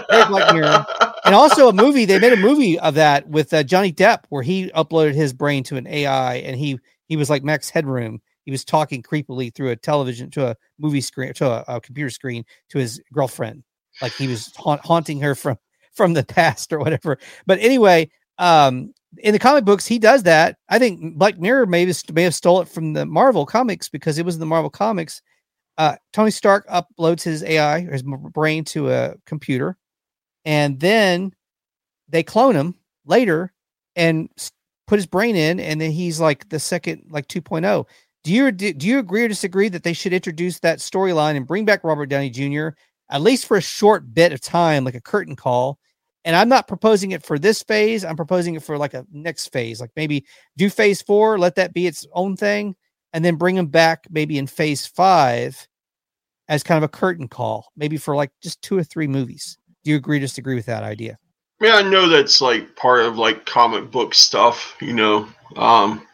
Very 0.09 0.25
Black 0.25 0.53
Mirror. 0.53 0.85
and 1.25 1.33
also 1.35 1.69
a 1.69 1.73
movie. 1.73 2.05
They 2.05 2.19
made 2.19 2.33
a 2.33 2.37
movie 2.37 2.77
of 2.79 2.93
that 2.95 3.27
with 3.27 3.53
uh, 3.53 3.63
Johnny 3.63 3.91
Depp, 3.91 4.23
where 4.29 4.43
he 4.43 4.69
uploaded 4.71 5.13
his 5.15 5.33
brain 5.33 5.63
to 5.65 5.75
an 5.77 5.87
AI, 5.87 6.35
and 6.35 6.57
he 6.57 6.79
he 7.07 7.15
was 7.15 7.29
like 7.29 7.43
Max 7.43 7.69
Headroom. 7.69 8.21
He 8.45 8.51
was 8.51 8.65
talking 8.65 9.01
creepily 9.01 9.53
through 9.53 9.69
a 9.69 9.75
television 9.75 10.29
to 10.31 10.47
a 10.47 10.55
movie 10.79 11.01
screen 11.01 11.33
to 11.33 11.49
a, 11.49 11.75
a 11.75 11.81
computer 11.81 12.09
screen 12.09 12.45
to 12.69 12.77
his 12.77 13.01
girlfriend, 13.13 13.63
like 14.01 14.13
he 14.13 14.27
was 14.27 14.51
haunt, 14.55 14.81
haunting 14.85 15.19
her 15.21 15.35
from 15.35 15.57
from 15.93 16.13
the 16.13 16.23
past 16.27 16.73
or 16.73 16.79
whatever. 16.79 17.17
But 17.45 17.59
anyway, 17.59 18.09
um, 18.37 18.93
in 19.19 19.33
the 19.33 19.39
comic 19.39 19.63
books, 19.65 19.85
he 19.85 19.99
does 19.99 20.23
that. 20.23 20.57
I 20.69 20.79
think 20.79 21.17
Black 21.17 21.39
Mirror 21.39 21.67
may 21.67 21.85
have, 21.85 21.97
may 22.13 22.23
have 22.23 22.35
stole 22.35 22.61
it 22.61 22.67
from 22.67 22.93
the 22.93 23.05
Marvel 23.05 23.45
comics 23.45 23.89
because 23.89 24.17
it 24.17 24.25
was 24.25 24.35
in 24.35 24.39
the 24.39 24.45
Marvel 24.45 24.69
comics. 24.69 25.21
Uh, 25.77 25.95
Tony 26.11 26.31
Stark 26.31 26.67
uploads 26.67 27.23
his 27.23 27.43
AI 27.43 27.81
or 27.81 27.93
his 27.93 28.03
brain 28.03 28.63
to 28.65 28.91
a 28.91 29.15
computer, 29.25 29.77
and 30.45 30.79
then 30.79 31.33
they 32.09 32.23
clone 32.23 32.55
him 32.55 32.75
later 33.05 33.51
and 33.95 34.29
put 34.87 34.97
his 34.97 35.07
brain 35.07 35.35
in, 35.35 35.59
and 35.59 35.79
then 35.79 35.91
he's 35.91 36.19
like 36.19 36.47
the 36.49 36.59
second, 36.59 37.05
like 37.09 37.27
2.0. 37.27 37.85
Do 38.23 38.31
you 38.31 38.51
do 38.51 38.87
you 38.87 38.99
agree 38.99 39.23
or 39.23 39.27
disagree 39.27 39.67
that 39.69 39.83
they 39.83 39.93
should 39.93 40.13
introduce 40.13 40.59
that 40.59 40.79
storyline 40.79 41.35
and 41.35 41.45
bring 41.45 41.65
back 41.65 41.83
Robert 41.83 42.05
Downey 42.05 42.29
Jr. 42.29 42.69
at 43.09 43.21
least 43.21 43.45
for 43.45 43.57
a 43.57 43.61
short 43.61 44.13
bit 44.13 44.31
of 44.31 44.39
time, 44.39 44.85
like 44.85 44.95
a 44.95 45.01
curtain 45.01 45.35
call? 45.35 45.77
And 46.25 46.35
I'm 46.35 46.47
not 46.47 46.69
proposing 46.69 47.11
it 47.11 47.25
for 47.25 47.37
this 47.37 47.63
phase. 47.63 48.05
I'm 48.05 48.15
proposing 48.15 48.55
it 48.55 48.63
for 48.63 48.77
like 48.77 48.93
a 48.93 49.05
next 49.11 49.51
phase, 49.51 49.81
like 49.81 49.91
maybe 49.97 50.25
do 50.55 50.69
phase 50.69 51.01
four, 51.01 51.37
let 51.37 51.55
that 51.55 51.73
be 51.73 51.85
its 51.85 52.07
own 52.13 52.37
thing, 52.37 52.75
and 53.11 53.25
then 53.25 53.35
bring 53.35 53.57
him 53.57 53.67
back 53.67 54.07
maybe 54.09 54.37
in 54.37 54.47
phase 54.47 54.87
five 54.87 55.67
as 56.47 56.63
kind 56.63 56.77
of 56.77 56.83
a 56.83 56.87
curtain 56.87 57.27
call, 57.27 57.67
maybe 57.75 57.97
for 57.97 58.15
like 58.15 58.31
just 58.41 58.61
two 58.61 58.77
or 58.77 58.85
three 58.85 59.07
movies. 59.07 59.57
Do 59.83 59.91
you 59.91 59.97
agree 59.97 60.17
or 60.17 60.21
disagree 60.21 60.55
with 60.55 60.65
that 60.67 60.83
idea? 60.83 61.17
Yeah, 61.59 61.75
I 61.75 61.81
know 61.81 62.07
that's 62.07 62.39
like 62.39 62.73
part 62.77 63.01
of 63.01 63.17
like 63.17 63.45
comic 63.45 63.91
book 63.91 64.13
stuff, 64.13 64.77
you 64.79 64.93
know. 64.93 65.27
Um 65.57 66.07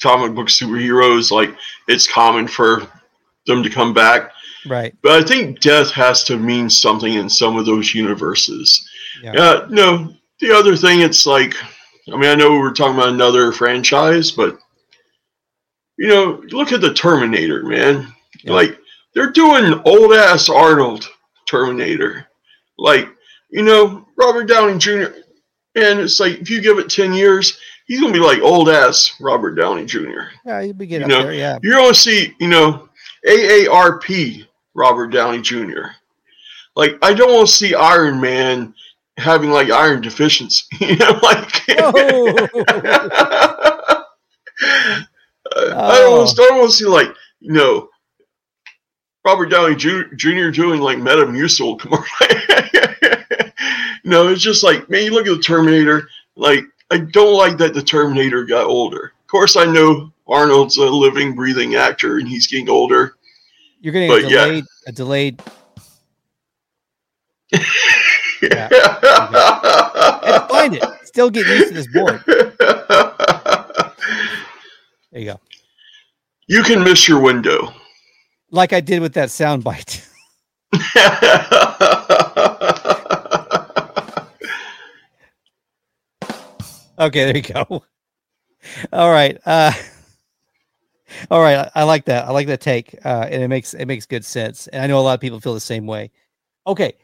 comic 0.00 0.34
book 0.34 0.48
superheroes, 0.48 1.30
like 1.30 1.54
it's 1.88 2.10
common 2.10 2.46
for 2.48 2.86
them 3.46 3.62
to 3.62 3.70
come 3.70 3.92
back. 3.92 4.32
Right. 4.66 4.94
But 5.02 5.12
I 5.12 5.26
think 5.26 5.60
death 5.60 5.90
has 5.92 6.24
to 6.24 6.36
mean 6.36 6.70
something 6.70 7.14
in 7.14 7.28
some 7.28 7.56
of 7.56 7.66
those 7.66 7.94
universes. 7.94 8.88
Yeah. 9.22 9.32
Yeah, 9.34 9.66
no. 9.68 10.14
The 10.40 10.52
other 10.52 10.76
thing, 10.76 11.00
it's 11.00 11.26
like, 11.26 11.54
I 12.12 12.16
mean, 12.16 12.30
I 12.30 12.34
know 12.34 12.58
we're 12.58 12.72
talking 12.72 12.96
about 12.96 13.10
another 13.10 13.52
franchise, 13.52 14.30
but 14.30 14.58
you 15.98 16.08
know, 16.08 16.42
look 16.50 16.72
at 16.72 16.80
the 16.80 16.94
Terminator, 16.94 17.62
man. 17.64 18.12
Yeah. 18.42 18.52
Like 18.52 18.78
they're 19.14 19.30
doing 19.30 19.80
old 19.84 20.12
ass 20.12 20.48
Arnold 20.48 21.08
Terminator. 21.48 22.26
Like, 22.78 23.08
you 23.50 23.62
know, 23.62 24.06
Robert 24.16 24.44
Downey 24.44 24.78
Jr. 24.78 25.12
And 25.74 26.00
it's 26.00 26.20
like 26.20 26.40
if 26.40 26.50
you 26.50 26.60
give 26.60 26.78
it 26.78 26.90
ten 26.90 27.12
years, 27.12 27.58
he's 27.86 28.00
gonna 28.00 28.12
be 28.12 28.18
like 28.18 28.40
old 28.40 28.68
ass 28.68 29.14
Robert 29.20 29.54
Downey 29.54 29.86
Jr. 29.86 30.28
Yeah, 30.44 30.62
he'll 30.62 30.74
be 30.74 30.86
getting 30.86 31.08
You 31.08 31.16
know, 31.16 31.22
there. 31.24 31.34
Yeah. 31.34 31.58
You're 31.62 31.76
gonna 31.76 31.94
see, 31.94 32.34
you 32.38 32.48
know, 32.48 32.88
AARP 33.26 34.46
Robert 34.74 35.08
Downey 35.08 35.40
Jr. 35.40 35.88
Like 36.76 36.96
I 37.02 37.14
don't 37.14 37.32
want 37.32 37.48
to 37.48 37.54
see 37.54 37.74
Iron 37.74 38.20
Man 38.20 38.74
having 39.18 39.50
like 39.50 39.70
iron 39.70 40.00
deficiency. 40.00 40.64
You 40.80 40.96
know, 40.96 41.18
like 41.22 41.62
oh. 41.70 42.48
I 45.54 45.98
don't 45.98 46.12
want 46.12 46.28
to, 46.28 46.42
oh. 46.42 46.44
I 46.44 46.48
don't 46.48 46.58
want 46.58 46.70
to 46.70 46.76
see 46.76 46.84
like 46.86 47.08
you 47.40 47.52
know 47.52 47.88
Robert 49.24 49.46
Downey 49.46 49.76
Jr. 49.76 50.50
doing 50.50 50.80
like 50.80 50.98
Metamucil 50.98 51.78
commercial. 51.78 52.06
No, 54.04 54.28
it's 54.28 54.42
just 54.42 54.62
like 54.62 54.88
man, 54.90 55.04
you 55.04 55.10
look 55.12 55.26
at 55.26 55.36
the 55.36 55.42
Terminator. 55.42 56.08
Like 56.36 56.64
I 56.90 56.98
don't 56.98 57.36
like 57.36 57.56
that 57.58 57.74
the 57.74 57.82
Terminator 57.82 58.44
got 58.44 58.66
older. 58.66 59.12
Of 59.20 59.26
course, 59.28 59.56
I 59.56 59.64
know 59.64 60.12
Arnold's 60.28 60.76
a 60.76 60.84
living, 60.84 61.34
breathing 61.34 61.74
actor, 61.74 62.18
and 62.18 62.28
he's 62.28 62.46
getting 62.46 62.68
older. 62.68 63.16
You're 63.80 63.92
getting 63.92 64.08
But, 64.08 64.24
a 64.24 64.28
yeah. 64.30 64.44
delayed, 64.46 64.64
a 64.86 64.92
delayed. 64.92 65.42
Yeah. 68.42 68.68
And 68.72 70.48
find 70.48 70.74
it. 70.74 70.82
Still 71.04 71.30
getting 71.30 71.52
used 71.52 71.68
to 71.68 71.74
this 71.74 71.86
board. 71.86 72.20
There 75.12 75.20
you 75.20 75.26
go. 75.26 75.40
you 76.48 76.62
can 76.62 76.82
miss 76.82 77.06
your 77.06 77.20
window. 77.20 77.72
Like 78.50 78.72
I 78.72 78.80
did 78.80 79.02
with 79.02 79.12
that 79.14 79.30
sound 79.30 79.62
bite. 79.62 80.08
Okay, 87.02 87.24
there 87.24 87.36
you 87.36 87.42
go. 87.42 87.84
All 88.92 89.10
right. 89.10 89.38
Uh 89.44 89.72
all 91.30 91.40
right. 91.40 91.56
I, 91.58 91.70
I 91.80 91.82
like 91.84 92.04
that. 92.06 92.26
I 92.26 92.30
like 92.30 92.46
that 92.46 92.60
take. 92.60 92.94
Uh 93.04 93.26
and 93.30 93.42
it 93.42 93.48
makes 93.48 93.74
it 93.74 93.86
makes 93.86 94.06
good 94.06 94.24
sense. 94.24 94.66
And 94.68 94.82
I 94.82 94.86
know 94.86 94.98
a 94.98 95.02
lot 95.02 95.14
of 95.14 95.20
people 95.20 95.40
feel 95.40 95.54
the 95.54 95.60
same 95.60 95.86
way. 95.86 96.10
Okay. 96.66 96.94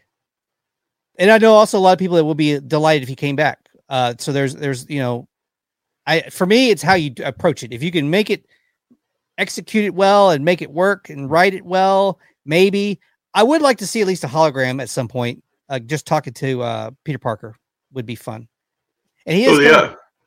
And 1.19 1.31
I 1.31 1.39
know 1.39 1.55
also 1.55 1.79
a 1.79 1.81
lot 1.81 1.93
of 1.93 1.99
people 1.99 2.17
that 2.17 2.25
will 2.25 2.35
be 2.35 2.61
delighted 2.61 3.03
if 3.03 3.09
he 3.09 3.17
came 3.17 3.37
back. 3.37 3.69
Uh 3.89 4.15
so 4.19 4.33
there's 4.33 4.55
there's 4.55 4.89
you 4.89 5.01
know 5.01 5.29
I 6.07 6.23
for 6.31 6.47
me 6.47 6.71
it's 6.71 6.83
how 6.83 6.95
you 6.95 7.13
approach 7.25 7.63
it. 7.63 7.73
If 7.73 7.83
you 7.83 7.93
can 7.93 8.11
make 8.11 8.31
it 8.31 8.47
execute 9.39 9.85
it 9.85 9.95
well 9.95 10.31
and 10.31 10.45
make 10.45 10.63
it 10.63 10.71
work 10.73 11.11
and 11.11 11.31
write 11.31 11.55
it 11.55 11.65
well, 11.65 12.21
maybe 12.47 13.01
I 13.35 13.43
would 13.45 13.63
like 13.63 13.79
to 13.79 13.87
see 13.87 14.01
at 14.01 14.07
least 14.07 14.25
a 14.25 14.29
hologram 14.29 14.83
at 14.83 14.91
some 14.91 15.09
point. 15.09 15.45
Uh, 15.71 15.79
just 15.81 16.07
talking 16.07 16.35
to 16.35 16.63
uh 16.63 16.91
Peter 17.05 17.19
Parker 17.19 17.57
would 17.93 18.07
be 18.07 18.17
fun. 18.17 18.49
And 19.29 19.37
he 19.37 19.45
is 19.45 19.59
oh 19.59 19.61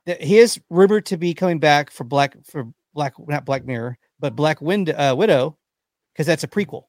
yeah. 0.05 0.15
he 0.19 0.37
is 0.37 0.61
rumored 0.69 1.07
to 1.07 1.17
be 1.17 1.33
coming 1.33 1.57
back 1.57 1.89
for 1.89 2.03
Black 2.03 2.37
for 2.45 2.71
Black 2.93 3.15
not 3.27 3.45
Black 3.45 3.65
Mirror, 3.65 3.97
but 4.19 4.35
Black 4.35 4.61
Wind 4.61 4.91
uh, 4.91 5.15
Widow, 5.17 5.57
because 6.13 6.27
that's 6.27 6.43
a 6.43 6.47
prequel. 6.47 6.83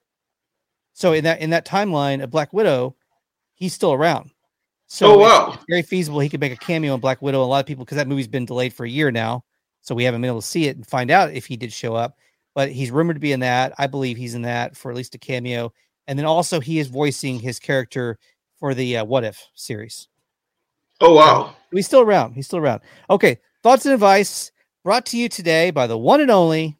So 0.93 1.14
in 1.14 1.24
that 1.24 1.40
in 1.40 1.51
that 1.51 1.66
timeline 1.66 2.22
of 2.22 2.30
Black 2.30 2.52
Widow, 2.52 2.97
he's 3.55 3.72
still 3.72 3.94
around. 3.94 4.30
So 4.89 5.14
Oh, 5.14 5.18
wow. 5.18 5.52
it's 5.55 5.64
very 5.66 5.80
feasible 5.80 6.20
he 6.20 6.28
could 6.28 6.40
make 6.40 6.52
a 6.52 6.56
cameo 6.56 6.93
in 6.94 7.01
Black 7.01 7.22
Widow. 7.22 7.43
A 7.43 7.47
lot 7.47 7.60
of 7.60 7.66
people 7.66 7.86
because 7.86 7.97
that 7.97 8.09
movie's 8.09 8.28
been 8.28 8.44
delayed 8.44 8.74
for 8.74 8.84
a 8.84 8.90
year 8.90 9.10
now, 9.10 9.43
so 9.80 9.94
we 9.94 10.05
haven't 10.05 10.20
been 10.20 10.28
able 10.28 10.43
to 10.43 10.47
see 10.47 10.66
it 10.66 10.76
and 10.76 10.86
find 10.86 11.10
out 11.10 11.32
if 11.32 11.47
he 11.47 11.56
did 11.56 11.72
show 11.72 11.94
up. 11.94 12.18
But 12.55 12.70
he's 12.70 12.90
rumored 12.90 13.16
to 13.16 13.20
be 13.20 13.32
in 13.32 13.40
that. 13.40 13.72
I 13.78 13.86
believe 13.86 14.18
he's 14.18 14.34
in 14.34 14.43
that 14.43 14.76
for 14.76 14.90
at 14.90 14.97
least 14.98 15.14
a 15.14 15.18
cameo, 15.18 15.72
and 16.06 16.18
then 16.18 16.26
also 16.26 16.60
he 16.60 16.78
is 16.78 16.89
voicing 16.89 17.40
his 17.40 17.59
character 17.59 18.18
for 18.59 18.74
the 18.74 18.98
uh, 18.98 19.05
What 19.06 19.24
If 19.24 19.43
series. 19.55 20.09
Oh 21.02 21.14
wow. 21.14 21.56
He's 21.72 21.86
still 21.86 22.00
around. 22.00 22.34
He's 22.34 22.46
still 22.46 22.60
around. 22.60 22.80
Okay. 23.10 23.38
Thoughts 23.64 23.84
and 23.84 23.92
advice 23.92 24.52
brought 24.84 25.04
to 25.06 25.18
you 25.18 25.28
today 25.28 25.72
by 25.72 25.88
the 25.88 25.98
one 25.98 26.20
and 26.20 26.30
only 26.30 26.78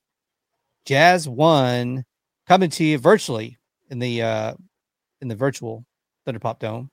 Jazz 0.87 1.29
One, 1.29 2.05
coming 2.47 2.71
to 2.71 2.85
you 2.85 2.99
virtually 2.99 3.59
in 3.91 3.99
the 3.99 4.23
uh 4.23 4.55
in 5.21 5.29
the 5.29 5.35
virtual 5.35 5.85
Thunderpop 6.27 6.61
Dome. 6.61 6.89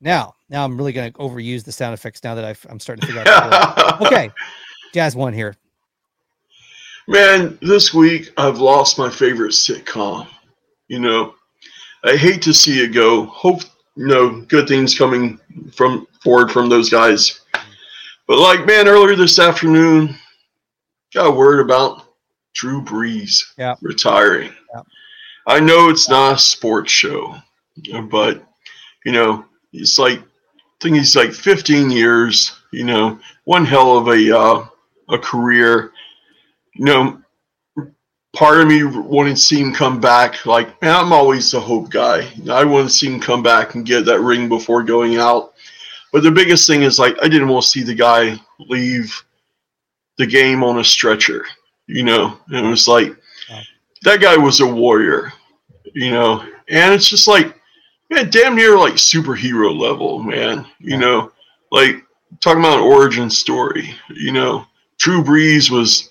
Now, 0.00 0.34
now 0.48 0.64
I'm 0.64 0.78
really 0.78 0.92
going 0.92 1.12
to 1.12 1.18
overuse 1.18 1.64
the 1.64 1.72
sound 1.72 1.92
effects 1.92 2.22
now 2.22 2.36
that 2.36 2.44
I've, 2.44 2.64
I'm 2.70 2.78
starting 2.78 3.00
to 3.00 3.06
figure 3.08 3.24
out. 3.26 4.00
okay, 4.06 4.30
Jazz 4.94 5.16
one 5.16 5.34
here. 5.34 5.56
Man, 7.06 7.58
this 7.60 7.92
week 7.92 8.32
I've 8.36 8.60
lost 8.60 8.96
my 8.98 9.10
favorite 9.10 9.52
sitcom. 9.52 10.28
You 10.86 11.00
know, 11.00 11.34
I 12.04 12.16
hate 12.16 12.42
to 12.42 12.54
see 12.54 12.82
it 12.82 12.88
go. 12.88 13.26
Hope 13.26 13.62
you 13.96 14.06
know 14.06 14.40
good 14.42 14.68
things 14.68 14.96
coming 14.96 15.38
from 15.74 16.06
forward 16.22 16.50
from 16.50 16.68
those 16.68 16.90
guys. 16.90 17.40
But 18.26 18.38
like, 18.38 18.66
man, 18.66 18.88
earlier 18.88 19.16
this 19.16 19.38
afternoon, 19.38 20.14
got 21.14 21.36
word 21.36 21.60
about 21.60 22.04
Drew 22.54 22.82
Brees 22.82 23.42
Yeah. 23.56 23.74
retiring. 23.80 24.52
Yeah. 24.74 24.82
I 25.46 25.60
know 25.60 25.88
it's 25.88 26.08
not 26.08 26.34
a 26.36 26.38
sports 26.38 26.92
show, 26.92 27.36
but 28.10 28.44
you 29.04 29.12
know, 29.12 29.44
it's 29.72 29.98
like 29.98 30.20
I 30.20 30.24
think 30.80 30.96
he's 30.96 31.16
like 31.16 31.32
15 31.32 31.90
years. 31.90 32.54
You 32.70 32.84
know, 32.84 33.18
one 33.44 33.64
hell 33.64 33.96
of 33.96 34.08
a 34.08 34.38
uh, 34.38 34.66
a 35.08 35.18
career. 35.18 35.92
You 36.74 36.84
know, 36.84 37.22
part 38.38 38.60
of 38.60 38.68
me 38.68 38.84
wanted 38.84 39.34
to 39.34 39.42
see 39.42 39.60
him 39.60 39.74
come 39.74 40.00
back. 40.00 40.46
Like, 40.46 40.80
man, 40.80 40.94
I'm 40.94 41.12
always 41.12 41.50
the 41.50 41.58
hope 41.58 41.90
guy. 41.90 42.28
I 42.48 42.64
want 42.64 42.88
to 42.88 42.94
see 42.94 43.12
him 43.12 43.20
come 43.20 43.42
back 43.42 43.74
and 43.74 43.84
get 43.84 44.04
that 44.04 44.20
ring 44.20 44.48
before 44.48 44.84
going 44.84 45.16
out. 45.16 45.54
But 46.12 46.22
the 46.22 46.30
biggest 46.30 46.64
thing 46.64 46.82
is 46.82 47.00
like 47.00 47.16
I 47.20 47.26
didn't 47.26 47.48
want 47.48 47.64
to 47.64 47.68
see 47.68 47.82
the 47.82 47.96
guy 47.96 48.40
leave 48.60 49.12
the 50.18 50.26
game 50.26 50.62
on 50.62 50.78
a 50.78 50.84
stretcher. 50.84 51.44
You 51.88 52.04
know, 52.04 52.38
and 52.48 52.64
it 52.64 52.70
was 52.70 52.86
like 52.86 53.16
that 54.02 54.20
guy 54.20 54.36
was 54.36 54.60
a 54.60 54.66
warrior. 54.66 55.32
You 55.94 56.12
know, 56.12 56.46
and 56.68 56.94
it's 56.94 57.08
just 57.08 57.26
like 57.26 57.60
man, 58.08 58.30
damn 58.30 58.54
near 58.54 58.78
like 58.78 58.94
superhero 58.94 59.76
level, 59.76 60.22
man. 60.22 60.64
You 60.78 60.96
know, 60.96 61.32
like 61.72 62.04
talking 62.40 62.60
about 62.60 62.78
an 62.78 62.84
origin 62.84 63.30
story. 63.30 63.94
You 64.10 64.30
know, 64.30 64.64
Drew 64.98 65.24
Brees 65.24 65.70
was 65.70 66.10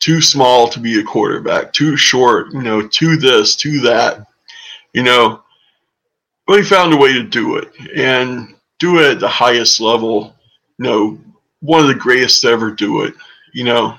too 0.00 0.20
small 0.20 0.68
to 0.68 0.80
be 0.80 0.98
a 0.98 1.04
quarterback, 1.04 1.72
too 1.72 1.96
short. 1.96 2.52
You 2.52 2.62
know, 2.62 2.86
to 2.86 3.16
this, 3.16 3.54
to 3.56 3.80
that. 3.80 4.26
You 4.92 5.02
know, 5.04 5.42
but 6.46 6.58
he 6.58 6.64
found 6.64 6.92
a 6.92 6.96
way 6.96 7.12
to 7.12 7.22
do 7.22 7.56
it 7.56 7.68
and 7.94 8.54
do 8.80 8.98
it 8.98 9.12
at 9.12 9.20
the 9.20 9.28
highest 9.28 9.80
level. 9.80 10.34
You 10.78 10.84
know, 10.84 11.18
one 11.60 11.80
of 11.80 11.86
the 11.88 11.94
greatest 11.94 12.40
to 12.42 12.48
ever 12.48 12.70
do 12.72 13.02
it. 13.02 13.14
You 13.52 13.64
know, 13.64 13.98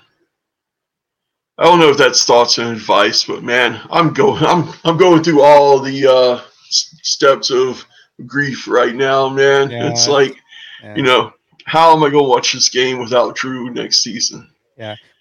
I 1.57 1.63
don't 1.63 1.79
know 1.79 1.89
if 1.89 1.97
that's 1.97 2.25
thoughts 2.25 2.57
and 2.57 2.69
advice, 2.69 3.23
but 3.23 3.43
man, 3.43 3.79
I'm 3.89 4.13
going. 4.13 4.43
I'm 4.45 4.73
I'm 4.83 4.97
going 4.97 5.23
through 5.23 5.41
all 5.41 5.79
the 5.79 6.07
uh, 6.07 6.41
steps 6.69 7.51
of 7.51 7.85
grief 8.25 8.67
right 8.67 8.95
now, 8.95 9.29
man. 9.29 9.69
Yeah. 9.71 9.89
It's 9.89 10.07
like 10.07 10.35
Yeah. 10.83 10.95
you 10.95 11.03
know, 11.03 11.33
how 11.65 11.95
am 11.95 12.03
I 12.03 12.09
going 12.09 12.25
to 12.25 12.29
watch 12.29 12.53
this 12.53 12.69
game 12.69 12.99
without 12.99 13.35
Drew 13.35 13.69
next 13.69 14.01
season? 14.01 14.49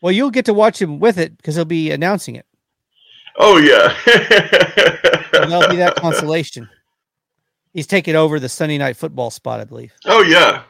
Well, 0.01 0.13
you'll 0.13 0.31
get 0.31 0.45
to 0.47 0.55
watch 0.55 0.81
him 0.81 0.99
with 1.01 1.19
it 1.19 1.37
because 1.37 1.55
he'll 1.57 1.65
be 1.65 1.91
announcing 1.91 2.37
it. 2.37 2.47
Oh 3.37 3.59
yeah, 3.59 3.95
And 5.33 5.51
that'll 5.53 5.71
be 5.71 5.77
that 5.77 5.95
consolation. 5.97 6.69
He's 7.73 7.87
taking 7.87 8.17
over 8.17 8.41
the 8.41 8.49
Sunday 8.49 8.77
night 8.79 8.97
football 8.97 9.31
spot, 9.31 9.61
I 9.61 9.65
believe. 9.65 9.93
oh 10.07 10.23
yeah, 10.23 10.63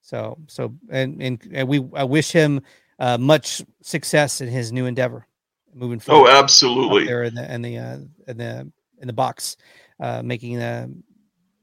So, 0.00 0.38
so, 0.46 0.74
and 0.90 1.20
and, 1.22 1.50
and 1.52 1.68
we 1.68 1.84
I 1.94 2.04
wish 2.04 2.30
him 2.32 2.62
uh, 2.98 3.18
much 3.18 3.62
success 3.82 4.40
in 4.40 4.48
his 4.48 4.72
new 4.72 4.86
endeavor 4.86 5.26
moving 5.74 5.98
forward. 5.98 6.30
Oh, 6.30 6.38
absolutely. 6.38 7.04
there 7.06 7.24
in 7.24 7.34
the 7.34 7.52
in 7.52 7.62
the 7.62 7.78
uh, 7.78 7.98
in 8.28 8.36
the 8.36 8.70
in 9.00 9.06
the 9.06 9.12
box, 9.12 9.56
uh, 10.00 10.22
making 10.22 10.56
the 10.58 10.92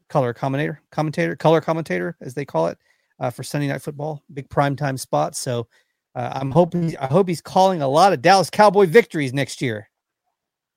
color 0.09 0.33
commentator, 0.33 0.81
commentator, 0.91 1.35
color 1.35 1.61
commentator, 1.61 2.17
as 2.21 2.33
they 2.33 2.43
call 2.45 2.67
it, 2.67 2.77
uh, 3.19 3.29
for 3.29 3.43
Sunday 3.43 3.67
Night 3.67 3.81
Football, 3.81 4.23
big 4.33 4.49
primetime 4.49 4.99
spot. 4.99 5.35
So, 5.35 5.67
uh, 6.15 6.31
I'm 6.33 6.51
hoping 6.51 6.97
I 6.97 7.07
hope 7.07 7.27
he's 7.27 7.41
calling 7.41 7.81
a 7.81 7.87
lot 7.87 8.13
of 8.13 8.21
Dallas 8.21 8.49
Cowboy 8.49 8.85
victories 8.87 9.33
next 9.33 9.61
year. 9.61 9.89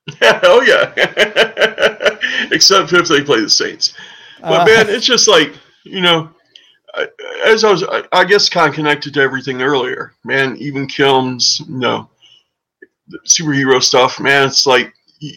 oh 0.22 0.60
yeah, 0.62 0.92
except 2.50 2.92
if 2.92 3.08
they 3.08 3.22
play 3.22 3.40
the 3.40 3.48
Saints. 3.50 3.94
But 4.40 4.62
Uh, 4.62 4.66
man, 4.66 4.88
it's 4.88 5.06
just 5.06 5.28
like 5.28 5.54
you 5.84 6.00
know, 6.00 6.28
I- 6.94 7.08
as 7.46 7.64
I 7.64 7.70
was, 7.70 7.82
I, 7.84 8.02
I 8.12 8.24
guess, 8.24 8.48
kind 8.48 8.68
of 8.68 8.74
connected 8.74 9.14
to 9.14 9.20
everything 9.20 9.62
earlier. 9.62 10.12
Man, 10.24 10.56
even 10.58 10.86
Kilms, 10.86 11.60
you 11.68 11.78
know, 11.78 12.08
superhero 13.26 13.82
stuff. 13.82 14.20
Man, 14.20 14.46
it's 14.46 14.66
like 14.66 14.92
you, 15.20 15.32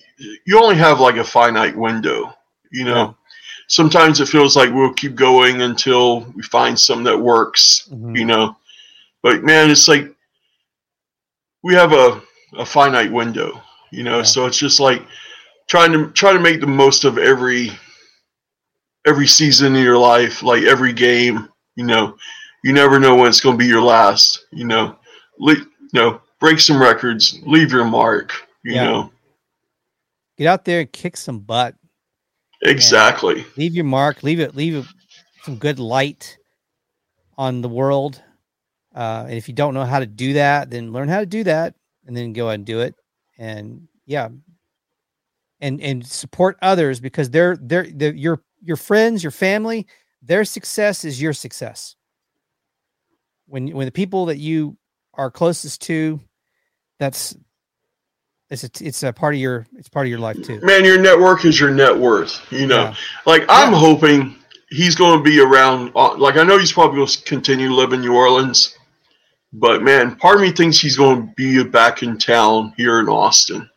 you 0.45 0.61
only 0.61 0.75
have 0.75 0.99
like 0.99 1.15
a 1.17 1.23
finite 1.23 1.75
window. 1.75 2.33
You 2.71 2.85
know, 2.85 2.95
Yeah. 2.95 3.13
Sometimes 3.67 4.19
it 4.19 4.27
feels 4.27 4.55
like 4.55 4.71
we'll 4.73 4.93
keep 4.93 5.15
going 5.15 5.61
until 5.63 6.21
we 6.35 6.41
find 6.43 6.79
something 6.79 7.03
that 7.05 7.17
works. 7.19 7.87
mhm. 7.91 8.17
You 8.17 8.25
know, 8.25 8.57
but 9.23 9.43
man, 9.43 9.69
it's 9.71 9.87
like 9.87 10.13
we 11.63 11.73
have 11.73 11.93
a 11.93 12.21
a 12.57 12.65
finite 12.65 13.11
window. 13.11 13.61
You 13.91 14.03
know, 14.03 14.17
Yeah. 14.17 14.23
so 14.23 14.45
it's 14.45 14.57
just 14.57 14.79
like 14.79 15.01
trying 15.67 15.91
to 15.93 16.11
try 16.11 16.31
to 16.33 16.39
make 16.39 16.59
the 16.61 16.67
most 16.67 17.03
of 17.05 17.17
every 17.17 17.71
every 19.07 19.27
season 19.27 19.75
in 19.75 19.83
your 19.83 19.97
life, 19.97 20.41
like 20.43 20.63
every 20.63 20.93
game. 20.93 21.47
You 21.75 21.85
know, 21.85 22.15
you 22.63 22.73
never 22.73 22.99
know 22.99 23.15
when 23.15 23.27
it's 23.27 23.41
going 23.41 23.57
to 23.57 23.63
be 23.63 23.67
your 23.67 23.81
last. 23.81 24.45
You 24.51 24.65
know, 24.65 24.97
Le- 25.39 25.55
you 25.55 25.67
know, 25.93 26.21
break 26.39 26.59
some 26.59 26.81
records, 26.81 27.39
leave 27.45 27.71
your 27.71 27.85
mark. 27.85 28.31
You 28.63 28.75
Yeah. 28.75 28.83
know, 28.85 29.11
Get 30.37 30.47
out 30.47 30.65
there 30.65 30.81
and 30.81 30.91
kick 30.91 31.15
some 31.17 31.39
butt. 31.39 31.75
Exactly. 32.63 33.45
leave 33.57 33.75
your 33.75 33.85
mark 33.85 34.23
leave 34.23 34.39
it 34.39 34.55
leave 34.55 34.87
some 35.43 35.57
good 35.57 35.79
light 35.79 36.37
on 37.37 37.61
the 37.61 37.69
world. 37.69 38.21
Uh, 38.95 39.25
and 39.27 39.33
if 39.33 39.49
you 39.49 39.53
don't 39.53 39.73
know 39.73 39.83
how 39.83 39.99
to 39.99 40.05
do 40.05 40.33
that 40.33 40.69
then 40.69 40.93
learn 40.93 41.09
how 41.09 41.19
to 41.19 41.25
do 41.25 41.43
that 41.43 41.75
and 42.05 42.15
then 42.15 42.33
go 42.33 42.49
and 42.49 42.65
do 42.65 42.79
it. 42.79 42.95
And 43.37 43.87
yeah. 44.05 44.29
And 45.59 45.81
and 45.81 46.05
support 46.05 46.57
others 46.61 46.99
because 46.99 47.29
they're 47.29 47.57
they're, 47.57 47.87
they're 47.93 48.13
your 48.13 48.41
your 48.61 48.77
friends 48.77 49.23
your 49.23 49.31
family 49.31 49.87
their 50.21 50.43
success 50.43 51.05
is 51.05 51.21
your 51.21 51.33
success. 51.33 51.95
When 53.47 53.67
when 53.69 53.85
the 53.85 53.91
people 53.91 54.25
that 54.25 54.37
you 54.37 54.77
are 55.13 55.31
closest 55.31 55.81
to 55.83 56.19
that's 56.99 57.35
it's 58.49 58.63
a 58.63 58.69
it's 58.81 59.03
a 59.03 59.11
part 59.11 59.33
of 59.33 59.39
your 59.39 59.65
it's 59.77 59.89
part 59.89 60.05
of 60.05 60.09
your 60.09 60.19
life 60.19 60.41
too 60.43 60.59
Man, 60.61 60.85
your 60.85 60.99
network 60.99 61.45
is 61.45 61.59
your 61.59 61.71
net 61.71 61.95
worth. 61.97 62.41
You 62.51 62.67
know, 62.67 62.83
Yeah. 62.83 62.95
like 63.25 63.43
I'm 63.49 63.71
Yeah. 63.73 63.79
hoping 63.79 64.35
he's 64.69 64.95
going 64.95 65.17
to 65.17 65.23
be 65.23 65.39
around. 65.39 65.91
uh, 65.95 66.15
Like 66.17 66.37
I 66.37 66.43
know 66.43 66.57
he's 66.57 66.71
probably 66.73 66.97
going 66.97 67.07
to 67.07 67.21
continue 67.23 67.67
to 67.69 67.73
live 67.73 67.93
in 67.93 68.01
New 68.01 68.13
Orleans, 68.15 68.75
but 69.53 69.81
man, 69.83 70.15
part 70.17 70.35
of 70.35 70.41
me 70.41 70.51
thinks 70.51 70.77
he's 70.79 70.97
going 70.97 71.27
to 71.27 71.33
be 71.35 71.63
back 71.63 72.03
in 72.03 72.17
town 72.17 72.73
here 72.77 72.99
in 72.99 73.07
Austin. 73.09 73.69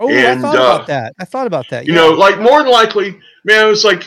Oh, 0.00 0.08
And, 0.08 0.38
I 0.38 0.42
thought 0.42 0.54
uh, 0.56 0.74
about 0.74 0.86
that. 0.88 1.14
I 1.18 1.24
thought 1.24 1.46
about 1.46 1.68
that. 1.70 1.86
You 1.86 1.94
yeah. 1.94 2.00
know, 2.00 2.10
like 2.10 2.38
more 2.40 2.62
than 2.62 2.70
likely, 2.70 3.18
man, 3.44 3.68
it's 3.70 3.84
like, 3.84 4.06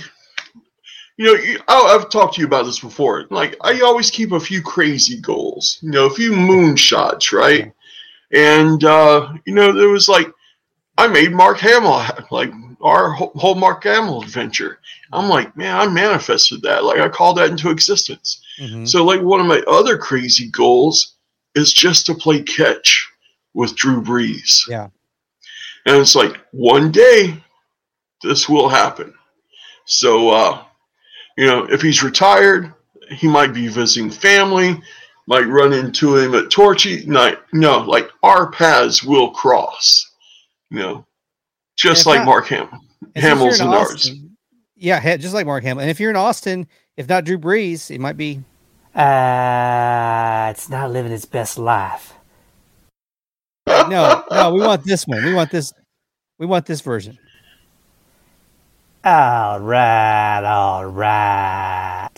you 1.18 1.26
know, 1.26 1.34
you, 1.34 1.60
I, 1.68 1.76
I've 1.96 2.10
talked 2.10 2.36
to 2.36 2.42
you 2.42 2.48
about 2.48 2.66
this 2.66 2.80
before. 2.80 3.26
Like, 3.30 3.56
I 3.62 3.82
always 3.82 4.10
keep 4.10 4.32
a 4.32 4.40
few 4.40 4.62
crazy 4.62 5.20
goals, 5.20 5.80
you 5.82 5.92
know, 5.92 6.06
a 6.06 6.10
few 6.10 6.32
moonshots, 6.32 7.32
right? 7.34 7.72
And, 8.34 8.84
uh, 8.84 9.34
you 9.46 9.54
know, 9.54 9.72
there 9.74 9.90
was 9.90 10.08
like, 10.08 10.32
I 10.98 11.08
made 11.08 11.32
Mark 11.32 11.60
Hamill, 11.60 12.04
like 12.32 12.52
our 12.82 13.12
whole 13.12 13.56
Mark 13.56 13.84
Hamill 13.84 14.22
adventure. 14.22 14.80
I'm 15.14 15.30
like, 15.30 15.56
man, 15.56 15.76
I 15.76 15.88
manifested 15.88 16.62
that. 16.64 16.84
Like, 16.84 17.00
I 17.00 17.10
called 17.10 17.38
that 17.38 17.50
into 17.50 17.70
existence. 17.70 18.42
Mhm. 18.60 18.88
So, 18.88 19.04
like, 19.04 19.22
one 19.22 19.40
of 19.40 19.46
my 19.46 19.62
other 19.68 19.98
crazy 19.98 20.50
goals 20.50 21.16
is 21.56 21.74
just 21.74 22.06
to 22.06 22.16
play 22.16 22.42
catch 22.42 23.08
with 23.54 23.76
Drew 23.76 24.02
Brees. 24.02 24.68
Yeah. 24.68 24.88
And 25.86 25.98
it's 25.98 26.16
like, 26.16 26.40
one 26.52 26.92
day 26.92 27.44
this 28.24 28.48
will 28.48 28.70
happen. 28.70 29.14
So, 29.86 30.30
uh, 30.30 30.64
you 31.38 31.48
know, 31.48 31.66
if 31.66 31.82
he's 31.82 32.04
retired, 32.04 32.74
he 33.10 33.28
might 33.28 33.54
be 33.54 33.68
visiting 33.68 34.10
family, 34.10 34.82
might 35.32 35.48
run 35.48 35.72
into 35.72 36.18
him 36.18 36.36
at 36.36 36.52
Torchy. 36.52 37.06
No, 37.06 37.34
no, 37.54 37.80
like 37.80 38.10
our 38.22 38.52
paths 38.52 39.02
will 39.02 39.32
cross, 39.32 40.12
you 40.70 40.80
know, 40.80 41.06
just 41.78 42.06
like 42.06 42.20
not- 42.20 42.26
Mark 42.26 42.48
Hamill. 42.48 42.80
And 43.16 43.24
Hamill's 43.24 43.62
in 43.62 43.68
and 43.68 43.76
ours. 43.76 44.12
Yeah, 44.76 45.00
he- 45.00 45.18
just 45.18 45.34
like 45.34 45.46
Mark 45.46 45.64
Hamill. 45.64 45.82
And 45.82 45.90
if 45.90 46.02
you're 46.02 46.10
in 46.10 46.18
Austin, 46.18 46.68
if 46.98 47.08
not 47.08 47.24
Drew 47.24 47.38
Brees, 47.38 47.90
it 47.90 48.02
might 48.02 48.18
be. 48.18 48.44
Uh, 48.94 50.50
it's 50.52 50.68
not 50.68 50.92
living 50.92 51.14
its 51.14 51.24
best 51.24 51.58
life. 51.58 52.14
No, 53.68 54.26
no, 54.30 54.54
we 54.54 54.60
want 54.60 54.84
this 54.84 55.08
one. 55.08 55.24
We 55.24 55.34
want 55.34 55.50
this. 55.50 55.72
We 56.40 56.46
want 56.46 56.66
this 56.66 56.82
version. 56.82 57.18
All 59.06 59.62
right, 59.62 60.44
all 60.44 60.86
right. 60.88 62.10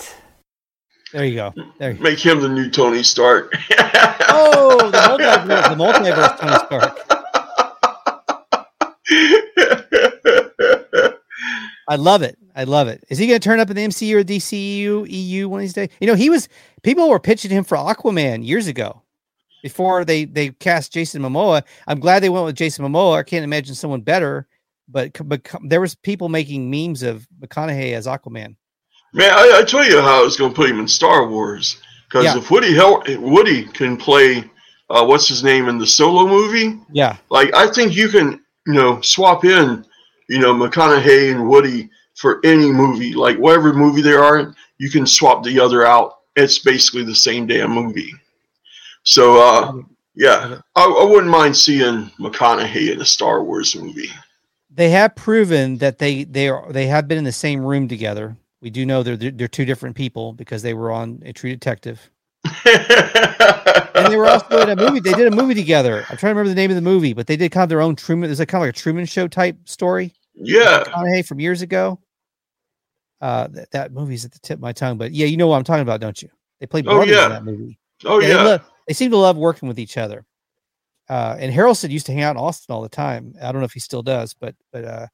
There 1.14 1.26
you 1.26 1.36
go. 1.36 1.54
There 1.78 1.92
you 1.92 2.02
Make 2.02 2.20
him 2.20 2.42
the 2.42 2.50
new 2.50 2.72
Tony 2.72 3.04
Stark. 3.04 3.54
oh, 4.30 4.90
the 4.92 4.98
multiverse, 4.98 5.70
the 5.70 5.76
multiverse 5.76 6.40
Tony 6.40 6.56
Stark. 6.66 7.00
I 11.88 11.96
love 11.96 12.24
it. 12.24 12.38
I 12.56 12.64
love 12.64 12.88
it. 12.88 13.04
Is 13.10 13.20
he 13.20 13.28
going 13.28 13.40
to 13.40 13.44
turn 13.44 13.60
up 13.60 13.70
in 13.70 13.76
the 13.76 13.86
MCU 13.86 14.16
or 14.16 14.24
DCU 14.24 15.06
EU 15.08 15.50
one 15.50 15.60
of 15.60 15.64
these 15.64 15.74
days? 15.74 15.90
You 16.02 16.08
know, 16.08 16.16
he 16.16 16.32
was 16.32 16.50
people 16.82 17.08
were 17.08 17.20
pitching 17.20 17.52
him 17.52 17.64
for 17.64 17.78
Aquaman 17.78 18.44
years 18.46 18.66
ago 18.66 19.04
before 19.62 20.04
they 20.04 20.26
they 20.26 20.50
cast 20.50 20.94
Jason 20.94 21.22
Momoa. 21.22 21.62
I'm 21.86 22.00
glad 22.00 22.24
they 22.24 22.30
went 22.30 22.46
with 22.46 22.56
Jason 22.56 22.86
Momoa. 22.86 23.18
I 23.18 23.24
can't 23.24 23.44
imagine 23.44 23.76
someone 23.76 24.02
better, 24.02 24.48
but 24.88 25.12
but 25.28 25.48
there 25.64 25.82
was 25.82 25.94
people 25.94 26.30
making 26.30 26.72
memes 26.72 27.04
of 27.04 27.28
McConaughey 27.40 27.94
as 27.94 28.08
Aquaman. 28.08 28.56
Man, 29.14 29.32
I, 29.32 29.60
I 29.60 29.64
tell 29.64 29.84
you 29.86 30.02
how 30.02 30.22
I 30.22 30.24
was 30.24 30.38
going 30.38 30.52
to 30.52 30.56
put 30.56 30.70
him 30.70 30.80
in 30.80 30.88
Star 30.88 31.28
Wars 31.28 31.78
because 32.08 32.26
Yeah. 32.26 32.38
if 32.38 32.50
Woody 32.50 32.74
Hel- 32.74 33.04
Woody 33.20 33.66
can 33.66 33.96
play, 33.98 34.44
uh, 34.90 35.06
what's 35.06 35.28
his 35.28 35.44
name 35.44 35.70
in 35.70 35.78
the 35.78 35.86
Solo 35.88 36.28
movie? 36.28 36.80
Yeah, 36.92 37.18
Like 37.30 37.54
I 37.56 37.68
think 37.68 37.96
you 37.96 38.10
can, 38.10 38.42
you 38.66 38.74
know, 38.74 39.02
swap 39.02 39.46
in, 39.46 39.86
you 40.30 40.40
know, 40.40 40.54
McConaughey 40.54 41.32
and 41.32 41.48
Woody 41.48 41.90
for 42.16 42.40
any 42.44 42.72
movie. 42.72 43.14
Like 43.14 43.38
whatever 43.38 43.74
movie 43.74 44.02
they 44.02 44.14
are, 44.14 44.54
you 44.80 44.90
can 44.90 45.06
swap 45.06 45.44
the 45.44 45.60
other 45.60 45.86
out. 45.86 46.20
It's 46.36 46.60
basically 46.60 47.04
the 47.04 47.16
same 47.16 47.46
damn 47.48 47.72
movie. 47.72 48.12
So 49.04 49.40
uh, 49.40 49.74
yeah, 50.16 50.60
I, 50.76 50.84
I 50.86 51.04
wouldn't 51.04 51.28
mind 51.32 51.56
seeing 51.56 52.10
McConaughey 52.20 52.94
in 52.94 53.02
a 53.02 53.06
Star 53.06 53.44
Wars 53.44 53.76
movie. 53.76 54.10
they 54.72 54.90
have 54.90 55.16
proven 55.16 55.78
that 55.78 56.00
they 56.00 56.24
they 56.24 56.50
are 56.50 56.72
they 56.72 56.88
have 56.88 57.08
been 57.08 57.18
in 57.20 57.24
the 57.24 57.32
same 57.32 57.64
room 57.64 57.88
together. 57.88 58.36
We 58.64 58.70
do 58.70 58.86
know 58.86 59.04
they're 59.04 59.18
they're, 59.18 59.48
two 59.50 59.66
different 59.66 59.94
people 59.96 60.32
because 60.32 60.62
they 60.62 60.74
were 60.74 60.90
on 60.90 61.22
a 61.26 61.34
True 61.34 61.50
Detective, 61.50 62.10
and 62.66 64.08
they 64.12 64.16
were 64.16 64.26
also 64.28 64.62
in 64.62 64.70
a 64.70 64.76
movie. 64.76 65.02
They 65.02 65.12
did 65.14 65.28
a 65.32 65.36
movie 65.36 65.54
together. 65.54 66.06
I'm 66.10 66.16
trying 66.18 66.34
to 66.34 66.40
remember 66.40 66.48
the 66.50 66.56
name 66.56 66.72
of 66.72 66.76
the 66.76 66.82
movie, 66.82 67.12
but 67.14 67.28
they 67.28 67.36
did 67.36 67.52
kind 67.52 67.64
of 67.64 67.70
their 67.70 67.82
own 67.82 67.96
Truman. 67.98 68.30
There's 68.30 68.40
a 68.40 68.46
kind 68.46 68.64
of 68.64 68.68
like 68.68 68.76
a 68.76 68.80
Truman 68.80 69.06
Show 69.06 69.28
type 69.28 69.58
story. 69.66 70.14
yeah, 70.34 70.84
McConaughey 70.86 71.26
from 71.28 71.42
years 71.42 71.62
ago. 71.62 72.00
Uh, 73.20 73.48
that, 73.48 73.72
that 73.72 73.92
movie's 73.92 74.24
at 74.26 74.32
the 74.32 74.40
tip 74.40 74.58
of 74.58 74.62
my 74.62 74.72
tongue, 74.72 74.98
but 74.98 75.12
yeah, 75.12 75.26
you 75.26 75.36
know 75.38 75.48
what 75.48 75.58
I'm 75.58 75.64
talking 75.66 75.82
about, 75.82 76.00
don't 76.00 76.22
you? 76.22 76.30
They 76.62 76.66
played 76.66 76.88
Oh, 76.88 76.96
brothers 76.96 77.16
yeah. 77.16 77.26
in 77.26 77.32
that 77.32 77.44
movie. 77.46 77.80
oh 78.06 78.20
Yeah, 78.20 78.28
yeah, 78.30 78.38
They, 78.38 78.44
love, 78.44 78.62
they 78.88 78.94
seem 78.94 79.12
to 79.12 79.18
love 79.18 79.36
working 79.38 79.68
with 79.68 79.80
each 79.80 79.98
other. 79.98 80.26
Uh, 81.10 81.36
and 81.38 81.54
Harrelson 81.54 81.90
used 81.90 82.06
to 82.06 82.14
hang 82.14 82.22
out 82.24 82.36
in 82.36 82.42
Austin 82.42 82.74
all 82.74 82.82
the 82.82 82.88
time. 82.90 83.34
I 83.42 83.52
don't 83.52 83.60
know 83.62 83.66
if 83.66 83.74
he 83.74 83.80
still 83.82 84.04
does, 84.04 84.34
but 84.34 84.56
but 84.72 84.86
uh, 84.86 85.08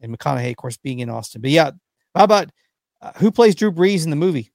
and 0.00 0.16
McConaughey, 0.16 0.50
of 0.50 0.56
course, 0.56 0.76
being 0.76 0.98
in 1.00 1.08
Austin. 1.10 1.40
But 1.40 1.50
yeah, 1.50 1.70
how 2.14 2.24
about 2.24 2.50
uh, 3.02 3.12
who 3.16 3.30
plays 3.30 3.54
Drew 3.54 3.72
Brees 3.72 4.04
in 4.04 4.10
the 4.10 4.16
movie? 4.16 4.52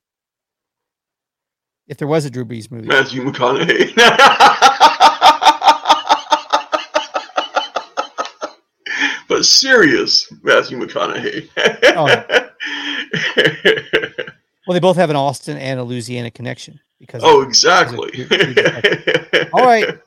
If 1.88 1.98
there 1.98 2.08
was 2.08 2.26
a 2.26 2.30
Drew 2.30 2.46
Brees 2.46 2.72
movie, 2.72 2.88
Matthew 2.88 3.24
McConaughey. 3.24 3.96
but 9.28 9.46
serious 9.46 10.32
Matthew 10.44 10.80
McConaughey. 10.80 11.50
well, 14.68 14.74
they 14.74 14.80
both 14.80 14.98
have 14.98 15.10
an 15.10 15.16
Austin 15.16 15.58
and 15.58 15.80
a 15.80 15.84
Louisiana 15.84 16.32
connection 16.32 16.80
because. 17.00 17.22
oh, 17.24 17.42
exactly. 17.42 18.28
all 19.54 19.66
right, 19.66 20.00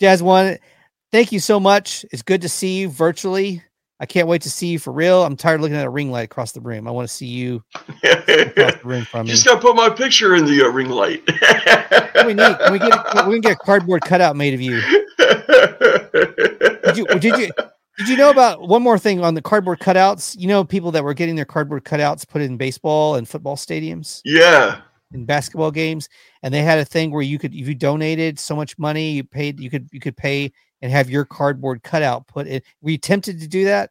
Jazz 0.00 0.22
One, 0.22 0.58
thank 1.10 1.32
you 1.32 1.40
so 1.40 1.58
much. 1.58 2.04
It's 2.12 2.22
good 2.22 2.42
to 2.42 2.48
see 2.48 2.80
you 2.80 2.88
virtually. 2.88 3.62
I 4.00 4.06
can't 4.06 4.28
wait 4.28 4.42
to 4.42 4.50
see 4.50 4.68
you 4.68 4.78
for 4.78 4.92
real. 4.92 5.24
I'm 5.24 5.36
tired 5.36 5.56
of 5.56 5.62
looking 5.62 5.76
at 5.76 5.84
a 5.84 5.90
ring 5.90 6.10
light 6.10 6.22
across 6.22 6.52
the 6.52 6.60
room. 6.60 6.86
I 6.86 6.90
want 6.92 7.08
to 7.08 7.12
see 7.12 7.26
you 7.26 7.64
across 7.74 8.24
the 8.26 8.80
room 8.84 9.04
from 9.04 9.26
me. 9.26 9.32
Just 9.32 9.44
got 9.44 9.56
to 9.56 9.60
put 9.60 9.74
my 9.74 9.90
picture 9.90 10.36
in 10.36 10.44
the 10.44 10.62
uh, 10.62 10.68
ring 10.68 10.88
light. 10.88 11.22
we 12.26 12.34
need. 12.34 12.58
Can 12.58 12.72
we 12.72 12.78
get? 12.78 13.06
We 13.28 13.34
can 13.34 13.40
get 13.40 13.52
a 13.52 13.56
cardboard 13.56 14.02
cutout 14.02 14.36
made 14.36 14.54
of 14.54 14.60
you. 14.60 14.80
Did 16.84 16.96
you? 16.96 17.06
Did 17.06 17.24
you? 17.38 17.50
Did 17.98 18.08
you 18.08 18.16
know 18.16 18.30
about 18.30 18.68
one 18.68 18.82
more 18.82 18.96
thing 18.96 19.24
on 19.24 19.34
the 19.34 19.42
cardboard 19.42 19.80
cutouts? 19.80 20.38
You 20.38 20.46
know, 20.46 20.62
people 20.62 20.92
that 20.92 21.02
were 21.02 21.14
getting 21.14 21.34
their 21.34 21.44
cardboard 21.44 21.84
cutouts 21.84 22.26
put 22.26 22.40
in 22.40 22.56
baseball 22.56 23.16
and 23.16 23.28
football 23.28 23.56
stadiums, 23.56 24.20
yeah. 24.24 24.82
in 25.12 25.24
basketball 25.24 25.72
games, 25.72 26.08
and 26.44 26.54
they 26.54 26.62
had 26.62 26.78
a 26.78 26.84
thing 26.84 27.10
where 27.10 27.22
you 27.22 27.40
could, 27.40 27.52
if 27.52 27.66
you 27.66 27.74
donated 27.74 28.38
so 28.38 28.54
much 28.54 28.78
money, 28.78 29.10
you 29.10 29.24
paid, 29.24 29.58
you 29.58 29.68
could, 29.68 29.88
you 29.90 29.98
could 29.98 30.16
pay 30.16 30.52
and 30.82 30.92
have 30.92 31.10
your 31.10 31.24
cardboard 31.24 31.82
cutout 31.82 32.26
put 32.26 32.46
in. 32.46 32.62
Were 32.82 32.90
you 32.90 32.98
tempted 32.98 33.40
to 33.40 33.48
do 33.48 33.64
that? 33.64 33.90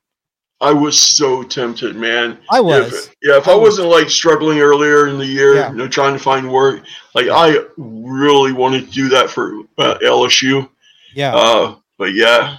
I 0.59 0.73
was 0.73 0.99
so 0.99 1.43
tempted, 1.43 1.95
man. 1.95 2.39
I 2.49 2.59
was. 2.59 2.91
If, 2.91 3.15
yeah, 3.21 3.37
if 3.37 3.47
I, 3.47 3.51
I 3.51 3.55
was. 3.55 3.73
wasn't 3.77 3.89
like 3.89 4.09
struggling 4.09 4.59
earlier 4.59 5.07
in 5.07 5.19
the 5.19 5.25
year, 5.25 5.55
Yeah. 5.55 5.69
you 5.69 5.77
know, 5.77 5.87
trying 5.87 6.13
to 6.13 6.19
find 6.19 6.51
work, 6.51 6.83
like 7.13 7.27
I 7.31 7.59
really 7.77 8.53
wanted 8.53 8.85
to 8.87 8.91
do 8.91 9.07
that 9.09 9.29
for 9.29 9.59
uh, 9.77 9.97
LSU. 10.01 10.67
Yeah. 11.13 11.35
Uh, 11.35 11.75
but 11.99 12.13
yeah, 12.13 12.57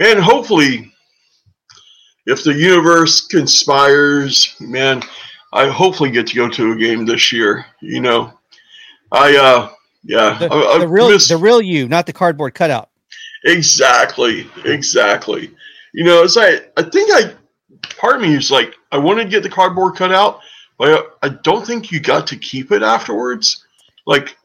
man, 0.00 0.18
hopefully, 0.18 0.92
if 2.26 2.42
the 2.42 2.52
universe 2.52 3.26
conspires, 3.28 4.56
man, 4.58 5.02
I 5.52 5.68
hopefully 5.68 6.10
get 6.10 6.26
to 6.28 6.34
go 6.34 6.48
to 6.48 6.72
a 6.72 6.76
game 6.76 7.06
this 7.06 7.32
year. 7.32 7.64
You 7.80 8.00
know, 8.00 8.32
I, 9.12 9.36
uh, 9.36 9.70
yeah, 10.02 10.36
the, 10.38 10.52
I, 10.52 10.78
the 10.80 10.88
real, 10.88 11.10
miss- 11.10 11.28
the 11.28 11.36
real 11.36 11.60
you, 11.62 11.86
not 11.88 12.06
the 12.06 12.12
cardboard 12.12 12.54
cutout. 12.54 12.90
Exactly, 13.44 14.48
exactly. 14.64 15.50
You 15.92 16.04
know, 16.04 16.22
it's 16.22 16.36
like 16.36 16.72
I 16.76 16.82
think 16.82 17.10
I 17.12 17.34
part 17.98 18.16
of 18.16 18.22
me 18.22 18.34
is 18.34 18.50
like 18.50 18.74
I 18.92 18.98
want 18.98 19.18
to 19.18 19.24
get 19.24 19.42
the 19.42 19.48
cardboard 19.48 19.96
cut 19.96 20.12
out, 20.12 20.40
but 20.78 21.16
I, 21.22 21.26
I 21.26 21.28
don't 21.42 21.66
think 21.66 21.90
you 21.90 22.00
got 22.00 22.26
to 22.28 22.36
keep 22.36 22.72
it 22.72 22.82
afterwards. 22.82 23.64
Like, 24.06 24.36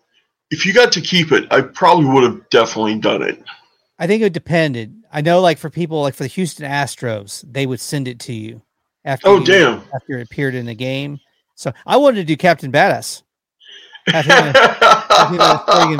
if 0.49 0.65
you 0.65 0.73
got 0.73 0.91
to 0.93 1.01
keep 1.01 1.31
it, 1.31 1.51
I 1.51 1.61
probably 1.61 2.05
would 2.05 2.23
have 2.23 2.49
definitely 2.49 2.99
done 2.99 3.21
it. 3.21 3.41
I 3.99 4.07
think 4.07 4.23
it 4.23 4.33
depended. 4.33 4.95
I 5.13 5.21
know, 5.21 5.41
like 5.41 5.57
for 5.57 5.69
people, 5.69 6.01
like 6.01 6.15
for 6.15 6.23
the 6.23 6.29
Houston 6.29 6.69
Astros, 6.69 7.43
they 7.51 7.65
would 7.65 7.79
send 7.79 8.07
it 8.07 8.19
to 8.21 8.33
you 8.33 8.61
after. 9.05 9.27
Oh 9.27 9.39
you- 9.39 9.45
damn! 9.45 9.83
After 9.93 10.19
it 10.19 10.23
appeared 10.23 10.55
in 10.55 10.65
the 10.65 10.75
game, 10.75 11.19
so 11.55 11.71
I 11.85 11.97
wanted 11.97 12.17
to 12.17 12.23
do 12.25 12.37
Captain 12.37 12.71
Badass 12.71 13.23
him 14.07 14.15
in 14.15 15.41
a 15.41 15.59
sporting 15.61 15.97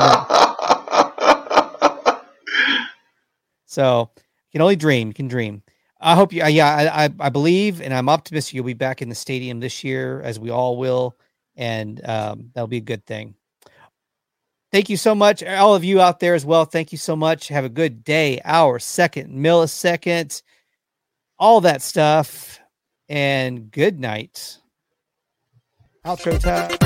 So 3.72 4.10
you 4.16 4.52
can 4.52 4.60
only 4.60 4.76
dream. 4.76 5.08
You 5.08 5.14
can 5.14 5.28
dream. 5.28 5.62
I 5.98 6.14
hope 6.14 6.34
you. 6.34 6.42
Uh, 6.42 6.48
yeah, 6.48 6.90
I, 6.92 7.10
I 7.18 7.30
believe, 7.30 7.80
and 7.80 7.94
I'm 7.94 8.10
optimistic 8.10 8.54
you'll 8.54 8.64
be 8.66 8.74
back 8.74 9.00
in 9.00 9.08
the 9.08 9.14
stadium 9.14 9.60
this 9.60 9.82
year, 9.82 10.20
as 10.20 10.38
we 10.38 10.50
all 10.50 10.76
will, 10.76 11.16
and 11.56 11.98
um, 12.06 12.50
that'll 12.52 12.66
be 12.66 12.76
a 12.76 12.82
good 12.82 13.06
thing. 13.06 13.34
Thank 14.72 14.90
you 14.90 14.98
so 14.98 15.14
much, 15.14 15.42
all 15.42 15.74
of 15.74 15.84
you 15.84 16.02
out 16.02 16.20
there 16.20 16.34
as 16.34 16.44
well. 16.44 16.66
Thank 16.66 16.92
you 16.92 16.98
so 16.98 17.16
much. 17.16 17.48
Have 17.48 17.64
a 17.64 17.70
good 17.70 18.04
day, 18.04 18.40
hour, 18.44 18.78
second, 18.78 19.32
millisecond, 19.32 20.42
all 21.38 21.62
that 21.62 21.80
stuff, 21.80 22.60
and 23.08 23.70
good 23.70 23.98
night. 23.98 24.58
Outro 26.04 26.38
time. 26.38 26.76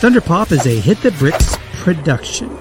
Thunderpop 0.00 0.50
is 0.50 0.66
a 0.66 0.80
Hit 0.80 0.98
the 1.02 1.10
Bricks 1.10 1.58
production. 1.74 2.59